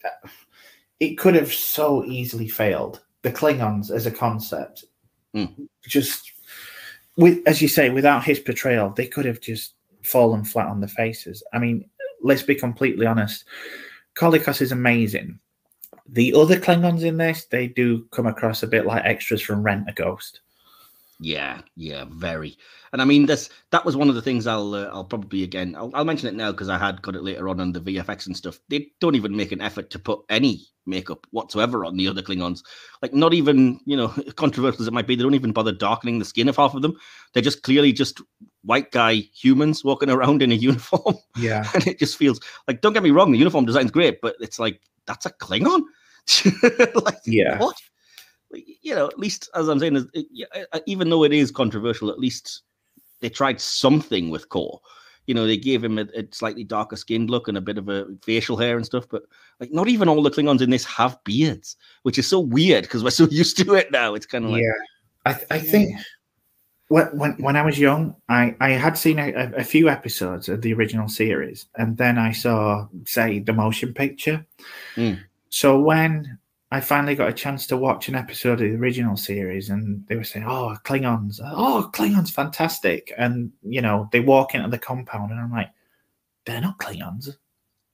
it 0.99 1.15
could 1.15 1.35
have 1.35 1.51
so 1.51 2.05
easily 2.05 2.47
failed. 2.47 3.01
The 3.23 3.31
Klingons 3.31 3.91
as 3.91 4.05
a 4.05 4.11
concept, 4.11 4.85
Mm. 5.35 5.67
just 5.87 6.31
with 7.17 7.39
as 7.47 7.59
you 7.63 7.67
say, 7.67 7.89
without 7.89 8.23
his 8.23 8.39
portrayal, 8.39 8.91
they 8.91 9.07
could 9.07 9.25
have 9.25 9.41
just 9.41 9.73
fallen 10.03 10.43
flat 10.43 10.67
on 10.67 10.79
their 10.79 10.89
faces. 10.89 11.41
I 11.53 11.57
mean, 11.57 11.89
let's 12.21 12.43
be 12.43 12.53
completely 12.53 13.07
honest. 13.07 13.45
Colicos 14.15 14.61
is 14.61 14.71
amazing. 14.71 15.39
The 16.07 16.33
other 16.33 16.59
Klingons 16.59 17.03
in 17.03 17.17
this, 17.17 17.45
they 17.45 17.67
do 17.67 18.05
come 18.11 18.27
across 18.27 18.63
a 18.63 18.67
bit 18.67 18.85
like 18.85 19.05
extras 19.05 19.41
from 19.41 19.63
Rent 19.63 19.89
a 19.89 19.93
Ghost. 19.93 20.41
Yeah, 21.19 21.61
yeah, 21.75 22.05
very. 22.09 22.57
And 22.91 23.01
I 23.01 23.05
mean, 23.05 23.25
this 23.27 23.49
that 23.71 23.85
was 23.85 23.95
one 23.95 24.09
of 24.09 24.15
the 24.15 24.21
things 24.21 24.47
I'll 24.47 24.73
uh, 24.73 24.89
I'll 24.91 25.05
probably 25.05 25.43
again 25.43 25.75
I'll, 25.77 25.91
I'll 25.93 26.05
mention 26.05 26.27
it 26.27 26.33
now 26.35 26.51
because 26.51 26.69
I 26.69 26.77
had 26.77 27.01
got 27.01 27.15
it 27.15 27.23
later 27.23 27.47
on 27.49 27.59
on 27.59 27.71
the 27.71 27.79
VFX 27.79 28.25
and 28.27 28.35
stuff. 28.35 28.59
They 28.69 28.87
don't 28.99 29.15
even 29.15 29.35
make 29.35 29.51
an 29.51 29.61
effort 29.61 29.89
to 29.91 29.99
put 29.99 30.21
any 30.29 30.65
makeup 30.85 31.25
whatsoever 31.31 31.85
on 31.85 31.95
the 31.95 32.07
other 32.09 32.21
Klingons. 32.21 32.61
Like 33.01 33.13
not 33.13 33.33
even 33.33 33.79
you 33.85 33.95
know 33.95 34.07
controversial 34.35 34.81
as 34.81 34.87
it 34.87 34.93
might 34.93 35.07
be, 35.07 35.15
they 35.15 35.23
don't 35.23 35.35
even 35.35 35.53
bother 35.53 35.71
darkening 35.71 36.19
the 36.19 36.25
skin 36.25 36.49
of 36.49 36.57
half 36.57 36.73
of 36.75 36.81
them. 36.81 36.95
They're 37.33 37.43
just 37.43 37.63
clearly 37.63 37.93
just 37.93 38.19
white 38.63 38.91
guy 38.91 39.13
humans 39.33 39.83
walking 39.83 40.09
around 40.09 40.41
in 40.41 40.51
a 40.51 40.55
uniform, 40.55 41.15
Yeah. 41.37 41.69
and 41.75 41.87
it 41.87 41.99
just 41.99 42.17
feels 42.17 42.39
like 42.67 42.81
don't 42.81 42.93
get 42.93 43.03
me 43.03 43.11
wrong, 43.11 43.31
the 43.31 43.37
uniform 43.37 43.65
design's 43.65 43.91
great, 43.91 44.19
but 44.21 44.35
it's 44.39 44.59
like 44.59 44.81
that's 45.05 45.25
a 45.25 45.31
Klingon. 45.31 45.83
like 47.05 47.17
Yeah. 47.25 47.59
what? 47.59 47.75
You 48.53 48.95
know, 48.95 49.07
at 49.07 49.19
least 49.19 49.49
as 49.55 49.67
I'm 49.67 49.79
saying, 49.79 50.07
yeah, 50.13 50.45
uh, 50.71 50.79
even 50.85 51.09
though 51.09 51.23
it 51.23 51.33
is 51.33 51.51
controversial, 51.51 52.09
at 52.09 52.19
least 52.19 52.61
they 53.21 53.29
tried 53.29 53.59
something 53.59 54.29
with 54.29 54.49
Kor. 54.49 54.79
You 55.25 55.33
know, 55.33 55.47
they 55.47 55.55
gave 55.57 55.81
him 55.83 55.97
a, 55.97 56.05
a 56.15 56.27
slightly 56.31 56.65
darker 56.65 56.97
skinned 56.97 57.29
look 57.29 57.47
and 57.47 57.57
a 57.57 57.61
bit 57.61 57.77
of 57.77 57.87
a 57.87 58.07
facial 58.21 58.57
hair 58.57 58.75
and 58.75 58.85
stuff. 58.85 59.07
But 59.09 59.23
like, 59.59 59.71
not 59.71 59.87
even 59.87 60.09
all 60.09 60.21
the 60.21 60.29
Klingons 60.29 60.61
in 60.61 60.69
this 60.69 60.83
have 60.85 61.17
beards, 61.23 61.77
which 62.01 62.17
is 62.17 62.27
so 62.27 62.39
weird 62.41 62.83
because 62.83 63.03
we're 63.03 63.09
so 63.11 63.27
used 63.31 63.57
to 63.59 63.73
it 63.75 63.91
now. 63.91 64.15
It's 64.15 64.25
kind 64.25 64.43
of 64.43 64.51
like, 64.51 64.63
yeah. 64.63 64.71
I, 65.25 65.33
th- 65.33 65.47
I 65.49 65.59
think 65.59 65.95
when, 66.89 67.05
when 67.17 67.31
when 67.41 67.55
I 67.55 67.61
was 67.63 67.79
young, 67.79 68.15
I, 68.27 68.55
I 68.59 68.71
had 68.71 68.97
seen 68.97 69.17
a, 69.17 69.31
a- 69.31 69.55
a 69.59 69.63
few 69.63 69.87
episodes 69.87 70.49
of 70.49 70.61
the 70.61 70.73
original 70.73 71.07
series, 71.07 71.67
and 71.77 71.95
then 71.97 72.17
I 72.17 72.33
saw, 72.33 72.87
say, 73.05 73.39
the 73.39 73.53
motion 73.53 73.93
picture. 73.93 74.45
Mm. 74.97 75.19
So 75.49 75.79
when 75.79 76.37
I 76.73 76.79
finally 76.79 77.13
got 77.13 77.29
a 77.29 77.33
chance 77.33 77.67
to 77.67 77.77
watch 77.77 78.07
an 78.09 78.15
episode 78.15 78.53
of 78.53 78.59
the 78.71 78.75
original 78.75 79.15
series, 79.15 79.69
and 79.69 80.03
they 80.07 80.15
were 80.15 80.23
saying, 80.23 80.47
"Oh, 80.47 80.75
Klingons! 80.83 81.39
Oh, 81.43 81.91
Klingons, 81.93 82.31
fantastic!" 82.31 83.13
And 83.15 83.51
you 83.61 83.79
know, 83.79 84.09
they 84.11 84.19
walk 84.19 84.55
into 84.55 84.69
the 84.69 84.79
compound, 84.79 85.29
and 85.29 85.39
I'm 85.39 85.51
like, 85.51 85.69
they're 86.45 86.61
not 86.61 86.79
Klingons. 86.79 87.25
so 87.25 87.35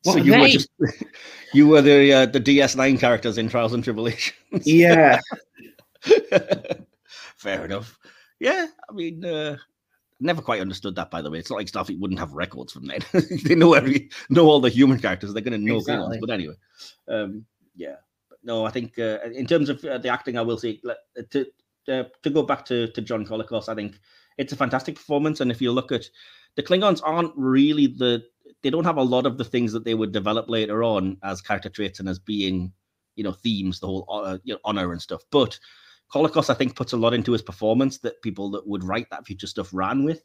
What 0.03 0.19
are 0.19 0.23
you 0.23 0.39
were 0.39 0.47
just 0.47 0.69
you 1.53 1.67
were 1.67 1.82
the 1.82 2.13
uh, 2.13 2.25
the 2.27 2.39
DS9 2.39 2.97
characters 3.01 3.38
in 3.38 3.49
Trials 3.49 3.73
and 3.73 3.84
Tribulations. 3.84 4.65
Yeah, 4.65 5.19
Fair 7.36 7.65
enough. 7.65 7.99
Yeah, 8.39 8.67
I 8.89 8.93
mean, 8.93 9.25
uh, 9.25 9.57
never 10.21 10.41
quite 10.41 10.61
understood 10.61 10.95
that. 10.95 11.11
By 11.11 11.21
the 11.21 11.30
way, 11.30 11.39
it's 11.39 11.49
not 11.49 11.57
like 11.57 11.67
Starfleet 11.67 11.99
wouldn't 11.99 12.21
have 12.21 12.32
records 12.32 12.71
from 12.71 12.86
then. 12.86 13.01
they 13.43 13.55
know 13.55 13.73
every 13.73 14.09
know 14.30 14.45
all 14.45 14.61
the 14.61 14.69
human 14.69 14.99
characters. 14.99 15.34
They're 15.34 15.43
going 15.43 15.59
to 15.59 15.65
know 15.65 15.77
Exactly. 15.80 16.17
Klingons. 16.17 16.21
But 16.21 16.30
anyway, 16.30 16.55
um, 17.09 17.45
yeah. 17.75 17.95
No, 18.43 18.65
I 18.65 18.71
think 18.71 18.97
uh, 18.97 19.19
in 19.33 19.45
terms 19.45 19.69
of 19.69 19.83
uh, 19.83 19.97
the 19.97 20.09
acting, 20.09 20.37
I 20.37 20.41
will 20.41 20.57
say 20.57 20.79
to 21.31 21.45
uh, 21.87 22.03
to 22.23 22.29
go 22.29 22.43
back 22.43 22.65
to 22.65 22.87
to 22.87 23.01
John 23.01 23.25
Colicos, 23.25 23.69
I 23.69 23.75
think 23.75 23.99
it's 24.37 24.53
a 24.53 24.57
fantastic 24.57 24.95
performance. 24.95 25.41
And 25.41 25.51
if 25.51 25.61
you 25.61 25.71
look 25.71 25.91
at 25.91 26.05
the 26.55 26.63
Klingons, 26.63 27.01
aren't 27.03 27.33
really 27.35 27.87
the 27.87 28.23
they 28.63 28.69
don't 28.69 28.85
have 28.85 28.97
a 28.97 29.03
lot 29.03 29.25
of 29.25 29.37
the 29.37 29.43
things 29.45 29.71
that 29.73 29.85
they 29.85 29.93
would 29.93 30.11
develop 30.11 30.49
later 30.49 30.83
on 30.83 31.17
as 31.23 31.41
character 31.41 31.69
traits 31.69 31.99
and 31.99 32.09
as 32.09 32.19
being 32.19 32.73
you 33.15 33.23
know 33.23 33.33
themes, 33.33 33.79
the 33.79 33.87
whole 33.87 34.05
uh, 34.09 34.37
you 34.43 34.53
know, 34.53 34.59
honor 34.63 34.91
and 34.91 35.01
stuff. 35.01 35.21
But 35.31 35.59
Colicos, 36.13 36.49
I 36.49 36.53
think, 36.55 36.75
puts 36.75 36.93
a 36.93 36.97
lot 36.97 37.13
into 37.13 37.33
his 37.33 37.41
performance 37.41 37.99
that 37.99 38.21
people 38.21 38.49
that 38.51 38.67
would 38.67 38.83
write 38.83 39.09
that 39.11 39.25
future 39.25 39.47
stuff 39.47 39.69
ran 39.73 40.03
with. 40.03 40.23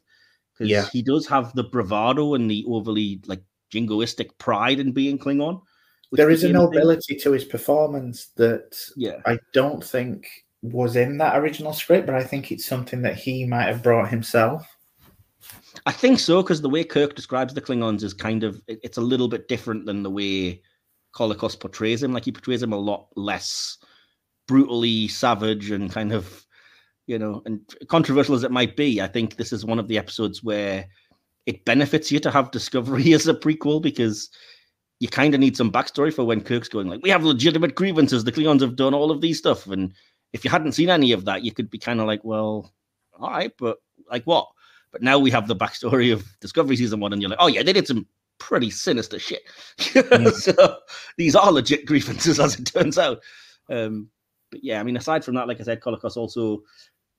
Because 0.57 0.71
Yeah. 0.71 0.89
he 0.89 1.01
does 1.01 1.27
have 1.27 1.53
the 1.53 1.65
bravado 1.65 2.33
and 2.33 2.49
the 2.49 2.63
overly 2.67 3.21
like 3.25 3.43
jingoistic 3.73 4.37
pride 4.37 4.79
in 4.79 4.93
being 4.93 5.19
Klingon. 5.19 5.61
There 6.11 6.29
is 6.29 6.43
a 6.43 6.49
nobility 6.49 7.15
to 7.15 7.31
his 7.31 7.43
performance 7.43 8.27
that 8.35 8.77
Yeah. 8.95 9.21
I 9.25 9.39
don't 9.53 9.83
think 9.83 10.27
was 10.61 10.95
in 10.95 11.17
that 11.19 11.37
original 11.37 11.73
script, 11.73 12.05
but 12.05 12.15
I 12.15 12.23
think 12.23 12.51
it's 12.51 12.65
something 12.65 13.01
that 13.03 13.15
he 13.15 13.45
might 13.45 13.67
have 13.67 13.83
brought 13.83 14.09
himself. 14.09 14.65
I 15.85 15.91
think 15.91 16.19
so, 16.19 16.41
because 16.41 16.61
the 16.61 16.69
way 16.69 16.83
Kirk 16.83 17.15
describes 17.15 17.53
the 17.53 17.61
Klingons 17.61 18.03
is 18.03 18.13
kind 18.13 18.43
of 18.43 18.61
it's 18.67 18.97
a 18.97 19.01
little 19.01 19.27
bit 19.27 19.47
different 19.47 19.85
than 19.85 20.03
the 20.03 20.09
way 20.09 20.61
Colicos 21.13 21.59
portrays 21.59 22.01
him. 22.01 22.13
Like 22.13 22.25
he 22.25 22.31
portrays 22.31 22.63
him 22.63 22.73
a 22.73 22.77
lot 22.77 23.07
less 23.15 23.77
brutally 24.47 25.07
savage 25.07 25.71
and 25.71 25.91
kind 25.91 26.13
of, 26.13 26.45
you 27.07 27.19
know, 27.19 27.41
and 27.45 27.61
controversial 27.87 28.35
as 28.35 28.43
it 28.43 28.51
might 28.51 28.75
be. 28.75 29.01
I 29.01 29.07
think 29.07 29.35
this 29.35 29.53
is 29.53 29.65
one 29.65 29.79
of 29.79 29.87
the 29.87 29.97
episodes 29.97 30.43
where 30.43 30.87
it 31.45 31.65
benefits 31.65 32.11
you 32.11 32.19
to 32.21 32.31
have 32.31 32.51
Discovery 32.51 33.13
as 33.13 33.27
a 33.27 33.33
prequel 33.33 33.81
because 33.81 34.29
you 34.99 35.07
kind 35.07 35.33
of 35.33 35.39
need 35.39 35.57
some 35.57 35.71
backstory 35.71 36.13
for 36.13 36.23
when 36.23 36.41
Kirk's 36.41 36.69
going 36.69 36.87
like, 36.87 37.01
we 37.03 37.09
have 37.09 37.23
legitimate 37.23 37.75
grievances. 37.75 38.23
The 38.23 38.31
Klingons 38.31 38.61
have 38.61 38.75
done 38.75 38.93
all 38.93 39.11
of 39.11 39.21
these 39.21 39.37
stuff, 39.37 39.67
and 39.67 39.93
if 40.33 40.43
you 40.43 40.49
hadn't 40.49 40.73
seen 40.73 40.89
any 40.89 41.11
of 41.11 41.25
that, 41.25 41.43
you 41.43 41.51
could 41.51 41.69
be 41.69 41.77
kind 41.77 41.99
of 41.99 42.07
like, 42.07 42.23
well, 42.23 42.73
all 43.19 43.29
right, 43.29 43.51
but 43.57 43.77
like 44.09 44.23
what? 44.23 44.47
But 44.91 45.01
now 45.01 45.19
we 45.19 45.31
have 45.31 45.47
the 45.47 45.55
backstory 45.55 46.13
of 46.13 46.25
Discovery 46.39 46.77
season 46.77 46.99
one, 46.99 47.13
and 47.13 47.21
you're 47.21 47.29
like, 47.29 47.39
oh 47.41 47.47
yeah, 47.47 47.63
they 47.63 47.73
did 47.73 47.87
some 47.87 48.07
pretty 48.37 48.69
sinister 48.69 49.19
shit. 49.19 49.43
so 50.35 50.77
these 51.17 51.35
are 51.35 51.51
legit 51.51 51.85
grievances, 51.85 52.39
as 52.39 52.57
it 52.59 52.65
turns 52.65 52.97
out. 52.97 53.21
Um, 53.69 54.09
but 54.51 54.63
yeah, 54.63 54.79
I 54.79 54.83
mean, 54.83 54.97
aside 54.97 55.25
from 55.25 55.35
that, 55.35 55.47
like 55.47 55.59
I 55.59 55.63
said, 55.63 55.81
Colicos 55.81 56.17
also 56.17 56.63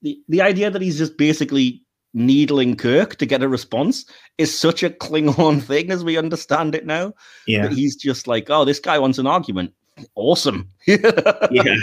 the 0.03 0.20
the 0.29 0.43
idea 0.43 0.70
that 0.70 0.83
he's 0.83 0.99
just 0.99 1.16
basically 1.16 1.83
needling 2.17 2.75
Kirk 2.77 3.17
to 3.17 3.27
get 3.27 3.43
a 3.43 3.49
response 3.49 4.07
is 4.39 4.59
such 4.59 4.83
a 4.83 4.91
Klingon 4.91 5.62
thing 5.62 5.91
as 5.91 6.03
we 6.03 6.17
understand 6.17 6.75
it 6.75 6.87
now. 6.87 7.12
Yeah, 7.47 7.62
That 7.69 7.73
he's 7.73 7.95
just 7.95 8.27
like, 8.27 8.51
oh, 8.51 8.64
this 8.64 8.81
guy 8.81 8.99
wants 8.99 9.19
an 9.19 9.27
argument. 9.27 9.73
Awesome. 10.14 10.71
yeah, 10.87 11.77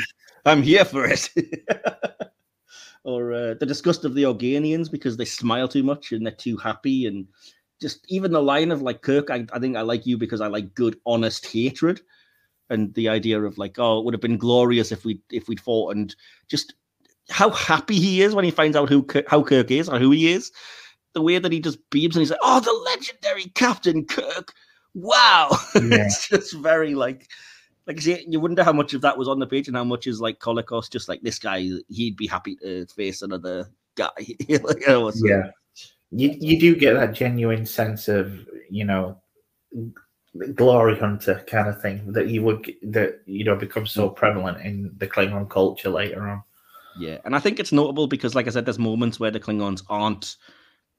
I'm 0.45 0.61
here 0.61 0.85
for 0.85 1.05
it. 1.05 1.29
or 3.03 3.33
uh, 3.33 3.53
the 3.59 3.65
disgust 3.65 4.05
of 4.05 4.15
the 4.15 4.23
Organians 4.23 4.91
because 4.91 5.17
they 5.17 5.25
smile 5.25 5.67
too 5.67 5.83
much 5.83 6.11
and 6.11 6.25
they're 6.25 6.33
too 6.33 6.57
happy. 6.57 7.05
And 7.05 7.27
just 7.79 8.05
even 8.09 8.31
the 8.31 8.41
line 8.41 8.71
of 8.71 8.81
like 8.81 9.01
Kirk, 9.01 9.29
I, 9.29 9.45
I 9.53 9.59
think 9.59 9.77
I 9.77 9.81
like 9.81 10.05
you 10.05 10.17
because 10.17 10.41
I 10.41 10.47
like 10.47 10.73
good, 10.73 10.99
honest 11.05 11.45
hatred. 11.45 12.01
And 12.69 12.93
the 12.95 13.09
idea 13.09 13.39
of 13.41 13.57
like, 13.57 13.77
oh, 13.77 13.99
it 13.99 14.05
would 14.05 14.13
have 14.13 14.21
been 14.21 14.37
glorious 14.37 14.91
if 14.91 15.05
we 15.05 15.19
if 15.29 15.47
we'd 15.47 15.59
fought, 15.59 15.95
and 15.95 16.15
just 16.47 16.73
how 17.29 17.49
happy 17.49 17.99
he 17.99 18.21
is 18.21 18.35
when 18.35 18.45
he 18.45 18.51
finds 18.51 18.75
out 18.75 18.89
who 18.89 19.05
how 19.27 19.43
Kirk 19.43 19.71
is 19.71 19.89
or 19.89 19.99
who 19.99 20.11
he 20.11 20.31
is. 20.31 20.51
The 21.13 21.21
way 21.21 21.37
that 21.37 21.51
he 21.51 21.59
just 21.59 21.77
beams 21.91 22.15
and 22.15 22.21
he's 22.21 22.31
like, 22.31 22.39
oh, 22.41 22.59
the 22.59 22.73
legendary 22.91 23.51
Captain 23.55 24.05
Kirk. 24.05 24.53
Wow. 24.93 25.49
Yeah. 25.75 26.05
it's 26.05 26.27
just 26.27 26.55
very 26.55 26.95
like 26.95 27.27
like 27.87 27.99
say, 27.99 28.23
you 28.27 28.39
wonder 28.39 28.63
how 28.63 28.73
much 28.73 28.93
of 28.93 29.01
that 29.01 29.17
was 29.17 29.27
on 29.27 29.39
the 29.39 29.47
page 29.47 29.67
and 29.67 29.75
how 29.75 29.83
much 29.83 30.07
is 30.07 30.21
like 30.21 30.39
Colicos, 30.39 30.89
just 30.89 31.09
like 31.09 31.21
this 31.21 31.37
guy, 31.39 31.69
he'd 31.89 32.15
be 32.15 32.27
happy 32.27 32.55
to 32.57 32.85
face 32.87 33.21
another 33.21 33.69
guy. 33.95 34.09
you 34.47 34.59
know, 34.59 34.73
oh, 34.87 35.11
so- 35.11 35.27
yeah. 35.27 35.49
You 36.15 36.35
you 36.39 36.59
do 36.59 36.75
get 36.75 36.93
that 36.93 37.13
genuine 37.13 37.65
sense 37.65 38.07
of 38.07 38.47
you 38.69 38.85
know 38.85 39.17
glory 40.53 40.97
hunter 40.97 41.43
kind 41.47 41.67
of 41.67 41.81
thing 41.81 42.11
that 42.13 42.27
you 42.27 42.43
would 42.43 42.71
that 42.83 43.21
you 43.25 43.43
know 43.43 43.55
becomes 43.55 43.91
so 43.91 44.09
mm. 44.09 44.15
prevalent 44.15 44.61
in 44.61 44.91
the 44.97 45.07
Klingon 45.07 45.49
culture 45.49 45.89
later 45.89 46.27
on. 46.27 46.43
Yeah, 46.99 47.17
and 47.25 47.35
I 47.35 47.39
think 47.39 47.59
it's 47.59 47.71
notable 47.71 48.07
because, 48.07 48.35
like 48.35 48.47
I 48.47 48.51
said, 48.51 48.65
there's 48.65 48.79
moments 48.79 49.19
where 49.19 49.31
the 49.31 49.39
Klingons 49.39 49.83
aren't. 49.89 50.35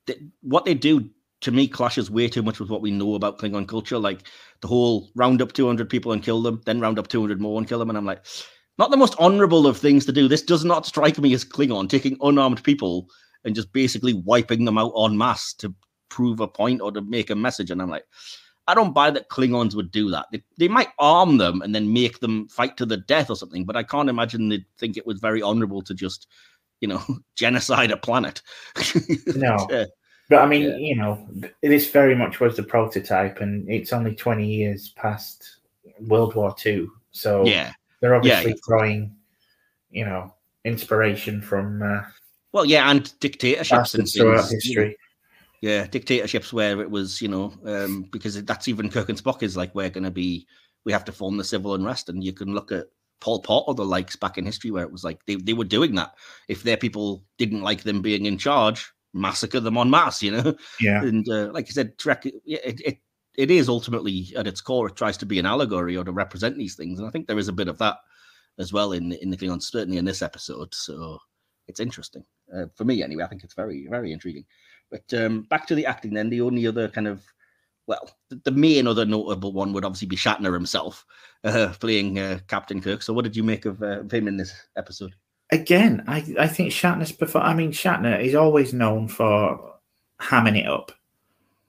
They, 0.06 0.16
what 0.42 0.64
they 0.64 0.74
do 0.74 1.08
to 1.44 1.52
me 1.52 1.68
clashes 1.68 2.10
way 2.10 2.26
too 2.26 2.42
much 2.42 2.58
with 2.58 2.70
what 2.70 2.80
we 2.80 2.90
know 2.90 3.14
about 3.14 3.38
Klingon 3.38 3.68
culture. 3.68 3.98
Like 3.98 4.26
the 4.62 4.68
whole 4.68 5.10
round 5.14 5.42
up 5.42 5.52
200 5.52 5.88
people 5.88 6.12
and 6.12 6.22
kill 6.22 6.42
them, 6.42 6.62
then 6.64 6.80
round 6.80 6.98
up 6.98 7.08
200 7.08 7.40
more 7.40 7.58
and 7.58 7.68
kill 7.68 7.78
them. 7.78 7.90
And 7.90 7.98
I'm 7.98 8.06
like, 8.06 8.24
not 8.78 8.90
the 8.90 8.96
most 8.96 9.14
honorable 9.18 9.66
of 9.66 9.76
things 9.76 10.06
to 10.06 10.12
do. 10.12 10.26
This 10.26 10.42
does 10.42 10.64
not 10.64 10.86
strike 10.86 11.18
me 11.18 11.34
as 11.34 11.44
Klingon 11.44 11.88
taking 11.88 12.16
unarmed 12.22 12.64
people 12.64 13.08
and 13.44 13.54
just 13.54 13.72
basically 13.72 14.14
wiping 14.14 14.64
them 14.64 14.78
out 14.78 14.92
en 14.98 15.18
masse 15.18 15.52
to 15.54 15.74
prove 16.08 16.40
a 16.40 16.48
point 16.48 16.80
or 16.80 16.90
to 16.92 17.02
make 17.02 17.28
a 17.28 17.36
message. 17.36 17.70
And 17.70 17.82
I'm 17.82 17.90
like, 17.90 18.04
I 18.66 18.74
don't 18.74 18.94
buy 18.94 19.10
that 19.10 19.28
Klingons 19.28 19.74
would 19.74 19.90
do 19.90 20.10
that. 20.10 20.26
They, 20.32 20.42
they 20.58 20.68
might 20.68 20.88
arm 20.98 21.36
them 21.36 21.60
and 21.62 21.74
then 21.74 21.92
make 21.92 22.20
them 22.20 22.48
fight 22.48 22.76
to 22.78 22.86
the 22.86 22.96
death 22.96 23.28
or 23.28 23.36
something, 23.36 23.64
but 23.64 23.76
I 23.76 23.82
can't 23.82 24.08
imagine 24.08 24.48
they'd 24.48 24.64
think 24.78 24.96
it 24.96 25.06
was 25.06 25.20
very 25.20 25.42
honorable 25.42 25.82
to 25.82 25.94
just, 25.94 26.28
you 26.80 26.88
know, 26.88 27.02
genocide 27.36 27.90
a 27.90 27.96
planet. 27.96 28.42
No. 29.36 29.56
Uh, 29.70 29.86
But 30.30 30.38
I 30.38 30.46
mean, 30.46 30.62
Yeah. 30.62 30.76
you 30.78 30.96
know, 30.96 31.28
this 31.62 31.90
very 31.90 32.14
much 32.14 32.40
was 32.40 32.56
the 32.56 32.62
prototype, 32.62 33.40
and 33.40 33.68
it's 33.68 33.92
only 33.92 34.14
20 34.14 34.46
years 34.46 34.88
past 34.96 35.58
World 36.00 36.34
War 36.34 36.54
II. 36.64 36.86
So 37.10 37.44
yeah. 37.44 37.72
they're 38.00 38.14
obviously 38.14 38.52
yeah. 38.52 38.56
drawing, 38.66 39.16
you 39.90 40.06
know, 40.06 40.32
inspiration 40.64 41.42
from 41.42 41.82
uh, 41.82 42.00
Well, 42.52 42.64
yeah, 42.64 42.90
and 42.90 43.12
dictatorships 43.20 43.94
and 43.94 44.08
throughout 44.08 44.48
history. 44.48 44.96
Yeah, 45.64 45.86
dictatorships 45.86 46.52
where 46.52 46.82
it 46.82 46.90
was, 46.90 47.22
you 47.22 47.28
know, 47.28 47.50
um, 47.64 48.02
because 48.12 48.44
that's 48.44 48.68
even 48.68 48.90
Kirk 48.90 49.08
and 49.08 49.16
Spock 49.16 49.42
is 49.42 49.56
like, 49.56 49.74
we're 49.74 49.88
going 49.88 50.04
to 50.04 50.10
be, 50.10 50.46
we 50.84 50.92
have 50.92 51.06
to 51.06 51.12
form 51.12 51.38
the 51.38 51.42
civil 51.42 51.72
unrest. 51.72 52.10
And 52.10 52.22
you 52.22 52.34
can 52.34 52.54
look 52.54 52.70
at 52.70 52.88
Pol 53.22 53.40
Pot 53.40 53.64
or 53.66 53.74
the 53.74 53.82
likes 53.82 54.14
back 54.14 54.36
in 54.36 54.44
history 54.44 54.70
where 54.70 54.84
it 54.84 54.92
was 54.92 55.04
like 55.04 55.24
they, 55.24 55.36
they 55.36 55.54
were 55.54 55.64
doing 55.64 55.94
that. 55.94 56.16
If 56.48 56.64
their 56.64 56.76
people 56.76 57.24
didn't 57.38 57.62
like 57.62 57.82
them 57.82 58.02
being 58.02 58.26
in 58.26 58.36
charge, 58.36 58.92
massacre 59.14 59.58
them 59.58 59.78
en 59.78 59.88
masse, 59.88 60.22
you 60.22 60.32
know? 60.32 60.54
Yeah. 60.82 61.02
And 61.02 61.26
uh, 61.30 61.50
like 61.50 61.64
I 61.68 61.70
said, 61.70 61.96
Trek, 61.96 62.26
it, 62.26 62.34
it, 62.44 62.98
it 63.38 63.50
is 63.50 63.70
ultimately 63.70 64.34
at 64.36 64.46
its 64.46 64.60
core, 64.60 64.88
it 64.88 64.96
tries 64.96 65.16
to 65.16 65.24
be 65.24 65.38
an 65.38 65.46
allegory 65.46 65.96
or 65.96 66.04
to 66.04 66.12
represent 66.12 66.58
these 66.58 66.76
things. 66.76 66.98
And 66.98 67.08
I 67.08 67.10
think 67.10 67.26
there 67.26 67.38
is 67.38 67.48
a 67.48 67.54
bit 67.54 67.68
of 67.68 67.78
that 67.78 67.96
as 68.58 68.70
well 68.70 68.92
in, 68.92 69.12
in 69.12 69.30
the 69.30 69.38
Klingons, 69.38 69.62
certainly 69.62 69.96
in 69.96 70.04
this 70.04 70.20
episode. 70.20 70.74
So 70.74 71.20
it's 71.68 71.80
interesting. 71.80 72.24
Uh, 72.54 72.66
for 72.74 72.84
me, 72.84 73.02
anyway, 73.02 73.24
I 73.24 73.28
think 73.28 73.44
it's 73.44 73.54
very, 73.54 73.86
very 73.88 74.12
intriguing. 74.12 74.44
But 74.90 75.12
um, 75.14 75.42
back 75.42 75.66
to 75.66 75.74
the 75.74 75.86
acting 75.86 76.14
then, 76.14 76.30
the 76.30 76.40
only 76.40 76.66
other 76.66 76.88
kind 76.88 77.06
of, 77.06 77.22
well, 77.86 78.10
the, 78.28 78.50
main 78.50 78.86
other 78.86 79.04
notable 79.04 79.52
one 79.52 79.72
would 79.72 79.84
obviously 79.84 80.08
be 80.08 80.16
Shatner 80.16 80.54
himself 80.54 81.04
uh, 81.44 81.72
playing 81.80 82.18
uh, 82.18 82.38
Captain 82.48 82.80
Kirk. 82.80 83.02
So 83.02 83.12
what 83.12 83.24
did 83.24 83.36
you 83.36 83.42
make 83.42 83.64
of, 83.64 83.82
uh, 83.82 84.00
of 84.00 84.12
him 84.12 84.28
in 84.28 84.36
this 84.36 84.54
episode? 84.76 85.14
Again, 85.50 86.04
I, 86.06 86.24
I 86.38 86.48
think 86.48 86.72
Shatner's 86.72 87.12
before. 87.12 87.42
I 87.42 87.54
mean, 87.54 87.72
Shatner 87.72 88.20
is 88.20 88.34
always 88.34 88.72
known 88.72 89.08
for 89.08 89.74
hamming 90.20 90.58
it 90.58 90.66
up, 90.66 90.92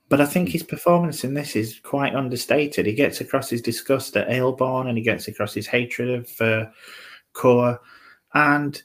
but 0.07 0.21
I 0.21 0.25
think 0.25 0.49
his 0.49 0.63
performance 0.63 1.23
in 1.23 1.33
this 1.33 1.55
is 1.55 1.79
quite 1.83 2.15
understated. 2.15 2.85
He 2.85 2.93
gets 2.93 3.19
across 3.19 3.49
his 3.49 3.61
disgust 3.61 4.15
at 4.15 4.29
Ayelborne, 4.29 4.87
and 4.87 4.97
he 4.97 5.03
gets 5.03 5.27
across 5.27 5.53
his 5.53 5.67
hatred 5.67 6.09
of 6.09 6.41
uh, 6.41 6.69
Kor, 7.33 7.81
and 8.33 8.81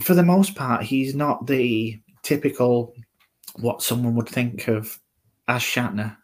for 0.00 0.14
the 0.14 0.22
most 0.22 0.54
part, 0.54 0.82
he's 0.82 1.14
not 1.14 1.46
the 1.46 2.00
typical 2.22 2.94
what 3.56 3.82
someone 3.82 4.14
would 4.16 4.28
think 4.28 4.68
of 4.68 4.98
as 5.48 5.62
Shatner. 5.62 6.16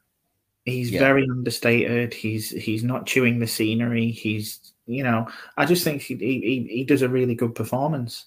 He's 0.64 0.91
Yeah. 0.91 1.01
very 1.01 1.22
understated. 1.31 2.12
He's 2.12 2.51
he's 2.51 2.85
not 2.85 3.07
chewing 3.07 3.39
the 3.39 3.47
scenery. 3.47 4.11
He's 4.11 4.72
you 4.87 5.03
know, 5.03 5.29
I 5.57 5.66
just 5.66 5.85
think 5.85 6.03
he 6.03 6.14
he, 6.16 6.66
he 6.70 6.85
does 6.85 7.03
a 7.03 7.09
really 7.09 7.35
good 7.35 7.55
performance. 7.55 8.26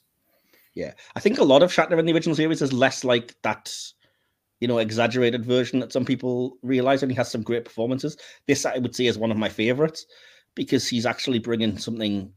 Yeah, 0.73 0.93
I 1.15 1.19
think 1.19 1.37
a 1.37 1.43
lot 1.43 1.63
of 1.63 1.71
Shatner 1.71 1.99
in 1.99 2.05
the 2.05 2.13
original 2.13 2.35
series 2.35 2.61
is 2.61 2.71
less 2.71 3.03
like 3.03 3.35
that, 3.41 3.75
you 4.59 4.67
know, 4.67 4.77
exaggerated 4.77 5.45
version 5.45 5.79
that 5.79 5.91
some 5.91 6.05
people 6.05 6.57
realize, 6.61 7.03
and 7.03 7.11
he 7.11 7.15
has 7.17 7.29
some 7.29 7.41
great 7.43 7.65
performances. 7.65 8.15
This 8.47 8.65
I 8.65 8.77
would 8.77 8.95
say 8.95 9.07
is 9.07 9.17
one 9.17 9.31
of 9.31 9.37
my 9.37 9.49
favorites 9.49 10.05
because 10.55 10.87
he's 10.87 11.05
actually 11.05 11.39
bringing 11.39 11.77
something. 11.77 12.31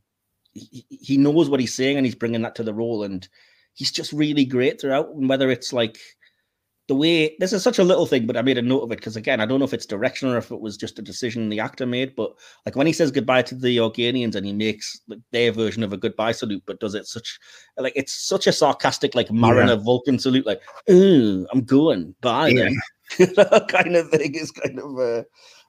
He, 0.53 0.85
he 0.89 1.17
knows 1.17 1.49
what 1.49 1.61
he's 1.61 1.75
saying, 1.75 1.97
and 1.97 2.05
he's 2.07 2.15
bringing 2.15 2.43
that 2.43 2.55
to 2.57 2.63
the 2.63 2.75
role, 2.75 3.05
and 3.05 3.27
he's 3.75 3.93
just 3.93 4.13
really 4.13 4.45
great 4.45 4.81
throughout. 4.81 5.11
And 5.11 5.29
whether 5.29 5.51
it's 5.51 5.73
like 5.73 5.99
the 6.87 6.95
way 6.95 7.35
this 7.39 7.53
is 7.53 7.63
such 7.63 7.79
a 7.79 7.85
little 7.85 8.05
thing, 8.05 8.27
but 8.27 8.37
I 8.37 8.43
made 8.43 8.59
a 8.59 8.63
note 8.63 8.81
of 8.81 8.93
it 8.93 8.97
because 8.99 9.17
again, 9.17 9.41
I 9.41 9.47
don't 9.47 9.59
know 9.59 9.65
if 9.65 9.73
it's 9.73 9.87
direction 9.87 10.29
or 10.29 10.37
if 10.37 10.51
it 10.51 10.61
was 10.61 10.77
just 10.77 10.99
a 10.99 11.03
decision 11.03 11.49
the 11.49 11.61
actor 11.61 11.87
made. 11.87 12.15
But 12.15 12.35
like 12.67 12.77
when 12.77 12.87
he 12.87 12.93
says 12.93 13.11
goodbye 13.11 13.43
to 13.43 13.55
the 13.55 13.79
Organians 13.79 14.35
and 14.35 14.45
he 14.45 14.53
makes 14.53 15.01
like, 15.09 15.21
their 15.33 15.51
version 15.51 15.83
of 15.83 15.93
a 15.93 15.97
goodbye 15.97 16.33
salute, 16.33 16.63
but 16.67 16.81
does 16.81 16.95
it 16.95 17.07
such 17.07 17.39
like 17.79 17.95
it's 17.97 18.13
such 18.13 18.47
a 18.47 18.53
sarcastic 18.53 19.15
like 19.15 19.31
Mariner 19.31 19.77
Vulcan 19.77 20.19
salute, 20.19 20.47
like 20.47 20.61
"Ooh, 20.91 21.47
I'm 21.53 21.63
going 21.63 22.15
bye," 22.21 22.49
Yeah. 22.49 22.69
then," 23.19 23.47
kind 23.69 23.97
of 23.97 24.11
thing 24.11 24.35
is 24.35 24.51
kind 24.51 24.79
of. 24.79 24.99
Uh, 24.99 25.23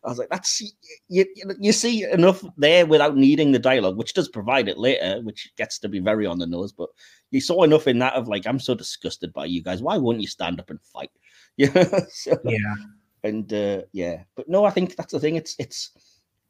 I 0.04 0.10
was 0.10 0.20
like, 0.20 0.30
that's 0.30 0.62
you. 1.10 1.26
You 1.60 1.72
see 1.72 2.04
enough 2.04 2.44
there 2.58 2.86
without 2.86 3.18
needing 3.18 3.52
the 3.52 3.60
dialogue, 3.60 3.98
which 3.98 4.14
does 4.14 4.30
provide 4.30 4.68
it 4.68 4.78
later, 4.78 5.20
which 5.24 5.52
gets 5.58 5.80
to 5.80 5.90
be 5.90 6.00
very 6.00 6.28
on 6.28 6.38
the 6.38 6.46
nose. 6.46 6.72
But 6.72 6.90
you 7.36 7.42
saw 7.42 7.64
enough 7.64 7.88
in 7.88 8.00
that 8.00 8.14
of 8.14 8.28
like, 8.28 8.48
I'm 8.48 8.60
so 8.60 8.74
disgusted 8.74 9.34
by 9.34 9.46
you 9.46 9.62
guys. 9.62 9.82
Why 9.82 9.98
won't 9.98 10.22
you 10.22 10.28
stand 10.28 10.60
up 10.60 10.70
and 10.70 10.82
fight? 10.82 11.12
Yeah. 11.58 11.88
so, 12.10 12.38
Yeah. 12.44 12.76
and 13.24 13.54
uh, 13.54 13.84
yeah, 13.94 14.24
but 14.36 14.50
no, 14.50 14.66
I 14.66 14.72
think 14.72 14.98
that's 14.98 15.14
the 15.14 15.22
thing. 15.22 15.38
It's 15.38 15.56
it's 15.58 15.92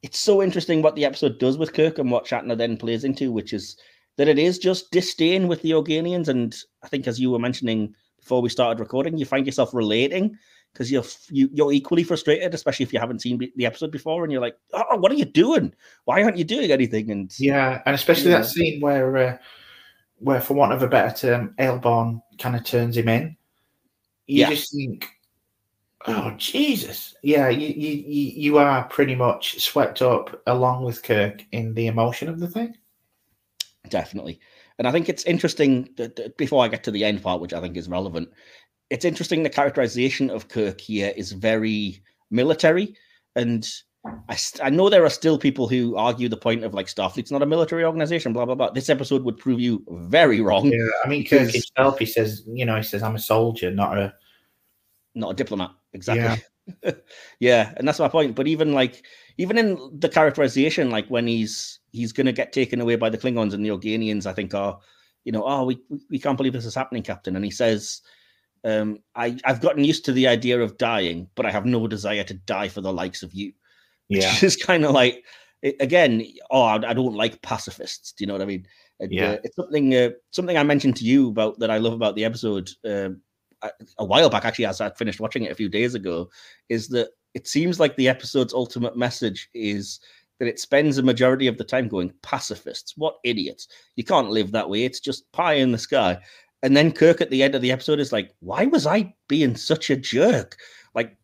it's 0.01 0.17
so 0.17 0.41
interesting 0.41 0.81
what 0.81 0.95
the 0.95 1.05
episode 1.05 1.37
does 1.37 1.59
with 1.59 1.73
Kirk 1.73 1.99
and 1.99 2.09
what 2.09 2.25
Shatner 2.25 2.57
then 2.57 2.75
plays 2.75 3.03
into, 3.03 3.31
which 3.31 3.53
is 3.53 3.77
that 4.17 4.27
it 4.27 4.39
is 4.39 4.57
just 4.57 4.89
disdain 4.91 5.47
with 5.47 5.61
the 5.61 5.71
Organians. 5.71 6.27
And 6.27 6.55
I 6.83 6.87
think, 6.87 7.07
as 7.07 7.19
you 7.19 7.29
were 7.29 7.37
mentioning 7.39 7.93
before 8.19 8.41
we 8.41 8.49
started 8.49 8.79
recording, 8.79 9.15
you 9.17 9.25
find 9.25 9.45
yourself 9.45 9.75
relating 9.75 10.35
because 10.73 10.91
you're 10.91 11.05
you, 11.29 11.49
you're 11.53 11.71
equally 11.71 12.03
frustrated, 12.03 12.53
especially 12.53 12.83
if 12.83 12.91
you 12.93 12.99
haven't 12.99 13.21
seen 13.21 13.39
the 13.55 13.65
episode 13.65 13.91
before, 13.91 14.23
and 14.23 14.31
you're 14.31 14.41
like, 14.41 14.57
"Oh, 14.73 14.97
what 14.97 15.11
are 15.11 15.15
you 15.15 15.25
doing? 15.25 15.73
Why 16.05 16.23
aren't 16.23 16.37
you 16.37 16.43
doing 16.43 16.71
anything?" 16.71 17.11
And 17.11 17.31
Yeah, 17.39 17.81
and 17.85 17.93
especially 17.95 18.31
that 18.31 18.45
scene 18.45 18.81
where, 18.81 19.17
uh, 19.17 19.37
where 20.17 20.41
for 20.41 20.53
want 20.53 20.73
of 20.73 20.83
a 20.83 20.87
better 20.87 21.15
term, 21.15 21.55
Ayelborne 21.59 22.21
kind 22.39 22.55
of 22.55 22.63
turns 22.63 22.97
him 22.97 23.09
in. 23.09 23.35
You 24.27 24.41
Yeah. 24.41 24.49
just 24.49 24.73
think, 24.73 25.07
oh 26.07 26.31
Jesus, 26.37 27.15
yeah, 27.23 27.49
you, 27.49 27.67
you 27.67 28.03
you 28.07 28.31
you 28.43 28.57
are 28.57 28.85
pretty 28.85 29.15
much 29.15 29.61
swept 29.61 30.01
up 30.01 30.41
along 30.47 30.83
with 30.83 31.03
Kirk 31.03 31.43
in 31.51 31.73
the 31.73 31.87
emotion 31.87 32.29
of 32.29 32.39
the 32.39 32.47
thing. 32.47 32.75
definitely. 33.89 34.39
And 34.77 34.87
I 34.87 34.91
think 34.91 35.09
it's 35.09 35.23
interesting 35.25 35.89
that, 35.97 36.15
that 36.17 36.37
before 36.37 36.63
I 36.63 36.67
get 36.67 36.83
to 36.85 36.91
the 36.91 37.03
end 37.03 37.21
part, 37.23 37.41
which 37.41 37.53
I 37.53 37.61
think 37.61 37.77
is 37.77 37.87
relevant, 37.87 38.29
it's 38.89 39.05
interesting 39.05 39.43
the 39.43 39.49
characterization 39.49 40.29
of 40.29 40.47
Kirk 40.47 40.81
here 40.81 41.13
is 41.15 41.31
very 41.31 42.03
military. 42.29 42.95
And 43.35 43.67
I, 44.29 44.35
st- 44.35 44.63
I 44.63 44.69
know 44.69 44.89
there 44.89 45.03
are 45.05 45.09
still 45.09 45.37
people 45.37 45.67
who 45.67 45.95
argue 45.95 46.29
the 46.29 46.37
point 46.37 46.63
of 46.63 46.73
like 46.73 46.87
Starfleet's 46.87 47.31
not 47.31 47.41
a 47.41 47.45
military 47.45 47.83
organization, 47.83 48.33
blah, 48.33 48.45
blah, 48.45 48.55
blah. 48.55 48.69
This 48.71 48.89
episode 48.89 49.23
would 49.23 49.37
prove 49.37 49.59
you 49.59 49.83
very 49.89 50.41
wrong. 50.41 50.67
Yeah, 50.71 50.87
I 51.03 51.07
mean 51.07 51.23
Kirk 51.23 51.39
Because- 51.47 51.53
himself, 51.53 51.97
he 51.99 52.05
says, 52.05 52.43
you 52.47 52.65
know, 52.65 52.75
he 52.75 52.83
says, 52.83 53.01
I'm 53.03 53.15
a 53.15 53.19
soldier, 53.19 53.71
not 53.71 53.97
a 53.97 54.13
not 55.17 55.31
a 55.31 55.33
diplomat 55.33 55.71
exactly 55.93 56.43
yeah. 57.39 57.71
and 57.77 57.87
that's 57.87 57.99
my 57.99 58.07
point 58.09 58.35
but 58.35 58.47
even 58.47 58.73
like 58.73 59.05
even 59.37 59.57
in 59.57 59.77
the 59.99 60.09
characterization 60.09 60.89
like 60.89 61.07
when 61.07 61.25
he's 61.25 61.79
he's 61.93 62.11
gonna 62.11 62.33
get 62.33 62.51
taken 62.51 62.81
away 62.81 62.97
by 62.97 63.09
the 63.09 63.17
klingons 63.17 63.53
and 63.53 63.63
the 63.63 63.69
organians 63.69 64.25
i 64.25 64.33
think 64.33 64.53
are 64.53 64.77
you 65.23 65.31
know 65.31 65.43
oh 65.47 65.63
we 65.63 65.79
we- 65.89 66.01
we 66.09 66.19
can't 66.19 66.35
believe 66.35 66.51
this 66.51 66.65
is 66.65 66.75
happening 66.75 67.01
captain 67.01 67.37
and 67.37 67.45
he 67.45 67.51
says 67.51 68.01
um 68.65 68.99
i 69.15 69.37
i've 69.45 69.61
gotten 69.61 69.85
used 69.85 70.03
to 70.03 70.11
the 70.11 70.27
idea 70.27 70.59
of 70.59 70.77
dying 70.77 71.29
but 71.35 71.45
i 71.45 71.51
have 71.51 71.65
no 71.65 71.87
desire 71.87 72.25
to 72.25 72.33
die 72.33 72.67
for 72.67 72.81
the 72.81 72.91
likes 72.91 73.23
of 73.23 73.33
you 73.33 73.53
yeah, 74.09 74.31
which 74.31 74.43
is 74.43 74.55
kind 74.55 74.85
of 74.85 74.91
like 74.91 75.23
again 75.79 76.23
oh 76.51 76.61
I, 76.63 76.93
don't 76.93 77.15
like 77.15 77.41
pacifists 77.41 78.11
do 78.11 78.23
you 78.23 78.27
know 78.27 78.33
what 78.33 78.41
i 78.41 78.45
mean? 78.45 78.67
And, 78.99 79.11
Yeah. 79.11 79.31
uh, 79.31 79.37
it's 79.43 79.55
something 79.55 79.95
uh, 79.95 80.09
something 80.31 80.57
i 80.57 80.63
mentioned 80.63 80.95
to 80.97 81.05
you 81.05 81.29
about 81.29 81.57
that 81.59 81.71
i 81.71 81.77
love 81.77 81.93
about 81.93 82.15
the 82.15 82.25
episode 82.25 82.69
a, 82.85 83.11
a 83.97 84.05
while 84.05 84.29
back 84.29 84.45
actually 84.45 84.65
as 84.65 84.79
i 84.79 84.89
finished 84.91 85.19
watching 85.19 85.43
it 85.43 85.51
a 85.51 85.55
few 85.55 85.69
days 85.69 85.95
ago 85.95 86.29
is 86.69 86.87
that 86.89 87.09
it 87.33 87.47
seems 87.47 87.79
like 87.79 87.95
the 87.97 88.07
episode's 88.07 88.53
ultimate 88.53 88.97
message 88.97 89.49
is 89.53 89.99
that 90.39 90.47
it 90.47 90.59
spends 90.59 90.97
a 90.97 91.03
majority 91.03 91.47
of 91.47 91.57
the 91.57 91.63
time 91.63 91.87
going 91.87 92.13
pacifists 92.21 92.93
what 92.97 93.17
idiots. 93.23 93.67
You 93.95 94.03
can't 94.03 94.29
live 94.29 94.51
that 94.51 94.69
way. 94.69 94.83
It's 94.83 94.99
just 94.99 95.31
pie 95.31 95.53
in 95.53 95.71
the 95.71 95.77
sky. 95.77 96.17
And 96.63 96.75
then 96.75 96.91
kirk 96.91 97.21
at 97.21 97.29
the 97.29 97.43
end 97.43 97.55
of 97.55 97.61
the 97.61 97.71
episode 97.71 97.99
is 97.99 98.11
like 98.11 98.33
why 98.39 98.65
was 98.65 98.87
i 98.87 99.13
being 99.27 99.55
such 99.55 99.89
a 99.89 99.95
jerk 99.95 100.57
like 100.95 101.15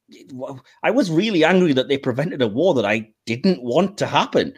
i 0.84 0.92
was 0.92 1.10
really 1.10 1.44
angry 1.44 1.74
that 1.74 1.88
they 1.88 1.98
prevented 1.98 2.42
a 2.42 2.48
war 2.48 2.74
that 2.74 2.86
i 2.86 3.10
didn't 3.26 3.64
want 3.64 3.98
to 3.98 4.06
happen. 4.06 4.54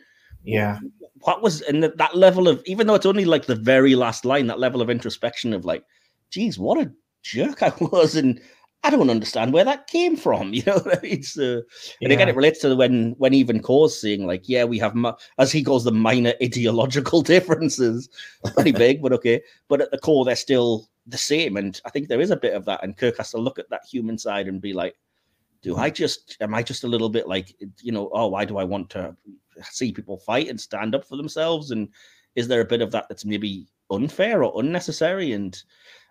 Yeah, 0.45 0.79
what 1.23 1.41
was 1.41 1.61
and 1.61 1.81
that, 1.83 1.97
that 1.97 2.15
level 2.15 2.47
of 2.47 2.61
even 2.65 2.87
though 2.87 2.95
it's 2.95 3.05
only 3.05 3.25
like 3.25 3.45
the 3.45 3.55
very 3.55 3.95
last 3.95 4.25
line 4.25 4.47
that 4.47 4.59
level 4.59 4.81
of 4.81 4.89
introspection 4.89 5.53
of 5.53 5.65
like 5.65 5.83
geez 6.31 6.59
what 6.59 6.85
a 6.85 6.91
jerk 7.21 7.63
i 7.63 7.71
was 7.79 8.15
and 8.15 8.41
i 8.83 8.89
don't 8.89 9.09
understand 9.09 9.53
where 9.53 9.63
that 9.63 9.87
came 9.87 10.17
from 10.17 10.53
you 10.53 10.63
know? 10.65 10.81
It's 11.01 11.37
uh, 11.37 11.61
and 12.01 12.11
again 12.11 12.29
it 12.29 12.35
relates 12.35 12.59
to 12.59 12.75
when 12.75 13.15
when 13.17 13.33
even 13.33 13.61
Kor 13.61 13.89
saying 13.89 14.27
like 14.27 14.49
yeah 14.49 14.65
we 14.65 14.77
have 14.79 14.95
mi- 14.95 15.13
as 15.37 15.51
he 15.51 15.63
calls 15.63 15.85
them 15.85 15.99
minor 15.99 16.33
ideological 16.43 17.21
differences. 17.21 18.09
Pretty 18.55 18.73
big 18.73 19.01
but 19.01 19.13
okay. 19.13 19.41
But 19.69 19.81
at 19.81 19.91
the 19.91 19.99
core 19.99 20.25
they're 20.25 20.35
still 20.35 20.89
the 21.07 21.17
same. 21.17 21.57
And 21.57 21.79
i 21.85 21.89
think 21.89 22.07
there 22.07 22.21
is 22.21 22.31
a 22.31 22.37
bit 22.37 22.53
of 22.53 22.65
that 22.65 22.83
and 22.83 22.97
kirk 22.97 23.17
has 23.17 23.31
to 23.31 23.37
look 23.37 23.59
at 23.59 23.69
that 23.69 23.85
human 23.89 24.17
side 24.17 24.47
and 24.47 24.61
be 24.61 24.73
like 24.73 24.95
do 25.61 25.77
i 25.77 25.89
mm. 25.89 25.93
just 25.93 26.37
am 26.41 26.53
i 26.53 26.61
just 26.61 26.83
a 26.83 26.87
little 26.87 27.09
bit 27.09 27.27
like 27.27 27.55
you 27.81 27.91
know 27.91 28.09
oh 28.13 28.27
why 28.27 28.43
do 28.43 28.57
i 28.57 28.63
want 28.63 28.89
to 28.89 29.15
see 29.71 29.91
people 29.91 30.17
fight 30.17 30.49
and 30.49 30.59
stand 30.59 30.95
up 30.95 31.05
for 31.05 31.17
themselves? 31.17 31.71
And 31.71 31.89
is 32.35 32.47
there 32.47 32.61
a 32.61 32.65
bit 32.65 32.81
of 32.81 32.91
that 32.91 33.07
that's 33.09 33.25
maybe 33.25 33.67
unfair 33.91 34.43
or 34.43 34.59
unnecessary? 34.61 35.33
And 35.33 35.61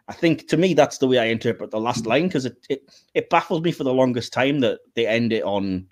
i 0.08 0.12
think 0.12 0.48
to 0.48 0.56
me 0.56 0.74
that's 0.74 0.98
the 0.98 1.06
way 1.06 1.16
i 1.16 1.26
interpret 1.26 1.70
the 1.70 1.78
last 1.78 2.06
line 2.06 2.26
because 2.26 2.44
it, 2.44 2.56
it 2.68 2.82
it 3.14 3.30
baffled 3.30 3.62
me 3.62 3.70
for 3.70 3.84
the 3.84 3.94
longest 3.94 4.32
time 4.32 4.58
that 4.58 4.80
they 4.96 5.06
end 5.06 5.32
it 5.32 5.44
on 5.44 5.86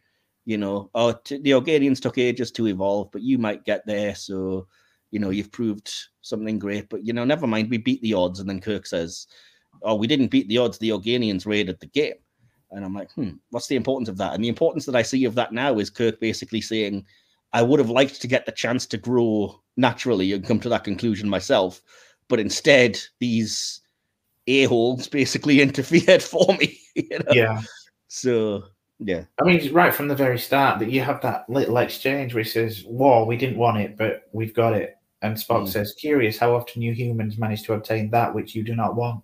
you 0.44 0.58
know 0.58 0.90
oh 0.96 1.12
t- 1.12 1.40
the 1.40 1.52
Organians 1.52 2.00
took 2.00 2.18
ages 2.18 2.50
to 2.50 2.66
evolve 2.66 3.08
but 3.12 3.22
you 3.22 3.38
might 3.38 3.64
get 3.64 3.86
there 3.86 4.16
so 4.16 4.66
you 5.10 5.18
know 5.18 5.30
you've 5.30 5.52
proved 5.52 5.92
something 6.20 6.58
great 6.58 6.88
but 6.88 7.04
you 7.04 7.12
know 7.12 7.24
never 7.24 7.46
mind 7.46 7.70
we 7.70 7.78
beat 7.78 8.00
the 8.02 8.14
odds 8.14 8.40
and 8.40 8.48
then 8.48 8.60
kirk 8.60 8.86
says 8.86 9.26
oh 9.82 9.94
we 9.94 10.06
didn't 10.06 10.30
beat 10.30 10.48
the 10.48 10.58
odds 10.58 10.78
the 10.78 10.90
Organians 10.90 11.46
raided 11.46 11.78
the 11.80 11.86
game 11.86 12.14
and 12.70 12.84
i'm 12.84 12.94
like 12.94 13.10
hmm 13.12 13.30
what's 13.50 13.66
the 13.66 13.76
importance 13.76 14.08
of 14.08 14.16
that 14.16 14.34
and 14.34 14.44
the 14.44 14.48
importance 14.48 14.86
that 14.86 14.96
i 14.96 15.02
see 15.02 15.24
of 15.24 15.34
that 15.34 15.52
now 15.52 15.78
is 15.78 15.90
kirk 15.90 16.20
basically 16.20 16.60
saying 16.60 17.04
I 17.52 17.62
would 17.62 17.80
have 17.80 17.90
liked 17.90 18.20
to 18.20 18.28
get 18.28 18.46
the 18.46 18.52
chance 18.52 18.86
to 18.86 18.96
grow 18.96 19.60
naturally 19.76 20.32
and 20.32 20.46
come 20.46 20.60
to 20.60 20.68
that 20.68 20.84
conclusion 20.84 21.28
myself, 21.28 21.82
but 22.28 22.40
instead 22.40 22.98
these 23.18 23.80
a-holes 24.46 25.08
basically 25.08 25.60
interfered 25.62 26.22
for 26.22 26.56
me. 26.58 26.76
You 26.96 27.20
know? 27.20 27.32
yeah. 27.32 27.62
So 28.08 28.64
yeah, 28.98 29.22
I 29.40 29.44
mean, 29.44 29.72
right 29.72 29.94
from 29.94 30.08
the 30.08 30.16
very 30.16 30.40
start, 30.40 30.80
that 30.80 30.90
you 30.90 31.00
have 31.02 31.22
that 31.22 31.48
little 31.48 31.78
exchange 31.78 32.34
where 32.34 32.42
he 32.42 32.50
says, 32.50 32.84
"War, 32.84 33.24
we 33.24 33.36
didn't 33.36 33.56
want 33.56 33.78
it, 33.78 33.96
but 33.96 34.24
we've 34.32 34.52
got 34.52 34.74
it." 34.74 34.96
And 35.22 35.36
Spock 35.36 35.64
Mm. 35.64 35.68
says, 35.68 35.92
"Curious 35.92 36.38
how 36.38 36.54
often 36.54 36.80
you 36.82 36.92
humans 36.92 37.38
manage 37.38 37.62
to 37.64 37.74
obtain 37.74 38.10
that 38.10 38.34
which 38.34 38.54
you 38.54 38.62
do 38.62 38.74
not 38.74 38.96
want." 38.96 39.22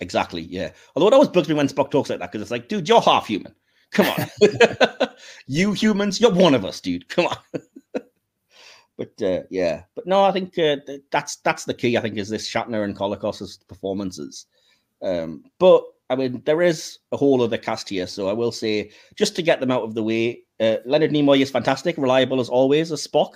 exactly. 0.00 0.42
Yeah. 0.42 0.72
Although 0.94 1.08
it 1.08 1.14
always 1.14 1.30
bugs 1.30 1.48
me 1.48 1.54
when 1.54 1.68
Spock 1.68 1.90
talks 1.90 2.10
like 2.10 2.18
that 2.18 2.30
because 2.30 2.42
it's 2.42 2.50
like, 2.50 2.68
dude, 2.68 2.86
you're 2.86 3.00
half 3.00 3.26
human. 3.26 3.54
Come 3.92 4.06
on, 4.08 4.28
you 5.46 5.72
humans, 5.72 6.20
you're 6.20 6.32
one 6.34 6.54
of 6.54 6.64
us, 6.64 6.80
dude. 6.80 7.08
Come 7.08 7.26
on. 7.26 7.36
but 8.98 9.22
uh, 9.22 9.42
yeah, 9.50 9.84
but 9.94 10.06
no, 10.06 10.24
I 10.24 10.32
think 10.32 10.58
uh, 10.58 10.76
that's 11.10 11.36
that's 11.36 11.64
the 11.64 11.74
key. 11.74 11.96
I 11.96 12.00
think 12.00 12.16
is 12.16 12.28
this 12.28 12.50
Shatner 12.50 12.84
and 12.84 12.96
Colicos's 12.96 13.58
performances. 13.68 14.46
Um, 15.02 15.44
but 15.58 15.84
I 16.10 16.16
mean, 16.16 16.42
there 16.44 16.62
is 16.62 16.98
a 17.12 17.16
whole 17.16 17.42
other 17.42 17.58
cast 17.58 17.88
here, 17.88 18.06
so 18.06 18.28
I 18.28 18.32
will 18.32 18.52
say 18.52 18.90
just 19.14 19.36
to 19.36 19.42
get 19.42 19.60
them 19.60 19.70
out 19.70 19.82
of 19.82 19.94
the 19.94 20.02
way, 20.02 20.42
uh, 20.60 20.76
Leonard 20.84 21.10
Nimoy 21.10 21.40
is 21.40 21.50
fantastic, 21.50 21.96
reliable 21.98 22.40
as 22.40 22.48
always 22.48 22.92
as 22.92 23.06
Spock. 23.06 23.34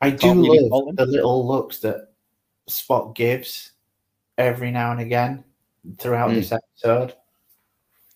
I 0.00 0.10
do 0.10 0.34
really 0.34 0.68
love 0.68 0.96
the 0.96 1.06
little 1.06 1.46
looks 1.46 1.78
that 1.80 2.08
Spock 2.68 3.14
gives 3.14 3.72
every 4.38 4.70
now 4.70 4.90
and 4.92 5.00
again 5.00 5.44
throughout 5.98 6.30
Mm. 6.30 6.34
this 6.34 6.52
episode. 6.52 7.14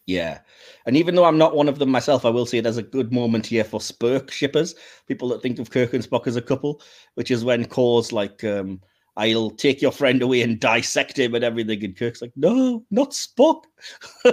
Yeah. 0.06 0.40
And 0.86 0.96
even 0.96 1.14
though 1.14 1.24
I'm 1.24 1.38
not 1.38 1.54
one 1.54 1.68
of 1.68 1.78
them 1.78 1.88
myself, 1.90 2.24
I 2.24 2.30
will 2.30 2.46
say 2.46 2.60
there's 2.60 2.76
a 2.76 2.82
good 2.82 3.12
moment 3.12 3.46
here 3.46 3.64
for 3.64 3.80
Spirk 3.80 4.30
shippers, 4.30 4.74
people 5.06 5.28
that 5.28 5.40
think 5.40 5.58
of 5.58 5.70
Kirk 5.70 5.94
and 5.94 6.02
Spock 6.04 6.26
as 6.26 6.36
a 6.36 6.42
couple, 6.42 6.82
which 7.14 7.30
is 7.30 7.44
when 7.44 7.64
Kor's 7.64 8.12
like, 8.12 8.42
um, 8.44 8.80
I'll 9.16 9.50
take 9.50 9.80
your 9.80 9.92
friend 9.92 10.20
away 10.22 10.42
and 10.42 10.58
dissect 10.58 11.18
him 11.18 11.34
and 11.34 11.44
everything. 11.44 11.84
And 11.84 11.96
Kirk's 11.96 12.22
like, 12.22 12.32
no, 12.36 12.84
not 12.90 13.10
Spock. 13.10 13.64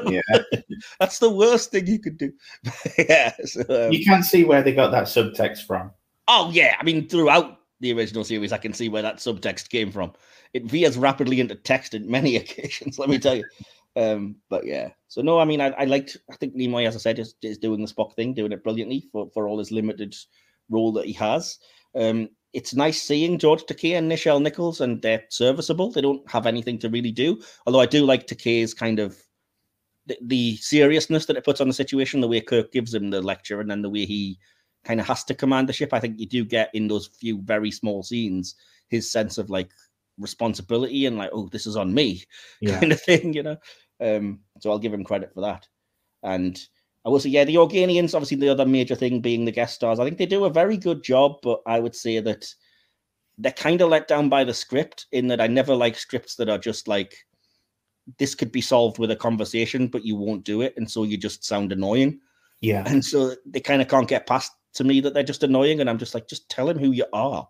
Yeah. 0.08 0.22
That's 1.00 1.20
the 1.20 1.30
worst 1.30 1.72
thing 1.72 1.86
you 1.88 2.00
could 2.00 2.18
do. 2.18 2.32
yeah. 2.98 3.34
So, 3.46 3.62
um, 3.70 3.92
You 3.92 4.04
can't 4.04 4.26
see 4.26 4.46
where 4.46 4.64
they 4.64 4.74
got 4.74 4.92
that 4.92 5.06
subtext 5.06 5.66
from. 5.68 5.92
Oh 6.28 6.50
yeah, 6.52 6.76
I 6.80 6.84
mean 6.84 7.08
throughout 7.08 7.60
the 7.80 7.94
original 7.94 8.24
series, 8.24 8.52
I 8.52 8.58
can 8.58 8.74
see 8.74 8.90
where 8.90 9.02
that 9.02 9.18
subtext 9.18 9.70
came 9.70 9.92
from. 9.92 10.14
It 10.54 10.66
veers 10.66 10.98
rapidly 10.98 11.40
into 11.40 11.56
text 11.56 11.94
in 11.94 12.10
many 12.10 12.36
occasions. 12.38 13.00
Let 13.00 13.10
me 13.10 13.20
tell 13.20 13.36
you. 13.36 13.46
Um, 13.96 14.36
but 14.50 14.66
yeah, 14.66 14.90
so 15.08 15.22
no, 15.22 15.40
I 15.40 15.46
mean, 15.46 15.60
I, 15.60 15.70
I 15.70 15.86
liked. 15.86 16.18
I 16.32 16.36
think 16.36 16.56
Nimoy, 16.56 16.88
as 16.88 16.96
I 16.96 17.00
said, 17.00 17.20
is, 17.20 17.36
is 17.42 17.58
doing 17.58 17.82
the 17.82 17.92
Spock 17.92 18.14
thing, 18.16 18.34
doing 18.34 18.52
it 18.52 18.64
brilliantly 18.64 19.08
for 19.12 19.30
for 19.34 19.48
all 19.48 19.58
his 19.58 19.72
limited 19.72 20.16
role 20.70 20.92
that 20.94 21.06
he 21.06 21.14
has. 21.14 21.58
Um, 21.96 22.30
it's 22.54 22.76
nice 22.76 23.02
seeing 23.02 23.40
George 23.40 23.64
Takei 23.64 23.98
and 23.98 24.10
Nichelle 24.10 24.42
Nichols, 24.42 24.82
and 24.82 25.02
they're 25.02 25.24
serviceable. 25.30 25.92
They 25.92 26.02
don't 26.02 26.30
have 26.30 26.46
anything 26.46 26.78
to 26.80 26.90
really 26.90 27.12
do. 27.12 27.42
Although 27.66 27.82
I 27.82 27.86
do 27.86 28.06
like 28.06 28.28
Takei's 28.28 28.74
kind 28.74 29.00
of 29.00 29.18
the, 30.06 30.18
the 30.22 30.58
seriousness 30.58 31.26
that 31.26 31.38
it 31.38 31.44
puts 31.44 31.60
on 31.60 31.68
the 31.68 31.74
situation, 31.74 32.22
the 32.22 32.28
way 32.28 32.40
Kirk 32.40 32.72
gives 32.72 32.94
him 32.94 33.10
the 33.10 33.22
lecture, 33.22 33.62
and 33.62 33.70
then 33.70 33.82
the 33.82 33.90
way 33.90 34.06
he 34.06 34.38
kind 34.88 35.00
of 35.00 35.08
has 35.08 35.24
to 35.26 35.36
command 35.36 35.68
the 35.68 35.74
ship. 35.74 35.94
I 35.94 36.00
think 36.00 36.20
you 36.20 36.26
do 36.26 36.46
get 36.46 36.70
in 36.74 36.88
those 36.88 37.08
few 37.08 37.42
very 37.42 37.72
small 37.72 38.04
scenes 38.04 38.56
his 38.90 39.12
sense 39.12 39.38
of 39.38 39.50
like 39.50 39.70
responsibility 40.18 41.06
and 41.06 41.18
like, 41.18 41.30
oh, 41.34 41.50
this 41.50 41.68
is 41.68 41.76
on 41.76 41.94
me, 41.94 42.24
Yeah. 42.62 42.80
kind 42.80 42.92
of 42.92 43.02
thing, 43.02 43.34
you 43.34 43.44
know. 43.44 43.58
Um, 44.00 44.40
so 44.60 44.72
I'll 44.72 44.80
give 44.80 44.94
him 44.94 45.04
credit 45.04 45.34
for 45.34 45.42
that. 45.42 45.68
And 46.24 46.60
I 47.06 47.10
will 47.10 47.20
say, 47.20 47.30
yeah, 47.30 47.44
the 47.44 47.56
Organians, 47.56 48.14
obviously, 48.14 48.38
the 48.38 48.50
other 48.50 48.66
major 48.66 48.96
thing 48.96 49.20
being 49.22 49.46
the 49.46 49.52
guest 49.52 49.76
stars. 49.76 50.00
I 50.00 50.06
think 50.06 50.18
they 50.18 50.26
do 50.26 50.46
a 50.46 50.50
very 50.50 50.78
good 50.78 51.04
job, 51.04 51.38
but 51.44 51.62
I 51.66 51.80
would 51.80 51.96
say 51.96 52.20
that 52.20 52.48
they're 53.38 53.52
kind 53.52 53.82
of 53.82 53.90
let 53.90 54.08
down 54.08 54.30
by 54.30 54.44
the 54.44 54.54
script 54.54 55.06
in 55.12 55.28
that 55.28 55.42
I 55.42 55.48
never 55.48 55.76
like 55.76 55.98
scripts 55.98 56.36
that 56.36 56.50
are 56.50 56.58
just 56.58 56.88
like 56.88 57.16
this 58.18 58.36
could 58.36 58.52
be 58.52 58.62
solved 58.62 59.00
with 59.00 59.12
a 59.12 59.16
conversation, 59.16 59.88
but 59.88 60.06
you 60.06 60.16
won't 60.16 60.44
do 60.46 60.62
it, 60.62 60.74
and 60.78 60.90
so 60.90 61.04
you 61.04 61.18
just 61.18 61.44
sound 61.44 61.72
annoying. 61.72 62.20
Yeah. 62.62 62.84
And 62.88 63.04
so 63.06 63.36
they 63.46 63.60
kind 63.60 63.82
of 63.82 63.88
can't 63.88 64.08
get 64.08 64.26
past 64.28 64.52
to 64.78 64.84
me 64.84 65.02
that 65.02 65.14
they're 65.14 65.24
just 65.24 65.44
annoying, 65.44 65.82
and 65.82 65.90
I'm 65.90 65.98
just 65.98 66.14
like, 66.14 66.28
just 66.28 66.50
tell 66.50 66.70
him 66.70 66.80
who 66.80 66.92
you 66.92 67.06
are. 67.14 67.48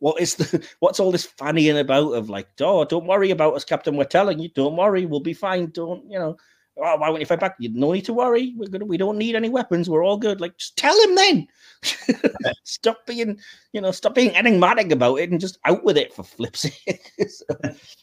What 0.00 0.20
is 0.20 0.34
the 0.34 0.66
what's 0.80 1.00
all 1.00 1.12
this 1.12 1.26
fannying 1.26 1.80
about 1.80 2.12
of 2.12 2.28
like, 2.28 2.48
oh, 2.60 2.84
don't 2.84 3.06
worry 3.06 3.30
about 3.30 3.54
us, 3.54 3.64
Captain. 3.64 3.96
We're 3.96 4.04
telling 4.04 4.38
you, 4.38 4.48
don't 4.50 4.76
worry, 4.76 5.06
we'll 5.06 5.20
be 5.20 5.34
fine. 5.34 5.70
Don't 5.70 6.08
you 6.10 6.18
know? 6.18 6.36
Oh, 6.76 6.96
why 6.96 7.08
won't 7.08 7.20
you 7.20 7.26
fight 7.26 7.38
back? 7.38 7.54
You 7.60 7.70
no 7.72 7.92
need 7.92 8.04
to 8.06 8.12
worry. 8.12 8.52
We're 8.56 8.68
gonna 8.68 8.84
we 8.84 8.96
don't 8.96 9.16
need 9.16 9.36
any 9.36 9.48
weapons. 9.48 9.88
We're 9.88 10.04
all 10.04 10.16
good. 10.16 10.40
Like, 10.40 10.58
just 10.58 10.76
tell 10.76 11.00
him 11.02 11.14
then. 11.14 11.46
stop 12.64 13.06
being, 13.06 13.38
you 13.72 13.80
know, 13.80 13.92
stop 13.92 14.14
being 14.14 14.34
enigmatic 14.34 14.90
about 14.90 15.20
it 15.20 15.30
and 15.30 15.40
just 15.40 15.58
out 15.64 15.84
with 15.84 15.96
it 15.96 16.12
for 16.12 16.24
flips 16.24 16.62
sake. 16.62 17.12
so, 17.28 17.44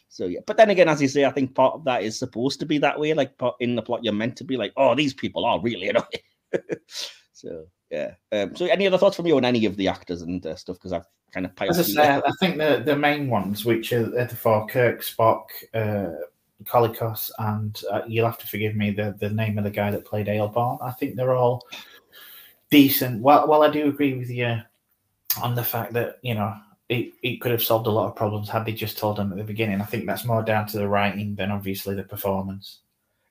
so 0.08 0.26
yeah. 0.26 0.40
But 0.46 0.56
then 0.56 0.70
again, 0.70 0.88
as 0.88 1.02
you 1.02 1.08
say, 1.08 1.26
I 1.26 1.30
think 1.30 1.54
part 1.54 1.74
of 1.74 1.84
that 1.84 2.02
is 2.02 2.18
supposed 2.18 2.60
to 2.60 2.66
be 2.66 2.78
that 2.78 2.98
way. 2.98 3.12
Like 3.12 3.34
in 3.60 3.76
the 3.76 3.82
plot, 3.82 4.02
you're 4.02 4.14
meant 4.14 4.36
to 4.38 4.44
be 4.44 4.56
like, 4.56 4.72
oh, 4.78 4.94
these 4.94 5.12
people 5.12 5.44
are 5.44 5.60
really 5.60 5.90
annoying. 5.90 6.06
so 7.32 7.66
yeah. 7.92 8.14
Um, 8.32 8.56
so 8.56 8.66
any 8.66 8.86
other 8.86 8.98
thoughts 8.98 9.16
from 9.16 9.26
you 9.26 9.36
on 9.36 9.44
any 9.44 9.66
of 9.66 9.76
the 9.76 9.86
actors 9.86 10.22
and 10.22 10.44
uh, 10.44 10.56
stuff? 10.56 10.76
Because 10.76 10.92
I've 10.92 11.06
kind 11.30 11.46
of 11.46 11.54
piled 11.54 11.70
As 11.70 11.78
I 11.78 11.82
say. 11.82 12.20
I 12.24 12.32
think 12.40 12.56
the, 12.56 12.82
the 12.84 12.96
main 12.96 13.28
ones, 13.28 13.64
which 13.64 13.92
are, 13.92 14.06
the 14.06 14.34
four 14.34 14.66
Kirk, 14.66 15.02
Spock, 15.02 15.44
uh, 15.74 16.10
Colicos, 16.64 17.30
and 17.38 17.80
uh, 17.90 18.02
you'll 18.06 18.26
have 18.26 18.38
to 18.38 18.46
forgive 18.46 18.74
me 18.74 18.90
the, 18.90 19.14
the 19.20 19.30
name 19.30 19.58
of 19.58 19.64
the 19.64 19.70
guy 19.70 19.90
that 19.90 20.06
played 20.06 20.26
Ayelborne. 20.26 20.78
I 20.82 20.92
think 20.92 21.16
they're 21.16 21.36
all 21.36 21.66
decent. 22.70 23.20
While, 23.20 23.46
while 23.46 23.62
I 23.62 23.70
do 23.70 23.88
agree 23.88 24.14
with 24.14 24.30
you 24.30 24.58
on 25.42 25.54
the 25.54 25.64
fact 25.64 25.92
that, 25.92 26.18
you 26.22 26.34
know, 26.34 26.54
it, 26.88 27.12
it 27.22 27.40
could 27.40 27.52
have 27.52 27.62
solved 27.62 27.86
a 27.86 27.90
lot 27.90 28.08
of 28.08 28.16
problems 28.16 28.48
had 28.48 28.64
they 28.64 28.72
just 28.72 28.98
told 28.98 29.16
them 29.16 29.32
at 29.32 29.38
the 29.38 29.44
beginning. 29.44 29.80
I 29.80 29.84
think 29.84 30.06
that's 30.06 30.24
more 30.24 30.42
down 30.42 30.66
to 30.68 30.78
the 30.78 30.88
writing 30.88 31.34
than 31.34 31.50
obviously 31.50 31.94
the 31.94 32.02
performance. 32.02 32.80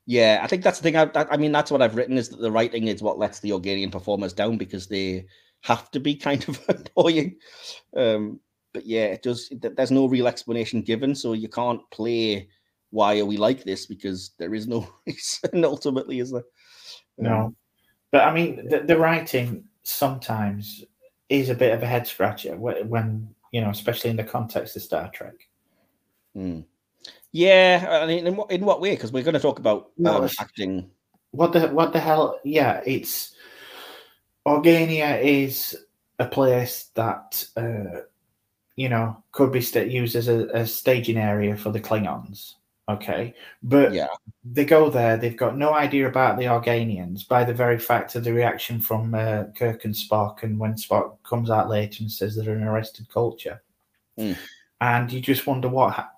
Yeah, 0.05 0.39
I 0.43 0.47
think 0.47 0.63
that's 0.63 0.79
the 0.79 0.83
thing. 0.83 0.95
I, 0.97 1.09
I 1.29 1.37
mean, 1.37 1.51
that's 1.51 1.71
what 1.71 1.81
I've 1.81 1.95
written 1.95 2.17
is 2.17 2.29
that 2.29 2.41
the 2.41 2.51
writing 2.51 2.87
is 2.87 3.01
what 3.01 3.19
lets 3.19 3.39
the 3.39 3.51
Organian 3.51 3.91
performers 3.91 4.33
down 4.33 4.57
because 4.57 4.87
they 4.87 5.25
have 5.61 5.91
to 5.91 5.99
be 5.99 6.15
kind 6.15 6.47
of 6.49 6.59
annoying. 6.97 7.35
Um, 7.95 8.39
but 8.73 8.85
yeah, 8.85 9.05
it 9.05 9.21
does. 9.21 9.49
th- 9.49 9.75
There's 9.75 9.91
no 9.91 10.07
real 10.07 10.27
explanation 10.27 10.81
given, 10.81 11.13
so 11.15 11.33
you 11.33 11.49
can't 11.49 11.81
play. 11.91 12.49
Why 12.89 13.19
are 13.19 13.25
we 13.25 13.37
like 13.37 13.63
this? 13.63 13.85
Because 13.85 14.31
there 14.37 14.53
is 14.53 14.67
no 14.67 14.87
reason. 15.07 15.63
Ultimately, 15.63 16.19
is 16.19 16.31
there? 16.31 16.43
Um, 17.19 17.25
No. 17.25 17.55
But 18.11 18.27
I 18.27 18.33
mean, 18.33 18.67
the, 18.67 18.79
the 18.79 18.97
writing 18.97 19.65
sometimes 19.83 20.83
is 21.29 21.49
a 21.49 21.55
bit 21.55 21.73
of 21.73 21.81
a 21.81 21.87
head 21.87 22.05
scratcher 22.05 22.57
when, 22.57 22.89
when, 22.89 23.35
you 23.53 23.61
know, 23.61 23.69
especially 23.69 24.09
in 24.09 24.17
the 24.17 24.23
context 24.23 24.75
of 24.75 24.81
Star 24.81 25.09
Trek. 25.11 25.35
hmm. 26.35 26.61
Yeah, 27.31 27.99
I 28.03 28.05
mean, 28.07 28.27
in 28.27 28.35
what, 28.35 28.51
in 28.51 28.65
what 28.65 28.81
way? 28.81 28.91
Because 28.91 29.11
we're 29.11 29.23
going 29.23 29.35
to 29.35 29.39
talk 29.39 29.59
about 29.59 29.91
No, 29.97 30.23
um, 30.23 30.29
acting. 30.39 30.89
What 31.31 31.53
the 31.53 31.69
what 31.69 31.93
the 31.93 31.99
hell? 31.99 32.39
Yeah, 32.43 32.81
it's 32.85 33.35
Organia 34.45 35.21
is 35.21 35.77
a 36.19 36.25
place 36.25 36.89
that 36.95 37.45
uh, 37.55 38.01
you 38.75 38.89
know 38.89 39.23
could 39.31 39.51
be 39.51 39.61
sta- 39.61 39.87
used 39.87 40.15
as 40.15 40.27
a, 40.27 40.47
a 40.47 40.65
staging 40.67 41.17
area 41.17 41.55
for 41.55 41.71
the 41.71 41.79
Klingons. 41.79 42.55
Okay, 42.89 43.33
but 43.63 43.93
Yeah, 43.93 44.07
they 44.43 44.65
go 44.65 44.89
there. 44.89 45.15
They've 45.15 45.37
got 45.37 45.55
no 45.55 45.73
idea 45.73 46.09
about 46.09 46.37
the 46.37 46.45
Organians 46.45 47.25
by 47.25 47.45
the 47.45 47.53
very 47.53 47.79
fact 47.79 48.15
of 48.15 48.25
the 48.25 48.33
reaction 48.33 48.81
from 48.81 49.13
uh, 49.13 49.45
Kirk 49.55 49.85
and 49.85 49.93
Spock, 49.93 50.43
and 50.43 50.59
when 50.59 50.73
Spock 50.73 51.15
comes 51.23 51.49
out 51.49 51.69
later 51.69 51.97
and 52.01 52.11
says 52.11 52.35
they're 52.35 52.53
an 52.55 52.63
arrested 52.63 53.07
culture, 53.07 53.61
Hmm. 54.17 54.33
and 54.81 55.09
you 55.13 55.21
just 55.21 55.47
wonder 55.47 55.69
what. 55.69 56.09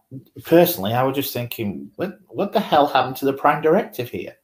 Personally, 0.44 0.94
I 0.94 1.04
was 1.04 1.16
just 1.16 1.34
thinking, 1.34 1.92
what 1.96 2.20
what 2.28 2.54
the 2.54 2.60
hell 2.60 2.88
happened 2.88 3.18
to 3.18 3.26
the 3.26 3.34
Prime 3.34 3.62
Directive 3.62 4.10
here? 4.10 4.36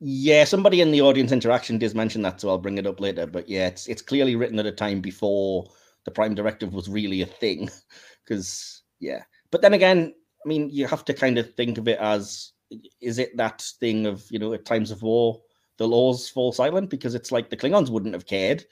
yeah. 0.00 0.44
Somebody 0.44 0.80
in 0.80 0.92
the 0.92 1.00
audience 1.00 1.32
interaction 1.32 1.78
did 1.78 1.94
mention 1.94 2.22
that, 2.22 2.40
so 2.40 2.48
I'll 2.48 2.58
bring 2.58 2.78
it 2.78 2.86
up 2.86 3.00
later. 3.00 3.26
But 3.26 3.48
yeah, 3.48 3.66
it's 3.66 3.86
it's 3.86 4.02
clearly 4.02 4.36
written 4.36 4.58
at 4.58 4.66
a 4.66 4.72
time 4.72 5.00
before 5.00 5.70
the 6.04 6.10
Prime 6.10 6.34
Directive 6.34 6.72
was 6.72 6.88
really 6.88 7.22
a 7.22 7.26
thing. 7.26 7.70
Because 8.24 8.82
yeah, 9.00 9.22
but 9.50 9.62
then 9.62 9.72
again, 9.72 10.12
I 10.44 10.48
mean, 10.48 10.68
you 10.68 10.86
have 10.86 11.02
to 11.06 11.14
kind 11.14 11.38
of 11.38 11.54
think 11.54 11.78
of 11.78 11.88
it 11.88 11.98
as 11.98 12.52
is 13.00 13.18
it 13.18 13.34
that 13.38 13.62
thing 13.80 14.04
of 14.04 14.22
you 14.30 14.38
know 14.38 14.52
at 14.52 14.66
times 14.66 14.90
of 14.90 15.00
war 15.00 15.40
the 15.78 15.88
laws 15.88 16.28
fall 16.28 16.52
silent 16.52 16.90
because 16.90 17.14
it's 17.14 17.32
like 17.32 17.48
the 17.48 17.56
Klingons 17.56 17.88
wouldn't 17.88 18.14
have 18.14 18.26
cared. 18.26 18.64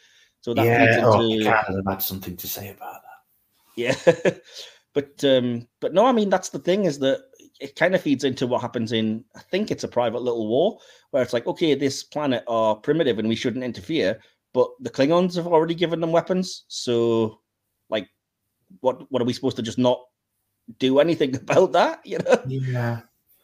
So 0.43 0.53
that 0.55 0.67
yeah, 0.67 1.01
oh, 1.03 1.23
into 1.23 1.45
Canada 1.45 1.83
had 1.89 2.03
something 2.03 2.37
to 2.37 2.47
say 2.47 2.69
about 2.69 3.01
that. 3.03 3.17
yeah 3.77 4.35
but 4.97 5.23
um 5.25 5.69
but 5.81 5.93
no 5.95 6.07
i 6.07 6.13
mean 6.13 6.31
that's 6.31 6.49
the 6.49 6.59
thing 6.59 6.85
is 6.85 6.99
that 6.99 7.21
it 7.61 7.77
kind 7.77 7.95
of 7.95 8.01
feeds 8.01 8.25
into 8.25 8.47
what 8.47 8.63
happens 8.63 8.93
in 8.93 9.25
i 9.37 9.41
think 9.41 9.71
it's 9.71 9.85
a 9.85 9.89
private 9.89 10.23
little 10.23 10.49
war 10.49 10.79
where 11.11 11.23
it's 11.23 11.33
like 11.33 11.47
okay 11.47 11.75
this 11.75 12.03
planet 12.03 12.43
are 12.49 12.75
primitive 12.75 13.19
and 13.19 13.29
we 13.29 13.37
shouldn't 13.37 13.65
interfere 13.65 14.19
but 14.57 14.71
the 14.81 14.89
klingons 14.89 15.37
have 15.37 15.47
already 15.47 15.75
given 15.75 16.01
them 16.01 16.13
weapons. 16.13 16.65
So 16.69 17.41
like 17.91 18.09
what 18.81 19.03
what 19.13 19.21
are 19.21 19.27
we 19.27 19.35
supposed 19.35 19.57
to 19.57 19.63
just 19.63 19.77
not 19.77 20.01
do 20.79 20.99
anything 20.99 21.37
about 21.43 21.73
that 21.73 22.01
you 22.07 22.17
know? 22.17 22.43
Yeah, 22.47 23.01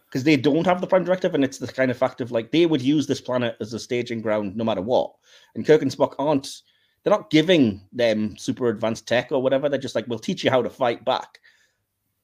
because 0.06 0.24
they 0.24 0.38
don't 0.38 0.64
have 0.64 0.80
the 0.80 0.86
prime 0.86 1.04
directive 1.04 1.34
and 1.34 1.44
it's 1.44 1.58
the 1.58 1.70
kind 1.70 1.90
of 1.90 1.98
fact 1.98 2.22
of 2.22 2.30
like 2.32 2.50
they 2.50 2.64
would 2.64 2.80
use 2.80 3.06
this 3.06 3.20
planet 3.20 3.58
as 3.60 3.74
a 3.74 3.78
staging 3.78 4.22
ground 4.22 4.56
no 4.56 4.64
matter 4.64 4.80
what. 4.80 5.12
And 5.54 5.66
kirk 5.66 5.82
and 5.82 5.90
spock 5.90 6.14
aren't 6.18 6.62
they're 7.04 7.10
not 7.10 7.28
giving 7.28 7.82
them 7.92 8.34
super 8.38 8.68
advanced 8.68 9.06
tech 9.06 9.32
or 9.32 9.42
whatever. 9.42 9.68
They're 9.68 9.78
just 9.78 9.94
like 9.94 10.06
we'll 10.06 10.18
teach 10.18 10.42
you 10.42 10.50
how 10.50 10.62
to 10.62 10.70
fight 10.70 11.04
back 11.04 11.40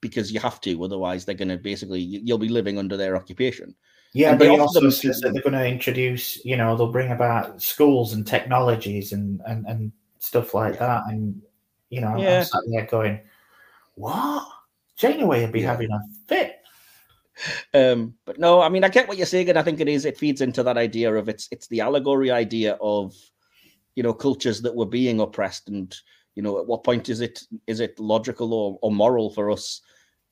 because 0.01 0.31
you 0.31 0.39
have 0.39 0.59
to 0.61 0.83
otherwise 0.83 1.25
they're 1.25 1.35
going 1.35 1.49
to 1.49 1.57
basically 1.57 1.99
you- 1.99 2.21
you'll 2.23 2.37
be 2.37 2.49
living 2.49 2.77
under 2.77 2.95
their 2.97 3.15
occupation 3.15 3.75
yeah, 4.13 4.31
And 4.31 4.39
but 4.39 4.49
he 4.49 4.57
also 4.57 4.81
them- 4.81 4.89
says 4.91 5.19
that 5.21 5.33
they're 5.33 5.43
going 5.43 5.53
to 5.53 5.67
introduce, 5.67 6.43
you 6.43 6.57
know, 6.57 6.75
they'll 6.75 6.91
bring 6.91 7.11
about 7.11 7.61
schools 7.61 8.13
and 8.13 8.25
technologies 8.25 9.13
and 9.13 9.39
and, 9.45 9.67
and 9.67 9.91
stuff 10.17 10.55
like 10.55 10.79
that, 10.79 11.03
and 11.09 11.39
you 11.91 12.01
know, 12.01 12.07
I'm- 12.07 12.17
Yeah. 12.17 12.39
I'm 12.39 12.45
sat 12.45 12.61
there 12.71 12.85
going, 12.87 13.19
what? 13.93 14.47
Janeway 14.97 15.41
would 15.41 15.51
be 15.51 15.61
Yeah. 15.61 15.71
having 15.71 15.91
a 15.91 15.99
fit. 16.27 16.55
um 17.73 18.13
but 18.25 18.37
no 18.39 18.61
i 18.61 18.67
mean 18.67 18.83
i 18.83 18.89
get 18.89 19.07
what 19.07 19.15
you're 19.17 19.25
saying 19.25 19.47
and 19.47 19.57
i 19.57 19.61
think 19.63 19.79
it 19.79 19.87
is 19.87 20.03
it 20.05 20.17
feeds 20.17 20.41
into 20.41 20.61
that 20.63 20.77
idea 20.77 21.13
of 21.13 21.29
it's 21.29 21.47
it's 21.51 21.67
the 21.67 21.79
allegory 21.79 22.29
idea 22.31 22.77
of 22.81 23.15
you 23.95 24.03
know 24.03 24.13
cultures 24.13 24.59
that 24.61 24.75
were 24.75 24.85
being 24.85 25.21
oppressed 25.21 25.69
and 25.69 25.95
you 26.39 26.43
know 26.43 26.57
at 26.57 26.65
what 26.65 26.85
point 26.85 27.09
is 27.09 27.19
it 27.19 27.43
is 27.67 27.81
it 27.81 27.99
logical 27.99 28.53
or, 28.53 28.79
or 28.81 28.93
moral 28.93 29.29
for 29.29 29.51
us 29.51 29.81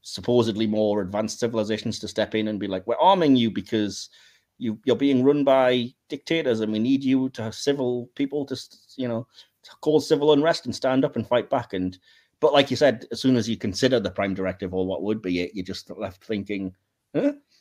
supposedly 0.04 0.66
more 0.66 1.02
advanced 1.02 1.38
civilizations 1.38 2.00
to 2.00 2.08
step 2.08 2.34
in 2.34 2.48
and 2.48 2.62
be 2.62 2.68
like 2.68 2.88
we're 2.88 2.96
arming 2.96 3.36
you 3.36 3.52
because 3.52 4.10
you 4.58 4.80
you're 4.86 4.96
being 4.96 5.22
run 5.22 5.44
by 5.44 5.94
dictators 6.08 6.62
and 6.62 6.72
we 6.72 6.80
need 6.80 7.04
you 7.04 7.28
to 7.32 7.44
have 7.44 7.54
civil 7.54 8.10
people 8.16 8.46
to 8.46 8.58
you 8.96 9.10
know 9.10 9.28
to 9.64 9.72
cause 9.82 10.08
civil 10.08 10.32
unrest 10.32 10.66
and 10.66 10.74
stand 10.74 11.04
up 11.04 11.18
and 11.18 11.28
fight 11.28 11.50
back 11.50 11.74
and 11.74 12.00
but 12.40 12.54
like 12.54 12.72
you 12.72 12.78
said 12.78 13.06
as 13.12 13.20
soon 13.20 13.36
as 13.36 13.50
you 13.50 13.58
consider 13.58 14.00
the 14.00 14.10
prime 14.10 14.34
directive 14.34 14.74
or 14.74 14.88
what 14.88 15.04
would 15.04 15.22
be 15.22 15.42
it 15.42 15.52
you're 15.54 15.66
just 15.66 15.92
left 15.92 16.24
thinking 16.24 16.74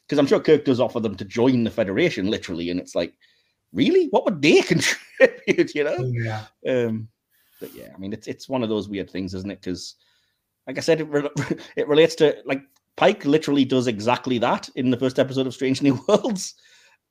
because 0.09 0.19
I'm 0.19 0.27
sure 0.27 0.41
Kirk 0.41 0.65
does 0.65 0.81
offer 0.81 1.01
them 1.01 1.17
to 1.17 1.25
join 1.25 1.65
the 1.65 1.71
Federation, 1.71 2.31
literally, 2.31 2.71
and 2.71 2.79
it's 2.79 2.95
like, 2.95 3.15
really, 3.73 4.07
what 4.11 4.25
would 4.25 4.41
they 4.41 4.63
contribute? 4.63 5.75
You 5.75 5.85
know? 5.85 5.97
Yeah, 6.13 6.45
Um, 6.67 7.09
but 7.61 7.75
yeah, 7.75 7.89
I 7.95 7.99
mean, 7.99 8.13
it's 8.13 8.27
it's 8.27 8.49
one 8.49 8.63
of 8.63 8.69
those 8.69 8.89
weird 8.89 9.11
things, 9.11 9.35
isn't 9.35 9.51
it? 9.51 9.61
Because, 9.61 9.95
like 10.67 10.79
I 10.79 10.81
said, 10.81 11.01
it 11.01 11.05
re- 11.05 11.31
it 11.77 11.89
relates 11.89 12.15
to 12.17 12.37
like 12.45 12.63
Pike 12.97 13.25
literally 13.25 13.65
does 13.65 13.87
exactly 13.87 14.39
that 14.39 14.69
in 14.75 14.91
the 14.91 14.97
first 14.97 15.19
episode 15.19 15.47
of 15.47 15.55
Strange 15.55 15.83
New 15.83 16.01
Worlds, 16.09 16.55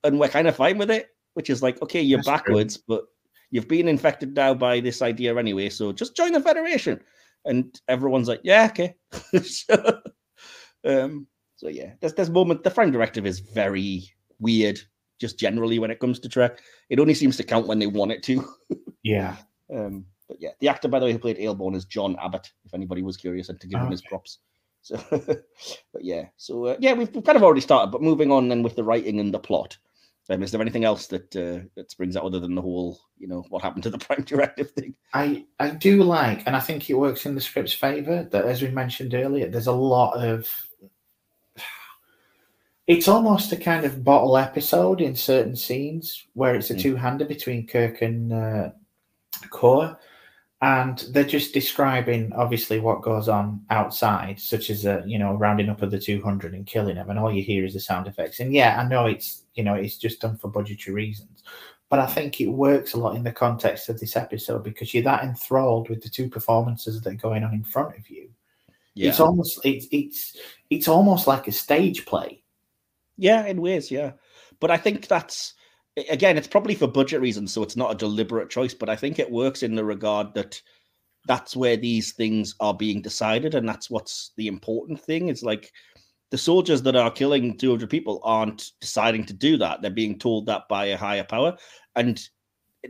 and 0.04 0.18
we're 0.18 0.28
kind 0.28 0.48
of 0.48 0.56
fine 0.56 0.78
with 0.78 0.90
it. 0.90 1.08
Which 1.34 1.50
is 1.50 1.62
like, 1.62 1.80
okay, 1.82 2.00
you're 2.00 2.18
That's 2.18 2.42
true. 2.42 2.54
backwards, 2.54 2.78
but 2.78 3.04
you've 3.50 3.68
been 3.68 3.88
infected 3.88 4.34
now 4.34 4.54
by 4.54 4.80
this 4.80 5.02
idea 5.02 5.36
anyway, 5.36 5.68
so 5.68 5.92
just 5.92 6.16
join 6.16 6.32
the 6.32 6.40
Federation. 6.40 7.00
And 7.44 7.78
everyone's 7.88 8.26
like, 8.26 8.40
yeah, 8.42 8.68
okay. 8.70 8.96
so, 9.42 10.00
um, 10.84 11.26
so 11.56 11.68
yeah, 11.68 11.92
there's 12.00 12.14
there's 12.14 12.30
moment. 12.30 12.64
The 12.64 12.70
Prime 12.70 12.90
Directive 12.90 13.26
is 13.26 13.40
very 13.40 14.02
weird, 14.38 14.80
just 15.20 15.38
generally 15.38 15.78
when 15.78 15.90
it 15.90 16.00
comes 16.00 16.18
to 16.20 16.28
Trek. 16.28 16.60
It 16.90 16.98
only 16.98 17.14
seems 17.14 17.36
to 17.36 17.44
count 17.44 17.66
when 17.66 17.78
they 17.78 17.86
want 17.86 18.12
it 18.12 18.22
to. 18.24 18.44
yeah. 19.02 19.36
Um, 19.72 20.06
but 20.28 20.38
yeah, 20.40 20.50
the 20.60 20.68
actor, 20.68 20.88
by 20.88 20.98
the 20.98 21.06
way, 21.06 21.12
who 21.12 21.18
played 21.18 21.38
Ayelborne 21.38 21.76
is 21.76 21.84
John 21.84 22.16
Abbott, 22.22 22.50
if 22.64 22.74
anybody 22.74 23.02
was 23.02 23.16
curious, 23.16 23.48
and 23.48 23.60
to 23.60 23.66
give 23.66 23.80
him 23.80 23.90
his 23.90 24.00
Okay. 24.00 24.08
props. 24.08 24.38
So, 24.82 24.96
but 25.10 26.04
yeah, 26.04 26.26
so 26.36 26.66
uh, 26.66 26.76
yeah, 26.78 26.92
we've, 26.92 27.12
we've 27.14 27.24
kind 27.24 27.36
of 27.36 27.42
already 27.42 27.60
started. 27.60 27.90
But 27.90 28.02
moving 28.02 28.30
on 28.30 28.48
then 28.48 28.62
with 28.62 28.76
the 28.76 28.84
writing 28.84 29.18
and 29.20 29.32
the 29.34 29.38
plot. 29.38 29.76
Um, 30.28 30.42
is 30.42 30.50
there 30.50 30.60
anything 30.60 30.84
else 30.84 31.06
that 31.06 31.36
uh, 31.36 31.64
that 31.76 31.90
springs 31.92 32.16
out 32.16 32.24
other 32.24 32.40
than 32.40 32.56
the 32.56 32.62
whole, 32.62 32.98
you 33.16 33.28
know, 33.28 33.44
what 33.48 33.62
happened 33.62 33.84
to 33.84 33.90
the 33.90 33.98
prime 34.06 34.22
directive 34.24 34.72
thing? 34.72 34.94
I 35.14 35.44
I 35.60 35.70
do 35.70 36.02
like, 36.02 36.42
and 36.46 36.56
I 36.56 36.60
think 36.60 36.90
it 36.90 36.94
works 36.94 37.26
in 37.26 37.34
the 37.36 37.40
script's 37.40 37.72
favor 37.72 38.24
that, 38.32 38.44
as 38.44 38.60
we 38.60 38.68
mentioned 38.68 39.14
earlier, 39.14 39.48
there's 39.48 39.68
a 39.68 39.72
lot 39.72 40.14
of. 40.14 40.48
It's 42.88 43.08
almost 43.08 43.50
a 43.50 43.56
kind 43.56 43.84
of 43.84 44.04
bottle 44.04 44.36
episode 44.36 45.00
in 45.00 45.16
certain 45.16 45.56
scenes 45.56 46.24
where 46.34 46.54
it's 46.54 46.70
a 46.70 46.74
Mm. 46.76 46.80
two-hander 46.82 47.24
between 47.24 47.66
Kirk 47.66 48.00
and 48.02 48.32
uh, 48.32 48.70
Kor, 49.50 49.98
and 50.62 50.98
they're 51.10 51.24
just 51.24 51.52
describing 51.52 52.32
obviously 52.32 52.80
what 52.80 53.02
goes 53.02 53.28
on 53.28 53.60
outside, 53.70 54.40
such 54.40 54.70
as 54.70 54.84
a 54.86 55.02
you 55.06 55.18
know 55.18 55.34
rounding 55.34 55.68
up 55.68 55.82
of 55.82 55.90
the 55.90 56.00
two 56.00 56.22
hundred 56.22 56.54
and 56.54 56.66
killing 56.66 56.96
them, 56.96 57.10
and 57.10 57.18
all 57.18 57.32
you 57.32 57.42
hear 57.42 57.64
is 57.64 57.74
the 57.74 57.80
sound 57.80 58.06
effects. 58.06 58.40
And 58.40 58.52
yeah, 58.54 58.80
I 58.80 58.88
know 58.88 59.06
it's 59.06 59.44
you 59.54 59.62
know 59.64 59.74
it's 59.74 59.98
just 59.98 60.20
done 60.20 60.38
for 60.38 60.48
budgetary 60.48 60.94
reasons, 60.94 61.42
but 61.90 61.98
I 61.98 62.06
think 62.06 62.40
it 62.40 62.48
works 62.48 62.94
a 62.94 62.98
lot 62.98 63.16
in 63.16 63.24
the 63.24 63.32
context 63.32 63.88
of 63.88 64.00
this 64.00 64.16
episode 64.16 64.64
because 64.64 64.94
you're 64.94 65.04
that 65.04 65.24
enthralled 65.24 65.90
with 65.90 66.02
the 66.02 66.08
two 66.08 66.28
performances 66.30 67.00
that 67.02 67.12
are 67.12 67.16
going 67.16 67.44
on 67.44 67.52
in 67.54 67.64
front 67.64 67.96
of 67.96 68.08
you. 68.08 68.30
Yeah, 68.94 69.10
It's 69.10 69.20
almost 69.20 69.60
it's 69.64 69.86
it's 69.92 70.36
it's 70.70 70.88
almost 70.88 71.26
like 71.26 71.46
a 71.48 71.52
stage 71.52 72.06
play. 72.06 72.42
yeah, 73.18 73.44
in 73.46 73.60
ways, 73.60 73.90
yeah. 73.90 74.12
But 74.58 74.70
I 74.70 74.78
think 74.78 75.06
that's 75.06 75.52
again, 75.96 76.36
it's 76.36 76.46
probably 76.46 76.74
for 76.74 76.86
budget 76.86 77.20
reasons, 77.20 77.52
so 77.52 77.62
it's 77.62 77.76
not 77.76 77.92
a 77.92 77.96
deliberate 77.96 78.50
choice. 78.50 78.74
But 78.74 78.88
I 78.88 78.96
think 78.96 79.18
it 79.18 79.30
works 79.30 79.62
in 79.62 79.74
the 79.74 79.84
regard 79.84 80.34
that 80.34 80.60
that's 81.26 81.56
where 81.56 81.76
these 81.76 82.12
things 82.12 82.54
are 82.60 82.74
being 82.74 83.02
decided, 83.02 83.54
and 83.54 83.68
that's 83.68 83.90
what's 83.90 84.32
the 84.36 84.46
important 84.46 85.00
thing. 85.00 85.28
It's 85.28 85.42
like 85.42 85.72
the 86.30 86.38
soldiers 86.38 86.82
that 86.82 86.96
are 86.96 87.10
killing 87.10 87.56
200 87.56 87.88
people 87.88 88.20
aren't 88.22 88.72
deciding 88.80 89.24
to 89.26 89.32
do 89.32 89.56
that; 89.58 89.82
they're 89.82 89.90
being 89.90 90.18
told 90.18 90.46
that 90.46 90.68
by 90.68 90.86
a 90.86 90.96
higher 90.96 91.24
power, 91.24 91.56
and 91.94 92.28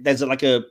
there's 0.00 0.22
like 0.22 0.42
a 0.42 0.64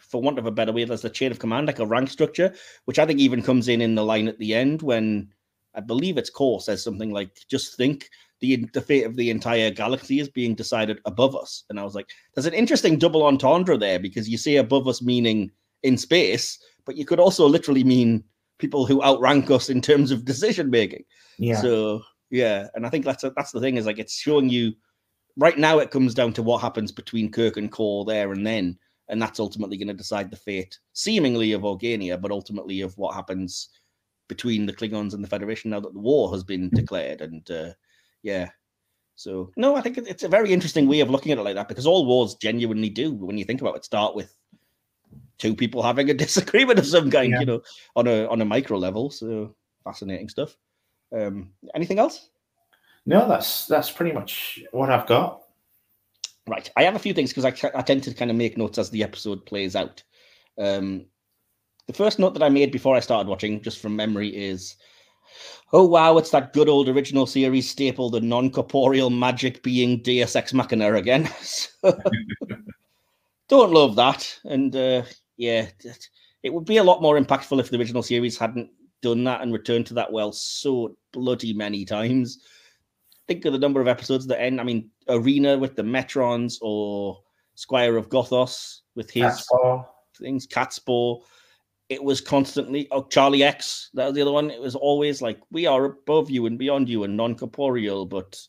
for 0.00 0.20
want 0.20 0.38
of 0.38 0.46
a 0.46 0.50
better 0.50 0.72
way, 0.72 0.84
there's 0.84 1.04
a 1.04 1.10
chain 1.10 1.30
of 1.30 1.38
command, 1.38 1.66
like 1.66 1.78
a 1.78 1.86
rank 1.86 2.10
structure, 2.10 2.54
which 2.84 2.98
I 2.98 3.06
think 3.06 3.18
even 3.18 3.42
comes 3.42 3.66
in 3.68 3.80
in 3.80 3.94
the 3.94 4.04
line 4.04 4.28
at 4.28 4.38
the 4.38 4.54
end 4.54 4.82
when 4.82 5.32
I 5.74 5.80
believe 5.80 6.18
it's 6.18 6.30
Kor 6.30 6.60
says 6.60 6.82
something 6.82 7.10
like, 7.10 7.38
"Just 7.48 7.76
think 7.76 8.10
the 8.40 8.66
the 8.72 8.80
fate 8.80 9.04
of 9.04 9.16
the 9.16 9.30
entire 9.30 9.70
galaxy 9.70 10.20
is 10.20 10.28
being 10.28 10.54
decided 10.54 11.00
above 11.04 11.36
us." 11.36 11.64
And 11.70 11.78
I 11.78 11.84
was 11.84 11.94
like, 11.94 12.08
"There's 12.34 12.46
an 12.46 12.54
interesting 12.54 12.98
double 12.98 13.24
entendre 13.24 13.76
there 13.78 13.98
because 13.98 14.28
you 14.28 14.38
say 14.38 14.56
above 14.56 14.88
us 14.88 15.02
meaning 15.02 15.50
in 15.82 15.96
space, 15.96 16.58
but 16.84 16.96
you 16.96 17.04
could 17.04 17.20
also 17.20 17.46
literally 17.46 17.84
mean 17.84 18.24
people 18.58 18.86
who 18.86 19.02
outrank 19.02 19.50
us 19.50 19.70
in 19.70 19.80
terms 19.80 20.10
of 20.10 20.24
decision 20.24 20.70
making." 20.70 21.04
Yeah. 21.38 21.60
So 21.60 22.02
yeah, 22.30 22.68
and 22.74 22.86
I 22.86 22.90
think 22.90 23.04
that's 23.04 23.24
that's 23.36 23.52
the 23.52 23.60
thing 23.60 23.76
is 23.76 23.86
like 23.86 23.98
it's 23.98 24.18
showing 24.18 24.48
you 24.48 24.72
right 25.36 25.58
now. 25.58 25.78
It 25.78 25.90
comes 25.90 26.14
down 26.14 26.32
to 26.34 26.42
what 26.42 26.60
happens 26.60 26.92
between 26.92 27.30
Kirk 27.30 27.56
and 27.56 27.70
Kor 27.70 28.04
there 28.04 28.32
and 28.32 28.46
then, 28.46 28.78
and 29.08 29.20
that's 29.20 29.40
ultimately 29.40 29.76
going 29.76 29.88
to 29.88 29.94
decide 29.94 30.30
the 30.30 30.36
fate, 30.36 30.78
seemingly 30.92 31.52
of 31.52 31.62
Organia, 31.62 32.20
but 32.20 32.30
ultimately 32.30 32.80
of 32.80 32.96
what 32.96 33.14
happens 33.14 33.68
between 34.28 34.64
the 34.64 34.72
Klingons 34.72 35.12
and 35.12 35.24
the 35.24 35.28
Federation 35.28 35.72
now 35.72 35.80
that 35.80 35.92
the 35.92 35.98
war 35.98 36.30
has 36.30 36.44
been 36.44 36.70
declared. 36.70 37.20
And 37.20 37.50
uh, 37.50 37.70
yeah, 38.22 38.50
so 39.16 39.52
no, 39.56 39.76
I 39.76 39.80
think 39.82 39.98
it's 39.98 40.22
a 40.22 40.28
very 40.28 40.52
interesting 40.52 40.88
way 40.88 41.00
of 41.00 41.10
looking 41.10 41.30
at 41.32 41.38
it 41.38 41.42
like 41.42 41.54
that 41.56 41.68
because 41.68 41.86
all 41.86 42.06
wars 42.06 42.36
genuinely 42.36 42.88
do, 42.88 43.12
when 43.12 43.36
you 43.36 43.44
think 43.44 43.60
about 43.60 43.76
it, 43.76 43.84
start 43.84 44.14
with 44.14 44.34
two 45.38 45.54
people 45.54 45.82
having 45.82 46.08
a 46.10 46.14
disagreement 46.26 46.78
of 46.78 46.86
some 46.86 47.10
kind, 47.10 47.32
Yeah. 47.32 47.40
you 47.40 47.46
know, 47.46 47.62
on 47.96 48.06
a 48.06 48.26
on 48.28 48.40
a 48.40 48.44
micro 48.44 48.78
level. 48.78 49.10
So 49.10 49.54
fascinating 49.84 50.28
stuff. 50.28 50.56
Um, 51.14 51.50
anything 51.74 51.98
else? 51.98 52.30
no, 53.06 53.26
that's 53.28 53.66
that's 53.66 53.90
pretty 53.90 54.12
much 54.12 54.60
what 54.72 54.90
I've 54.90 55.06
got. 55.06 55.42
Right. 56.46 56.70
I 56.76 56.82
have 56.84 56.96
a 56.96 56.98
few 56.98 57.12
things 57.14 57.32
because 57.32 57.44
I, 57.44 57.70
I 57.78 57.82
tend 57.82 58.02
to 58.04 58.14
kind 58.14 58.30
of 58.30 58.36
make 58.36 58.56
notes 58.56 58.78
as 58.78 58.90
the 58.90 59.02
episode 59.02 59.44
plays 59.46 59.76
out. 59.76 60.02
Um, 60.58 61.06
the 61.86 61.92
first 61.92 62.18
note 62.18 62.34
that 62.34 62.42
I 62.42 62.48
made 62.48 62.72
before 62.72 62.96
I 62.96 63.00
started 63.00 63.28
watching, 63.28 63.60
just 63.62 63.80
from 63.80 63.96
memory, 63.96 64.28
is 64.28 64.76
oh, 65.72 65.84
wow, 65.86 66.18
it's 66.18 66.30
that 66.30 66.52
good 66.52 66.68
old 66.68 66.88
original 66.88 67.26
series 67.26 67.68
staple, 67.68 68.10
the 68.10 68.20
non 68.20 68.50
corporeal 68.50 69.10
magic 69.10 69.62
being 69.62 70.02
Deus 70.02 70.36
Ex 70.36 70.52
Machina 70.52 70.94
again. 70.94 71.28
So, 71.42 71.98
don't 73.48 73.72
love 73.72 73.96
that. 73.96 74.38
And 74.44 74.74
uh, 74.76 75.02
yeah, 75.36 75.66
it- 76.42 76.52
would 76.52 76.64
be 76.64 76.76
a 76.76 76.84
lot 76.84 77.02
more 77.02 77.18
impactful 77.18 77.58
if 77.58 77.70
the 77.70 77.78
original 77.78 78.02
series 78.02 78.38
hadn't 78.38 78.70
done 79.02 79.24
that 79.24 79.40
and 79.40 79.52
returned 79.52 79.86
to 79.86 79.94
that 79.94 80.12
well 80.12 80.30
so 80.30 80.94
bloody 81.12 81.52
many 81.54 81.84
times 81.84 82.38
think 83.30 83.44
of 83.44 83.52
the 83.52 83.58
number 83.58 83.80
of 83.80 83.86
episodes 83.86 84.26
that 84.26 84.40
end. 84.42 84.60
I 84.60 84.64
mean, 84.64 84.90
Arena 85.08 85.56
with 85.56 85.76
the 85.76 85.82
Metrons 85.82 86.58
or 86.60 87.20
Squire 87.54 87.96
of 87.96 88.08
Gothos 88.08 88.80
with 88.96 89.08
his 89.10 89.46
all. 89.52 90.04
things, 90.18 90.48
Catspaw. 90.48 91.20
It 91.90 92.02
was 92.02 92.20
constantly 92.20 92.88
oh 92.92 93.02
Charlie 93.02 93.42
X, 93.42 93.90
that 93.94 94.06
was 94.06 94.14
the 94.14 94.22
other 94.22 94.32
one. 94.32 94.50
It 94.50 94.60
was 94.60 94.76
always 94.76 95.20
like 95.20 95.40
we 95.50 95.66
are 95.66 95.84
above 95.84 96.30
you 96.30 96.46
and 96.46 96.56
beyond 96.58 96.88
you 96.88 97.04
and 97.04 97.16
non-corporeal, 97.16 98.06
but 98.06 98.40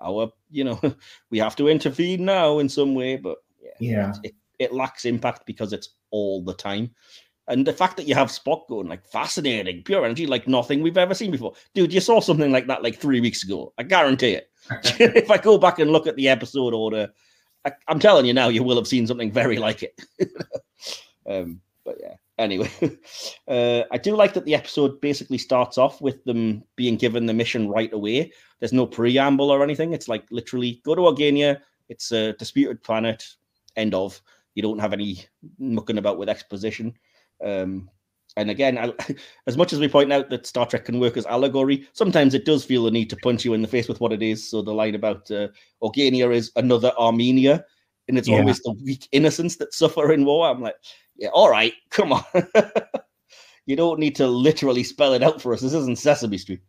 our 0.00 0.30
you 0.50 0.64
know, 0.64 0.80
we 1.30 1.38
have 1.40 1.56
to 1.56 1.68
intervene 1.68 2.24
now 2.24 2.60
in 2.60 2.68
some 2.68 2.94
way. 2.94 3.16
But 3.16 3.38
yeah, 3.60 3.70
Yeah. 3.80 4.12
it, 4.22 4.34
it 4.58 4.72
lacks 4.72 5.04
impact 5.04 5.44
because 5.44 5.72
it's 5.72 5.88
all 6.10 6.42
the 6.42 6.54
time. 6.54 6.94
And 7.46 7.66
the 7.66 7.74
fact 7.74 7.98
that 7.98 8.06
you 8.08 8.14
have 8.14 8.28
Spock 8.28 8.68
going 8.68 8.88
like 8.88 9.04
fascinating, 9.06 9.82
pure 9.82 10.04
energy, 10.04 10.26
like 10.26 10.48
nothing 10.48 10.80
we've 10.80 10.96
ever 10.96 11.12
seen 11.12 11.30
before. 11.30 11.52
Dude, 11.74 11.92
you 11.92 12.00
saw 12.00 12.20
something 12.20 12.50
like 12.52 12.68
that 12.68 12.82
like 12.82 12.96
three 12.96 13.20
weeks 13.20 13.44
ago. 13.44 13.74
I 13.76 13.82
guarantee 13.82 14.32
it. 14.32 14.48
if 14.70 15.30
I 15.30 15.36
go 15.36 15.58
back 15.58 15.78
and 15.78 15.90
look 15.90 16.06
at 16.06 16.16
the 16.16 16.28
episode 16.28 16.72
order, 16.72 17.10
I, 17.66 17.72
I'm 17.88 17.98
telling 17.98 18.24
you 18.24 18.32
now, 18.32 18.48
you 18.48 18.62
will 18.62 18.76
have 18.76 18.86
seen 18.86 19.06
something 19.06 19.30
very 19.32 19.58
like 19.58 19.82
it. 19.82 20.00
um, 21.28 21.60
but 21.84 21.96
yeah, 22.00 22.14
anyway, 22.38 22.70
uh, 23.48 23.82
I 23.90 23.98
do 23.98 24.16
like 24.16 24.34
that 24.34 24.44
the 24.44 24.54
episode 24.54 25.00
basically 25.00 25.38
starts 25.38 25.78
off 25.78 26.00
with 26.00 26.24
them 26.24 26.64
being 26.76 26.96
given 26.96 27.26
the 27.26 27.34
mission 27.34 27.68
right 27.68 27.92
away. 27.92 28.32
There's 28.60 28.72
no 28.72 28.86
preamble 28.86 29.50
or 29.50 29.62
anything. 29.62 29.92
It's 29.92 30.08
like 30.08 30.24
literally 30.30 30.80
go 30.84 30.94
to 30.94 31.02
Organia. 31.02 31.60
It's 31.88 32.12
a 32.12 32.32
disputed 32.34 32.82
planet. 32.82 33.24
End 33.76 33.94
of. 33.94 34.20
You 34.54 34.62
don't 34.62 34.78
have 34.78 34.92
any 34.92 35.24
mucking 35.58 35.98
about 35.98 36.18
with 36.18 36.28
exposition. 36.28 36.94
Um, 37.44 37.90
and 38.36 38.50
again, 38.50 38.78
I, 38.78 38.92
as 39.46 39.56
much 39.56 39.72
as 39.72 39.80
we 39.80 39.88
point 39.88 40.12
out 40.12 40.30
that 40.30 40.46
Star 40.46 40.66
Trek 40.66 40.86
can 40.86 41.00
work 41.00 41.16
as 41.16 41.26
allegory, 41.26 41.86
sometimes 41.92 42.34
it 42.34 42.44
does 42.44 42.64
feel 42.64 42.84
the 42.84 42.90
need 42.90 43.10
to 43.10 43.16
punch 43.16 43.44
you 43.44 43.54
in 43.54 43.62
the 43.62 43.68
face 43.68 43.88
with 43.88 44.00
what 44.00 44.12
it 44.12 44.22
is. 44.22 44.48
So 44.48 44.62
the 44.62 44.72
line 44.72 44.94
about 44.94 45.30
uh, 45.30 45.48
Organia 45.82 46.34
is 46.34 46.50
another 46.56 46.92
Armenia, 46.98 47.64
and 48.08 48.18
it's 48.18 48.28
Yeah. 48.28 48.38
always 48.38 48.60
the 48.60 48.72
weak 48.84 49.08
innocents 49.12 49.56
that 49.56 49.74
suffer 49.74 50.12
in 50.12 50.24
war. 50.24 50.48
I'm 50.48 50.60
like, 50.60 50.76
yeah, 51.16 51.28
all 51.32 51.50
right, 51.50 51.74
come 51.90 52.12
on. 52.12 52.24
you 53.66 53.76
don't 53.76 54.00
need 54.00 54.16
to 54.16 54.26
literally 54.26 54.84
spell 54.84 55.14
it 55.14 55.22
out 55.22 55.40
for 55.40 55.52
us. 55.52 55.60
This 55.60 55.74
isn't 55.74 55.98
Sesame 55.98 56.38
Street. 56.38 56.62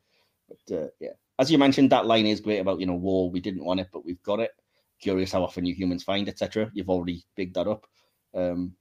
But 0.48 0.76
uh, 0.76 0.88
yeah, 1.00 1.14
as 1.40 1.52
you 1.52 1.58
mentioned, 1.58 1.92
that 1.92 2.06
line 2.06 2.26
is 2.26 2.40
great 2.40 2.60
about 2.60 2.80
you 2.80 2.86
know 2.86 2.96
war. 2.96 3.30
We 3.30 3.40
didn't 3.40 3.66
want 3.66 3.80
it, 3.80 3.90
but 3.92 4.06
we've 4.06 4.22
got 4.24 4.40
it. 4.40 4.52
Curious 5.00 5.32
how 5.32 5.44
often 5.44 5.66
you 5.66 5.74
humans 5.74 6.04
find, 6.04 6.30
etc. 6.30 6.72
You've 6.74 6.90
already 6.90 7.26
bigged 7.36 7.56
that 7.56 7.68
up. 7.68 7.86
Um, 8.34 8.76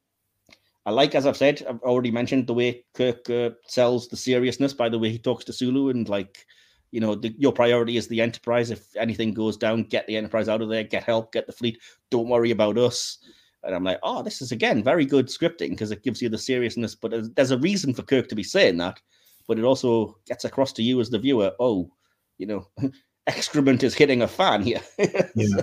I 0.86 0.90
like, 0.90 1.14
as 1.14 1.26
I've 1.26 1.36
said, 1.36 1.64
I've 1.68 1.80
already 1.80 2.10
mentioned 2.10 2.46
the 2.46 2.54
way 2.54 2.84
Kirk 2.94 3.28
uh, 3.30 3.50
sells 3.66 4.08
the 4.08 4.16
seriousness 4.16 4.74
by 4.74 4.88
the 4.88 4.98
way 4.98 5.10
he 5.10 5.18
talks 5.18 5.44
to 5.46 5.52
Sulu, 5.52 5.88
and 5.88 6.08
like, 6.08 6.46
you 6.90 7.00
know, 7.00 7.14
the, 7.14 7.34
your 7.38 7.52
priority 7.52 7.96
is 7.96 8.06
the 8.06 8.20
Enterprise. 8.20 8.70
If 8.70 8.94
anything 8.96 9.32
goes 9.32 9.56
down, 9.56 9.84
get 9.84 10.06
the 10.06 10.16
Enterprise 10.16 10.48
out 10.48 10.60
of 10.60 10.68
there, 10.68 10.84
get 10.84 11.02
help, 11.02 11.32
get 11.32 11.46
the 11.46 11.52
fleet. 11.52 11.78
Don't 12.10 12.28
worry 12.28 12.50
about 12.50 12.76
us. 12.76 13.18
And 13.64 13.74
I'm 13.74 13.84
like, 13.84 13.98
oh, 14.02 14.22
this 14.22 14.42
is 14.42 14.52
again 14.52 14.82
very 14.82 15.04
good 15.04 15.26
scripting 15.26 15.70
because 15.70 15.90
it 15.90 16.02
gives 16.02 16.20
you 16.20 16.28
the 16.28 16.38
seriousness. 16.38 16.94
But 16.94 17.12
there's, 17.12 17.30
there's 17.30 17.50
a 17.50 17.58
reason 17.58 17.94
for 17.94 18.02
Kirk 18.02 18.28
to 18.28 18.34
be 18.34 18.42
saying 18.42 18.78
that, 18.78 19.00
but 19.46 19.58
it 19.58 19.64
also 19.64 20.18
gets 20.26 20.44
across 20.44 20.72
to 20.74 20.82
you 20.82 21.00
as 21.00 21.10
the 21.10 21.18
viewer. 21.18 21.52
Oh, 21.58 21.90
you 22.38 22.46
know, 22.46 22.68
excrement 23.26 23.82
is 23.82 23.94
hitting 23.94 24.22
a 24.22 24.28
fan 24.28 24.62
here. 24.62 24.80
Yeah. 25.34 25.62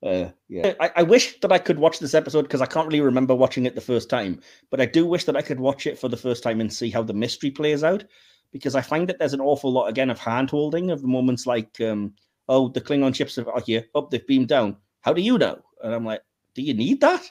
Uh, 0.00 0.30
yeah, 0.48 0.74
I, 0.78 0.90
I 0.96 1.02
wish 1.02 1.40
that 1.40 1.50
I 1.50 1.58
could 1.58 1.80
watch 1.80 1.98
this 1.98 2.14
episode 2.14 2.42
because 2.42 2.60
I 2.60 2.66
can't 2.66 2.86
really 2.86 3.00
remember 3.00 3.34
watching 3.34 3.66
it 3.66 3.74
the 3.74 3.80
first 3.80 4.08
time. 4.08 4.40
But 4.70 4.80
I 4.80 4.86
do 4.86 5.04
wish 5.04 5.24
that 5.24 5.36
I 5.36 5.42
could 5.42 5.58
watch 5.58 5.88
it 5.88 5.98
for 5.98 6.08
the 6.08 6.16
first 6.16 6.44
time 6.44 6.60
and 6.60 6.72
see 6.72 6.88
how 6.88 7.02
the 7.02 7.12
mystery 7.12 7.50
plays 7.50 7.82
out, 7.82 8.04
because 8.52 8.76
I 8.76 8.80
find 8.80 9.08
that 9.08 9.18
there's 9.18 9.34
an 9.34 9.40
awful 9.40 9.72
lot 9.72 9.88
again 9.88 10.08
of 10.08 10.18
hand 10.20 10.50
holding 10.50 10.92
of 10.92 11.02
the 11.02 11.08
moments 11.08 11.46
like, 11.46 11.80
um, 11.80 12.14
oh, 12.48 12.68
the 12.68 12.80
Klingon 12.80 13.14
ships 13.14 13.38
are 13.38 13.60
here, 13.66 13.86
oh, 13.96 14.06
they've 14.08 14.26
beamed 14.26 14.46
down. 14.46 14.76
How 15.00 15.12
do 15.12 15.20
you 15.20 15.36
know? 15.36 15.60
And 15.82 15.92
I'm 15.92 16.04
like, 16.04 16.22
do 16.58 16.64
you 16.64 16.74
need 16.74 17.00
that? 17.02 17.30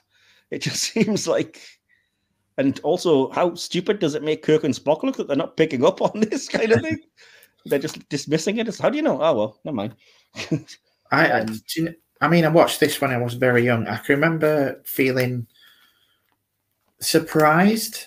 It 0.52 0.60
just 0.60 0.82
seems 0.94 1.28
like. 1.28 1.62
And 2.58 2.80
also, 2.80 3.30
how 3.32 3.54
stupid 3.54 4.00
does 4.00 4.16
it 4.16 4.24
make 4.24 4.42
Kirk 4.42 4.64
and 4.64 4.74
Spock 4.74 5.04
look 5.04 5.18
that 5.18 5.28
they're 5.28 5.38
not 5.38 5.58
picking 5.58 5.86
up 5.86 6.02
on 6.02 6.12
this 6.22 6.48
kind 6.48 6.72
of 6.72 6.82
thing? 6.82 6.98
they're 7.66 7.78
just 7.78 8.08
dismissing 8.08 8.58
it. 8.58 8.68
It's, 8.70 8.80
how 8.80 8.90
do 8.90 8.96
you 8.96 9.04
know? 9.04 9.22
Oh 9.22 9.36
well, 9.36 9.60
never 9.66 9.76
mind. 9.76 9.96
I, 11.12 11.28
I, 11.28 11.40
Um, 11.42 11.60
I 12.22 12.30
mean, 12.30 12.46
I 12.46 12.48
watched 12.48 12.80
this 12.80 13.02
when 13.02 13.12
I 13.12 13.18
was 13.18 13.34
very 13.34 13.64
young. 13.66 13.86
I 13.88 13.98
can 13.98 14.16
remember 14.16 14.82
feeling 14.86 15.46
surprised 17.00 18.06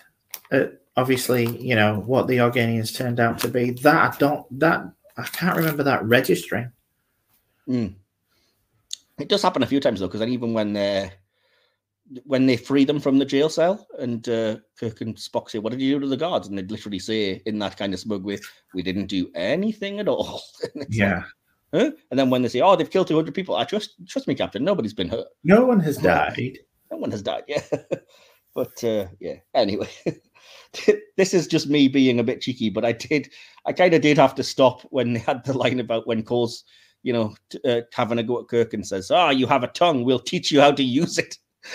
at 0.50 0.80
obviously, 0.96 1.46
you 1.60 1.74
know 1.74 2.00
what 2.06 2.26
the 2.26 2.38
Organians 2.38 2.96
turned 2.96 3.20
out 3.20 3.38
to 3.40 3.48
be. 3.48 3.72
That 3.72 4.14
I 4.14 4.16
don't. 4.16 4.58
That 4.58 4.90
I 5.18 5.24
can't 5.24 5.58
remember 5.58 5.82
that 5.82 6.02
registering. 6.04 6.72
Mm. 7.68 7.96
It 9.20 9.28
does 9.28 9.42
happen 9.42 9.62
a 9.62 9.66
few 9.66 9.80
times 9.80 10.00
though, 10.00 10.08
because 10.08 10.22
even 10.22 10.52
when 10.52 10.72
they 10.72 11.10
when 12.24 12.46
they 12.46 12.56
free 12.56 12.84
them 12.84 12.98
from 12.98 13.18
the 13.18 13.24
jail 13.24 13.48
cell, 13.48 13.86
and 13.98 14.28
uh, 14.28 14.56
Kirk 14.78 15.00
and 15.00 15.14
Spock 15.16 15.50
say, 15.50 15.58
"What 15.58 15.70
did 15.70 15.80
you 15.80 15.94
do 15.94 16.00
to 16.00 16.08
the 16.08 16.16
guards?" 16.16 16.48
and 16.48 16.56
they'd 16.56 16.70
literally 16.70 16.98
say 16.98 17.42
in 17.46 17.58
that 17.60 17.76
kind 17.76 17.94
of 17.94 18.00
smug 18.00 18.24
way, 18.24 18.38
"We 18.74 18.82
didn't 18.82 19.06
do 19.06 19.30
anything 19.34 20.00
at 20.00 20.08
all." 20.08 20.42
yeah. 20.88 21.24
Like, 21.72 21.82
huh? 21.82 21.90
And 22.10 22.18
then 22.18 22.30
when 22.30 22.42
they 22.42 22.48
say, 22.48 22.60
"Oh, 22.60 22.76
they've 22.76 22.90
killed 22.90 23.08
two 23.08 23.16
hundred 23.16 23.34
people," 23.34 23.56
I 23.56 23.64
trust 23.64 23.94
trust 24.08 24.26
me, 24.26 24.34
Captain. 24.34 24.64
Nobody's 24.64 24.94
been 24.94 25.08
hurt. 25.08 25.28
No 25.44 25.64
one 25.64 25.80
has 25.80 25.98
died. 25.98 26.58
No 26.90 26.98
one 26.98 27.10
has 27.10 27.22
died. 27.22 27.44
Yeah. 27.48 27.62
but 28.54 28.82
uh, 28.84 29.06
yeah. 29.20 29.36
Anyway. 29.54 29.88
this 31.16 31.34
is 31.34 31.46
just 31.46 31.68
me 31.68 31.88
being 31.88 32.20
a 32.20 32.24
bit 32.24 32.40
cheeky, 32.40 32.70
but 32.70 32.84
I 32.84 32.92
did, 32.92 33.30
I 33.66 33.72
kind 33.72 33.92
of 33.94 34.02
did 34.02 34.18
have 34.18 34.34
to 34.36 34.42
stop 34.42 34.82
when 34.90 35.12
they 35.12 35.20
had 35.20 35.44
the 35.44 35.56
line 35.56 35.80
about 35.80 36.06
when 36.06 36.22
Cole's, 36.22 36.64
you 37.02 37.12
know, 37.12 37.34
t- 37.50 37.60
uh, 37.64 37.82
having 37.92 38.18
a 38.18 38.22
go 38.22 38.40
at 38.40 38.48
Kirk 38.48 38.74
and 38.74 38.86
says, 38.86 39.10
"Ah, 39.10 39.28
oh, 39.28 39.30
you 39.30 39.46
have 39.46 39.62
a 39.62 39.68
tongue. 39.68 40.04
We'll 40.04 40.18
teach 40.18 40.50
you 40.50 40.60
how 40.60 40.72
to 40.72 40.82
use 40.82 41.18
it." 41.18 41.38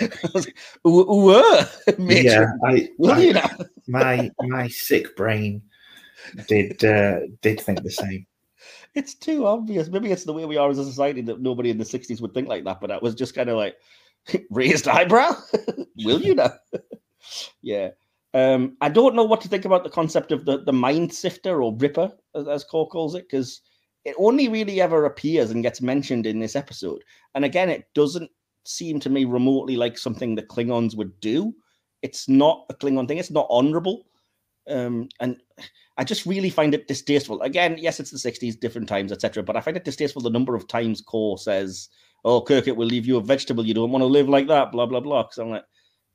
yeah, 1.98 2.46
I, 2.64 2.88
I 3.04 3.66
my 3.88 4.30
my 4.40 4.68
sick 4.68 5.16
brain 5.16 5.62
did 6.48 6.84
uh, 6.84 7.20
did 7.42 7.60
think 7.60 7.82
the 7.82 7.90
same. 7.90 8.26
It's 8.94 9.14
too 9.14 9.46
obvious. 9.46 9.88
Maybe 9.88 10.10
it's 10.10 10.24
the 10.24 10.32
way 10.32 10.44
we 10.44 10.56
are 10.56 10.70
as 10.70 10.78
a 10.78 10.84
society 10.84 11.20
that 11.22 11.40
nobody 11.40 11.70
in 11.70 11.78
the 11.78 11.84
'60s 11.84 12.20
would 12.20 12.34
think 12.34 12.48
like 12.48 12.64
that. 12.64 12.80
But 12.80 12.90
I 12.90 12.98
was 12.98 13.14
just 13.14 13.34
kind 13.34 13.48
of 13.48 13.56
like 13.56 13.76
raised 14.50 14.88
eyebrow. 14.88 15.36
Will 16.04 16.20
you 16.20 16.34
now? 16.34 16.54
yeah. 17.62 17.90
Um, 18.34 18.76
I 18.82 18.90
don't 18.90 19.14
know 19.14 19.24
what 19.24 19.40
to 19.42 19.48
think 19.48 19.64
about 19.64 19.82
the 19.82 19.90
concept 19.90 20.30
of 20.30 20.44
the, 20.44 20.58
the 20.58 20.72
mind 20.72 21.12
sifter 21.12 21.62
or 21.62 21.74
ripper, 21.74 22.12
as, 22.34 22.46
as 22.46 22.64
Kor 22.64 22.86
calls 22.86 23.14
it, 23.14 23.24
because 23.30 23.62
it 24.06 24.14
only 24.18 24.48
really 24.48 24.80
ever 24.80 25.04
appears 25.04 25.50
and 25.50 25.62
gets 25.62 25.80
mentioned 25.82 26.26
in 26.26 26.38
this 26.38 26.56
episode. 26.56 27.02
And 27.34 27.44
again, 27.44 27.68
it 27.68 27.88
doesn't 27.94 28.30
seem 28.64 29.00
to 29.00 29.10
me 29.10 29.24
remotely 29.24 29.76
like 29.76 29.98
something 29.98 30.34
the 30.34 30.42
Klingons 30.42 30.96
would 30.96 31.18
do. 31.20 31.52
It's 32.02 32.28
not 32.28 32.66
a 32.70 32.74
Klingon 32.74 33.08
thing. 33.08 33.18
It's 33.18 33.30
not 33.30 33.48
honorable. 33.50 34.06
Um, 34.68 35.08
and 35.20 35.36
I 35.96 36.04
just 36.04 36.24
really 36.24 36.50
find 36.50 36.72
it 36.72 36.88
distasteful. 36.88 37.42
Again, 37.42 37.76
yes, 37.78 37.98
it's 37.98 38.10
the 38.10 38.30
60s, 38.30 38.58
different 38.60 38.88
times, 38.88 39.10
etc. 39.10 39.42
But 39.42 39.56
I 39.56 39.60
find 39.60 39.76
it 39.76 39.84
distasteful 39.84 40.22
the 40.22 40.30
number 40.30 40.54
of 40.54 40.68
times 40.68 41.00
Kor 41.00 41.36
says, 41.36 41.88
Oh, 42.24 42.40
Kirk, 42.40 42.68
it 42.68 42.76
will 42.76 42.86
leave 42.86 43.06
you 43.06 43.16
a 43.16 43.20
vegetable. 43.20 43.66
You 43.66 43.74
don't 43.74 43.90
want 43.90 44.02
to 44.02 44.06
live 44.06 44.28
like 44.28 44.46
that, 44.48 44.72
blah, 44.72 44.86
blah, 44.86 45.00
blah. 45.00 45.24
Because 45.24 45.38
I'm 45.38 45.50
like, 45.50 45.64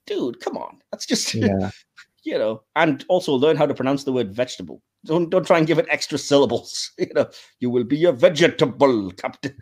dude, 0.05 0.39
come 0.39 0.57
on. 0.57 0.80
That's 0.91 1.05
just 1.05 1.34
yeah 1.34 1.72
you 2.23 2.38
know, 2.38 2.61
and 2.76 3.03
also 3.09 3.34
learn 3.34 3.57
how 3.57 3.65
to 3.65 3.73
pronounce 3.73 4.03
the 4.03 4.13
word 4.13 4.34
vegetable. 4.34 4.81
Don't 5.06 5.30
don't 5.30 5.45
try 5.45 5.57
and 5.57 5.68
give 5.68 5.80
it 5.80 5.88
extra 5.90 6.18
syllables. 6.18 6.91
You 6.99 7.14
know, 7.15 7.30
you 7.60 7.69
will 7.69 7.84
be 7.84 8.06
a 8.06 8.11
vegetable, 8.11 9.11
Captain. 9.18 9.56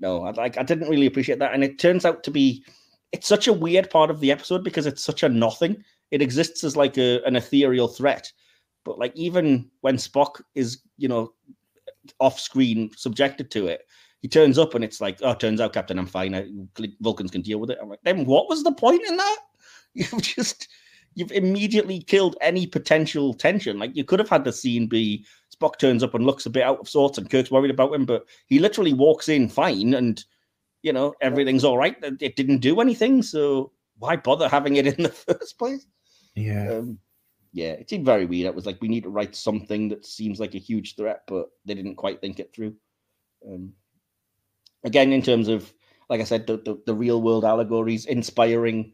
no, 0.00 0.24
I 0.24 0.30
like 0.32 0.58
I 0.58 0.62
didn't 0.62 0.88
really 0.88 1.06
appreciate 1.06 1.38
that, 1.38 1.54
and 1.54 1.62
it 1.62 1.78
turns 1.78 2.04
out 2.04 2.22
to 2.24 2.30
be 2.30 2.64
it's 3.12 3.28
such 3.28 3.48
a 3.48 3.52
weird 3.52 3.90
part 3.90 4.10
of 4.10 4.20
the 4.20 4.30
episode 4.30 4.64
because 4.64 4.86
it's 4.86 5.04
such 5.04 5.22
a 5.22 5.28
nothing. 5.28 5.82
It 6.10 6.22
exists 6.22 6.64
as 6.64 6.76
like 6.76 6.98
a, 6.98 7.22
an 7.24 7.36
ethereal 7.36 7.88
threat, 7.88 8.32
but 8.84 8.98
like 8.98 9.12
even 9.14 9.70
when 9.82 9.96
Spock 9.96 10.40
is 10.54 10.82
you 10.96 11.08
know 11.08 11.32
off 12.18 12.40
screen 12.40 12.90
subjected 12.96 13.50
to 13.52 13.68
it, 13.68 13.82
he 14.20 14.28
turns 14.28 14.58
up 14.58 14.74
and 14.74 14.84
it's 14.84 15.00
like, 15.00 15.18
oh, 15.22 15.34
turns 15.34 15.60
out, 15.60 15.72
Captain, 15.72 15.98
I'm 15.98 16.06
fine. 16.06 16.34
I, 16.34 16.46
Vulcans 17.00 17.30
can 17.30 17.42
deal 17.42 17.58
with 17.58 17.70
it. 17.70 17.78
I'm 17.80 17.88
like, 17.88 18.00
then 18.04 18.26
what 18.26 18.48
was 18.48 18.62
the 18.62 18.72
point 18.72 19.02
in 19.08 19.16
that? 19.16 19.36
You've 19.94 20.22
just 20.22 20.68
you've 21.14 21.32
immediately 21.32 22.00
killed 22.00 22.36
any 22.40 22.66
potential 22.66 23.34
tension. 23.34 23.78
Like 23.78 23.94
you 23.94 24.04
could 24.04 24.18
have 24.18 24.28
had 24.28 24.44
the 24.44 24.52
scene 24.52 24.86
be 24.86 25.24
Spock 25.54 25.78
turns 25.78 26.02
up 26.02 26.14
and 26.14 26.24
looks 26.24 26.46
a 26.46 26.50
bit 26.50 26.62
out 26.62 26.80
of 26.80 26.88
sorts, 26.88 27.18
and 27.18 27.30
Kirk's 27.30 27.50
worried 27.50 27.70
about 27.70 27.94
him, 27.94 28.06
but 28.06 28.26
he 28.46 28.58
literally 28.58 28.92
walks 28.92 29.28
in 29.28 29.48
fine, 29.48 29.94
and 29.94 30.24
you 30.82 30.92
know 30.92 31.14
everything's 31.20 31.64
all 31.64 31.78
right. 31.78 31.96
It 32.02 32.36
didn't 32.36 32.58
do 32.58 32.80
anything, 32.80 33.22
so 33.22 33.72
why 33.98 34.16
bother 34.16 34.48
having 34.48 34.76
it 34.76 34.86
in 34.86 35.02
the 35.02 35.08
first 35.10 35.58
place? 35.58 35.86
Yeah. 36.34 36.72
Um, 36.72 36.98
yeah, 37.52 37.72
it 37.72 37.90
seemed 37.90 38.06
very 38.06 38.26
weird. 38.26 38.46
It 38.46 38.54
was 38.54 38.66
like 38.66 38.80
we 38.80 38.88
need 38.88 39.02
to 39.02 39.10
write 39.10 39.34
something 39.34 39.88
that 39.88 40.06
seems 40.06 40.38
like 40.38 40.54
a 40.54 40.58
huge 40.58 40.94
threat, 40.94 41.22
but 41.26 41.48
they 41.64 41.74
didn't 41.74 41.96
quite 41.96 42.20
think 42.20 42.38
it 42.38 42.54
through. 42.54 42.74
Um, 43.46 43.72
again, 44.84 45.12
in 45.12 45.22
terms 45.22 45.48
of, 45.48 45.72
like 46.08 46.20
I 46.20 46.24
said, 46.24 46.46
the, 46.46 46.58
the, 46.58 46.80
the 46.86 46.94
real 46.94 47.20
world 47.20 47.44
allegories, 47.44 48.06
inspiring 48.06 48.92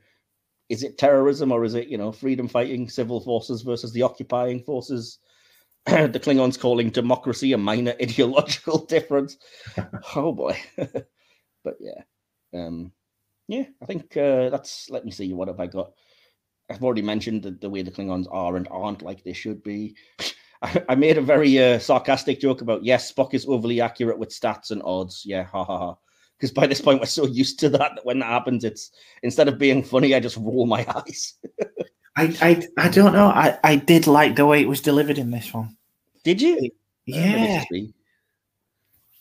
is 0.68 0.82
it 0.82 0.98
terrorism 0.98 1.52
or 1.52 1.64
is 1.64 1.74
it 1.74 1.88
you 1.88 1.98
know 1.98 2.12
freedom 2.12 2.48
fighting 2.48 2.88
civil 2.88 3.20
forces 3.20 3.62
versus 3.62 3.92
the 3.92 4.02
occupying 4.02 4.62
forces? 4.62 5.18
The 5.86 6.20
klingons 6.20 6.58
calling 6.58 6.90
democracy 6.90 7.52
a 7.52 7.58
minor 7.58 7.94
ideological 8.02 8.78
difference. 8.86 9.36
Oh 10.16 10.32
boy. 10.32 10.58
But 11.64 11.74
yeah 11.80 12.02
um 12.54 12.92
yeah 13.48 13.64
i 13.82 13.86
think 13.86 14.16
uh 14.16 14.50
that's 14.50 14.88
let 14.88 15.04
me 15.04 15.10
see 15.10 15.32
what 15.32 15.48
have 15.48 15.58
i 15.60 15.66
got? 15.66 15.92
I've 16.70 16.82
already 16.82 17.02
mentioned 17.02 17.42
the, 17.42 17.52
the 17.52 17.70
way 17.70 17.82
the 17.82 17.90
klingons 17.90 18.26
are 18.30 18.56
and 18.56 18.66
aren't 18.70 19.02
like 19.02 19.22
they 19.22 19.32
should 19.32 19.62
be. 19.62 19.94
I, 20.62 20.82
I 20.88 20.94
made 20.96 21.16
a 21.16 21.22
very 21.22 21.58
uh, 21.62 21.78
sarcastic 21.78 22.40
joke 22.40 22.60
about 22.60 22.84
yes 22.84 23.12
spock 23.12 23.34
is 23.34 23.46
overly 23.46 23.80
accurate 23.80 24.18
with 24.18 24.30
stats 24.30 24.70
and 24.70 24.82
odds. 24.84 25.22
Yeah 25.24 25.44
ha 25.44 25.64
ha 25.64 25.78
ha 25.78 25.96
because 26.36 26.52
by 26.52 26.66
this 26.66 26.80
point 26.80 27.00
we're 27.00 27.06
so 27.06 27.26
used 27.26 27.58
to 27.60 27.68
that 27.70 27.92
that 27.94 28.04
when 28.04 28.18
that 28.18 28.26
happens, 28.26 28.64
it's 28.64 28.90
instead 29.22 29.48
of 29.48 29.58
being 29.58 29.82
funny, 29.82 30.14
I 30.14 30.20
just 30.20 30.36
roll 30.36 30.66
my 30.66 30.84
eyes. 30.94 31.34
I, 32.16 32.34
I 32.40 32.68
I 32.86 32.88
don't 32.88 33.12
know. 33.12 33.26
I, 33.26 33.58
I 33.64 33.76
did 33.76 34.06
like 34.06 34.36
the 34.36 34.46
way 34.46 34.60
it 34.60 34.68
was 34.68 34.80
delivered 34.80 35.18
in 35.18 35.30
this 35.30 35.52
one. 35.52 35.76
Did 36.24 36.42
you? 36.42 36.70
Yeah. 37.06 37.64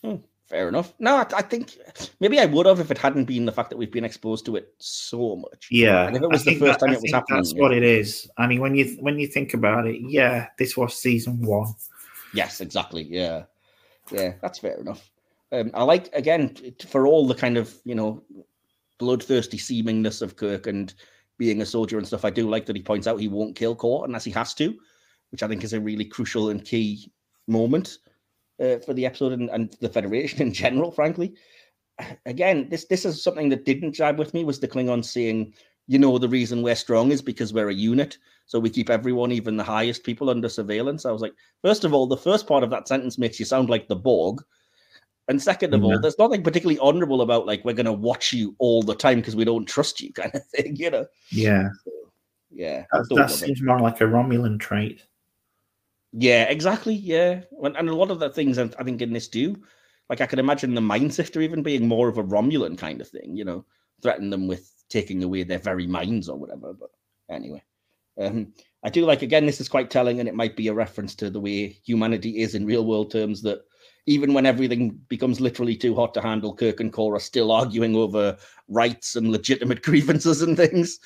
Hmm, 0.02 0.16
fair 0.46 0.68
enough. 0.68 0.92
No, 0.98 1.16
I, 1.16 1.26
I, 1.36 1.42
think 1.42 1.78
maybe 2.20 2.40
I 2.40 2.46
would 2.46 2.66
have 2.66 2.80
if 2.80 2.90
it 2.90 2.98
hadn't 2.98 3.26
been 3.26 3.44
the 3.44 3.52
fact 3.52 3.70
that 3.70 3.76
we've 3.76 3.92
been 3.92 4.04
exposed 4.04 4.44
to 4.46 4.56
it 4.56 4.74
so 4.78 5.36
much. 5.36 5.68
Yeah. 5.70 6.06
And 6.06 6.16
if 6.16 6.22
it 6.22 6.28
was 6.28 6.44
the 6.44 6.58
first 6.58 6.80
that, 6.80 6.86
time 6.86 6.94
it 6.94 7.02
was 7.02 7.12
happening, 7.12 7.38
that's 7.38 7.54
what 7.54 7.72
it 7.72 7.84
is. 7.84 8.28
I 8.36 8.46
mean, 8.46 8.60
when 8.60 8.74
you 8.74 8.96
when 9.00 9.18
you 9.18 9.28
think 9.28 9.54
about 9.54 9.86
it, 9.86 10.00
yeah, 10.00 10.48
this 10.58 10.76
was 10.76 10.96
season 10.96 11.40
one. 11.42 11.74
Yes, 12.34 12.60
exactly. 12.60 13.04
Yeah, 13.04 13.44
yeah, 14.10 14.34
that's 14.42 14.58
fair 14.58 14.80
enough. 14.80 15.08
Um, 15.56 15.70
I 15.74 15.84
like 15.84 16.10
again 16.12 16.54
for 16.86 17.06
all 17.06 17.26
the 17.26 17.34
kind 17.34 17.56
of 17.56 17.74
you 17.84 17.94
know 17.94 18.22
bloodthirsty 18.98 19.58
seemingness 19.58 20.22
of 20.22 20.36
Kirk 20.36 20.66
and 20.66 20.92
being 21.38 21.60
a 21.60 21.66
soldier 21.66 21.98
and 21.98 22.06
stuff. 22.06 22.24
I 22.24 22.30
do 22.30 22.48
like 22.48 22.66
that 22.66 22.76
he 22.76 22.82
points 22.82 23.06
out 23.06 23.20
he 23.20 23.28
won't 23.28 23.56
kill 23.56 23.74
Kor 23.74 24.04
unless 24.04 24.24
he 24.24 24.30
has 24.32 24.54
to, 24.54 24.74
which 25.30 25.42
I 25.42 25.48
think 25.48 25.64
is 25.64 25.72
a 25.72 25.80
really 25.80 26.04
crucial 26.04 26.50
and 26.50 26.64
key 26.64 27.10
moment 27.46 27.98
uh, 28.60 28.78
for 28.78 28.94
the 28.94 29.06
episode 29.06 29.32
and, 29.32 29.50
and 29.50 29.76
the 29.80 29.88
Federation 29.88 30.42
in 30.46 30.52
general. 30.52 30.90
Frankly, 30.90 31.34
again, 32.24 32.68
this 32.68 32.86
this 32.86 33.04
is 33.04 33.22
something 33.22 33.48
that 33.50 33.64
didn't 33.64 33.92
jibe 33.92 34.18
with 34.18 34.34
me 34.34 34.44
was 34.44 34.60
the 34.60 34.68
Klingon 34.68 35.04
saying, 35.04 35.54
you 35.86 35.98
know, 35.98 36.18
the 36.18 36.28
reason 36.28 36.62
we're 36.62 36.74
strong 36.74 37.12
is 37.12 37.22
because 37.22 37.52
we're 37.52 37.70
a 37.70 37.74
unit. 37.74 38.18
So 38.46 38.60
we 38.60 38.70
keep 38.70 38.90
everyone, 38.90 39.32
even 39.32 39.56
the 39.56 39.64
highest 39.64 40.04
people, 40.04 40.30
under 40.30 40.48
surveillance. 40.48 41.04
I 41.04 41.10
was 41.10 41.22
like, 41.22 41.34
first 41.62 41.84
of 41.84 41.92
all, 41.92 42.06
the 42.06 42.16
first 42.16 42.46
part 42.46 42.62
of 42.62 42.70
that 42.70 42.88
sentence 42.88 43.18
makes 43.18 43.40
you 43.40 43.44
sound 43.44 43.68
like 43.68 43.88
the 43.88 43.96
Borg 43.96 44.42
and 45.28 45.42
second 45.42 45.74
of 45.74 45.82
yeah. 45.82 45.86
all, 45.86 46.00
there's 46.00 46.18
nothing 46.18 46.42
particularly 46.42 46.78
honorable 46.78 47.22
about 47.22 47.46
like 47.46 47.64
we're 47.64 47.72
going 47.72 47.86
to 47.86 47.92
watch 47.92 48.32
you 48.32 48.54
all 48.58 48.82
the 48.82 48.94
time 48.94 49.18
because 49.18 49.36
we 49.36 49.44
don't 49.44 49.66
trust 49.66 50.00
you, 50.00 50.12
kind 50.14 50.34
of 50.34 50.46
thing, 50.46 50.76
you 50.76 50.90
know? 50.90 51.06
Yeah, 51.30 51.68
so, 51.84 51.90
yeah. 52.50 52.84
That, 52.92 53.08
that 53.16 53.30
seems 53.30 53.62
more 53.62 53.80
like 53.80 54.00
a 54.00 54.04
Romulan 54.04 54.58
trait. 54.58 55.02
Yeah, 56.12 56.44
exactly. 56.44 56.94
Yeah, 56.94 57.42
and, 57.62 57.76
and 57.76 57.88
a 57.88 57.94
lot 57.94 58.10
of 58.10 58.18
the 58.18 58.30
things 58.30 58.58
I 58.58 58.66
think 58.66 59.02
in 59.02 59.12
this 59.12 59.28
do, 59.28 59.56
like 60.08 60.20
I 60.20 60.26
can 60.26 60.38
imagine 60.38 60.74
the 60.74 60.80
mind 60.80 61.12
sifter 61.12 61.40
even 61.40 61.62
being 61.62 61.88
more 61.88 62.08
of 62.08 62.18
a 62.18 62.24
Romulan 62.24 62.78
kind 62.78 63.00
of 63.00 63.08
thing, 63.08 63.36
you 63.36 63.44
know, 63.44 63.64
threaten 64.02 64.30
them 64.30 64.46
with 64.46 64.70
taking 64.88 65.22
away 65.24 65.42
their 65.42 65.58
very 65.58 65.86
minds 65.86 66.28
or 66.28 66.38
whatever. 66.38 66.72
But 66.72 66.90
anyway, 67.28 67.62
um, 68.20 68.52
I 68.84 68.88
do 68.88 69.04
like 69.04 69.22
again. 69.22 69.46
This 69.46 69.60
is 69.60 69.68
quite 69.68 69.90
telling, 69.90 70.20
and 70.20 70.28
it 70.28 70.34
might 70.34 70.56
be 70.56 70.68
a 70.68 70.74
reference 70.74 71.14
to 71.16 71.28
the 71.28 71.40
way 71.40 71.78
humanity 71.84 72.40
is 72.40 72.54
in 72.54 72.64
real 72.64 72.84
world 72.86 73.10
terms 73.10 73.42
that 73.42 73.64
even 74.06 74.32
when 74.32 74.46
everything 74.46 74.98
becomes 75.08 75.40
literally 75.40 75.76
too 75.76 75.94
hot 75.94 76.14
to 76.14 76.20
handle, 76.20 76.54
Kirk 76.54 76.80
and 76.80 76.92
Cora 76.92 77.20
still 77.20 77.50
arguing 77.50 77.96
over 77.96 78.36
rights 78.68 79.16
and 79.16 79.30
legitimate 79.30 79.82
grievances 79.82 80.42
and 80.42 80.56
things. 80.56 80.98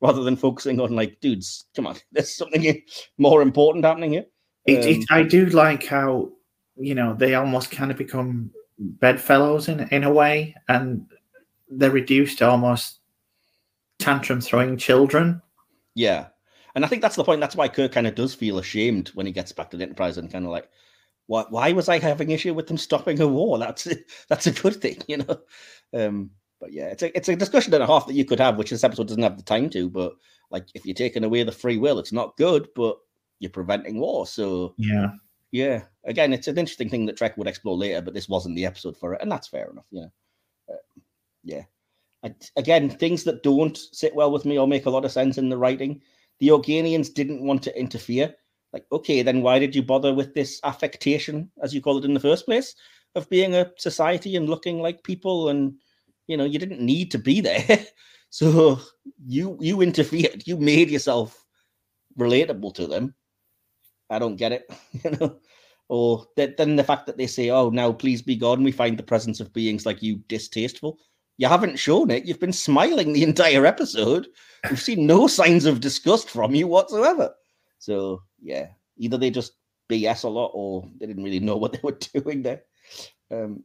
rather 0.00 0.24
than 0.24 0.36
focusing 0.36 0.80
on 0.80 0.94
like, 0.96 1.20
dudes, 1.20 1.66
come 1.76 1.86
on, 1.86 1.96
there's 2.12 2.34
something 2.34 2.82
more 3.18 3.42
important 3.42 3.84
happening 3.84 4.12
here. 4.12 4.26
It, 4.66 4.78
um, 4.78 5.02
it, 5.02 5.06
I 5.10 5.22
do 5.22 5.46
like 5.46 5.84
how 5.86 6.30
you 6.76 6.94
know 6.94 7.14
they 7.14 7.34
almost 7.34 7.70
kind 7.70 7.90
of 7.90 7.96
become 7.96 8.50
bedfellows 8.78 9.68
in 9.68 9.80
in 9.88 10.04
a 10.04 10.12
way, 10.12 10.54
and 10.68 11.06
they're 11.68 11.90
reduced 11.90 12.38
to 12.38 12.48
almost 12.48 13.00
tantrum 13.98 14.40
throwing 14.40 14.76
children. 14.76 15.42
Yeah, 15.94 16.26
and 16.74 16.84
I 16.84 16.88
think 16.88 17.02
that's 17.02 17.16
the 17.16 17.24
point. 17.24 17.40
That's 17.40 17.56
why 17.56 17.68
Kirk 17.68 17.92
kind 17.92 18.06
of 18.06 18.14
does 18.14 18.34
feel 18.34 18.58
ashamed 18.58 19.08
when 19.10 19.26
he 19.26 19.32
gets 19.32 19.52
back 19.52 19.70
to 19.70 19.76
the 19.76 19.82
Enterprise 19.82 20.16
and 20.16 20.30
kind 20.30 20.44
of 20.44 20.52
like, 20.52 20.68
why, 21.32 21.46
why 21.48 21.72
was 21.72 21.88
I 21.88 21.98
having 21.98 22.30
issue 22.30 22.52
with 22.52 22.66
them 22.66 22.76
stopping 22.76 23.18
a 23.18 23.26
war? 23.26 23.58
That's 23.58 23.88
that's 24.28 24.46
a 24.46 24.52
good 24.52 24.76
thing, 24.76 24.98
you 25.08 25.16
know. 25.16 25.40
Um, 25.94 26.30
but 26.60 26.74
yeah, 26.74 26.88
it's 26.88 27.02
a 27.02 27.16
it's 27.16 27.30
a 27.30 27.36
discussion 27.36 27.72
and 27.72 27.82
a 27.82 27.86
half 27.86 28.06
that 28.06 28.12
you 28.12 28.26
could 28.26 28.38
have, 28.38 28.58
which 28.58 28.68
this 28.68 28.84
episode 28.84 29.08
doesn't 29.08 29.22
have 29.22 29.38
the 29.38 29.42
time 29.42 29.70
to. 29.70 29.88
But 29.88 30.12
like, 30.50 30.66
if 30.74 30.84
you're 30.84 30.94
taking 30.94 31.24
away 31.24 31.42
the 31.42 31.50
free 31.50 31.78
will, 31.78 31.98
it's 31.98 32.12
not 32.12 32.36
good, 32.36 32.68
but 32.76 32.98
you're 33.40 33.50
preventing 33.50 33.98
war. 33.98 34.26
So 34.26 34.74
Yeah. 34.76 35.12
yeah, 35.52 35.84
again, 36.04 36.34
it's 36.34 36.48
an 36.48 36.58
interesting 36.58 36.90
thing 36.90 37.06
that 37.06 37.16
Trek 37.16 37.38
would 37.38 37.48
explore 37.48 37.78
later, 37.78 38.02
but 38.02 38.12
this 38.12 38.28
wasn't 38.28 38.56
the 38.56 38.66
episode 38.66 38.98
for 38.98 39.14
it, 39.14 39.22
and 39.22 39.32
that's 39.32 39.48
fair 39.48 39.70
enough. 39.70 39.86
You 39.90 40.02
know, 40.02 40.12
uh, 40.70 41.00
yeah. 41.44 41.62
I, 42.22 42.34
again, 42.56 42.90
things 42.90 43.24
that 43.24 43.42
don't 43.42 43.76
sit 43.76 44.14
well 44.14 44.30
with 44.30 44.44
me 44.44 44.58
or 44.58 44.68
make 44.68 44.84
a 44.84 44.90
lot 44.90 45.06
of 45.06 45.12
sense 45.12 45.38
in 45.38 45.48
the 45.48 45.56
writing. 45.58 46.02
The 46.40 46.48
Organians 46.48 47.12
didn't 47.12 47.42
want 47.42 47.62
to 47.62 47.78
interfere. 47.78 48.34
Like, 48.72 48.86
okay, 48.90 49.22
then 49.22 49.42
why 49.42 49.58
did 49.58 49.74
you 49.74 49.82
bother 49.82 50.14
with 50.14 50.34
this 50.34 50.60
affectation, 50.64 51.50
as 51.62 51.74
you 51.74 51.82
call 51.82 51.98
it 51.98 52.04
in 52.04 52.14
the 52.14 52.20
first 52.20 52.46
place, 52.46 52.74
of 53.14 53.28
being 53.28 53.54
a 53.54 53.70
society 53.76 54.36
and 54.36 54.48
looking 54.48 54.80
like 54.80 55.02
people? 55.02 55.48
And 55.50 55.74
you 56.26 56.36
know, 56.36 56.44
you 56.44 56.58
didn't 56.58 56.80
need 56.80 57.10
to 57.10 57.18
be 57.18 57.40
there. 57.40 57.86
so 58.30 58.80
you 59.26 59.58
you 59.60 59.82
interfered. 59.82 60.42
You 60.46 60.56
made 60.56 60.90
yourself 60.90 61.44
relatable 62.18 62.74
to 62.74 62.86
them. 62.86 63.14
I 64.10 64.18
don't 64.18 64.36
get 64.36 64.52
it, 64.52 64.70
you 65.04 65.10
know. 65.12 65.38
Or 65.88 66.26
that, 66.36 66.56
then 66.56 66.76
the 66.76 66.84
fact 66.84 67.06
that 67.06 67.18
they 67.18 67.26
say, 67.26 67.50
"Oh, 67.50 67.68
now 67.68 67.92
please 67.92 68.22
be 68.22 68.36
God," 68.36 68.58
and 68.58 68.64
we 68.64 68.72
find 68.72 68.98
the 68.98 69.02
presence 69.02 69.40
of 69.40 69.52
beings 69.52 69.84
like 69.84 70.02
you 70.02 70.16
distasteful. 70.28 70.98
You 71.38 71.48
haven't 71.48 71.78
shown 71.78 72.10
it. 72.10 72.24
You've 72.24 72.40
been 72.40 72.52
smiling 72.52 73.12
the 73.12 73.24
entire 73.24 73.66
episode. 73.66 74.28
We've 74.70 74.80
seen 74.80 75.06
no 75.06 75.26
signs 75.38 75.64
of 75.64 75.80
disgust 75.80 76.30
from 76.30 76.54
you 76.54 76.66
whatsoever. 76.66 77.34
So 77.78 78.22
yeah, 78.42 78.68
either 78.96 79.16
they 79.16 79.30
just 79.30 79.54
BS 79.90 80.24
a 80.24 80.28
lot, 80.28 80.50
or 80.54 80.88
they 80.98 81.06
didn't 81.06 81.24
really 81.24 81.40
know 81.40 81.56
what 81.62 81.72
they 81.72 81.80
were 81.82 81.98
doing 82.14 82.42
there. 82.42 82.62
Um, 83.30 83.64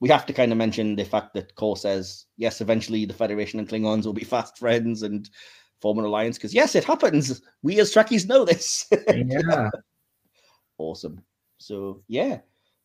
we 0.00 0.08
have 0.08 0.26
to 0.26 0.32
kind 0.32 0.50
of 0.50 0.58
mention 0.58 0.96
the 0.96 1.04
fact 1.04 1.32
that 1.34 1.54
Kor 1.54 1.76
says, 1.76 2.26
yes, 2.36 2.60
eventually 2.60 3.04
the 3.04 3.14
Federation 3.14 3.60
and 3.60 3.68
Klingons 3.68 4.04
will 4.04 4.12
be 4.12 4.24
fast 4.24 4.58
friends 4.58 5.02
and 5.04 5.30
form 5.80 5.98
an 6.00 6.04
alliance. 6.04 6.36
Because 6.36 6.52
yes, 6.52 6.74
it 6.74 6.82
happens. 6.82 7.40
We 7.62 7.78
as 7.78 7.92
Trekkies 7.92 8.28
know 8.28 8.44
this. 8.44 8.90
Yeah. 9.14 9.70
awesome. 10.78 11.22
So 11.58 12.02
yeah, 12.08 12.40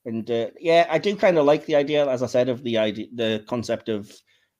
and 0.06 0.30
uh, 0.30 0.52
yeah, 0.60 0.85
I 0.89 0.99
do 0.99 1.15
kind 1.15 1.38
of 1.38 1.45
like 1.45 1.65
the 1.65 1.76
idea, 1.76 2.07
as 2.07 2.22
I 2.22 2.27
said, 2.27 2.49
of 2.49 2.64
the 2.64 2.77
idea, 2.77 3.07
the 3.15 3.44
concept 3.48 3.89
of 3.89 4.11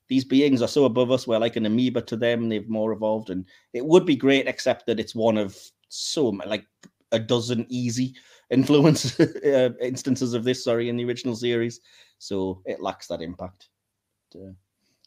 these 0.08 0.24
beings 0.24 0.60
are 0.60 0.68
so 0.68 0.84
above 0.84 1.12
us. 1.12 1.26
We're 1.26 1.38
like 1.38 1.56
an 1.56 1.66
amoeba 1.66 2.02
to 2.02 2.16
them. 2.16 2.48
They've 2.48 2.68
more 2.68 2.92
evolved, 2.92 3.30
and 3.30 3.46
it 3.72 3.86
would 3.86 4.04
be 4.04 4.16
great, 4.16 4.48
except 4.48 4.86
that 4.86 4.98
it's 4.98 5.14
one 5.14 5.38
of 5.38 5.56
so 5.88 6.28
like 6.28 6.64
a 7.12 7.18
dozen 7.18 7.66
easy 7.68 8.14
influence 8.50 9.18
uh, 9.20 9.70
instances 9.80 10.34
of 10.34 10.44
this. 10.44 10.64
Sorry, 10.64 10.88
in 10.88 10.96
the 10.96 11.04
original 11.04 11.36
series, 11.36 11.80
so 12.18 12.62
it 12.64 12.80
lacks 12.80 13.06
that 13.08 13.22
impact. 13.22 13.68
But, 14.32 14.40
uh, 14.40 14.52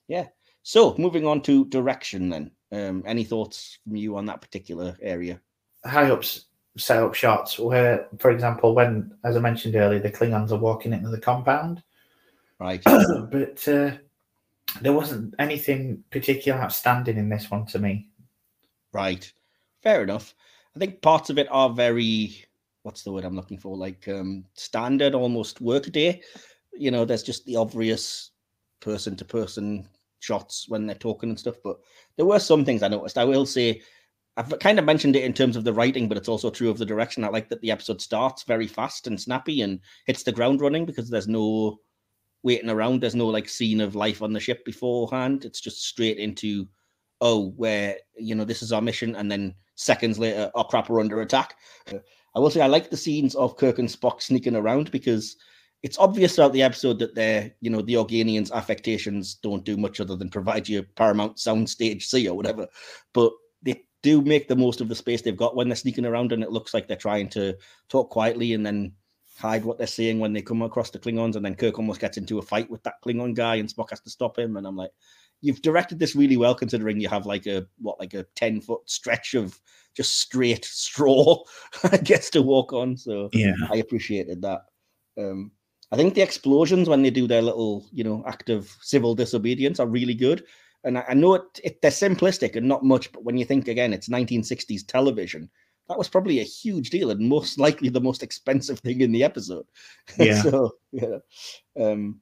yeah. 0.07 0.27
So 0.63 0.95
moving 0.97 1.25
on 1.25 1.41
to 1.43 1.65
direction, 1.65 2.29
then. 2.29 2.51
Um, 2.73 3.03
any 3.05 3.25
thoughts 3.25 3.79
from 3.83 3.97
you 3.97 4.15
on 4.15 4.25
that 4.27 4.41
particular 4.41 4.97
area? 5.01 5.41
high 5.83 6.11
ups 6.11 6.45
set 6.77 7.01
up 7.03 7.15
shots 7.15 7.57
where, 7.59 8.07
for 8.19 8.29
example, 8.31 8.75
when, 8.75 9.11
as 9.25 9.35
I 9.35 9.39
mentioned 9.39 9.75
earlier, 9.75 9.99
the 9.99 10.11
Klingons 10.11 10.51
are 10.51 10.57
walking 10.57 10.93
into 10.93 11.09
the 11.09 11.19
compound, 11.19 11.83
Right. 12.61 12.83
but 12.85 13.67
uh, 13.67 13.91
there 14.81 14.93
wasn't 14.93 15.33
anything 15.39 16.03
particularly 16.11 16.63
outstanding 16.63 17.17
in 17.17 17.27
this 17.27 17.49
one 17.49 17.65
to 17.67 17.79
me. 17.79 18.07
Right. 18.93 19.31
Fair 19.81 20.03
enough. 20.03 20.35
I 20.75 20.79
think 20.79 21.01
parts 21.01 21.29
of 21.29 21.37
it 21.37 21.47
are 21.51 21.69
very 21.69 22.45
what's 22.83 23.03
the 23.03 23.11
word 23.11 23.25
I'm 23.25 23.35
looking 23.35 23.57
for? 23.57 23.75
Like 23.77 24.07
um 24.07 24.45
standard 24.53 25.13
almost 25.15 25.61
workday. 25.61 26.21
You 26.73 26.91
know, 26.91 27.05
there's 27.05 27.23
just 27.23 27.45
the 27.45 27.57
obvious 27.57 28.31
person 28.79 29.15
to 29.17 29.25
person 29.25 29.87
shots 30.19 30.65
when 30.67 30.85
they're 30.85 30.95
talking 30.95 31.29
and 31.29 31.39
stuff. 31.39 31.55
But 31.63 31.77
there 32.15 32.25
were 32.25 32.39
some 32.39 32.65
things 32.65 32.83
I 32.83 32.87
noticed. 32.87 33.17
I 33.17 33.25
will 33.25 33.45
say 33.45 33.81
I've 34.37 34.57
kind 34.59 34.79
of 34.79 34.85
mentioned 34.85 35.15
it 35.15 35.25
in 35.25 35.33
terms 35.33 35.57
of 35.57 35.65
the 35.65 35.73
writing, 35.73 36.07
but 36.07 36.17
it's 36.17 36.29
also 36.29 36.49
true 36.49 36.69
of 36.69 36.77
the 36.77 36.85
direction. 36.85 37.23
I 37.23 37.27
like 37.27 37.49
that 37.49 37.59
the 37.61 37.71
episode 37.71 38.01
starts 38.01 38.43
very 38.43 38.67
fast 38.67 39.07
and 39.07 39.19
snappy 39.19 39.61
and 39.61 39.79
hits 40.05 40.23
the 40.23 40.31
ground 40.31 40.61
running 40.61 40.85
because 40.85 41.09
there's 41.09 41.27
no 41.27 41.79
waiting 42.43 42.69
around. 42.69 43.01
There's 43.01 43.15
no 43.15 43.27
like 43.27 43.49
scene 43.49 43.81
of 43.81 43.95
life 43.95 44.21
on 44.21 44.31
the 44.31 44.39
ship 44.39 44.63
beforehand. 44.63 45.43
It's 45.43 45.59
just 45.59 45.85
straight 45.85 46.17
into 46.17 46.67
oh, 47.19 47.49
where 47.51 47.97
you 48.17 48.35
know 48.35 48.45
this 48.45 48.63
is 48.63 48.71
our 48.71 48.81
mission, 48.81 49.15
and 49.15 49.31
then 49.31 49.53
seconds 49.81 50.19
later, 50.19 50.51
oh 50.55 50.63
crap, 50.63 50.89
we're 50.89 50.99
under 50.99 51.21
attack. 51.21 51.55
I 52.35 52.39
will 52.39 52.49
say 52.49 52.61
I 52.61 52.67
like 52.67 52.89
the 52.89 52.97
scenes 52.97 53.35
of 53.35 53.57
Kirk 53.57 53.79
and 53.79 53.89
Spock 53.89 54.21
sneaking 54.21 54.55
around 54.55 54.91
because 54.91 55.35
it's 55.83 55.97
obvious 55.97 56.35
throughout 56.35 56.53
the 56.53 56.61
episode 56.61 56.99
that 56.99 57.15
they're, 57.15 57.51
you 57.59 57.69
know, 57.69 57.81
the 57.81 57.95
Organians' 57.95 58.51
affectations 58.51 59.35
don't 59.35 59.65
do 59.65 59.75
much 59.75 59.99
other 59.99 60.15
than 60.15 60.29
provide 60.29 60.69
you 60.69 60.83
Paramount 60.83 61.37
soundstage 61.37 62.03
C 62.03 62.27
or 62.29 62.37
whatever. 62.37 62.67
But 63.13 63.33
they 63.63 63.83
do 64.03 64.21
make 64.21 64.47
the 64.47 64.55
most 64.55 64.79
of 64.79 64.89
the 64.89 64.95
space 64.95 65.23
they've 65.23 65.35
got 65.35 65.55
when 65.55 65.67
they're 65.67 65.75
sneaking 65.75 66.05
around, 66.05 66.31
and 66.31 66.43
it 66.43 66.51
looks 66.51 66.73
like 66.73 66.87
they're 66.87 66.95
trying 66.97 67.29
to 67.29 67.57
talk 67.89 68.11
quietly 68.11 68.53
and 68.53 68.65
then 68.65 68.93
hide 69.39 69.65
what 69.65 69.79
they're 69.79 69.87
saying 69.87 70.19
when 70.19 70.33
they 70.33 70.41
come 70.41 70.61
across 70.61 70.91
the 70.91 70.99
Klingons. 70.99 71.35
And 71.35 71.43
then 71.43 71.55
Kirk 71.55 71.79
almost 71.79 71.99
gets 71.99 72.17
into 72.17 72.37
a 72.37 72.43
fight 72.43 72.69
with 72.69 72.83
that 72.83 73.01
Klingon 73.03 73.33
guy, 73.33 73.55
and 73.55 73.67
Spock 73.67 73.89
has 73.89 74.01
to 74.01 74.09
stop 74.11 74.37
him. 74.37 74.57
And 74.57 74.67
I'm 74.67 74.77
like, 74.77 74.91
you've 75.41 75.61
directed 75.61 75.99
this 75.99 76.15
really 76.15 76.37
well, 76.37 76.55
considering 76.55 76.99
you 76.99 77.09
have 77.09 77.25
like 77.25 77.47
a 77.47 77.65
what, 77.79 77.99
like 77.99 78.13
a 78.13 78.25
ten 78.35 78.61
foot 78.61 78.81
stretch 78.89 79.33
of 79.33 79.59
just 79.93 80.19
straight 80.19 80.65
straw, 80.65 81.43
I 81.91 81.97
guess, 81.97 82.29
to 82.31 82.41
walk 82.41 82.73
on. 82.73 82.95
So 82.95 83.29
Yeah. 83.33 83.55
I 83.69 83.77
appreciated 83.77 84.41
that. 84.43 84.61
Um, 85.17 85.51
I 85.91 85.97
think 85.97 86.13
the 86.13 86.21
explosions 86.21 86.87
when 86.87 87.01
they 87.01 87.09
do 87.09 87.27
their 87.27 87.41
little, 87.41 87.85
you 87.91 88.03
know, 88.03 88.23
act 88.25 88.49
of 88.49 88.69
civil 88.81 89.13
disobedience 89.13 89.79
are 89.79 89.87
really 89.87 90.13
good. 90.13 90.45
And 90.83 90.97
I, 90.97 91.05
I 91.09 91.13
know 91.13 91.33
it, 91.35 91.43
it 91.63 91.81
they're 91.81 91.91
simplistic 91.91 92.55
and 92.55 92.67
not 92.67 92.83
much, 92.83 93.11
but 93.11 93.23
when 93.23 93.37
you 93.37 93.45
think 93.45 93.67
again, 93.67 93.93
it's 93.93 94.09
1960s 94.09 94.87
television. 94.87 95.49
That 95.89 95.97
was 95.97 96.07
probably 96.07 96.39
a 96.39 96.43
huge 96.43 96.89
deal 96.89 97.11
and 97.11 97.19
most 97.27 97.59
likely 97.59 97.89
the 97.89 97.99
most 97.99 98.23
expensive 98.23 98.79
thing 98.79 99.01
in 99.01 99.11
the 99.11 99.23
episode. 99.23 99.65
Yeah. 100.17 100.41
so 100.41 100.71
yeah, 100.93 101.17
um, 101.77 102.21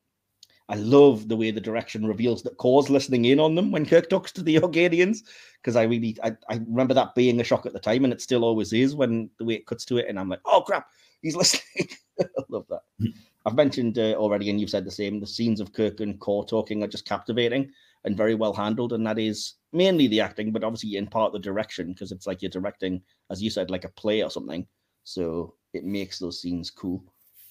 I 0.70 0.76
love 0.76 1.28
the 1.28 1.36
way 1.36 1.50
the 1.50 1.60
direction 1.60 2.06
reveals 2.06 2.44
that 2.44 2.58
Kor's 2.58 2.92
listening 2.92 3.26
in 3.26 3.40
on 3.40 3.56
them 3.56 3.72
when 3.72 3.88
Kirk 3.88 4.08
talks 4.08 4.32
to 4.34 4.44
the 4.44 4.56
Organians 4.62 5.24
because 5.62 5.76
I 5.76 5.84
really 5.84 6.16
I, 6.24 6.38
I 6.48 6.62
remember 6.68 6.94
that 6.94 7.16
being 7.16 7.42
a 7.42 7.44
shock 7.44 7.66
at 7.66 7.74
the 7.74 7.80
time 7.80 8.04
and 8.04 8.14
it 8.14 8.22
still 8.22 8.44
always 8.44 8.72
is 8.72 8.96
when 8.96 9.32
the 9.40 9.46
way 9.46 9.56
it 9.56 9.66
cuts 9.66 9.84
to 9.86 9.98
it 9.98 10.06
and 10.08 10.20
I'm 10.20 10.30
like 10.30 10.42
oh 10.46 10.62
crap 10.62 10.88
he's 11.22 11.36
listening. 11.36 11.90
I 12.22 12.26
love 12.50 12.66
that. 12.70 12.82
I've 13.46 13.56
mentioned 13.56 13.98
uh, 13.98 14.14
already 14.14 14.50
and 14.50 14.62
you've 14.62 14.70
said 14.70 14.86
the 14.86 14.92
same 14.92 15.20
the 15.20 15.28
scenes 15.28 15.60
of 15.60 15.74
Kirk 15.74 16.02
and 16.02 16.20
Kor 16.20 16.46
talking 16.46 16.84
are 16.84 16.88
just 16.88 17.06
captivating 17.06 17.72
and 18.06 18.16
very 18.16 18.36
well 18.36 18.54
handled 18.54 18.94
and 18.94 19.06
that 19.08 19.18
is 19.18 19.56
mainly 19.74 20.08
the 20.08 20.22
acting 20.22 20.52
but 20.52 20.64
obviously 20.64 20.98
in 20.98 21.08
part 21.08 21.34
the 21.34 21.40
direction 21.40 21.94
because 21.94 22.12
it's 22.12 22.28
like 22.28 22.44
you're 22.44 22.50
directing 22.52 23.02
as 23.32 23.42
you 23.42 23.50
said 23.50 23.72
like 23.72 23.86
a 23.86 23.90
play 23.90 24.22
or 24.24 24.30
something. 24.30 24.68
So 25.04 25.56
it 25.74 25.84
makes 25.84 26.20
those 26.20 26.40
scenes 26.40 26.70
cool. 26.70 27.04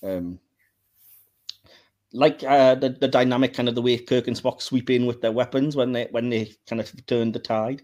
Um 0.05 0.39
like 2.12 2.43
uh, 2.44 2.74
the 2.74 2.90
the 2.90 3.09
dynamic 3.09 3.55
kind 3.55 3.68
of 3.68 3.74
the 3.74 3.82
way 3.82 3.98
Kirk 3.98 4.26
and 4.26 4.36
Spock 4.36 4.62
sweep 4.62 4.90
in 4.90 5.06
with 5.06 5.20
their 5.20 5.32
weapons 5.32 5.76
when 5.76 5.93
they 5.93 6.09
when 6.10 6.30
they 6.30 6.52
kind 6.68 6.80
of 6.80 7.06
turn 7.06 7.32
the 7.32 7.39
tide. 7.39 7.82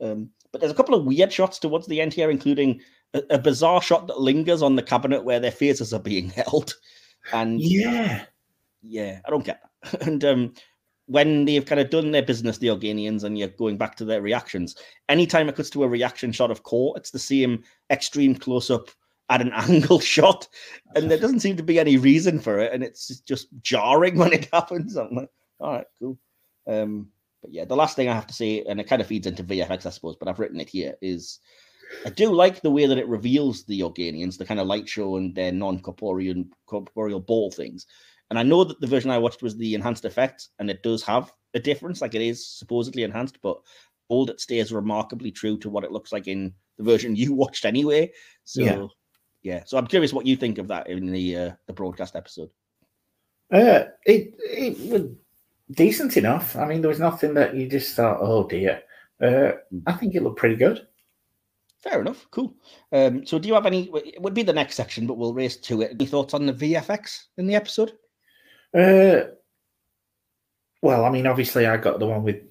Um, 0.00 0.30
but 0.52 0.60
there's 0.60 0.72
a 0.72 0.76
couple 0.76 0.94
of 0.94 1.04
weird 1.04 1.32
shots 1.32 1.58
towards 1.58 1.86
the 1.86 2.00
end 2.00 2.14
here, 2.14 2.30
including 2.30 2.80
a, 3.14 3.22
a 3.30 3.38
bizarre 3.38 3.82
shot 3.82 4.06
that 4.06 4.20
lingers 4.20 4.62
on 4.62 4.76
the 4.76 4.82
cabinet 4.82 5.24
where 5.24 5.40
their 5.40 5.50
faces 5.50 5.92
are 5.92 6.00
being 6.00 6.30
held. 6.30 6.74
And 7.32 7.60
Yeah. 7.60 8.24
yeah, 8.82 9.20
I 9.26 9.30
don't 9.30 9.44
get 9.44 9.60
that. 9.82 10.02
and 10.06 10.24
um, 10.24 10.54
when 11.06 11.44
they've 11.44 11.64
kind 11.64 11.80
of 11.80 11.90
done 11.90 12.10
their 12.10 12.22
business, 12.22 12.58
the 12.58 12.68
Organians, 12.68 13.24
and 13.24 13.38
you're 13.38 13.48
going 13.48 13.76
back 13.76 13.96
to 13.96 14.04
their 14.04 14.22
reactions, 14.22 14.76
anytime 15.08 15.48
it 15.48 15.56
cuts 15.56 15.70
to 15.70 15.82
a 15.84 15.88
reaction 15.88 16.32
shot 16.32 16.50
of 16.50 16.62
Kor, 16.62 16.94
it's 16.96 17.10
the 17.10 17.18
same 17.18 17.62
extreme 17.90 18.34
close 18.34 18.70
up 18.70 18.88
at 19.28 19.40
an 19.40 19.52
angle 19.54 20.00
shot. 20.00 20.48
And 20.94 21.10
there 21.10 21.18
doesn't 21.18 21.40
seem 21.40 21.56
to 21.56 21.62
be 21.62 21.78
any 21.78 21.96
reason 21.96 22.40
for 22.40 22.58
it. 22.58 22.72
And 22.72 22.82
it's 22.82 23.20
just 23.20 23.48
jarring 23.62 24.16
when 24.16 24.32
it 24.32 24.48
happens. 24.52 24.96
I'm 24.96 25.14
like, 25.14 25.30
all 25.60 25.72
right, 25.72 25.86
cool. 26.00 26.18
Um, 26.66 27.08
but 27.42 27.52
yeah, 27.52 27.64
the 27.64 27.76
last 27.76 27.96
thing 27.96 28.08
I 28.08 28.14
have 28.14 28.26
to 28.26 28.34
say, 28.34 28.64
and 28.68 28.80
it 28.80 28.88
kind 28.88 29.00
of 29.00 29.08
feeds 29.08 29.26
into 29.26 29.44
VFX, 29.44 29.86
I 29.86 29.90
suppose, 29.90 30.16
but 30.16 30.28
I've 30.28 30.38
written 30.38 30.60
it 30.60 30.68
here, 30.68 30.96
is 31.00 31.38
I 32.04 32.10
do 32.10 32.32
like 32.32 32.60
the 32.60 32.70
way 32.70 32.86
that 32.86 32.98
it 32.98 33.08
reveals 33.08 33.64
the 33.64 33.80
Organians, 33.80 34.36
the 34.36 34.44
kind 34.44 34.60
of 34.60 34.66
light 34.66 34.88
show 34.88 35.16
and 35.16 35.34
their 35.34 35.52
non-corporeal 35.52 36.44
corporeal 36.66 37.20
ball 37.20 37.50
things. 37.50 37.86
And 38.30 38.38
I 38.38 38.42
know 38.42 38.64
that 38.64 38.80
the 38.80 38.86
version 38.86 39.10
I 39.10 39.18
watched 39.18 39.42
was 39.42 39.56
the 39.56 39.74
enhanced 39.74 40.04
effect, 40.04 40.48
and 40.58 40.68
it 40.70 40.82
does 40.82 41.02
have 41.04 41.32
a 41.54 41.60
difference. 41.60 42.02
Like 42.02 42.14
it 42.14 42.20
is 42.20 42.46
supposedly 42.46 43.04
enhanced, 43.04 43.38
but 43.42 43.58
all 44.08 44.28
it 44.28 44.40
stays 44.40 44.72
remarkably 44.72 45.30
true 45.30 45.58
to 45.58 45.70
what 45.70 45.84
it 45.84 45.92
looks 45.92 46.12
like 46.12 46.26
in 46.26 46.52
the 46.76 46.84
version 46.84 47.16
you 47.16 47.32
watched 47.32 47.64
anyway. 47.64 48.12
So 48.44 48.62
Yeah. 48.62 48.86
Yeah, 49.48 49.62
so 49.66 49.78
I'm 49.78 49.86
curious 49.86 50.12
what 50.12 50.26
you 50.26 50.36
think 50.36 50.58
of 50.58 50.68
that 50.68 50.88
in 50.88 51.10
the 51.10 51.36
uh, 51.36 51.50
the 51.66 51.72
broadcast 51.72 52.16
episode. 52.16 52.50
Uh, 53.50 53.84
it 54.04 54.34
it 54.38 54.92
was 54.92 55.02
decent 55.70 56.16
enough. 56.16 56.54
I 56.56 56.64
mean, 56.66 56.80
there 56.82 56.90
was 56.90 57.00
nothing 57.00 57.34
that 57.34 57.54
you 57.56 57.68
just 57.68 57.94
thought, 57.96 58.18
oh 58.20 58.46
dear. 58.46 58.82
Uh, 59.20 59.52
I 59.86 59.92
think 59.94 60.14
it 60.14 60.22
looked 60.22 60.38
pretty 60.38 60.56
good. 60.56 60.86
Fair 61.82 62.00
enough, 62.00 62.26
cool. 62.30 62.54
Um, 62.92 63.24
so 63.24 63.38
do 63.38 63.48
you 63.48 63.54
have 63.54 63.66
any? 63.66 63.88
It 63.94 64.20
would 64.20 64.34
be 64.34 64.42
the 64.42 64.52
next 64.52 64.74
section, 64.76 65.06
but 65.06 65.16
we'll 65.16 65.34
race 65.34 65.56
to 65.68 65.82
it. 65.82 65.92
Any 65.92 66.06
thoughts 66.06 66.34
on 66.34 66.46
the 66.46 66.52
VFX 66.52 67.26
in 67.38 67.46
the 67.46 67.54
episode? 67.54 67.92
Uh, 68.74 69.32
Well, 70.82 71.04
I 71.04 71.10
mean, 71.10 71.26
obviously, 71.26 71.66
I 71.66 71.76
got 71.76 71.98
the 71.98 72.06
one 72.06 72.22
with 72.22 72.42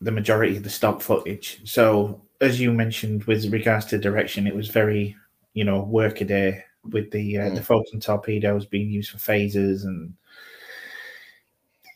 the 0.00 0.12
majority 0.12 0.56
of 0.56 0.62
the 0.62 0.70
stock 0.70 1.00
footage. 1.02 1.60
So, 1.64 2.22
as 2.40 2.60
you 2.60 2.72
mentioned, 2.72 3.24
with 3.24 3.52
regards 3.52 3.86
to 3.86 3.98
direction, 3.98 4.46
it 4.46 4.54
was 4.54 4.68
very, 4.68 5.16
you 5.54 5.64
know, 5.64 5.82
workaday 5.82 6.62
with 6.90 7.10
the 7.10 7.38
uh, 7.38 7.50
Mm. 7.50 7.54
the 7.54 7.62
photon 7.62 8.00
torpedoes 8.00 8.66
being 8.66 8.90
used 8.90 9.10
for 9.10 9.18
phasers 9.18 9.84
and 9.84 10.12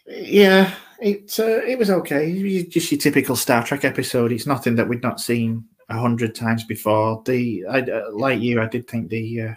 yeah, 0.06 0.74
it 1.00 1.38
uh, 1.38 1.62
it 1.66 1.78
was 1.78 1.90
okay. 1.90 2.64
Just 2.64 2.90
your 2.90 2.98
typical 2.98 3.36
Star 3.36 3.62
Trek 3.62 3.84
episode. 3.84 4.32
It's 4.32 4.46
nothing 4.46 4.74
that 4.76 4.88
we'd 4.88 5.02
not 5.02 5.20
seen 5.20 5.64
a 5.90 5.98
hundred 5.98 6.34
times 6.34 6.64
before. 6.64 7.22
The 7.26 7.66
I 7.68 7.80
uh, 7.80 8.10
like 8.12 8.40
you, 8.40 8.60
I 8.62 8.66
did 8.66 8.88
think 8.88 9.10
the 9.10 9.42
uh, 9.42 9.54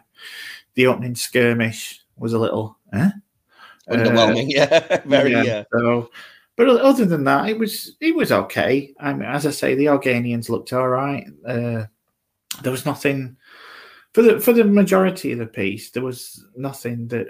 the 0.76 0.88
opening 0.88 1.15
skirmish 1.15 2.02
was 2.18 2.34
a 2.34 2.40
little. 2.40 2.78
Eh? 2.94 3.10
Underwhelming, 3.90 4.45
yeah, 4.49 5.02
very, 5.06 5.32
yeah, 5.32 5.44
yeah. 5.44 5.64
So, 5.72 6.11
but 6.56 6.68
other 6.69 7.06
than 7.06 7.23
that, 7.23 7.49
it 7.49 7.57
was 7.57 7.95
it 7.99 8.15
was 8.15 8.32
okay. 8.32 8.94
I 8.99 9.14
mean, 9.14 9.28
as 9.28 9.45
I 9.45 9.52
say, 9.52 9.76
the 9.76 9.86
Organians 9.86 10.49
looked 10.49 10.73
all 10.73 10.88
right. 10.88 11.28
Uh, 11.45 11.86
there 12.61 12.72
was 12.72 12.86
nothing 12.86 13.38
for 14.13 14.21
the 14.21 14.39
for 14.39 14.53
the 14.53 14.63
majority 14.63 15.31
of 15.31 15.39
the 15.39 15.47
piece. 15.47 15.91
There 15.91 16.03
was 16.03 16.45
nothing 16.55 17.07
that 17.09 17.27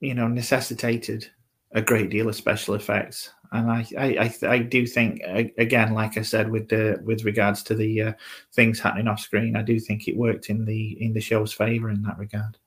you 0.00 0.14
know 0.14 0.28
necessitated 0.28 1.30
a 1.72 1.82
great 1.82 2.10
deal 2.10 2.28
of 2.28 2.36
special 2.36 2.74
effects. 2.74 3.30
And 3.52 3.70
I, 3.70 3.86
I, 3.96 4.04
I, 4.06 4.48
I 4.48 4.58
do 4.58 4.86
think 4.86 5.20
again, 5.58 5.94
like 5.94 6.18
I 6.18 6.22
said, 6.22 6.50
with 6.50 6.68
the 6.68 7.00
with 7.04 7.24
regards 7.24 7.62
to 7.64 7.74
the 7.74 8.02
uh, 8.02 8.12
things 8.54 8.80
happening 8.80 9.08
off 9.08 9.20
screen, 9.20 9.56
I 9.56 9.62
do 9.62 9.78
think 9.78 10.08
it 10.08 10.16
worked 10.16 10.50
in 10.50 10.64
the 10.64 10.96
in 11.00 11.12
the 11.12 11.20
show's 11.20 11.52
favor 11.52 11.90
in 11.90 12.02
that 12.02 12.18
regard. 12.18 12.58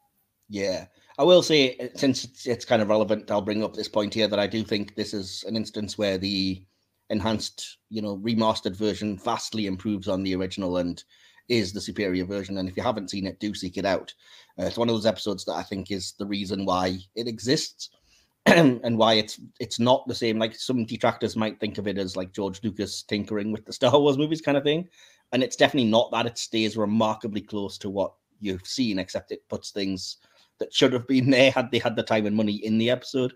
Yeah. 0.48 0.86
I 1.18 1.24
will 1.24 1.44
say, 1.44 1.76
uh, 1.78 1.88
since 1.96 2.24
it's, 2.24 2.48
it's 2.48 2.66
kind 2.66 2.82
of 2.82 2.88
relevant, 2.88 3.30
I'll 3.30 3.42
bring 3.42 3.62
up 3.62 3.74
this 3.74 3.90
point 3.90 4.14
here 4.14 4.28
that 4.30 4.40
I 4.40 4.48
do 4.48 4.64
think 4.64 4.96
this 4.96 5.14
is 5.14 5.44
an 5.48 5.58
instance 5.58 5.98
where 5.98 6.18
the 6.18 6.64
enhanced, 7.10 7.80
you 7.90 8.02
know, 8.02 8.18
remastered 8.18 8.76
version 8.76 9.18
vastly 9.18 9.66
improves 9.66 10.08
on 10.08 10.24
the 10.24 10.36
original 10.36 10.78
and 10.78 11.04
is 11.50 11.74
the 11.74 11.82
superior 11.82 12.26
version. 12.26 12.58
And 12.58 12.70
if 12.70 12.78
you 12.78 12.84
haven't 12.84 13.10
seen 13.10 13.26
it, 13.26 13.40
do 13.40 13.54
seek 13.54 13.78
it 13.78 13.86
out. 13.86 14.14
Uh, 14.58 14.66
it's 14.66 14.78
one 14.78 14.88
of 14.88 14.96
those 14.96 15.06
episodes 15.06 15.44
that 15.46 15.54
I 15.54 15.64
think 15.64 15.92
is 15.92 16.14
the 16.14 16.26
reason 16.26 16.66
why 16.66 17.00
it 17.16 17.28
exists 17.28 17.90
and 18.46 18.98
why 18.98 19.16
it's 19.16 19.40
it's 19.60 19.80
not 19.80 20.08
the 20.08 20.16
same. 20.16 20.40
Like 20.40 20.56
some 20.56 20.86
detractors 20.86 21.36
might 21.36 21.60
think 21.60 21.78
of 21.78 21.88
it 21.88 21.98
as 21.98 22.16
like 22.16 22.32
George 22.32 22.64
Lucas 22.64 23.04
tinkering 23.04 23.52
with 23.52 23.66
the 23.66 23.74
Star 23.74 24.00
Wars 24.00 24.18
movies 24.18 24.42
kind 24.42 24.58
of 24.58 24.64
thing. 24.64 24.88
And 25.32 25.44
it's 25.44 25.56
definitely 25.56 25.90
not 25.90 26.12
that. 26.12 26.26
It 26.26 26.38
stays 26.38 26.78
remarkably 26.78 27.42
close 27.42 27.78
to 27.80 27.90
what 27.90 28.14
you've 28.40 28.66
seen, 28.66 29.00
except 29.00 29.32
it 29.32 29.48
puts 29.50 29.72
things 29.72 30.18
that 30.60 30.74
should 30.74 30.94
have 30.94 31.08
been 31.08 31.30
there 31.30 31.52
had 31.52 31.72
they 31.72 31.80
had 31.80 31.96
the 31.96 32.04
time 32.04 32.26
and 32.26 32.36
money 32.36 32.56
in 32.56 32.78
the 32.78 32.90
episode. 32.90 33.34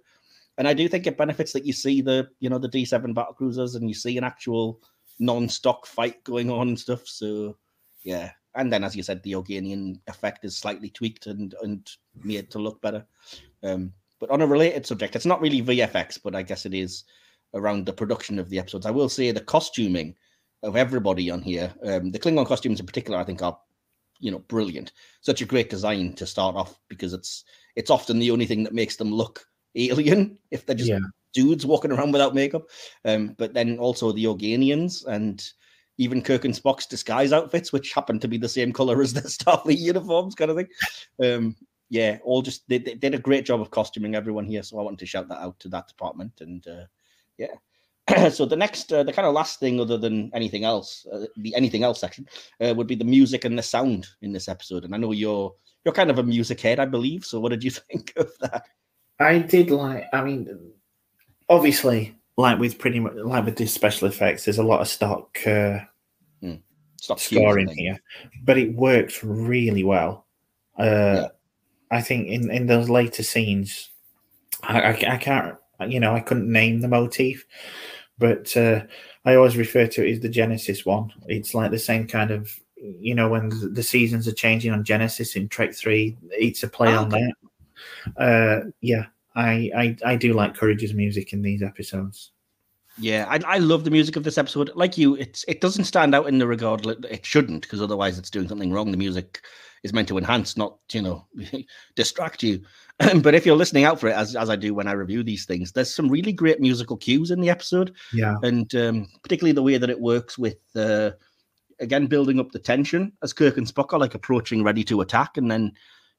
And 0.57 0.67
I 0.67 0.73
do 0.73 0.87
think 0.87 1.07
it 1.07 1.17
benefits 1.17 1.51
that 1.53 1.65
you 1.65 1.73
see 1.73 2.01
the, 2.01 2.27
you 2.39 2.49
know, 2.49 2.59
the 2.59 2.69
D7 2.69 3.13
battle 3.13 3.33
cruisers 3.33 3.75
and 3.75 3.87
you 3.87 3.95
see 3.95 4.17
an 4.17 4.23
actual 4.23 4.79
non-stock 5.19 5.85
fight 5.85 6.23
going 6.23 6.51
on 6.51 6.69
and 6.69 6.79
stuff. 6.79 7.07
So 7.07 7.57
yeah. 8.03 8.31
And 8.55 8.71
then 8.71 8.83
as 8.83 8.95
you 8.95 9.01
said, 9.03 9.23
the 9.23 9.33
Organian 9.33 9.99
effect 10.07 10.45
is 10.45 10.55
slightly 10.55 10.89
tweaked 10.89 11.27
and 11.27 11.55
and 11.63 11.89
made 12.23 12.51
to 12.51 12.59
look 12.59 12.81
better. 12.81 13.05
Um, 13.63 13.93
but 14.19 14.29
on 14.29 14.41
a 14.41 14.47
related 14.47 14.85
subject, 14.85 15.15
it's 15.15 15.25
not 15.25 15.41
really 15.41 15.61
VFX, 15.61 16.19
but 16.23 16.35
I 16.35 16.43
guess 16.43 16.65
it 16.65 16.73
is 16.73 17.03
around 17.53 17.85
the 17.85 17.93
production 17.93 18.39
of 18.39 18.49
the 18.49 18.59
episodes. 18.59 18.85
I 18.85 18.91
will 18.91 19.09
say 19.09 19.31
the 19.31 19.41
costuming 19.41 20.15
of 20.61 20.75
everybody 20.75 21.29
on 21.29 21.41
here, 21.41 21.73
um, 21.83 22.11
the 22.11 22.19
Klingon 22.19 22.45
costumes 22.45 22.79
in 22.79 22.85
particular, 22.85 23.17
I 23.19 23.23
think 23.23 23.41
are 23.41 23.57
you 24.23 24.31
know 24.31 24.39
brilliant 24.39 24.93
such 25.21 25.41
a 25.41 25.45
great 25.45 25.69
design 25.69 26.13
to 26.13 26.25
start 26.25 26.55
off 26.55 26.79
because 26.87 27.13
it's 27.13 27.43
it's 27.75 27.89
often 27.91 28.19
the 28.19 28.31
only 28.31 28.45
thing 28.45 28.63
that 28.63 28.73
makes 28.73 28.95
them 28.95 29.11
look 29.13 29.45
alien 29.75 30.37
if 30.51 30.65
they're 30.65 30.75
just 30.75 30.89
Yeah. 30.89 30.99
dudes 31.33 31.65
walking 31.65 31.91
around 31.91 32.11
without 32.11 32.33
makeup 32.33 32.63
um 33.05 33.35
but 33.37 33.53
then 33.53 33.77
also 33.79 34.11
the 34.11 34.25
organians 34.25 35.05
and 35.05 35.51
even 35.97 36.21
kirk 36.21 36.45
and 36.45 36.53
spock's 36.53 36.85
disguise 36.85 37.33
outfits 37.33 37.71
which 37.71 37.93
happen 37.93 38.19
to 38.19 38.27
be 38.27 38.37
the 38.37 38.49
same 38.49 38.71
color 38.71 39.01
as 39.01 39.13
their 39.13 39.23
starfleet 39.23 39.79
uniforms 39.79 40.35
kind 40.35 40.51
of 40.51 40.57
thing 40.57 40.67
um 41.23 41.55
yeah 41.89 42.17
all 42.23 42.41
just 42.41 42.67
they, 42.67 42.77
they 42.77 42.95
did 42.95 43.13
a 43.13 43.19
great 43.19 43.45
job 43.45 43.61
of 43.61 43.71
costuming 43.71 44.15
everyone 44.15 44.45
here 44.45 44.63
so 44.63 44.79
i 44.79 44.83
wanted 44.83 44.99
to 44.99 45.05
shout 45.05 45.27
that 45.27 45.41
out 45.41 45.59
to 45.59 45.69
that 45.69 45.87
department 45.87 46.33
and 46.41 46.67
uh 46.67 46.85
yeah 47.37 48.29
so 48.29 48.45
the 48.45 48.55
next 48.55 48.91
uh, 48.91 49.03
the 49.03 49.13
kind 49.13 49.27
of 49.27 49.33
last 49.33 49.59
thing 49.59 49.79
other 49.79 49.97
than 49.97 50.29
anything 50.33 50.65
else 50.65 51.05
uh, 51.13 51.25
the 51.37 51.55
anything 51.55 51.83
else 51.83 52.01
section 52.01 52.27
uh, 52.59 52.73
would 52.75 52.87
be 52.87 52.95
the 52.95 53.05
music 53.05 53.45
and 53.45 53.57
the 53.57 53.63
sound 53.63 54.07
in 54.21 54.33
this 54.33 54.49
episode 54.49 54.83
and 54.83 54.93
i 54.93 54.97
know 54.97 55.13
you're 55.13 55.53
you're 55.85 55.93
kind 55.93 56.09
of 56.09 56.19
a 56.19 56.23
music 56.23 56.59
head 56.59 56.79
i 56.79 56.85
believe 56.85 57.23
so 57.23 57.39
what 57.39 57.49
did 57.49 57.63
you 57.63 57.71
think 57.91 58.11
of 58.17 58.29
that 58.41 58.65
I 59.19 59.39
did 59.39 59.71
like. 59.71 60.07
I 60.13 60.23
mean, 60.23 60.73
obviously, 61.49 62.15
like 62.37 62.59
with 62.59 62.77
pretty 62.79 62.99
much 62.99 63.13
like 63.15 63.45
with 63.45 63.55
these 63.57 63.73
special 63.73 64.07
effects, 64.07 64.45
there's 64.45 64.57
a 64.57 64.63
lot 64.63 64.81
of 64.81 64.87
stock 64.87 65.37
uh, 65.45 65.79
stop 66.97 67.19
cues 67.19 67.31
and 67.31 67.41
score 67.41 67.59
in 67.59 67.67
things. 67.67 67.77
here, 67.79 67.99
but 68.43 68.57
it 68.57 68.73
works 68.75 69.23
really 69.23 69.83
well. 69.83 70.25
Uh, 70.77 70.83
Yeah. 70.83 71.27
I 71.91 72.01
think 72.01 72.27
in 72.29 72.49
in 72.49 72.65
those 72.65 72.89
later 72.89 73.21
scenes, 73.23 73.89
I, 74.63 74.81
I, 74.81 74.89
I 75.13 75.17
can't. 75.17 75.55
You 75.87 75.99
know, 75.99 76.15
I 76.15 76.21
couldn't 76.21 76.51
name 76.51 76.79
the 76.81 76.87
motif, 76.87 77.45
but 78.17 78.55
uh, 78.57 78.81
I 79.25 79.35
always 79.35 79.57
refer 79.57 79.85
to 79.87 80.05
it 80.07 80.11
as 80.13 80.19
the 80.21 80.29
Genesis 80.29 80.85
one. 80.85 81.11
It's 81.27 81.53
like 81.53 81.71
the 81.71 81.79
same 81.79 82.07
kind 82.07 82.31
of. 82.31 82.49
You 82.77 83.15
know, 83.15 83.29
when 83.29 83.49
the- 83.73 83.83
seasons 83.83 84.27
are 84.27 84.33
changing 84.33 84.71
on 84.73 84.83
Genesis 84.83 85.35
in 85.35 85.47
Trek 85.49 85.73
Three, 85.73 86.17
it's 86.31 86.63
a 86.63 86.67
play 86.67 86.89
Ah, 86.93 87.01
on 87.03 87.13
okay. 87.13 87.31
that. 88.17 88.21
Uh, 88.21 88.69
yeah, 88.81 89.05
I, 89.35 89.71
I 89.75 89.97
I 90.05 90.15
do 90.15 90.33
like 90.33 90.55
Courage's 90.55 90.93
music 90.93 91.33
in 91.33 91.41
these 91.41 91.63
episodes. 91.63 92.31
Yeah, 92.99 93.25
I, 93.27 93.39
I 93.55 93.57
love 93.57 93.83
the 93.83 93.91
music 93.91 94.15
of 94.15 94.23
this 94.23 94.37
episode. 94.37 94.71
Like 94.75 94.97
you, 94.97 95.15
it's 95.15 95.43
it 95.47 95.61
doesn't 95.61 95.85
stand 95.85 96.13
out 96.13 96.27
in 96.27 96.37
the 96.37 96.47
regard 96.47 96.85
it 96.85 97.25
shouldn't, 97.25 97.63
because 97.63 97.81
otherwise 97.81 98.19
it's 98.19 98.29
doing 98.29 98.47
something 98.47 98.71
wrong. 98.71 98.91
The 98.91 98.97
music 98.97 99.41
is 99.83 99.93
meant 99.93 100.07
to 100.09 100.17
enhance, 100.17 100.55
not 100.55 100.77
you 100.91 101.01
know 101.01 101.25
distract 101.95 102.43
you. 102.43 102.61
but 103.21 103.33
if 103.33 103.45
you're 103.45 103.55
listening 103.55 103.83
out 103.85 103.99
for 103.99 104.07
it, 104.09 104.15
as 104.15 104.35
as 104.35 104.49
I 104.49 104.55
do 104.55 104.75
when 104.75 104.87
I 104.87 104.91
review 104.91 105.23
these 105.23 105.45
things, 105.45 105.71
there's 105.71 105.93
some 105.93 106.09
really 106.09 106.33
great 106.33 106.59
musical 106.59 106.95
cues 106.95 107.31
in 107.31 107.41
the 107.41 107.49
episode, 107.49 107.95
Yeah, 108.13 108.35
and 108.43 108.73
um, 108.75 109.07
particularly 109.23 109.53
the 109.53 109.63
way 109.63 109.77
that 109.77 109.89
it 109.89 109.99
works 109.99 110.37
with 110.37 110.59
uh, 110.75 111.11
again 111.79 112.05
building 112.05 112.39
up 112.39 112.51
the 112.51 112.59
tension 112.59 113.11
as 113.23 113.33
Kirk 113.33 113.57
and 113.57 113.65
Spock 113.65 113.93
are 113.93 113.99
like 113.99 114.13
approaching, 114.13 114.63
ready 114.63 114.83
to 114.83 115.01
attack, 115.01 115.37
and 115.37 115.49
then 115.49 115.73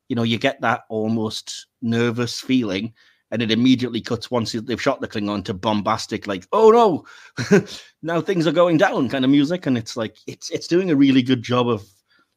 you 0.09 0.17
know 0.17 0.23
you 0.23 0.39
get 0.39 0.61
that 0.61 0.83
almost 0.89 1.67
nervous 1.83 2.41
feeling 2.41 2.93
and 3.35 3.43
it 3.43 3.51
immediately 3.51 4.01
cuts 4.01 4.31
once 4.31 4.53
they've 4.53 4.81
shot 4.81 5.01
the 5.01 5.09
Klingon 5.09 5.45
to 5.47 5.55
bombastic, 5.55 6.29
like, 6.29 6.47
oh 6.53 6.71
no, 6.71 7.65
now 8.03 8.21
things 8.21 8.47
are 8.47 8.53
going 8.53 8.77
down 8.77 9.09
kind 9.09 9.25
of 9.25 9.31
music. 9.31 9.67
And 9.67 9.77
it's 9.77 9.97
like 9.97 10.17
it's 10.29 10.51
it's 10.51 10.69
doing 10.69 10.93
a 10.93 10.97
really 10.97 11.21
good 11.21 11.43
job 11.43 11.69
of 11.69 11.85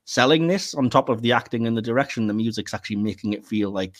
selling 0.05 0.47
this 0.47 0.73
on 0.73 0.89
top 0.89 1.09
of 1.09 1.21
the 1.21 1.33
acting 1.33 1.67
and 1.67 1.77
the 1.77 1.83
direction. 1.83 2.25
The 2.25 2.33
music's 2.33 2.73
actually 2.73 2.95
making 2.95 3.33
it 3.33 3.45
feel 3.45 3.69
like 3.69 3.95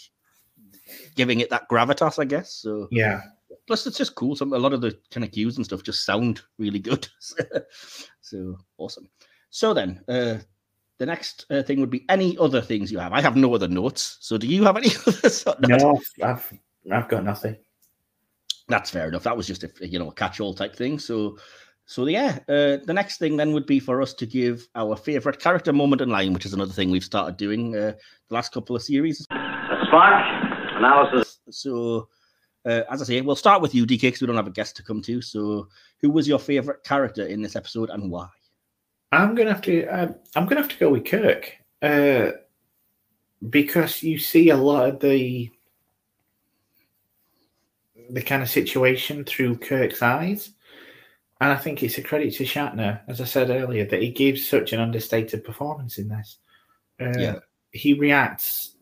giving 1.15 1.39
it 1.39 1.51
that 1.51 1.69
gravitas, 1.69 2.17
I 2.17 2.25
guess. 2.25 2.51
So 2.53 2.87
yeah. 2.89 3.21
plus 3.67 3.85
it's 3.85 3.97
just 3.99 4.15
cool. 4.15 4.35
Some 4.35 4.53
a 4.53 4.57
lot 4.57 4.73
of 4.73 4.81
the 4.81 4.97
kind 5.11 5.23
of 5.23 5.31
cues 5.31 5.57
and 5.57 5.65
stuff 5.65 5.83
just 5.83 6.03
sound 6.03 6.41
really 6.57 6.79
good. 6.79 7.07
so 8.21 8.57
awesome. 8.79 9.07
So 9.51 9.71
then, 9.75 10.03
uh 10.07 10.37
the 10.99 11.05
next 11.05 11.45
uh, 11.49 11.63
thing 11.63 11.79
would 11.79 11.89
be 11.89 12.05
any 12.09 12.37
other 12.37 12.61
things 12.61 12.91
you 12.91 12.99
have. 12.99 13.13
I 13.13 13.21
have 13.21 13.35
no 13.35 13.53
other 13.53 13.67
notes. 13.67 14.17
So 14.19 14.37
do 14.37 14.47
you 14.47 14.63
have 14.63 14.77
any 14.77 14.89
others? 15.07 15.45
No, 15.67 15.99
I've 16.23 16.53
I've 16.91 17.09
got 17.09 17.23
nothing. 17.23 17.57
that's 18.67 18.89
fair 18.89 19.07
enough. 19.07 19.23
That 19.23 19.37
was 19.37 19.47
just 19.47 19.63
a 19.63 19.71
you 19.81 19.99
know 19.99 20.09
a 20.09 20.13
catch-all 20.13 20.53
type 20.53 20.75
thing. 20.75 20.99
So 20.99 21.37
so 21.85 22.05
yeah, 22.05 22.39
uh, 22.49 22.77
the 22.85 22.93
next 22.93 23.17
thing 23.17 23.37
then 23.37 23.53
would 23.53 23.65
be 23.65 23.79
for 23.79 24.01
us 24.01 24.13
to 24.15 24.25
give 24.25 24.67
our 24.75 24.95
favorite 24.95 25.39
character 25.39 25.71
moment 25.71 26.01
in 26.01 26.09
line, 26.09 26.33
which 26.33 26.45
is 26.45 26.53
another 26.53 26.73
thing 26.73 26.91
we've 26.91 27.03
started 27.03 27.37
doing 27.37 27.75
uh, 27.75 27.93
the 28.27 28.35
last 28.35 28.51
couple 28.51 28.75
of 28.75 28.83
series. 28.83 29.19
Spark, 29.21 30.25
analysis. 30.75 31.39
So 31.49 32.09
uh, 32.65 32.83
as 32.91 33.01
I 33.01 33.05
say, 33.05 33.21
we'll 33.21 33.37
start 33.37 33.61
with 33.61 33.73
you, 33.73 33.85
DK, 33.85 34.01
because 34.01 34.21
we 34.21 34.27
don't 34.27 34.35
have 34.35 34.47
a 34.47 34.51
guest 34.51 34.75
to 34.75 34.83
come 34.83 35.01
to. 35.03 35.21
So 35.21 35.69
who 36.01 36.09
was 36.09 36.27
your 36.27 36.39
favorite 36.39 36.83
character 36.83 37.25
in 37.25 37.41
this 37.41 37.55
episode 37.55 37.89
and 37.89 38.11
why? 38.11 38.27
I'm 39.11 39.35
gonna 39.35 39.53
have 39.53 39.61
to. 39.63 39.85
Uh, 39.87 40.13
I'm 40.35 40.45
gonna 40.45 40.61
have 40.61 40.71
to 40.71 40.77
go 40.77 40.89
with 40.89 41.05
Kirk 41.05 41.53
uh, 41.81 42.31
because 43.49 44.03
you 44.03 44.19
see 44.19 44.49
a 44.49 44.57
lot 44.57 44.89
of 44.89 44.99
the 44.99 45.49
the 48.09 48.21
kind 48.21 48.41
of 48.41 48.49
situation 48.49 49.23
through 49.23 49.57
Kirk's 49.57 50.01
eyes, 50.01 50.51
and 51.41 51.51
I 51.51 51.55
think 51.57 51.83
it's 51.83 51.97
a 51.97 52.03
credit 52.03 52.33
to 52.35 52.43
Shatner, 52.43 53.01
as 53.07 53.21
I 53.21 53.25
said 53.25 53.49
earlier, 53.49 53.85
that 53.85 54.01
he 54.01 54.11
gives 54.11 54.47
such 54.47 54.73
an 54.73 54.79
understated 54.79 55.43
performance 55.43 55.97
in 55.97 56.09
this. 56.09 56.37
Uh, 56.99 57.17
Yeah. 57.17 57.39
he 57.71 57.93
reacts, 57.93 58.75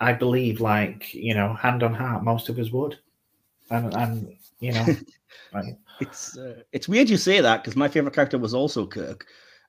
I 0.00 0.12
believe, 0.12 0.60
like 0.60 1.12
you 1.14 1.34
know, 1.34 1.54
hand 1.54 1.82
on 1.82 1.94
heart, 1.94 2.22
most 2.24 2.48
of 2.48 2.58
us 2.58 2.70
would, 2.70 2.98
and 3.70 3.92
and 3.94 4.36
you 4.60 4.72
know, 4.72 4.86
like, 5.52 5.76
It's 6.00 6.36
uh, 6.38 6.62
it's 6.72 6.88
weird 6.88 7.10
you 7.10 7.16
say 7.16 7.40
that 7.40 7.62
because 7.62 7.76
my 7.76 7.88
favorite 7.88 8.14
character 8.14 8.38
was 8.38 8.54
also 8.54 8.86
Kirk, 8.86 9.26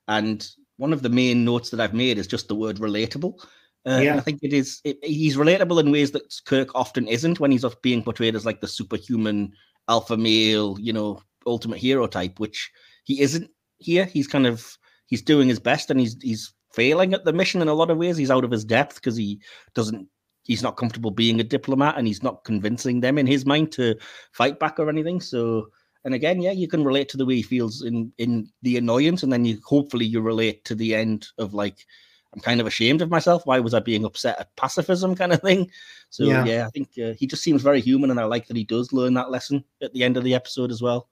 and 0.08 0.48
one 0.78 0.94
of 0.94 1.02
the 1.02 1.10
main 1.10 1.46
notes 1.46 1.70
that 1.70 1.80
I've 1.80 1.94
made 1.94 2.18
is 2.18 2.28
just 2.28 2.48
the 2.48 2.56
word 2.56 2.78
relatable. 2.78 3.40
Uh, 3.86 4.00
Yeah. 4.04 4.18
I 4.18 4.20
think 4.20 4.40
it 4.42 4.54
is. 4.54 4.82
It, 4.84 4.98
he's 5.04 5.38
relatable 5.38 5.80
in 5.80 5.92
ways 5.92 6.12
that 6.12 6.34
Kirk 6.46 6.74
often 6.76 7.08
isn't 7.08 7.40
when 7.40 7.52
he's 7.52 7.66
being 7.82 8.04
portrayed 8.04 8.36
as 8.36 8.46
like 8.46 8.62
the 8.62 8.68
superhuman 8.68 9.54
alpha 9.88 10.18
male, 10.18 10.78
you 10.80 10.92
know, 10.92 11.22
ultimate 11.46 11.78
hero 11.78 12.08
type, 12.08 12.40
which 12.40 12.72
he 13.04 13.22
isn't 13.22 13.50
here. 13.78 14.06
He's 14.06 14.28
kind 14.28 14.48
of 14.48 14.78
he's 15.08 15.22
doing 15.22 15.48
his 15.48 15.60
best 15.60 15.92
and 15.92 16.00
he's 16.00 16.18
he's 16.22 16.54
failing 16.74 17.14
at 17.14 17.24
the 17.26 17.34
mission 17.34 17.62
in 17.62 17.68
a 17.68 17.74
lot 17.74 17.92
of 17.92 17.98
ways. 17.98 18.18
He's 18.18 18.32
out 18.32 18.44
of 18.44 18.52
his 18.52 18.66
depth 18.66 18.96
because 18.96 19.16
he 19.16 19.40
doesn't 19.76 20.08
he's 20.44 20.64
not 20.64 20.78
comfortable 20.78 21.12
being 21.12 21.40
a 21.40 21.44
diplomat 21.44 21.96
and 21.98 22.08
he's 22.08 22.24
not 22.24 22.44
convincing 22.44 23.00
them 23.02 23.18
in 23.18 23.28
his 23.28 23.46
mind 23.46 23.72
to 23.74 23.96
fight 24.32 24.60
back 24.60 24.80
or 24.80 24.90
anything. 24.90 25.22
So 25.22 25.68
and 26.06 26.14
again, 26.14 26.42
yeah, 26.42 26.52
you 26.52 26.68
can 26.68 26.84
relate 26.84 27.10
to 27.10 27.18
the 27.18 27.26
way 27.26 27.38
he 27.38 27.42
feels 27.42 27.82
in 27.82 28.14
in 28.20 28.48
the 28.62 28.78
annoyance, 28.78 29.24
and 29.24 29.34
then 29.34 29.44
you 29.44 29.60
hopefully 29.66 30.06
you 30.06 30.22
relate 30.22 30.64
to 30.66 30.76
the 30.76 30.96
end 30.96 31.28
of 31.40 31.54
like 31.54 31.86
I'm 32.34 32.42
kind 32.42 32.62
of 32.62 32.68
ashamed 32.68 33.02
of 33.02 33.10
myself. 33.10 33.46
Why 33.46 33.60
was 33.60 33.74
I 33.74 33.80
being 33.80 34.06
upset 34.06 34.40
at 34.40 34.56
pacifism, 34.56 35.16
kind 35.16 35.34
of 35.34 35.42
thing? 35.42 35.70
So 36.12 36.24
yeah, 36.24 36.46
yeah 36.46 36.68
I 36.68 36.70
think 36.70 36.90
uh, 37.04 37.14
he 37.18 37.26
just 37.26 37.44
seems 37.44 37.64
very 37.64 37.82
human, 37.82 38.12
and 38.12 38.20
I 38.20 38.26
like 38.26 38.48
that 38.48 38.58
he 38.58 38.64
does 38.64 38.94
learn 38.94 39.16
that 39.16 39.32
lesson 39.32 39.64
at 39.82 39.94
the 39.94 40.04
end 40.04 40.16
of 40.16 40.24
the 40.24 40.36
episode 40.36 40.72
as 40.72 40.82
well. 40.82 41.10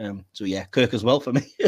Um, 0.00 0.24
so 0.32 0.44
yeah, 0.44 0.64
Kirk 0.64 0.94
as 0.94 1.04
well 1.04 1.20
for 1.20 1.32
me. 1.32 1.42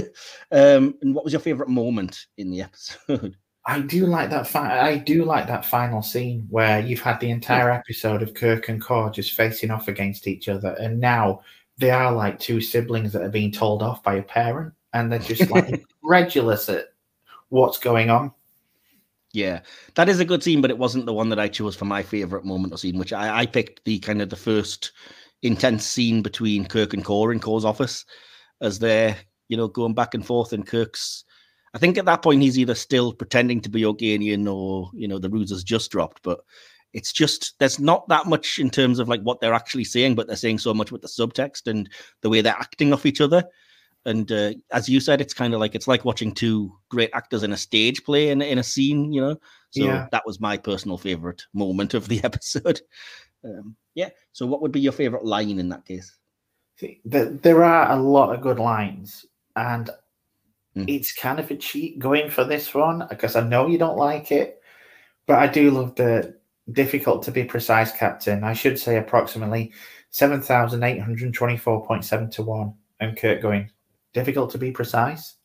um, 0.50 0.96
and 1.02 1.14
what 1.14 1.22
was 1.22 1.32
your 1.32 1.40
favorite 1.40 1.68
moment 1.68 2.26
in 2.36 2.50
the 2.50 2.62
episode? 2.62 3.36
I 3.68 3.80
do 3.80 4.06
like 4.06 4.30
that. 4.30 4.46
Fi- 4.46 4.80
I 4.80 4.96
do 4.96 5.24
like 5.24 5.46
that 5.48 5.64
final 5.64 6.00
scene 6.00 6.46
where 6.50 6.80
you've 6.80 7.00
had 7.00 7.18
the 7.18 7.30
entire 7.30 7.70
episode 7.70 8.22
of 8.22 8.32
Kirk 8.32 8.68
and 8.68 8.80
Kor 8.80 9.10
just 9.10 9.32
facing 9.32 9.72
off 9.72 9.88
against 9.88 10.26
each 10.26 10.48
other, 10.48 10.76
and 10.80 10.98
now 10.98 11.42
they 11.78 11.90
are 11.90 12.12
like 12.12 12.38
two 12.38 12.60
siblings 12.60 13.12
that 13.12 13.22
are 13.22 13.28
being 13.28 13.52
told 13.52 13.82
off 13.82 14.02
by 14.02 14.14
a 14.14 14.22
parent, 14.22 14.72
and 14.92 15.10
they're 15.10 15.18
just 15.18 15.50
like 15.50 15.68
incredulous 16.02 16.68
at 16.68 16.86
what's 17.48 17.78
going 17.78 18.10
on. 18.10 18.32
Yeah, 19.32 19.60
that 19.96 20.08
is 20.08 20.20
a 20.20 20.24
good 20.24 20.42
scene, 20.42 20.62
but 20.62 20.70
it 20.70 20.78
wasn't 20.78 21.04
the 21.04 21.12
one 21.12 21.28
that 21.28 21.38
I 21.38 21.48
chose 21.48 21.76
for 21.76 21.84
my 21.84 22.02
favorite 22.02 22.44
moment 22.44 22.72
or 22.72 22.78
scene, 22.78 22.98
which 22.98 23.12
I, 23.12 23.40
I 23.40 23.46
picked 23.46 23.84
the 23.84 23.98
kind 23.98 24.22
of 24.22 24.30
the 24.30 24.36
first 24.36 24.92
intense 25.42 25.84
scene 25.84 26.22
between 26.22 26.64
Kirk 26.64 26.94
and 26.94 27.04
Kor 27.04 27.32
in 27.32 27.40
Kor's 27.40 27.64
office 27.64 28.06
as 28.62 28.78
they're, 28.78 29.14
you 29.48 29.56
know, 29.56 29.68
going 29.68 29.92
back 29.92 30.14
and 30.14 30.24
forth. 30.24 30.54
And 30.54 30.66
Kirk's, 30.66 31.24
I 31.74 31.78
think 31.78 31.98
at 31.98 32.06
that 32.06 32.22
point, 32.22 32.40
he's 32.40 32.58
either 32.58 32.74
still 32.74 33.12
pretending 33.12 33.60
to 33.60 33.68
be 33.68 33.82
Organian 33.82 34.50
or, 34.50 34.90
you 34.94 35.06
know, 35.06 35.18
the 35.18 35.28
ruse 35.28 35.50
has 35.50 35.62
just 35.62 35.90
dropped. 35.90 36.22
But 36.22 36.40
it's 36.96 37.12
just, 37.12 37.58
there's 37.58 37.78
not 37.78 38.08
that 38.08 38.26
much 38.26 38.58
in 38.58 38.70
terms 38.70 38.98
of 38.98 39.06
like 39.06 39.20
what 39.20 39.40
they're 39.40 39.52
actually 39.52 39.84
saying, 39.84 40.14
but 40.14 40.26
they're 40.26 40.34
saying 40.34 40.58
so 40.58 40.72
much 40.72 40.90
with 40.90 41.02
the 41.02 41.08
subtext 41.08 41.66
and 41.66 41.90
the 42.22 42.30
way 42.30 42.40
they're 42.40 42.56
acting 42.58 42.90
off 42.90 43.04
each 43.04 43.20
other. 43.20 43.44
And 44.06 44.32
uh, 44.32 44.54
as 44.72 44.88
you 44.88 44.98
said, 44.98 45.20
it's 45.20 45.34
kind 45.34 45.52
of 45.52 45.60
like 45.60 45.74
it's 45.74 45.88
like 45.88 46.06
watching 46.06 46.32
two 46.32 46.72
great 46.88 47.10
actors 47.12 47.42
in 47.42 47.52
a 47.52 47.56
stage 47.56 48.02
play 48.02 48.30
in, 48.30 48.40
in 48.40 48.58
a 48.58 48.62
scene, 48.62 49.12
you 49.12 49.20
know. 49.20 49.36
So 49.70 49.84
yeah. 49.84 50.06
that 50.10 50.24
was 50.24 50.40
my 50.40 50.56
personal 50.56 50.96
favorite 50.96 51.44
moment 51.52 51.92
of 51.92 52.08
the 52.08 52.20
episode. 52.24 52.80
Um, 53.44 53.76
yeah. 53.94 54.10
So, 54.32 54.46
what 54.46 54.62
would 54.62 54.72
be 54.72 54.80
your 54.80 54.92
favorite 54.92 55.24
line 55.24 55.58
in 55.58 55.68
that 55.68 55.84
case? 55.84 56.16
See, 56.76 57.00
there 57.04 57.64
are 57.64 57.90
a 57.90 58.00
lot 58.00 58.34
of 58.34 58.42
good 58.42 58.58
lines, 58.58 59.26
and 59.56 59.90
mm. 60.76 60.84
it's 60.88 61.12
kind 61.12 61.40
of 61.40 61.50
a 61.50 61.56
cheat 61.56 61.98
going 61.98 62.30
for 62.30 62.44
this 62.44 62.72
one 62.72 63.06
because 63.10 63.34
I 63.34 63.40
know 63.40 63.66
you 63.66 63.76
don't 63.76 63.98
like 63.98 64.30
it, 64.30 64.62
but 65.26 65.38
I 65.38 65.46
do 65.46 65.70
love 65.70 65.96
the 65.96 66.36
difficult 66.72 67.22
to 67.24 67.30
be 67.30 67.44
precise, 67.44 67.92
Captain. 67.92 68.44
I 68.44 68.52
should 68.52 68.78
say 68.78 68.96
approximately 68.96 69.72
seven 70.10 70.40
thousand 70.40 70.82
eight 70.82 71.00
hundred 71.00 71.32
twenty-four 71.34 71.86
point 71.86 72.04
seven 72.04 72.30
to 72.30 72.42
one, 72.42 72.74
and 73.00 73.16
Kirk 73.16 73.42
going 73.42 73.70
difficult 74.12 74.50
to 74.52 74.58
be 74.58 74.70
precise. 74.70 75.36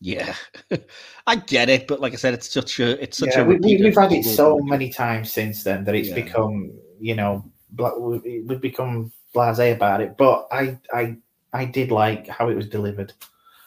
Yeah, 0.00 0.34
I 1.26 1.36
get 1.36 1.68
it, 1.68 1.86
but 1.86 2.00
like 2.00 2.12
I 2.12 2.16
said, 2.16 2.34
it's 2.34 2.52
such 2.52 2.80
a 2.80 3.02
it's 3.02 3.18
such 3.18 3.30
yeah, 3.34 3.42
a. 3.42 3.44
We, 3.44 3.78
have 3.78 3.94
had 3.94 4.12
it 4.12 4.24
so 4.24 4.58
many 4.58 4.90
times 4.90 5.32
since 5.32 5.62
then 5.62 5.84
that 5.84 5.94
it's 5.94 6.08
yeah. 6.08 6.14
become 6.14 6.72
you 6.98 7.14
know 7.14 7.44
we've 7.76 8.60
become 8.60 9.12
blasé 9.34 9.74
about 9.74 10.00
it. 10.00 10.16
But 10.16 10.48
I 10.50 10.78
I 10.92 11.16
I 11.52 11.64
did 11.64 11.90
like 11.90 12.26
how 12.28 12.48
it 12.48 12.54
was 12.54 12.68
delivered. 12.68 13.12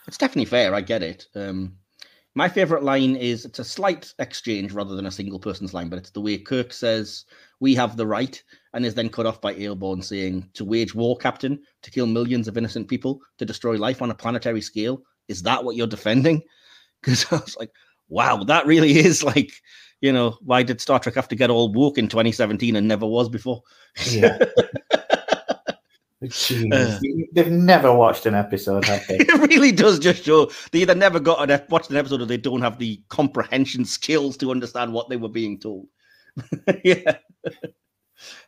It's 0.07 0.17
definitely 0.17 0.45
fair. 0.45 0.75
I 0.75 0.81
get 0.81 1.01
it. 1.03 1.27
Um, 1.35 1.77
my 2.35 2.49
favorite 2.49 2.83
line 2.83 3.15
is 3.15 3.45
it's 3.45 3.59
a 3.59 3.63
slight 3.63 4.13
exchange 4.19 4.71
rather 4.71 4.95
than 4.95 5.05
a 5.05 5.11
single 5.11 5.39
person's 5.39 5.73
line, 5.73 5.89
but 5.89 5.99
it's 5.99 6.11
the 6.11 6.21
way 6.21 6.37
Kirk 6.37 6.73
says, 6.73 7.25
We 7.59 7.75
have 7.75 7.95
the 7.95 8.07
right, 8.07 8.41
and 8.73 8.85
is 8.85 8.95
then 8.95 9.09
cut 9.09 9.25
off 9.25 9.41
by 9.41 9.53
Ayelborne 9.53 10.03
saying, 10.03 10.49
To 10.55 10.65
wage 10.65 10.95
war, 10.95 11.15
Captain, 11.17 11.59
to 11.83 11.91
kill 11.91 12.07
millions 12.07 12.47
of 12.47 12.57
innocent 12.57 12.87
people, 12.87 13.21
to 13.37 13.45
destroy 13.45 13.77
life 13.77 14.01
on 14.01 14.11
a 14.11 14.15
planetary 14.15 14.61
scale. 14.61 15.03
Is 15.27 15.43
that 15.43 15.63
what 15.63 15.75
you're 15.75 15.87
defending? 15.87 16.41
Because 17.01 17.25
I 17.33 17.35
was 17.35 17.57
like, 17.57 17.71
wow, 18.07 18.43
that 18.45 18.65
really 18.65 18.97
is 18.97 19.23
like, 19.23 19.51
you 20.01 20.11
know, 20.13 20.37
why 20.41 20.63
did 20.63 20.79
Star 20.79 20.99
Trek 20.99 21.15
have 21.15 21.27
to 21.27 21.35
get 21.35 21.49
all 21.49 21.71
woke 21.71 21.97
in 21.97 22.07
2017 22.07 22.75
and 22.75 22.87
never 22.87 23.05
was 23.05 23.27
before? 23.27 23.61
Yeah. 24.07 24.37
Uh, 26.71 26.99
They've 27.33 27.51
never 27.51 27.93
watched 27.93 28.25
an 28.25 28.35
episode, 28.35 28.85
have 28.85 29.05
they? 29.07 29.17
it 29.19 29.49
really 29.49 29.71
does 29.71 29.99
just 29.99 30.23
show 30.23 30.51
they 30.71 30.81
either 30.81 30.95
never 30.95 31.19
got 31.19 31.49
an, 31.49 31.61
watched 31.69 31.89
an 31.89 31.97
episode 31.97 32.21
or 32.21 32.25
they 32.25 32.37
don't 32.37 32.61
have 32.61 32.79
the 32.79 33.01
comprehension 33.09 33.85
skills 33.85 34.37
to 34.37 34.51
understand 34.51 34.93
what 34.93 35.09
they 35.09 35.17
were 35.17 35.29
being 35.29 35.59
told. 35.59 35.87
yeah. 36.83 37.17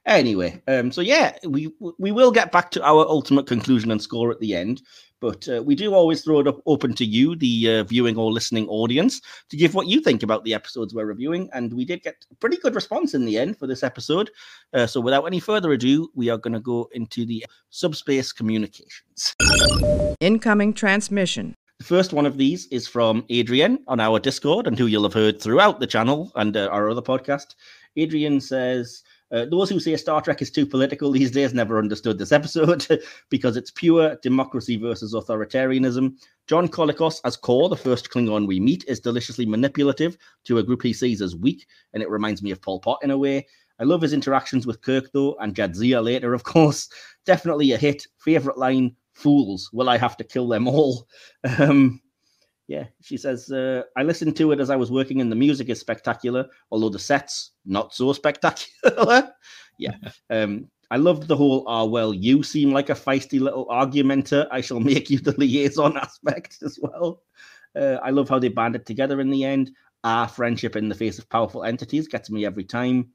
Anyway, 0.05 0.61
um, 0.67 0.91
so 0.91 1.01
yeah, 1.01 1.37
we 1.45 1.71
we 1.99 2.11
will 2.11 2.31
get 2.31 2.51
back 2.51 2.71
to 2.71 2.83
our 2.83 3.07
ultimate 3.07 3.47
conclusion 3.47 3.91
and 3.91 4.01
score 4.01 4.31
at 4.31 4.39
the 4.39 4.55
end. 4.55 4.81
But 5.21 5.47
uh, 5.49 5.63
we 5.63 5.75
do 5.75 5.93
always 5.93 6.21
throw 6.21 6.39
it 6.39 6.47
up 6.47 6.59
open 6.65 6.93
to 6.95 7.05
you, 7.05 7.35
the 7.35 7.79
uh, 7.79 7.83
viewing 7.85 8.17
or 8.17 8.31
listening 8.31 8.67
audience, 8.67 9.21
to 9.49 9.57
give 9.57 9.73
what 9.73 9.87
you 9.87 10.01
think 10.01 10.23
about 10.23 10.43
the 10.43 10.53
episodes 10.53 10.93
we're 10.93 11.05
reviewing. 11.05 11.49
And 11.53 11.73
we 11.73 11.85
did 11.85 12.03
get 12.03 12.25
a 12.31 12.35
pretty 12.35 12.57
good 12.57 12.75
response 12.75 13.13
in 13.13 13.25
the 13.25 13.37
end 13.37 13.57
for 13.57 13.65
this 13.65 13.81
episode. 13.81 14.29
Uh, 14.73 14.85
so 14.85 14.99
without 14.99 15.25
any 15.25 15.39
further 15.39 15.71
ado, 15.71 16.09
we 16.15 16.29
are 16.29 16.37
going 16.37 16.53
to 16.53 16.59
go 16.59 16.89
into 16.91 17.25
the 17.25 17.45
subspace 17.69 18.31
communications. 18.31 19.35
Incoming 20.19 20.73
transmission. 20.73 21.55
The 21.79 21.85
first 21.85 22.13
one 22.13 22.25
of 22.25 22.37
these 22.37 22.67
is 22.67 22.87
from 22.87 23.25
Adrian 23.29 23.79
on 23.87 23.99
our 23.99 24.19
Discord, 24.19 24.67
and 24.67 24.77
who 24.77 24.85
you'll 24.85 25.03
have 25.03 25.13
heard 25.13 25.41
throughout 25.41 25.79
the 25.79 25.87
channel 25.87 26.31
and 26.35 26.55
uh, 26.55 26.69
our 26.71 26.89
other 26.89 27.01
podcast. 27.01 27.55
Adrian 27.97 28.39
says, 28.39 29.03
uh, 29.35 29.45
those 29.45 29.69
who 29.69 29.79
say 29.79 29.97
Star 29.97 30.21
Trek 30.21 30.41
is 30.41 30.49
too 30.49 30.65
political 30.65 31.11
these 31.11 31.31
days 31.31 31.53
never 31.53 31.77
understood 31.77 32.17
this 32.17 32.31
episode 32.31 32.87
because 33.29 33.57
it's 33.57 33.69
pure 33.69 34.15
democracy 34.23 34.77
versus 34.77 35.13
authoritarianism. 35.13 36.13
John 36.47 36.69
Colicos, 36.69 37.19
as 37.25 37.35
Kor, 37.35 37.67
the 37.67 37.75
first 37.75 38.09
Klingon 38.09 38.47
we 38.47 38.59
meet, 38.59 38.85
is 38.87 39.01
deliciously 39.01 39.45
manipulative 39.45 40.17
to 40.45 40.59
a 40.59 40.63
group 40.63 40.81
he 40.81 40.93
sees 40.93 41.21
as 41.21 41.35
weak, 41.35 41.67
and 41.93 42.01
it 42.01 42.09
reminds 42.09 42.41
me 42.41 42.51
of 42.51 42.61
Pol 42.61 42.79
Pot 42.79 42.99
in 43.03 43.11
a 43.11 43.17
way. 43.17 43.45
I 43.77 43.83
love 43.83 44.01
his 44.01 44.13
interactions 44.13 44.65
with 44.65 44.81
Kirk, 44.81 45.11
though, 45.11 45.35
and 45.41 45.53
Jadzia 45.53 46.01
later, 46.01 46.33
of 46.33 46.43
course. 46.43 46.87
Definitely 47.25 47.73
a 47.73 47.77
hit. 47.77 48.07
Favorite 48.17 48.57
line 48.57 48.95
Fools, 49.13 49.69
will 49.73 49.89
I 49.89 49.97
have 49.97 50.17
to 50.17 50.23
kill 50.23 50.47
them 50.47 50.67
all? 50.67 51.07
Um, 51.59 52.01
yeah, 52.67 52.85
she 53.01 53.17
says, 53.17 53.51
uh, 53.51 53.83
I 53.95 54.03
listened 54.03 54.35
to 54.37 54.51
it 54.51 54.59
as 54.59 54.69
I 54.69 54.75
was 54.75 54.91
working, 54.91 55.21
and 55.21 55.31
the 55.31 55.35
music 55.35 55.69
is 55.69 55.79
spectacular, 55.79 56.47
although 56.71 56.89
the 56.89 56.99
sets 56.99 57.51
not 57.65 57.93
so 57.93 58.11
spectacular. 58.13 59.31
yeah. 59.79 59.95
Um, 60.29 60.69
I 60.91 60.97
loved 60.97 61.27
the 61.27 61.35
whole, 61.35 61.63
ah, 61.67 61.81
oh, 61.81 61.85
well, 61.85 62.13
you 62.13 62.43
seem 62.43 62.71
like 62.71 62.89
a 62.89 62.95
feisty 62.95 63.39
little 63.39 63.65
argumenter. 63.67 64.47
I 64.51 64.61
shall 64.61 64.79
make 64.79 65.09
you 65.09 65.19
the 65.19 65.37
liaison 65.37 65.97
aspect 66.01 66.59
as 66.63 66.77
well. 66.81 67.23
Uh, 67.75 67.97
I 68.03 68.11
love 68.11 68.29
how 68.29 68.39
they 68.39 68.49
banded 68.49 68.85
together 68.85 69.19
in 69.19 69.29
the 69.29 69.43
end. 69.43 69.71
Our 70.03 70.27
friendship 70.27 70.75
in 70.75 70.87
the 70.87 70.95
face 70.95 71.17
of 71.17 71.29
powerful 71.29 71.63
entities 71.63 72.07
gets 72.07 72.29
me 72.29 72.45
every 72.45 72.63
time. 72.63 73.09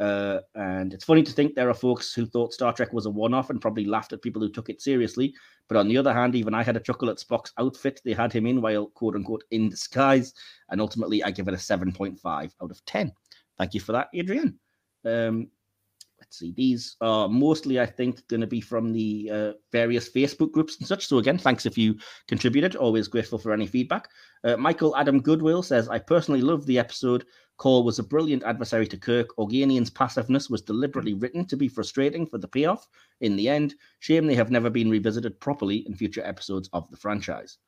Uh, 0.00 0.40
and 0.56 0.92
it's 0.92 1.04
funny 1.04 1.22
to 1.22 1.32
think 1.32 1.54
there 1.54 1.70
are 1.70 1.74
folks 1.74 2.12
who 2.12 2.26
thought 2.26 2.52
Star 2.52 2.72
Trek 2.72 2.92
was 2.92 3.06
a 3.06 3.10
one 3.10 3.32
off 3.32 3.50
and 3.50 3.60
probably 3.60 3.84
laughed 3.84 4.12
at 4.12 4.22
people 4.22 4.42
who 4.42 4.50
took 4.50 4.68
it 4.68 4.82
seriously. 4.82 5.34
But 5.68 5.78
on 5.78 5.88
the 5.88 5.96
other 5.96 6.12
hand, 6.12 6.34
even 6.34 6.54
I 6.54 6.62
had 6.62 6.76
a 6.76 6.80
chuckle 6.80 7.10
at 7.10 7.18
Spock's 7.18 7.52
outfit 7.58 8.00
they 8.04 8.12
had 8.12 8.32
him 8.32 8.46
in 8.46 8.60
while 8.60 8.86
quote 8.86 9.14
unquote 9.14 9.44
in 9.50 9.68
disguise. 9.68 10.34
And 10.70 10.80
ultimately, 10.80 11.22
I 11.22 11.30
give 11.30 11.48
it 11.48 11.54
a 11.54 11.58
7.5 11.58 12.18
out 12.26 12.70
of 12.70 12.84
10. 12.86 13.12
Thank 13.58 13.74
you 13.74 13.80
for 13.80 13.92
that, 13.92 14.08
Adrian. 14.12 14.58
Um, 15.04 15.48
let's 16.20 16.38
see, 16.38 16.52
these 16.52 16.96
are 17.00 17.28
mostly, 17.28 17.78
I 17.78 17.86
think, 17.86 18.26
going 18.28 18.40
to 18.40 18.46
be 18.46 18.60
from 18.60 18.92
the 18.92 19.30
uh, 19.32 19.52
various 19.72 20.10
Facebook 20.10 20.52
groups 20.52 20.78
and 20.78 20.86
such. 20.88 21.06
So, 21.06 21.18
again, 21.18 21.38
thanks 21.38 21.66
if 21.66 21.76
you 21.78 21.96
contributed. 22.28 22.76
Always 22.76 23.08
grateful 23.08 23.38
for 23.38 23.52
any 23.52 23.66
feedback. 23.66 24.08
Uh, 24.42 24.56
Michael 24.56 24.96
Adam 24.96 25.20
Goodwill 25.20 25.62
says, 25.62 25.88
I 25.88 25.98
personally 25.98 26.40
love 26.40 26.66
the 26.66 26.78
episode. 26.78 27.24
Kor 27.56 27.84
was 27.84 27.98
a 27.98 28.02
brilliant 28.02 28.42
adversary 28.44 28.86
to 28.88 28.96
Kirk. 28.96 29.28
Organian's 29.38 29.90
passiveness 29.90 30.50
was 30.50 30.62
deliberately 30.62 31.14
written 31.14 31.46
to 31.46 31.56
be 31.56 31.68
frustrating 31.68 32.26
for 32.26 32.38
the 32.38 32.48
payoff 32.48 32.88
in 33.20 33.36
the 33.36 33.48
end. 33.48 33.74
Shame 34.00 34.26
they 34.26 34.34
have 34.34 34.50
never 34.50 34.70
been 34.70 34.90
revisited 34.90 35.40
properly 35.40 35.86
in 35.86 35.94
future 35.94 36.24
episodes 36.24 36.68
of 36.72 36.90
the 36.90 36.96
franchise. 36.96 37.58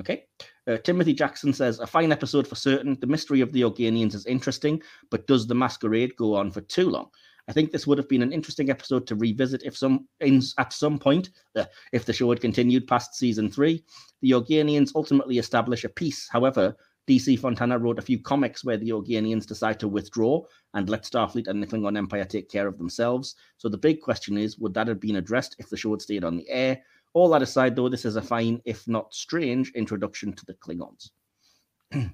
Okay. 0.00 0.24
Uh, 0.66 0.76
Timothy 0.78 1.12
Jackson 1.12 1.52
says, 1.52 1.80
a 1.80 1.86
fine 1.86 2.12
episode 2.12 2.46
for 2.46 2.54
certain. 2.54 2.96
The 3.00 3.06
mystery 3.06 3.40
of 3.40 3.52
the 3.52 3.62
Organians 3.62 4.14
is 4.14 4.26
interesting, 4.26 4.80
but 5.10 5.26
does 5.26 5.46
the 5.46 5.54
masquerade 5.54 6.14
go 6.16 6.36
on 6.36 6.50
for 6.50 6.60
too 6.62 6.88
long? 6.88 7.08
I 7.48 7.52
think 7.52 7.72
this 7.72 7.86
would 7.86 7.98
have 7.98 8.08
been 8.08 8.22
an 8.22 8.32
interesting 8.32 8.70
episode 8.70 9.06
to 9.06 9.16
revisit 9.16 9.62
if 9.64 9.76
some 9.76 10.06
in, 10.20 10.42
at 10.58 10.72
some 10.72 10.98
point, 10.98 11.30
uh, 11.56 11.64
if 11.92 12.04
the 12.04 12.12
show 12.12 12.28
had 12.28 12.42
continued 12.42 12.86
past 12.86 13.14
season 13.14 13.50
three. 13.50 13.82
The 14.20 14.32
Organians 14.32 14.92
ultimately 14.94 15.38
establish 15.38 15.84
a 15.84 15.88
peace. 15.88 16.28
However, 16.30 16.76
DC 17.08 17.38
Fontana 17.38 17.78
wrote 17.78 17.98
a 17.98 18.02
few 18.02 18.20
comics 18.20 18.64
where 18.64 18.76
the 18.76 18.90
Organians 18.90 19.46
decide 19.46 19.80
to 19.80 19.88
withdraw 19.88 20.42
and 20.74 20.90
let 20.90 21.04
Starfleet 21.04 21.48
and 21.48 21.62
the 21.62 21.66
Klingon 21.66 21.96
Empire 21.96 22.26
take 22.26 22.50
care 22.50 22.68
of 22.68 22.76
themselves. 22.76 23.34
So 23.56 23.70
the 23.70 23.78
big 23.78 24.02
question 24.02 24.36
is, 24.36 24.58
would 24.58 24.74
that 24.74 24.88
have 24.88 25.00
been 25.00 25.16
addressed 25.16 25.56
if 25.58 25.70
the 25.70 25.76
show 25.76 25.90
had 25.92 26.02
stayed 26.02 26.22
on 26.22 26.36
the 26.36 26.48
air? 26.50 26.82
All 27.14 27.30
that 27.30 27.40
aside, 27.40 27.74
though, 27.74 27.88
this 27.88 28.04
is 28.04 28.16
a 28.16 28.22
fine, 28.22 28.60
if 28.66 28.86
not 28.86 29.14
strange, 29.14 29.72
introduction 29.74 30.34
to 30.34 30.44
the 30.44 30.54
Klingons. 30.54 31.10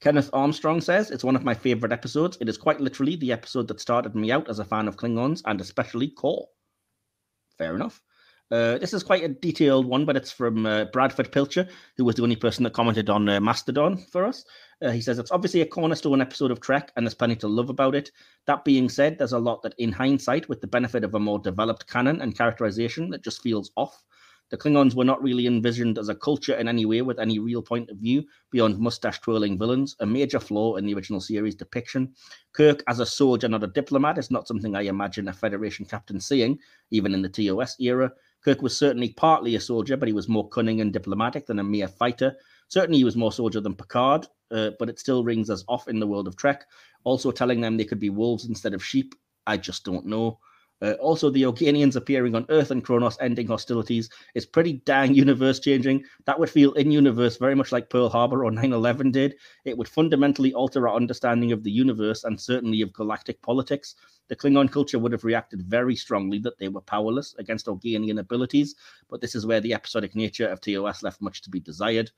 Kenneth 0.00 0.30
Armstrong 0.32 0.80
says 0.80 1.10
it's 1.10 1.24
one 1.24 1.36
of 1.36 1.44
my 1.44 1.54
favorite 1.54 1.92
episodes. 1.92 2.38
It 2.40 2.48
is 2.48 2.56
quite 2.56 2.80
literally 2.80 3.16
the 3.16 3.32
episode 3.32 3.68
that 3.68 3.80
started 3.80 4.14
me 4.14 4.32
out 4.32 4.48
as 4.48 4.58
a 4.58 4.64
fan 4.64 4.88
of 4.88 4.96
Klingons 4.96 5.42
and 5.44 5.60
especially 5.60 6.08
Kor. 6.08 6.48
Fair 7.58 7.74
enough. 7.74 8.02
Uh, 8.52 8.76
this 8.76 8.92
is 8.92 9.02
quite 9.02 9.24
a 9.24 9.28
detailed 9.28 9.86
one, 9.86 10.04
but 10.04 10.14
it's 10.14 10.30
from 10.30 10.66
uh, 10.66 10.84
Bradford 10.92 11.32
Pilcher, 11.32 11.66
who 11.96 12.04
was 12.04 12.16
the 12.16 12.22
only 12.22 12.36
person 12.36 12.64
that 12.64 12.74
commented 12.74 13.08
on 13.08 13.26
uh, 13.26 13.40
Mastodon 13.40 13.96
for 13.96 14.26
us. 14.26 14.44
Uh, 14.82 14.90
he 14.90 15.00
says 15.00 15.18
it's 15.18 15.32
obviously 15.32 15.62
a 15.62 15.66
cornerstone 15.66 16.20
episode 16.20 16.50
of 16.50 16.60
Trek, 16.60 16.92
and 16.94 17.06
there's 17.06 17.14
plenty 17.14 17.36
to 17.36 17.48
love 17.48 17.70
about 17.70 17.94
it. 17.94 18.10
That 18.46 18.62
being 18.62 18.90
said, 18.90 19.16
there's 19.16 19.32
a 19.32 19.38
lot 19.38 19.62
that, 19.62 19.74
in 19.78 19.90
hindsight, 19.90 20.50
with 20.50 20.60
the 20.60 20.66
benefit 20.66 21.02
of 21.02 21.14
a 21.14 21.18
more 21.18 21.38
developed 21.38 21.86
canon 21.86 22.20
and 22.20 22.36
characterization, 22.36 23.08
that 23.08 23.24
just 23.24 23.40
feels 23.40 23.70
off. 23.74 24.04
The 24.50 24.58
Klingons 24.58 24.94
were 24.94 25.06
not 25.06 25.22
really 25.22 25.46
envisioned 25.46 25.98
as 25.98 26.10
a 26.10 26.14
culture 26.14 26.54
in 26.54 26.68
any 26.68 26.84
way 26.84 27.00
with 27.00 27.18
any 27.18 27.38
real 27.38 27.62
point 27.62 27.88
of 27.88 27.96
view 27.96 28.22
beyond 28.50 28.78
mustache 28.78 29.18
twirling 29.20 29.58
villains, 29.58 29.96
a 30.00 30.04
major 30.04 30.38
flaw 30.38 30.76
in 30.76 30.84
the 30.84 30.92
original 30.92 31.22
series 31.22 31.54
depiction. 31.54 32.12
Kirk, 32.52 32.84
as 32.86 33.00
a 33.00 33.06
soldier, 33.06 33.48
not 33.48 33.64
a 33.64 33.68
diplomat, 33.68 34.18
is 34.18 34.30
not 34.30 34.46
something 34.46 34.76
I 34.76 34.82
imagine 34.82 35.28
a 35.28 35.32
Federation 35.32 35.86
captain 35.86 36.20
seeing, 36.20 36.58
even 36.90 37.14
in 37.14 37.22
the 37.22 37.30
TOS 37.30 37.76
era. 37.80 38.12
Kirk 38.44 38.62
was 38.62 38.76
certainly 38.76 39.10
partly 39.10 39.54
a 39.54 39.60
soldier, 39.60 39.96
but 39.96 40.08
he 40.08 40.12
was 40.12 40.28
more 40.28 40.48
cunning 40.48 40.80
and 40.80 40.92
diplomatic 40.92 41.46
than 41.46 41.58
a 41.58 41.64
mere 41.64 41.88
fighter. 41.88 42.36
Certainly, 42.68 42.98
he 42.98 43.04
was 43.04 43.16
more 43.16 43.32
soldier 43.32 43.60
than 43.60 43.74
Picard, 43.74 44.26
uh, 44.50 44.70
but 44.78 44.88
it 44.88 44.98
still 44.98 45.24
rings 45.24 45.50
us 45.50 45.64
off 45.68 45.88
in 45.88 46.00
the 46.00 46.06
world 46.06 46.26
of 46.26 46.36
Trek. 46.36 46.64
Also, 47.04 47.30
telling 47.30 47.60
them 47.60 47.76
they 47.76 47.84
could 47.84 48.00
be 48.00 48.10
wolves 48.10 48.46
instead 48.46 48.74
of 48.74 48.84
sheep, 48.84 49.14
I 49.46 49.56
just 49.56 49.84
don't 49.84 50.06
know. 50.06 50.38
Uh, 50.82 50.94
also, 50.94 51.30
the 51.30 51.42
Organians 51.42 51.94
appearing 51.94 52.34
on 52.34 52.44
Earth 52.48 52.72
and 52.72 52.84
Kronos 52.84 53.16
ending 53.20 53.46
hostilities 53.46 54.10
is 54.34 54.44
pretty 54.44 54.74
dang 54.84 55.14
universe 55.14 55.60
changing. 55.60 56.04
That 56.24 56.38
would 56.40 56.50
feel 56.50 56.72
in 56.72 56.90
universe 56.90 57.36
very 57.36 57.54
much 57.54 57.70
like 57.70 57.88
Pearl 57.88 58.08
Harbor 58.08 58.44
or 58.44 58.50
9 58.50 58.72
11 58.72 59.12
did. 59.12 59.36
It 59.64 59.78
would 59.78 59.88
fundamentally 59.88 60.52
alter 60.52 60.88
our 60.88 60.96
understanding 60.96 61.52
of 61.52 61.62
the 61.62 61.70
universe 61.70 62.24
and 62.24 62.40
certainly 62.40 62.82
of 62.82 62.92
galactic 62.92 63.40
politics. 63.42 63.94
The 64.28 64.34
Klingon 64.34 64.72
culture 64.72 64.98
would 64.98 65.12
have 65.12 65.24
reacted 65.24 65.62
very 65.62 65.94
strongly 65.94 66.38
that 66.40 66.58
they 66.58 66.68
were 66.68 66.80
powerless 66.80 67.34
against 67.38 67.66
Organian 67.66 68.18
abilities, 68.18 68.74
but 69.08 69.20
this 69.20 69.36
is 69.36 69.46
where 69.46 69.60
the 69.60 69.74
episodic 69.74 70.16
nature 70.16 70.48
of 70.48 70.60
TOS 70.60 71.04
left 71.04 71.20
much 71.20 71.42
to 71.42 71.50
be 71.50 71.60
desired. 71.60 72.10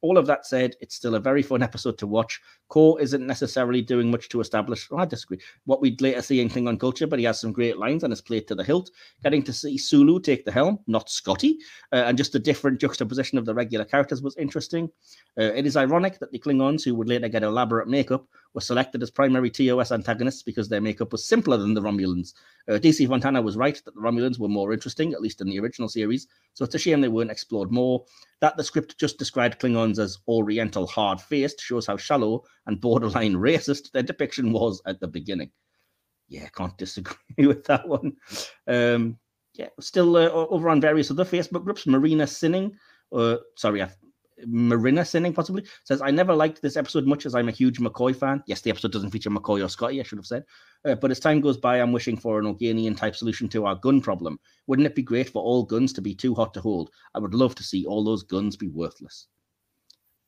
All 0.00 0.16
of 0.16 0.26
that 0.26 0.46
said, 0.46 0.76
it's 0.80 0.94
still 0.94 1.16
a 1.16 1.20
very 1.20 1.42
fun 1.42 1.62
episode 1.62 1.98
to 1.98 2.06
watch. 2.06 2.40
Kor 2.68 3.00
isn't 3.00 3.26
necessarily 3.26 3.82
doing 3.82 4.10
much 4.10 4.28
to 4.28 4.40
establish, 4.40 4.90
well, 4.90 5.00
I 5.00 5.06
disagree, 5.06 5.40
what 5.64 5.80
we'd 5.80 6.00
later 6.00 6.22
see 6.22 6.40
in 6.40 6.48
Klingon 6.48 6.78
culture, 6.78 7.06
but 7.06 7.18
he 7.18 7.24
has 7.24 7.40
some 7.40 7.52
great 7.52 7.78
lines 7.78 8.04
and 8.04 8.12
is 8.12 8.20
played 8.20 8.46
to 8.48 8.54
the 8.54 8.62
hilt. 8.62 8.90
Getting 9.22 9.42
to 9.44 9.52
see 9.52 9.76
Sulu 9.76 10.20
take 10.20 10.44
the 10.44 10.52
helm, 10.52 10.78
not 10.86 11.10
Scotty, 11.10 11.58
uh, 11.92 12.04
and 12.06 12.16
just 12.16 12.34
a 12.34 12.38
different 12.38 12.80
juxtaposition 12.80 13.38
of 13.38 13.46
the 13.46 13.54
regular 13.54 13.84
characters 13.84 14.22
was 14.22 14.36
interesting. 14.36 14.88
Uh, 15.38 15.52
it 15.54 15.66
is 15.66 15.76
ironic 15.76 16.18
that 16.18 16.30
the 16.30 16.38
Klingons, 16.38 16.84
who 16.84 16.94
would 16.94 17.08
later 17.08 17.28
get 17.28 17.42
elaborate 17.42 17.88
makeup, 17.88 18.26
were 18.54 18.60
selected 18.60 19.02
as 19.02 19.10
primary 19.10 19.50
TOS 19.50 19.92
antagonists 19.92 20.42
because 20.42 20.68
their 20.68 20.80
makeup 20.80 21.12
was 21.12 21.26
simpler 21.26 21.56
than 21.56 21.74
the 21.74 21.80
Romulans. 21.80 22.32
Uh, 22.68 22.72
DC 22.72 23.06
Fontana 23.08 23.40
was 23.42 23.56
right 23.56 23.80
that 23.84 23.94
the 23.94 24.00
Romulans 24.00 24.38
were 24.38 24.48
more 24.48 24.72
interesting, 24.72 25.12
at 25.12 25.20
least 25.20 25.40
in 25.40 25.48
the 25.48 25.60
original 25.60 25.88
series, 25.88 26.26
so 26.54 26.64
it's 26.64 26.74
a 26.74 26.78
shame 26.78 27.00
they 27.00 27.08
weren't 27.08 27.30
explored 27.30 27.70
more. 27.70 28.04
That 28.40 28.56
the 28.56 28.64
script 28.64 28.98
just 28.98 29.18
described 29.18 29.60
Klingons 29.60 29.98
as 29.98 30.18
Oriental 30.28 30.86
hard 30.86 31.20
faced 31.20 31.60
shows 31.60 31.86
how 31.86 31.96
shallow 31.96 32.44
and 32.66 32.80
borderline 32.80 33.34
racist 33.36 33.92
their 33.92 34.02
depiction 34.02 34.52
was 34.52 34.80
at 34.86 35.00
the 35.00 35.08
beginning. 35.08 35.50
Yeah, 36.28 36.48
can't 36.48 36.76
disagree 36.76 37.16
with 37.46 37.64
that 37.64 37.88
one. 37.88 38.16
Um, 38.66 39.18
yeah, 39.54 39.68
still 39.80 40.16
uh, 40.16 40.28
over 40.28 40.68
on 40.68 40.80
various 40.80 41.10
other 41.10 41.24
Facebook 41.24 41.64
groups, 41.64 41.86
Marina 41.86 42.26
Sinning, 42.26 42.76
uh, 43.12 43.36
sorry, 43.56 43.82
I've 43.82 43.96
Marina 44.46 45.04
Sinning 45.04 45.32
possibly 45.32 45.64
says, 45.84 46.00
I 46.02 46.10
never 46.10 46.34
liked 46.34 46.62
this 46.62 46.76
episode 46.76 47.06
much 47.06 47.26
as 47.26 47.34
I'm 47.34 47.48
a 47.48 47.52
huge 47.52 47.78
McCoy 47.78 48.14
fan. 48.14 48.42
Yes, 48.46 48.60
the 48.60 48.70
episode 48.70 48.92
doesn't 48.92 49.10
feature 49.10 49.30
McCoy 49.30 49.64
or 49.64 49.68
Scotty, 49.68 50.00
I 50.00 50.02
should 50.02 50.18
have 50.18 50.26
said. 50.26 50.44
Uh, 50.84 50.94
but 50.94 51.10
as 51.10 51.20
time 51.20 51.40
goes 51.40 51.56
by, 51.56 51.80
I'm 51.80 51.92
wishing 51.92 52.16
for 52.16 52.38
an 52.38 52.46
Organian 52.46 52.96
type 52.96 53.16
solution 53.16 53.48
to 53.50 53.66
our 53.66 53.74
gun 53.76 54.00
problem. 54.00 54.38
Wouldn't 54.66 54.86
it 54.86 54.94
be 54.94 55.02
great 55.02 55.30
for 55.30 55.42
all 55.42 55.64
guns 55.64 55.92
to 55.94 56.00
be 56.00 56.14
too 56.14 56.34
hot 56.34 56.54
to 56.54 56.60
hold? 56.60 56.90
I 57.14 57.18
would 57.18 57.34
love 57.34 57.54
to 57.56 57.62
see 57.62 57.84
all 57.86 58.04
those 58.04 58.22
guns 58.22 58.56
be 58.56 58.68
worthless. 58.68 59.26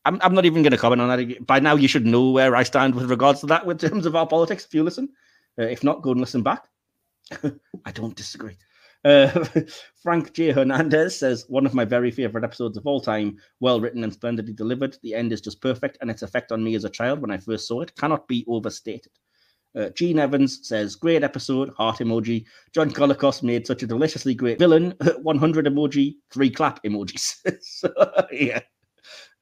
I'm, 0.04 0.18
I'm 0.22 0.34
not 0.34 0.46
even 0.46 0.62
going 0.62 0.72
to 0.72 0.78
comment 0.78 1.02
on 1.02 1.08
that. 1.08 1.46
By 1.46 1.60
now, 1.60 1.76
you 1.76 1.88
should 1.88 2.06
know 2.06 2.30
where 2.30 2.56
I 2.56 2.62
stand 2.62 2.94
with 2.94 3.10
regards 3.10 3.40
to 3.40 3.46
that 3.46 3.64
in 3.64 3.78
terms 3.78 4.06
of 4.06 4.16
our 4.16 4.26
politics, 4.26 4.64
if 4.64 4.74
you 4.74 4.82
listen. 4.82 5.08
Uh, 5.58 5.64
if 5.64 5.84
not, 5.84 6.02
go 6.02 6.12
and 6.12 6.20
listen 6.20 6.42
back. 6.42 6.68
I 7.84 7.92
don't 7.92 8.16
disagree. 8.16 8.56
Uh, 9.04 9.44
Frank 10.02 10.32
J. 10.32 10.50
Hernandez 10.50 11.18
says, 11.18 11.46
one 11.48 11.66
of 11.66 11.74
my 11.74 11.84
very 11.84 12.10
favorite 12.10 12.44
episodes 12.44 12.76
of 12.76 12.86
all 12.86 13.00
time, 13.00 13.36
well 13.60 13.80
written 13.80 14.04
and 14.04 14.12
splendidly 14.12 14.52
delivered. 14.52 14.96
The 15.02 15.14
end 15.14 15.32
is 15.32 15.40
just 15.40 15.60
perfect, 15.60 15.98
and 16.00 16.10
its 16.10 16.22
effect 16.22 16.52
on 16.52 16.62
me 16.62 16.74
as 16.74 16.84
a 16.84 16.90
child 16.90 17.20
when 17.20 17.30
I 17.30 17.38
first 17.38 17.66
saw 17.66 17.80
it 17.80 17.96
cannot 17.96 18.28
be 18.28 18.44
overstated. 18.48 19.12
Uh, 19.76 19.88
Gene 19.90 20.18
Evans 20.18 20.66
says, 20.66 20.96
great 20.96 21.22
episode, 21.22 21.70
heart 21.76 21.98
emoji. 21.98 22.44
John 22.74 22.90
Colicos 22.90 23.42
made 23.42 23.66
such 23.66 23.82
a 23.82 23.86
deliciously 23.86 24.34
great 24.34 24.58
villain, 24.58 24.94
100 25.22 25.66
emoji, 25.66 26.16
three 26.32 26.50
clap 26.50 26.82
emojis. 26.82 27.36
so, 27.62 27.92
yeah. 28.32 28.60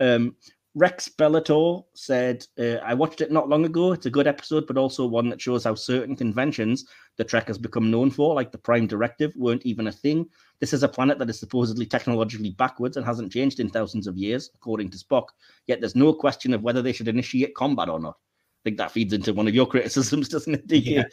Um, 0.01 0.37
Rex 0.79 1.09
Bellator 1.09 1.85
said, 1.95 2.47
uh, 2.57 2.77
I 2.77 2.95
watched 2.95 3.21
it 3.21 3.33
not 3.33 3.49
long 3.49 3.65
ago. 3.65 3.93
It's 3.93 4.07
a 4.07 4.11
good 4.11 4.29
episode, 4.29 4.65
but 4.69 4.79
also 4.79 5.05
one 5.07 5.29
that 5.29 5.41
shows 5.41 5.65
how 5.65 5.75
certain 5.75 6.15
conventions 6.15 6.87
the 7.17 7.25
Trek 7.25 7.49
has 7.49 7.59
become 7.59 7.91
known 7.91 8.13
for, 8.13 8.33
like 8.33 8.53
the 8.53 8.59
Prime 8.59 8.87
Directive, 8.87 9.33
weren't 9.35 9.67
even 9.67 9.89
a 9.89 9.93
thing. 9.93 10.27
This 10.61 10.73
is 10.73 10.85
a 10.85 10.89
planet 10.89 11.19
that 11.19 11.29
is 11.29 11.41
supposedly 11.41 11.85
technologically 11.85 12.51
backwards 12.51 12.97
and 12.97 13.05
hasn't 13.05 13.33
changed 13.33 13.59
in 13.59 13.69
thousands 13.69 14.07
of 14.07 14.17
years, 14.17 14.51
according 14.55 14.91
to 14.91 14.99
Spock. 14.99 15.27
Yet 15.67 15.81
there's 15.81 15.97
no 15.97 16.13
question 16.13 16.55
of 16.55 16.63
whether 16.63 16.81
they 16.81 16.93
should 16.93 17.09
initiate 17.09 17.57
combat 17.57 17.89
or 17.89 17.99
not. 17.99 18.15
I 18.15 18.63
think 18.63 18.79
that 18.79 18.93
feeds 18.93 19.13
into 19.13 19.35
one 19.35 19.49
of 19.49 19.55
your 19.57 19.67
criticisms, 19.75 20.29
doesn't 20.29 20.55
it, 20.55 20.69
DK? 20.69 21.05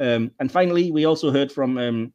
Yeah. 0.00 0.14
Um, 0.14 0.32
and 0.40 0.50
finally, 0.50 0.90
we 0.90 1.04
also 1.04 1.30
heard 1.30 1.52
from 1.52 1.78
um, 1.78 2.12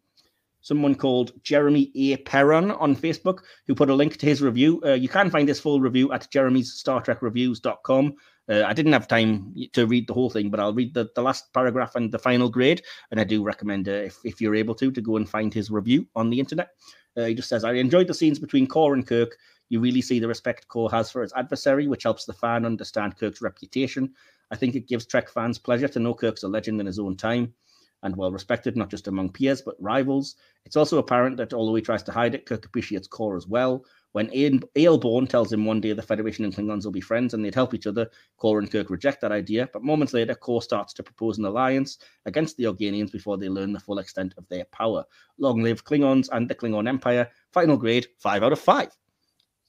someone 0.61 0.95
called 0.95 1.31
Jeremy 1.43 1.91
A. 1.95 2.17
Perron 2.17 2.71
on 2.71 2.95
Facebook, 2.95 3.39
who 3.67 3.75
put 3.75 3.89
a 3.89 3.95
link 3.95 4.17
to 4.17 4.25
his 4.25 4.41
review. 4.41 4.81
Uh, 4.85 4.93
you 4.93 5.09
can 5.09 5.29
find 5.29 5.47
this 5.47 5.59
full 5.59 5.79
review 5.79 6.11
at 6.11 6.29
jeremy's 6.31 6.73
Star 6.73 7.01
Trek 7.01 7.21
Reviews.com. 7.21 8.13
Uh, 8.49 8.63
I 8.65 8.73
didn't 8.73 8.93
have 8.93 9.07
time 9.07 9.53
to 9.73 9.85
read 9.87 10.07
the 10.07 10.13
whole 10.13 10.29
thing, 10.29 10.49
but 10.49 10.59
I'll 10.59 10.73
read 10.73 10.93
the, 10.93 11.09
the 11.15 11.21
last 11.21 11.53
paragraph 11.53 11.95
and 11.95 12.11
the 12.11 12.19
final 12.19 12.49
grade. 12.49 12.81
And 13.11 13.19
I 13.19 13.23
do 13.23 13.43
recommend, 13.43 13.89
uh, 13.89 13.91
if, 13.91 14.17
if 14.23 14.41
you're 14.41 14.55
able 14.55 14.75
to, 14.75 14.91
to 14.91 15.01
go 15.01 15.17
and 15.17 15.29
find 15.29 15.53
his 15.53 15.69
review 15.69 16.07
on 16.15 16.29
the 16.29 16.39
internet. 16.39 16.69
Uh, 17.17 17.25
he 17.25 17.33
just 17.33 17.49
says, 17.49 17.63
I 17.63 17.73
enjoyed 17.73 18.07
the 18.07 18.13
scenes 18.13 18.39
between 18.39 18.67
Kor 18.67 18.93
and 18.93 19.05
Kirk. 19.05 19.37
You 19.69 19.81
really 19.81 20.01
see 20.01 20.19
the 20.19 20.27
respect 20.27 20.67
Kor 20.69 20.89
has 20.91 21.11
for 21.11 21.21
his 21.21 21.33
adversary, 21.35 21.87
which 21.87 22.03
helps 22.03 22.25
the 22.25 22.33
fan 22.33 22.65
understand 22.65 23.17
Kirk's 23.17 23.41
reputation. 23.41 24.13
I 24.49 24.55
think 24.55 24.75
it 24.75 24.87
gives 24.87 25.05
Trek 25.05 25.29
fans 25.29 25.57
pleasure 25.57 25.89
to 25.89 25.99
know 25.99 26.13
Kirk's 26.13 26.43
a 26.43 26.47
legend 26.47 26.79
in 26.79 26.85
his 26.85 26.99
own 26.99 27.17
time 27.17 27.53
and 28.03 28.15
well 28.15 28.31
respected, 28.31 28.77
not 28.77 28.89
just 28.89 29.07
among 29.07 29.31
peers, 29.31 29.61
but 29.61 29.75
rivals. 29.79 30.35
It's 30.65 30.75
also 30.75 30.97
apparent 30.97 31.37
that 31.37 31.53
although 31.53 31.75
he 31.75 31.81
tries 31.81 32.03
to 32.03 32.11
hide 32.11 32.35
it, 32.35 32.45
Kirk 32.45 32.65
appreciates 32.65 33.07
Kor 33.07 33.35
as 33.35 33.47
well. 33.47 33.85
When 34.11 34.29
Ayelborne 34.29 35.29
tells 35.29 35.51
him 35.51 35.65
one 35.65 35.81
day 35.81 35.93
the 35.93 36.01
Federation 36.01 36.45
and 36.45 36.53
Klingons 36.53 36.85
will 36.85 36.91
be 36.91 37.01
friends 37.01 37.33
and 37.33 37.43
they'd 37.43 37.55
help 37.55 37.73
each 37.73 37.87
other, 37.87 38.09
Kor 38.37 38.59
and 38.59 38.71
Kirk 38.71 38.89
reject 38.89 39.21
that 39.21 39.31
idea. 39.31 39.69
But 39.73 39.83
moments 39.83 40.13
later, 40.13 40.35
Kor 40.35 40.61
starts 40.61 40.93
to 40.93 41.03
propose 41.03 41.37
an 41.37 41.45
alliance 41.45 41.99
against 42.25 42.57
the 42.57 42.65
Organians 42.65 43.11
before 43.11 43.37
they 43.37 43.49
learn 43.49 43.73
the 43.73 43.79
full 43.79 43.99
extent 43.99 44.33
of 44.37 44.47
their 44.49 44.65
power. 44.65 45.03
Long 45.37 45.61
live 45.61 45.83
Klingons 45.83 46.29
and 46.31 46.49
the 46.49 46.55
Klingon 46.55 46.87
Empire. 46.87 47.29
Final 47.51 47.77
grade, 47.77 48.07
five 48.19 48.43
out 48.43 48.53
of 48.53 48.59
five. 48.59 48.89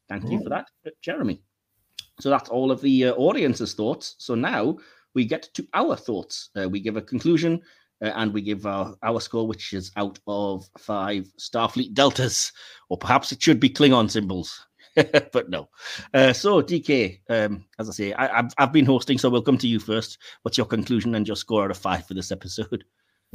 Thank 0.08 0.24
Ooh. 0.24 0.32
you 0.32 0.42
for 0.42 0.48
that, 0.48 0.68
Jeremy. 1.02 1.42
So 2.20 2.30
that's 2.30 2.48
all 2.48 2.70
of 2.70 2.80
the 2.80 3.06
uh, 3.06 3.14
audience's 3.14 3.74
thoughts. 3.74 4.16
So 4.18 4.34
now 4.34 4.78
we 5.14 5.24
get 5.24 5.48
to 5.54 5.66
our 5.74 5.96
thoughts. 5.96 6.50
Uh, 6.56 6.68
we 6.68 6.80
give 6.80 6.96
a 6.96 7.02
conclusion 7.02 7.62
uh, 8.02 8.12
and 8.14 8.32
we 8.32 8.42
give 8.42 8.66
our, 8.66 8.94
our 9.02 9.20
score, 9.20 9.46
which 9.46 9.72
is 9.72 9.90
out 9.96 10.18
of 10.26 10.68
five 10.78 11.26
Starfleet 11.38 11.94
deltas, 11.94 12.52
or 12.88 12.96
perhaps 12.96 13.32
it 13.32 13.42
should 13.42 13.60
be 13.60 13.70
Klingon 13.70 14.10
symbols. 14.10 14.66
but 15.32 15.48
no. 15.48 15.68
Uh, 16.12 16.32
so, 16.32 16.62
DK, 16.62 17.20
um, 17.28 17.64
as 17.78 17.88
I 17.88 17.92
say, 17.92 18.12
I, 18.14 18.36
have 18.36 18.54
I've 18.58 18.72
been 18.72 18.86
hosting, 18.86 19.18
so 19.18 19.30
we'll 19.30 19.42
come 19.42 19.58
to 19.58 19.68
you 19.68 19.78
first. 19.78 20.18
What's 20.42 20.58
your 20.58 20.66
conclusion 20.66 21.14
and 21.14 21.26
your 21.26 21.36
score 21.36 21.64
out 21.64 21.70
of 21.70 21.78
five 21.78 22.06
for 22.06 22.14
this 22.14 22.32
episode? 22.32 22.84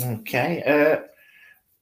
Okay. 0.02 0.64
Uh, 0.64 1.08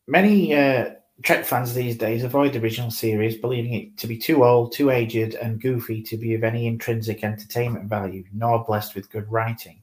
many 0.07 0.53
uh, 0.53 0.91
Trek 1.23 1.45
fans 1.45 1.73
these 1.73 1.97
days 1.97 2.23
avoid 2.23 2.53
the 2.53 2.59
original 2.59 2.91
series, 2.91 3.37
believing 3.37 3.73
it 3.73 3.97
to 3.97 4.07
be 4.07 4.17
too 4.17 4.43
old, 4.43 4.73
too 4.73 4.89
aged, 4.89 5.35
and 5.35 5.61
goofy 5.61 6.01
to 6.03 6.17
be 6.17 6.33
of 6.33 6.43
any 6.43 6.67
intrinsic 6.67 7.23
entertainment 7.23 7.85
value, 7.85 8.23
nor 8.33 8.63
blessed 8.63 8.95
with 8.95 9.09
good 9.09 9.31
writing. 9.31 9.80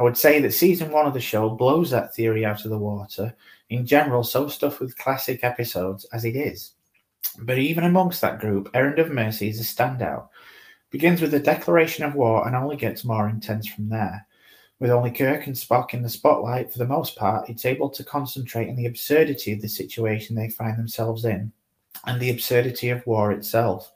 I 0.00 0.02
would 0.02 0.16
say 0.16 0.40
that 0.40 0.54
season 0.54 0.90
one 0.90 1.06
of 1.06 1.12
the 1.12 1.20
show 1.20 1.50
blows 1.50 1.90
that 1.90 2.14
theory 2.14 2.42
out 2.42 2.64
of 2.64 2.70
the 2.70 2.78
water. 2.78 3.36
In 3.68 3.84
general, 3.84 4.24
so 4.24 4.48
stuffed 4.48 4.80
with 4.80 4.96
classic 4.96 5.44
episodes 5.44 6.06
as 6.06 6.24
it 6.24 6.36
is. 6.36 6.72
But 7.40 7.58
even 7.58 7.84
amongst 7.84 8.22
that 8.22 8.40
group, 8.40 8.70
Errand 8.72 8.98
of 8.98 9.12
Mercy 9.12 9.50
is 9.50 9.60
a 9.60 9.62
standout. 9.62 10.28
Begins 10.88 11.20
with 11.20 11.34
a 11.34 11.38
declaration 11.38 12.06
of 12.06 12.14
war 12.14 12.46
and 12.46 12.56
only 12.56 12.76
gets 12.76 13.04
more 13.04 13.28
intense 13.28 13.68
from 13.68 13.90
there. 13.90 14.26
With 14.78 14.90
only 14.90 15.10
Kirk 15.10 15.46
and 15.46 15.54
Spock 15.54 15.92
in 15.92 16.00
the 16.00 16.08
spotlight 16.08 16.72
for 16.72 16.78
the 16.78 16.86
most 16.86 17.14
part, 17.14 17.50
it's 17.50 17.66
able 17.66 17.90
to 17.90 18.02
concentrate 18.02 18.70
on 18.70 18.76
the 18.76 18.86
absurdity 18.86 19.52
of 19.52 19.60
the 19.60 19.68
situation 19.68 20.34
they 20.34 20.48
find 20.48 20.78
themselves 20.78 21.26
in 21.26 21.52
and 22.06 22.18
the 22.18 22.30
absurdity 22.30 22.88
of 22.88 23.06
war 23.06 23.32
itself. 23.32 23.92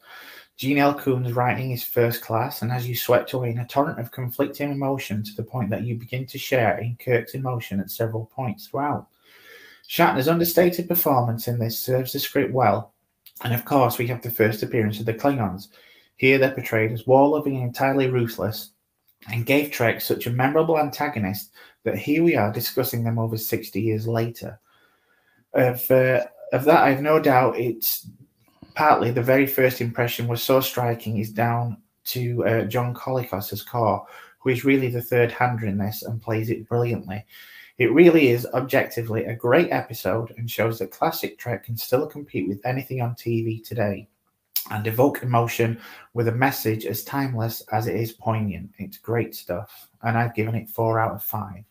Gene 0.57 0.79
L. 0.79 0.95
Coon's 0.95 1.33
writing 1.33 1.73
is 1.73 1.83
first 1.83 2.23
class, 2.23 2.63
and 2.63 2.71
as 2.71 2.89
you 2.89 2.95
swept 2.95 3.33
away 3.33 3.51
in 3.51 3.59
a 3.59 3.67
torrent 3.67 3.99
of 3.99 4.13
conflicting 4.13 4.71
emotion 4.71 5.25
to 5.25 5.35
the 5.35 5.43
point 5.43 5.69
that 5.71 5.83
you 5.83 5.97
begin 5.97 6.27
to 6.27 6.39
share 6.39 6.79
in 6.79 6.97
Kirk's 6.97 7.35
emotion 7.35 7.81
at 7.81 7.91
several 7.91 8.27
points 8.27 8.69
throughout. 8.69 9.09
Shatner's 9.89 10.29
understated 10.29 10.87
performance 10.87 11.49
in 11.49 11.59
this 11.59 11.79
serves 11.79 12.13
the 12.13 12.21
script 12.21 12.53
well, 12.53 12.95
and 13.43 13.53
of 13.53 13.65
course, 13.65 13.99
we 13.99 14.07
have 14.07 14.23
the 14.23 14.31
first 14.31 14.63
appearance 14.63 15.01
of 15.01 15.07
the 15.07 15.15
Klingons. 15.15 15.69
Here 16.17 16.39
they're 16.39 16.55
portrayed 16.55 16.93
as 16.93 17.07
war 17.07 17.29
loving 17.29 17.57
and 17.57 17.65
entirely 17.65 18.09
ruthless, 18.09 18.71
and 19.29 19.47
gave 19.47 19.73
Trek 19.73 20.01
such 20.01 20.27
a 20.27 20.31
memorable 20.31 20.79
antagonist 20.79 21.51
that 21.83 21.99
here 21.99 22.23
we 22.23 22.37
are 22.37 22.53
discussing 22.53 23.03
them 23.03 23.19
over 23.19 23.37
60 23.37 23.81
years 23.81 24.07
later. 24.07 24.61
Of, 25.53 25.91
uh, 25.91 26.25
of 26.53 26.65
that, 26.65 26.83
I 26.83 26.91
have 26.91 27.03
no 27.03 27.19
doubt 27.19 27.59
it's 27.59 28.07
partly 28.75 29.11
the 29.11 29.23
very 29.23 29.47
first 29.47 29.81
impression 29.81 30.29
was 30.29 30.43
so 30.43 30.61
striking 30.61 31.19
is 31.19 31.31
down 31.31 31.79
to 32.07 32.45
uh, 32.47 32.65
John 32.65 32.95
Colicos 32.95 33.53
as 33.53 33.63
Kor, 33.63 34.07
who 34.39 34.51
is 34.51 34.65
really 34.65 34.89
the 34.89 35.03
third 35.03 35.33
hander 35.33 35.67
in 35.67 35.79
this 35.79 36.03
and 36.03 36.21
plays 36.21 36.51
it 36.51 36.69
brilliantly. 36.69 37.25
It 37.79 37.93
really 37.93 38.29
is 38.29 38.47
objectively 38.55 39.25
a 39.25 39.35
great 39.35 39.73
episode 39.73 40.33
and 40.37 40.49
shows 40.49 40.79
that 40.79 40.93
classic 40.93 41.39
Trek 41.39 41.65
can 41.65 41.77
still 41.77 42.07
compete 42.07 42.49
with 42.49 42.65
anything 42.65 43.01
on 43.01 43.15
TV 43.15 43.67
today 43.67 44.09
and 44.71 44.87
evoke 44.87 45.23
emotion 45.23 45.81
with 46.15 46.29
a 46.29 46.33
message 46.33 46.87
as 46.87 47.05
timeless 47.05 47.63
as 47.73 47.87
it 47.87 47.97
is 47.97 48.13
poignant. 48.13 48.71
It's 48.79 48.99
great 48.99 49.35
stuff. 49.35 49.89
And 50.03 50.17
I've 50.17 50.35
given 50.35 50.55
it 50.55 50.69
four 50.69 51.01
out 51.01 51.15
of 51.15 51.23
five. 51.23 51.65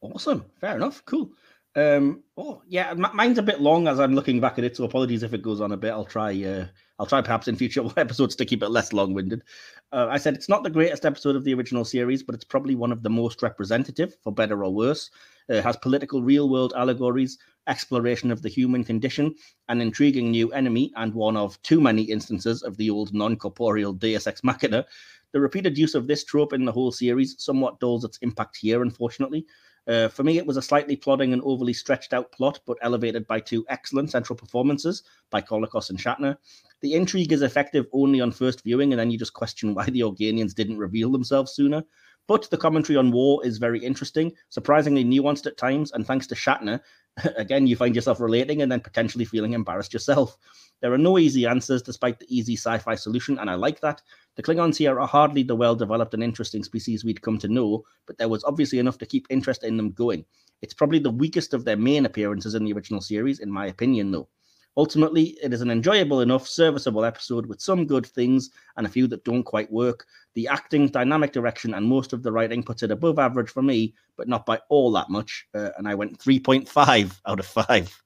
Awesome. 0.00 0.44
Fair 0.60 0.76
enough. 0.76 1.02
Cool. 1.04 1.30
Um, 1.76 2.24
oh 2.36 2.62
yeah, 2.66 2.94
mine's 2.94 3.38
a 3.38 3.42
bit 3.42 3.60
long 3.60 3.86
as 3.86 4.00
I'm 4.00 4.14
looking 4.14 4.40
back 4.40 4.58
at 4.58 4.64
it, 4.64 4.76
so 4.76 4.84
apologies 4.84 5.22
if 5.22 5.32
it 5.34 5.42
goes 5.42 5.60
on 5.60 5.72
a 5.72 5.76
bit. 5.76 5.92
I'll 5.92 6.04
try. 6.04 6.32
Uh, 6.42 6.66
I'll 6.98 7.06
try 7.06 7.22
perhaps 7.22 7.48
in 7.48 7.56
future 7.56 7.82
episodes 7.96 8.36
to 8.36 8.44
keep 8.44 8.62
it 8.62 8.68
less 8.68 8.92
long-winded. 8.92 9.42
Uh, 9.90 10.08
I 10.10 10.18
said 10.18 10.34
it's 10.34 10.50
not 10.50 10.64
the 10.64 10.70
greatest 10.70 11.06
episode 11.06 11.34
of 11.34 11.44
the 11.44 11.54
original 11.54 11.84
series, 11.84 12.22
but 12.22 12.34
it's 12.34 12.44
probably 12.44 12.74
one 12.74 12.92
of 12.92 13.02
the 13.02 13.08
most 13.08 13.42
representative, 13.42 14.16
for 14.22 14.32
better 14.32 14.62
or 14.64 14.74
worse. 14.74 15.10
Uh, 15.48 15.54
it 15.54 15.64
has 15.64 15.78
political, 15.78 16.22
real-world 16.22 16.74
allegories, 16.76 17.38
exploration 17.68 18.30
of 18.30 18.42
the 18.42 18.50
human 18.50 18.84
condition, 18.84 19.34
an 19.68 19.80
intriguing 19.80 20.30
new 20.30 20.52
enemy, 20.52 20.92
and 20.96 21.14
one 21.14 21.38
of 21.38 21.60
too 21.62 21.80
many 21.80 22.02
instances 22.02 22.62
of 22.62 22.76
the 22.76 22.90
old 22.90 23.14
non-corporeal 23.14 23.94
Deus 23.94 24.26
Ex 24.26 24.44
Machina. 24.44 24.84
The 25.32 25.40
repeated 25.40 25.78
use 25.78 25.94
of 25.94 26.06
this 26.06 26.24
trope 26.24 26.52
in 26.52 26.66
the 26.66 26.72
whole 26.72 26.92
series 26.92 27.36
somewhat 27.38 27.80
dulls 27.80 28.04
its 28.04 28.18
impact 28.18 28.58
here, 28.60 28.82
unfortunately. 28.82 29.46
Uh, 29.86 30.08
for 30.08 30.22
me, 30.22 30.38
it 30.38 30.46
was 30.46 30.56
a 30.56 30.62
slightly 30.62 30.94
plodding 30.94 31.32
and 31.32 31.42
overly 31.42 31.72
stretched 31.72 32.12
out 32.12 32.32
plot, 32.32 32.60
but 32.66 32.76
elevated 32.82 33.26
by 33.26 33.40
two 33.40 33.64
excellent 33.68 34.10
central 34.10 34.36
performances 34.36 35.02
by 35.30 35.40
Colicos 35.40 35.90
and 35.90 35.98
Shatner. 35.98 36.36
The 36.80 36.94
intrigue 36.94 37.32
is 37.32 37.42
effective 37.42 37.86
only 37.92 38.20
on 38.20 38.30
first 38.30 38.62
viewing, 38.62 38.92
and 38.92 39.00
then 39.00 39.10
you 39.10 39.18
just 39.18 39.34
question 39.34 39.74
why 39.74 39.86
the 39.86 40.00
Organians 40.00 40.54
didn't 40.54 40.78
reveal 40.78 41.10
themselves 41.10 41.52
sooner. 41.52 41.82
But 42.30 42.48
the 42.48 42.56
commentary 42.56 42.96
on 42.96 43.10
war 43.10 43.44
is 43.44 43.58
very 43.58 43.84
interesting, 43.84 44.30
surprisingly 44.50 45.04
nuanced 45.04 45.46
at 45.46 45.56
times, 45.56 45.90
and 45.90 46.06
thanks 46.06 46.28
to 46.28 46.36
Shatner, 46.36 46.78
again, 47.36 47.66
you 47.66 47.74
find 47.74 47.92
yourself 47.92 48.20
relating 48.20 48.62
and 48.62 48.70
then 48.70 48.78
potentially 48.78 49.24
feeling 49.24 49.52
embarrassed 49.52 49.92
yourself. 49.92 50.38
There 50.80 50.92
are 50.92 50.96
no 50.96 51.18
easy 51.18 51.44
answers 51.44 51.82
despite 51.82 52.20
the 52.20 52.32
easy 52.32 52.54
sci 52.54 52.78
fi 52.78 52.94
solution, 52.94 53.40
and 53.40 53.50
I 53.50 53.54
like 53.54 53.80
that. 53.80 54.00
The 54.36 54.44
Klingons 54.44 54.76
here 54.76 55.00
are 55.00 55.08
hardly 55.08 55.42
the 55.42 55.56
well 55.56 55.74
developed 55.74 56.14
and 56.14 56.22
interesting 56.22 56.62
species 56.62 57.04
we'd 57.04 57.20
come 57.20 57.36
to 57.38 57.48
know, 57.48 57.82
but 58.06 58.16
there 58.16 58.28
was 58.28 58.44
obviously 58.44 58.78
enough 58.78 58.98
to 58.98 59.06
keep 59.06 59.26
interest 59.28 59.64
in 59.64 59.76
them 59.76 59.90
going. 59.90 60.24
It's 60.62 60.72
probably 60.72 61.00
the 61.00 61.10
weakest 61.10 61.52
of 61.52 61.64
their 61.64 61.76
main 61.76 62.06
appearances 62.06 62.54
in 62.54 62.64
the 62.64 62.72
original 62.74 63.00
series, 63.00 63.40
in 63.40 63.50
my 63.50 63.66
opinion, 63.66 64.12
though. 64.12 64.28
Ultimately, 64.76 65.36
it 65.42 65.52
is 65.52 65.62
an 65.62 65.70
enjoyable 65.70 66.20
enough, 66.20 66.46
serviceable 66.46 67.04
episode 67.04 67.46
with 67.46 67.60
some 67.60 67.86
good 67.86 68.06
things 68.06 68.50
and 68.76 68.86
a 68.86 68.90
few 68.90 69.06
that 69.08 69.24
don't 69.24 69.42
quite 69.42 69.70
work. 69.70 70.06
The 70.34 70.46
acting, 70.46 70.88
dynamic 70.88 71.32
direction, 71.32 71.74
and 71.74 71.84
most 71.84 72.12
of 72.12 72.22
the 72.22 72.30
writing 72.30 72.62
puts 72.62 72.82
it 72.82 72.90
above 72.90 73.18
average 73.18 73.50
for 73.50 73.62
me, 73.62 73.94
but 74.16 74.28
not 74.28 74.46
by 74.46 74.60
all 74.68 74.92
that 74.92 75.10
much. 75.10 75.46
Uh, 75.54 75.70
and 75.76 75.88
I 75.88 75.94
went 75.94 76.18
3.5 76.18 77.20
out 77.26 77.40
of 77.40 77.46
5. 77.46 78.02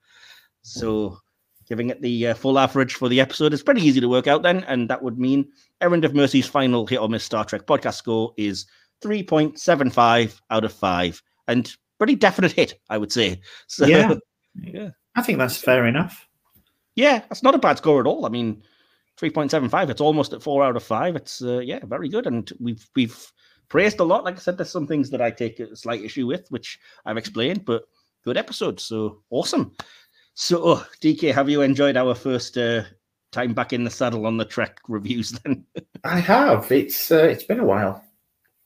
So 0.62 1.18
giving 1.68 1.90
it 1.90 2.00
the 2.00 2.28
uh, 2.28 2.34
full 2.34 2.58
average 2.58 2.94
for 2.94 3.08
the 3.08 3.20
episode 3.20 3.52
is 3.52 3.62
pretty 3.62 3.82
easy 3.82 4.00
to 4.00 4.08
work 4.08 4.26
out 4.26 4.42
then. 4.42 4.64
And 4.64 4.88
that 4.88 5.02
would 5.02 5.18
mean 5.18 5.46
Errand 5.80 6.04
of 6.04 6.14
Mercy's 6.14 6.46
final 6.46 6.86
hit 6.86 7.00
or 7.00 7.08
miss 7.08 7.24
Star 7.24 7.44
Trek 7.44 7.66
podcast 7.66 7.94
score 7.96 8.32
is 8.38 8.66
3.75 9.02 10.40
out 10.50 10.64
of 10.64 10.72
5. 10.72 11.22
And 11.46 11.74
pretty 11.98 12.16
definite 12.16 12.52
hit, 12.52 12.80
I 12.88 12.98
would 12.98 13.12
say. 13.12 13.40
So, 13.66 13.86
Yeah. 13.86 14.14
yeah. 14.54 14.90
I 15.14 15.22
think 15.22 15.38
that's 15.38 15.56
fair 15.58 15.86
enough. 15.86 16.26
Yeah, 16.96 17.20
that's 17.28 17.42
not 17.42 17.54
a 17.54 17.58
bad 17.58 17.78
score 17.78 18.00
at 18.00 18.06
all. 18.06 18.26
I 18.26 18.28
mean, 18.28 18.62
three 19.16 19.30
point 19.30 19.50
seven 19.50 19.68
five. 19.68 19.90
It's 19.90 20.00
almost 20.00 20.32
at 20.32 20.42
four 20.42 20.64
out 20.64 20.76
of 20.76 20.82
five. 20.82 21.16
It's 21.16 21.42
uh, 21.42 21.58
yeah, 21.58 21.80
very 21.84 22.08
good. 22.08 22.26
And 22.26 22.50
we've 22.60 22.88
we've 22.94 23.32
praised 23.68 24.00
a 24.00 24.04
lot. 24.04 24.24
Like 24.24 24.36
I 24.36 24.40
said, 24.40 24.56
there's 24.56 24.70
some 24.70 24.86
things 24.86 25.10
that 25.10 25.20
I 25.20 25.30
take 25.30 25.60
a 25.60 25.74
slight 25.76 26.04
issue 26.04 26.26
with, 26.26 26.46
which 26.50 26.78
I've 27.04 27.16
explained. 27.16 27.64
But 27.64 27.84
good 28.24 28.36
episode. 28.36 28.80
So 28.80 29.22
awesome. 29.30 29.72
So 30.34 30.62
oh, 30.64 30.86
DK, 31.00 31.32
have 31.32 31.48
you 31.48 31.62
enjoyed 31.62 31.96
our 31.96 32.14
first 32.14 32.58
uh, 32.58 32.82
time 33.32 33.54
back 33.54 33.72
in 33.72 33.84
the 33.84 33.90
saddle 33.90 34.26
on 34.26 34.36
the 34.36 34.44
Trek 34.44 34.78
reviews? 34.88 35.30
Then 35.30 35.64
I 36.04 36.20
have. 36.20 36.70
It's 36.70 37.10
uh, 37.10 37.24
it's 37.24 37.44
been 37.44 37.60
a 37.60 37.64
while. 37.64 38.03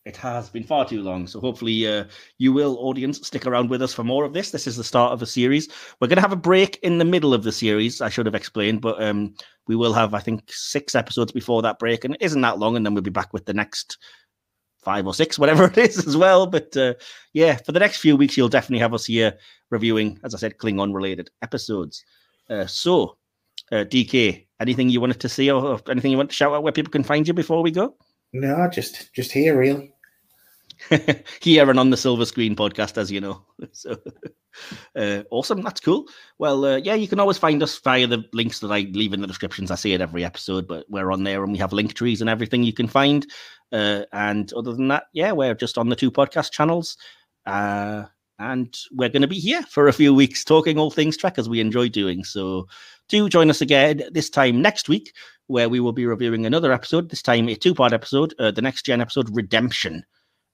It 0.09 0.17
has 0.17 0.49
been 0.49 0.65
far 0.65 0.89
too 0.89 1.03
long. 1.03 1.27
So 1.27 1.39
hopefully 1.39 1.87
uh, 1.87 2.05
you 2.39 2.51
will, 2.51 2.79
audience, 2.79 3.19
stick 3.27 3.47
around 3.47 3.69
with 3.69 3.83
us 3.83 3.93
for 3.93 4.05
more 4.05 4.25
of 4.25 4.33
this. 4.33 4.51
This 4.51 4.67
is 4.67 4.75
the 4.75 4.83
start 4.83 5.13
of 5.13 5.21
a 5.21 5.27
series. 5.27 5.69
We're 6.01 6.09
going 6.09 6.17
to 6.17 6.23
have 6.23 6.33
a 6.33 6.37
break 6.37 6.79
in 6.83 6.97
the 6.97 7.05
middle 7.05 7.35
of 7.35 7.43
the 7.43 7.53
series. 7.53 8.01
I 8.01 8.09
should 8.09 8.25
have 8.25 8.35
explained, 8.35 8.81
but 8.81 9.03
um, 9.03 9.35
we 9.67 9.77
will 9.77 9.93
have, 9.93 10.15
I 10.15 10.21
think, 10.21 10.51
six 10.51 10.95
episodes 10.95 11.31
before 11.31 11.61
that 11.61 11.79
break, 11.79 12.07
and 12.07 12.15
it 12.15 12.23
isn't 12.23 12.41
that 12.41 12.59
long. 12.59 12.75
And 12.75 12.87
then 12.87 12.95
we'll 12.95 13.03
be 13.03 13.11
back 13.11 13.35
with 13.35 13.45
the 13.45 13.53
next 13.53 13.99
five 14.79 15.07
or 15.07 15.13
six, 15.13 15.39
whatever 15.39 15.65
it 15.77 15.77
is, 15.77 16.07
as 16.07 16.17
well. 16.17 16.47
But 16.47 16.75
uh, 16.75 16.95
yeah, 17.35 17.57
for 17.57 17.73
the 17.73 17.81
next 17.81 17.99
few 17.99 18.17
weeks, 18.17 18.35
you'll 18.35 18.49
definitely 18.49 18.81
have 18.81 18.95
us 18.95 19.05
here 19.05 19.37
reviewing, 19.69 20.19
as 20.25 20.35
I 20.35 20.39
said, 20.39 20.57
Klingon 20.57 20.95
related 20.95 21.29
episodes. 21.43 22.03
Uh, 22.49 22.65
so, 22.65 23.19
uh, 23.73 23.85
DK, 23.85 24.47
anything 24.59 24.89
you 24.89 25.03
wanted 25.03 25.21
to 25.21 25.29
see 25.29 25.51
or, 25.51 25.63
or 25.63 25.81
anything 25.91 26.13
you 26.13 26.17
want 26.17 26.31
to 26.31 26.35
shout 26.35 26.55
out 26.55 26.63
where 26.63 26.73
people 26.73 26.93
can 26.93 27.05
find 27.05 27.29
you 27.29 27.35
before 27.35 27.63
we 27.63 27.71
go? 27.71 27.95
No, 28.33 28.69
just 28.73 29.13
just 29.13 29.33
here 29.33 29.59
really. 29.59 29.93
here 31.41 31.69
and 31.69 31.79
on 31.79 31.91
the 31.91 31.97
Silver 31.97 32.25
Screen 32.25 32.57
podcast, 32.57 32.99
as 32.99 33.11
you 33.11 33.21
know. 33.21 33.43
So 33.73 33.97
uh, 34.97 35.23
awesome, 35.31 35.63
that's 35.63 35.81
cool. 35.81 36.07
Well, 36.39 36.65
uh, 36.65 36.77
yeah, 36.77 36.95
you 36.95 37.07
can 37.07 37.21
always 37.21 37.39
find 37.39 37.63
us 37.63 37.79
via 37.79 38.07
the 38.07 38.25
links 38.33 38.61
that 38.61 38.73
I 38.73 38.81
leave 38.93 39.13
in 39.13 39.21
the 39.21 39.27
descriptions. 39.27 39.71
I 39.71 39.77
say 39.77 39.93
it 39.93 40.01
every 40.01 40.25
episode, 40.25 40.67
but 40.67 40.87
we're 40.89 41.13
on 41.13 41.25
there 41.25 41.43
and 41.45 41.53
we 41.53 41.59
have 41.59 41.73
link 41.73 41.95
trees 41.95 42.21
and 42.21 42.31
everything 42.31 42.63
you 42.63 42.73
can 42.73 42.89
find. 42.89 43.27
Uh, 43.73 44.05
and 44.13 44.53
other 44.55 44.73
than 44.73 44.89
that, 44.89 45.05
yeah, 45.13 45.33
we're 45.33 45.55
just 45.55 45.79
on 45.79 45.89
the 45.89 45.97
two 45.97 46.11
podcast 46.11 46.51
channels. 46.51 46.97
Uh, 47.47 48.05
and 48.39 48.77
we're 48.93 49.09
going 49.09 49.23
to 49.23 49.29
be 49.29 49.39
here 49.39 49.63
for 49.63 49.89
a 49.89 49.93
few 49.93 50.15
weeks 50.15 50.45
talking 50.45 50.79
all 50.79 50.91
things 50.91 51.17
Trek 51.17 51.39
as 51.39 51.49
we 51.49 51.61
enjoy 51.61 51.89
doing. 51.89 52.25
So 52.25 52.69
do 53.09 53.29
join 53.29 53.51
us 53.51 53.61
again 53.61 54.03
this 54.13 54.31
time 54.31 54.63
next 54.63 54.89
week, 54.89 55.15
where 55.49 55.69
we 55.69 55.81
will 55.81 55.93
be 55.93 56.07
reviewing 56.07 56.47
another 56.47 56.73
episode, 56.73 57.11
this 57.11 57.23
time 57.23 57.49
a 57.49 57.57
two 57.57 57.75
part 57.75 57.93
episode, 57.93 58.35
uh, 58.39 58.51
the 58.51 58.63
next 58.63 58.85
gen 58.87 59.01
episode, 59.01 59.35
Redemption 59.35 60.05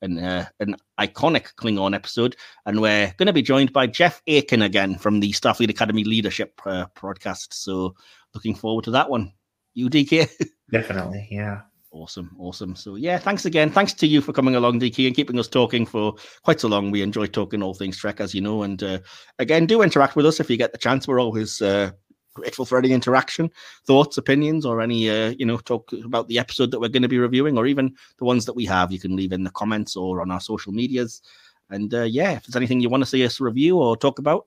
an, 0.05 0.18
uh, 0.18 0.47
an 0.60 0.76
iconic 1.01 1.55
Klingon 1.56 1.94
episode. 1.94 2.36
And 2.66 2.81
we're 2.81 3.12
going 3.16 3.26
to 3.26 3.32
be 3.32 3.43
joined 3.43 3.72
by 3.72 3.86
Jeff 3.86 4.22
Aiken 4.26 4.62
again 4.62 4.97
from 4.97 5.20
the 5.20 5.32
Starfleet 5.32 5.70
Academy 5.70 6.05
Leadership 6.05 6.60
uh, 6.66 6.86
podcast. 6.97 7.52
So 7.52 7.94
looking 8.35 8.55
forward 8.55 8.85
to 8.85 8.90
that 8.93 9.10
one. 9.10 9.32
You, 9.74 9.90
DK? 9.90 10.31
Definitely, 10.70 11.28
yeah. 11.31 11.62
Awesome, 11.90 12.35
awesome. 12.40 12.74
So 12.74 12.97
yeah, 12.97 13.18
thanks 13.18 13.44
again. 13.44 13.70
Thanks 13.70 13.93
to 13.94 14.06
you 14.06 14.20
for 14.20 14.32
coming 14.32 14.56
along, 14.56 14.81
DK, 14.81 15.06
and 15.06 15.14
keeping 15.14 15.39
us 15.39 15.47
talking 15.47 15.86
for 15.86 16.14
quite 16.43 16.60
so 16.60 16.66
long. 16.66 16.90
We 16.90 17.02
enjoy 17.02 17.26
talking 17.26 17.62
all 17.62 17.72
things 17.72 17.97
Trek, 17.97 18.20
as 18.20 18.35
you 18.35 18.40
know. 18.40 18.64
And 18.64 18.82
uh, 18.82 18.98
again, 19.39 19.66
do 19.66 19.81
interact 19.81 20.16
with 20.16 20.26
us 20.26 20.40
if 20.40 20.51
you 20.51 20.56
get 20.56 20.72
the 20.72 20.78
chance. 20.78 21.06
We're 21.06 21.20
always 21.20 21.62
uh, 21.62 21.93
grateful 22.35 22.65
for 22.65 22.78
any 22.78 22.93
interaction, 22.93 23.51
thoughts, 23.86 24.19
opinions, 24.19 24.66
or 24.66 24.81
any 24.81 25.09
uh, 25.09 25.35
you 25.39 25.47
know 25.47 25.59
talk 25.59 25.93
about 26.05 26.28
the 26.28 26.39
episode 26.39 26.70
that 26.70 26.81
we're 26.81 26.89
going 26.89 27.02
to 27.02 27.09
be 27.09 27.19
reviewing, 27.19 27.56
or 27.56 27.66
even 27.66 27.94
the 28.19 28.24
ones 28.24 28.44
that 28.47 28.55
we 28.55 28.65
have. 28.66 28.93
You 28.93 29.01
can 29.01 29.16
leave 29.16 29.32
in 29.32 29.44
the 29.44 29.51
comments 29.51 29.97
or 29.97 30.20
on 30.20 30.31
our 30.31 30.40
social 30.40 30.73
medias. 30.73 31.23
And 31.70 31.94
uh, 31.94 32.02
yeah, 32.02 32.32
if 32.32 32.44
there's 32.44 32.56
anything 32.56 32.81
you 32.81 32.90
want 32.90 33.02
to 33.02 33.09
see 33.09 33.24
us 33.24 33.40
review 33.40 33.78
or 33.78 33.97
talk 33.97 34.19
about, 34.19 34.47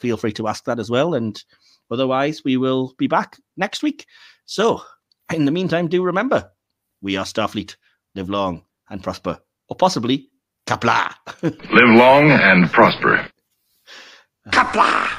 feel 0.00 0.16
free 0.16 0.32
to 0.32 0.48
ask 0.48 0.64
that 0.64 0.78
as 0.78 0.90
well. 0.90 1.14
And 1.14 1.42
otherwise, 1.90 2.44
we 2.44 2.56
will 2.56 2.94
be 2.98 3.06
back 3.06 3.38
next 3.56 3.82
week. 3.82 4.06
So 4.44 4.82
in 5.32 5.44
the 5.44 5.50
meantime, 5.50 5.88
do 5.88 6.02
remember 6.02 6.50
we 7.00 7.16
are 7.16 7.24
Starfleet. 7.24 7.76
Live 8.14 8.30
long 8.30 8.64
and 8.90 9.02
prosper, 9.02 9.38
or 9.68 9.76
possibly 9.76 10.30
Qapla'. 10.66 11.14
Live 11.42 11.94
long 11.96 12.30
and 12.30 12.70
prosper. 12.70 13.28
Qapla'. 14.50 15.17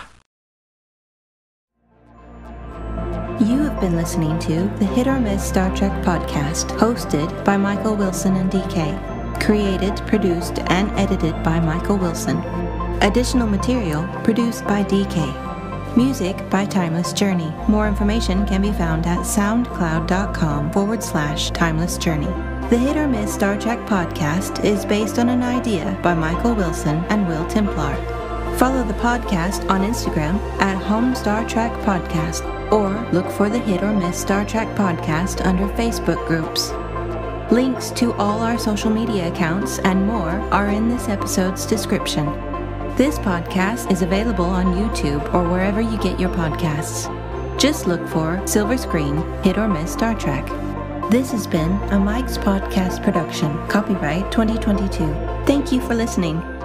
You 3.40 3.60
have 3.64 3.80
been 3.80 3.96
listening 3.96 4.38
to 4.40 4.68
the 4.80 4.86
Hit 4.86 5.08
or 5.08 5.18
Miss 5.18 5.42
Star 5.42 5.74
Trek 5.74 5.94
podcast, 6.04 6.78
hosted 6.78 7.46
by 7.46 7.56
Michael 7.56 7.96
Wilson 7.96 8.36
and 8.36 8.52
DK. 8.52 9.42
Created, 9.42 9.96
produced, 10.08 10.60
and 10.68 10.92
edited 11.00 11.42
by 11.42 11.58
Michael 11.62 11.98
Wilson. 11.98 12.38
Additional 13.02 13.48
material 13.48 14.06
produced 14.26 14.66
by 14.66 14.84
DK. 14.84 15.96
Music 15.96 16.38
by 16.50 16.66
Timeless 16.66 17.14
Journey. 17.14 17.54
More 17.70 17.88
information 17.88 18.46
can 18.46 18.62
be 18.62 18.74
found 18.74 19.06
at 19.06 19.20
soundcloud.com 19.20 20.72
forward 20.74 21.02
slash 21.02 21.50
timeless 21.52 21.98
journey. 21.98 22.28
The 22.70 22.78
Hit 22.78 22.98
or 22.98 23.08
Miss 23.08 23.34
Star 23.34 23.58
Trek 23.58 23.80
podcast 23.88 24.66
is 24.66 24.84
based 24.86 25.18
on 25.18 25.30
an 25.30 25.44
idea 25.44 25.98
by 26.04 26.14
Michael 26.14 26.56
Wilson 26.56 27.06
and 27.06 27.26
Will 27.26 27.48
Templar. 27.48 28.19
Follow 28.60 28.84
the 28.84 28.94
podcast 28.96 29.70
on 29.70 29.90
Instagram 29.90 30.38
at 30.60 30.76
Home 30.84 31.16
Star 31.16 31.48
Trek 31.48 31.72
Podcast 31.86 32.44
or 32.74 33.10
look 33.14 33.32
for 33.32 33.48
the 33.48 33.58
Hit 33.58 33.82
or 33.82 33.94
Miss 33.94 34.20
Star 34.20 34.44
Trek 34.44 34.68
podcast 34.76 35.46
under 35.46 35.66
Facebook 35.76 36.28
groups. 36.28 36.74
Links 37.54 37.90
to 37.92 38.12
all 38.16 38.42
our 38.42 38.58
social 38.58 38.90
media 38.90 39.30
accounts 39.30 39.80
and 39.80 40.06
more 40.06 40.32
are 40.52 40.68
in 40.68 40.90
this 40.90 41.08
episode's 41.08 41.66
description. 41.66 42.26
This 42.98 43.18
podcast 43.18 43.90
is 43.94 44.02
available 44.02 44.44
on 44.44 44.76
YouTube 44.76 45.34
or 45.34 45.50
wherever 45.50 45.80
you 45.80 45.98
get 45.98 46.20
your 46.20 46.32
podcasts. 46.32 47.08
Just 47.58 47.88
look 47.88 48.06
for 48.10 48.46
Silver 48.46 48.78
Screen 48.78 49.24
Hit 49.42 49.58
or 49.58 49.70
Miss 49.70 49.94
Star 49.94 50.14
Trek. 50.16 50.46
This 51.10 51.32
has 51.32 51.48
been 51.48 51.72
a 51.94 51.98
Mike's 51.98 52.38
Podcast 52.38 53.06
production, 53.06 53.58
copyright 53.70 54.30
2022. 54.34 55.46
Thank 55.46 55.72
you 55.72 55.80
for 55.80 55.96
listening. 55.96 56.59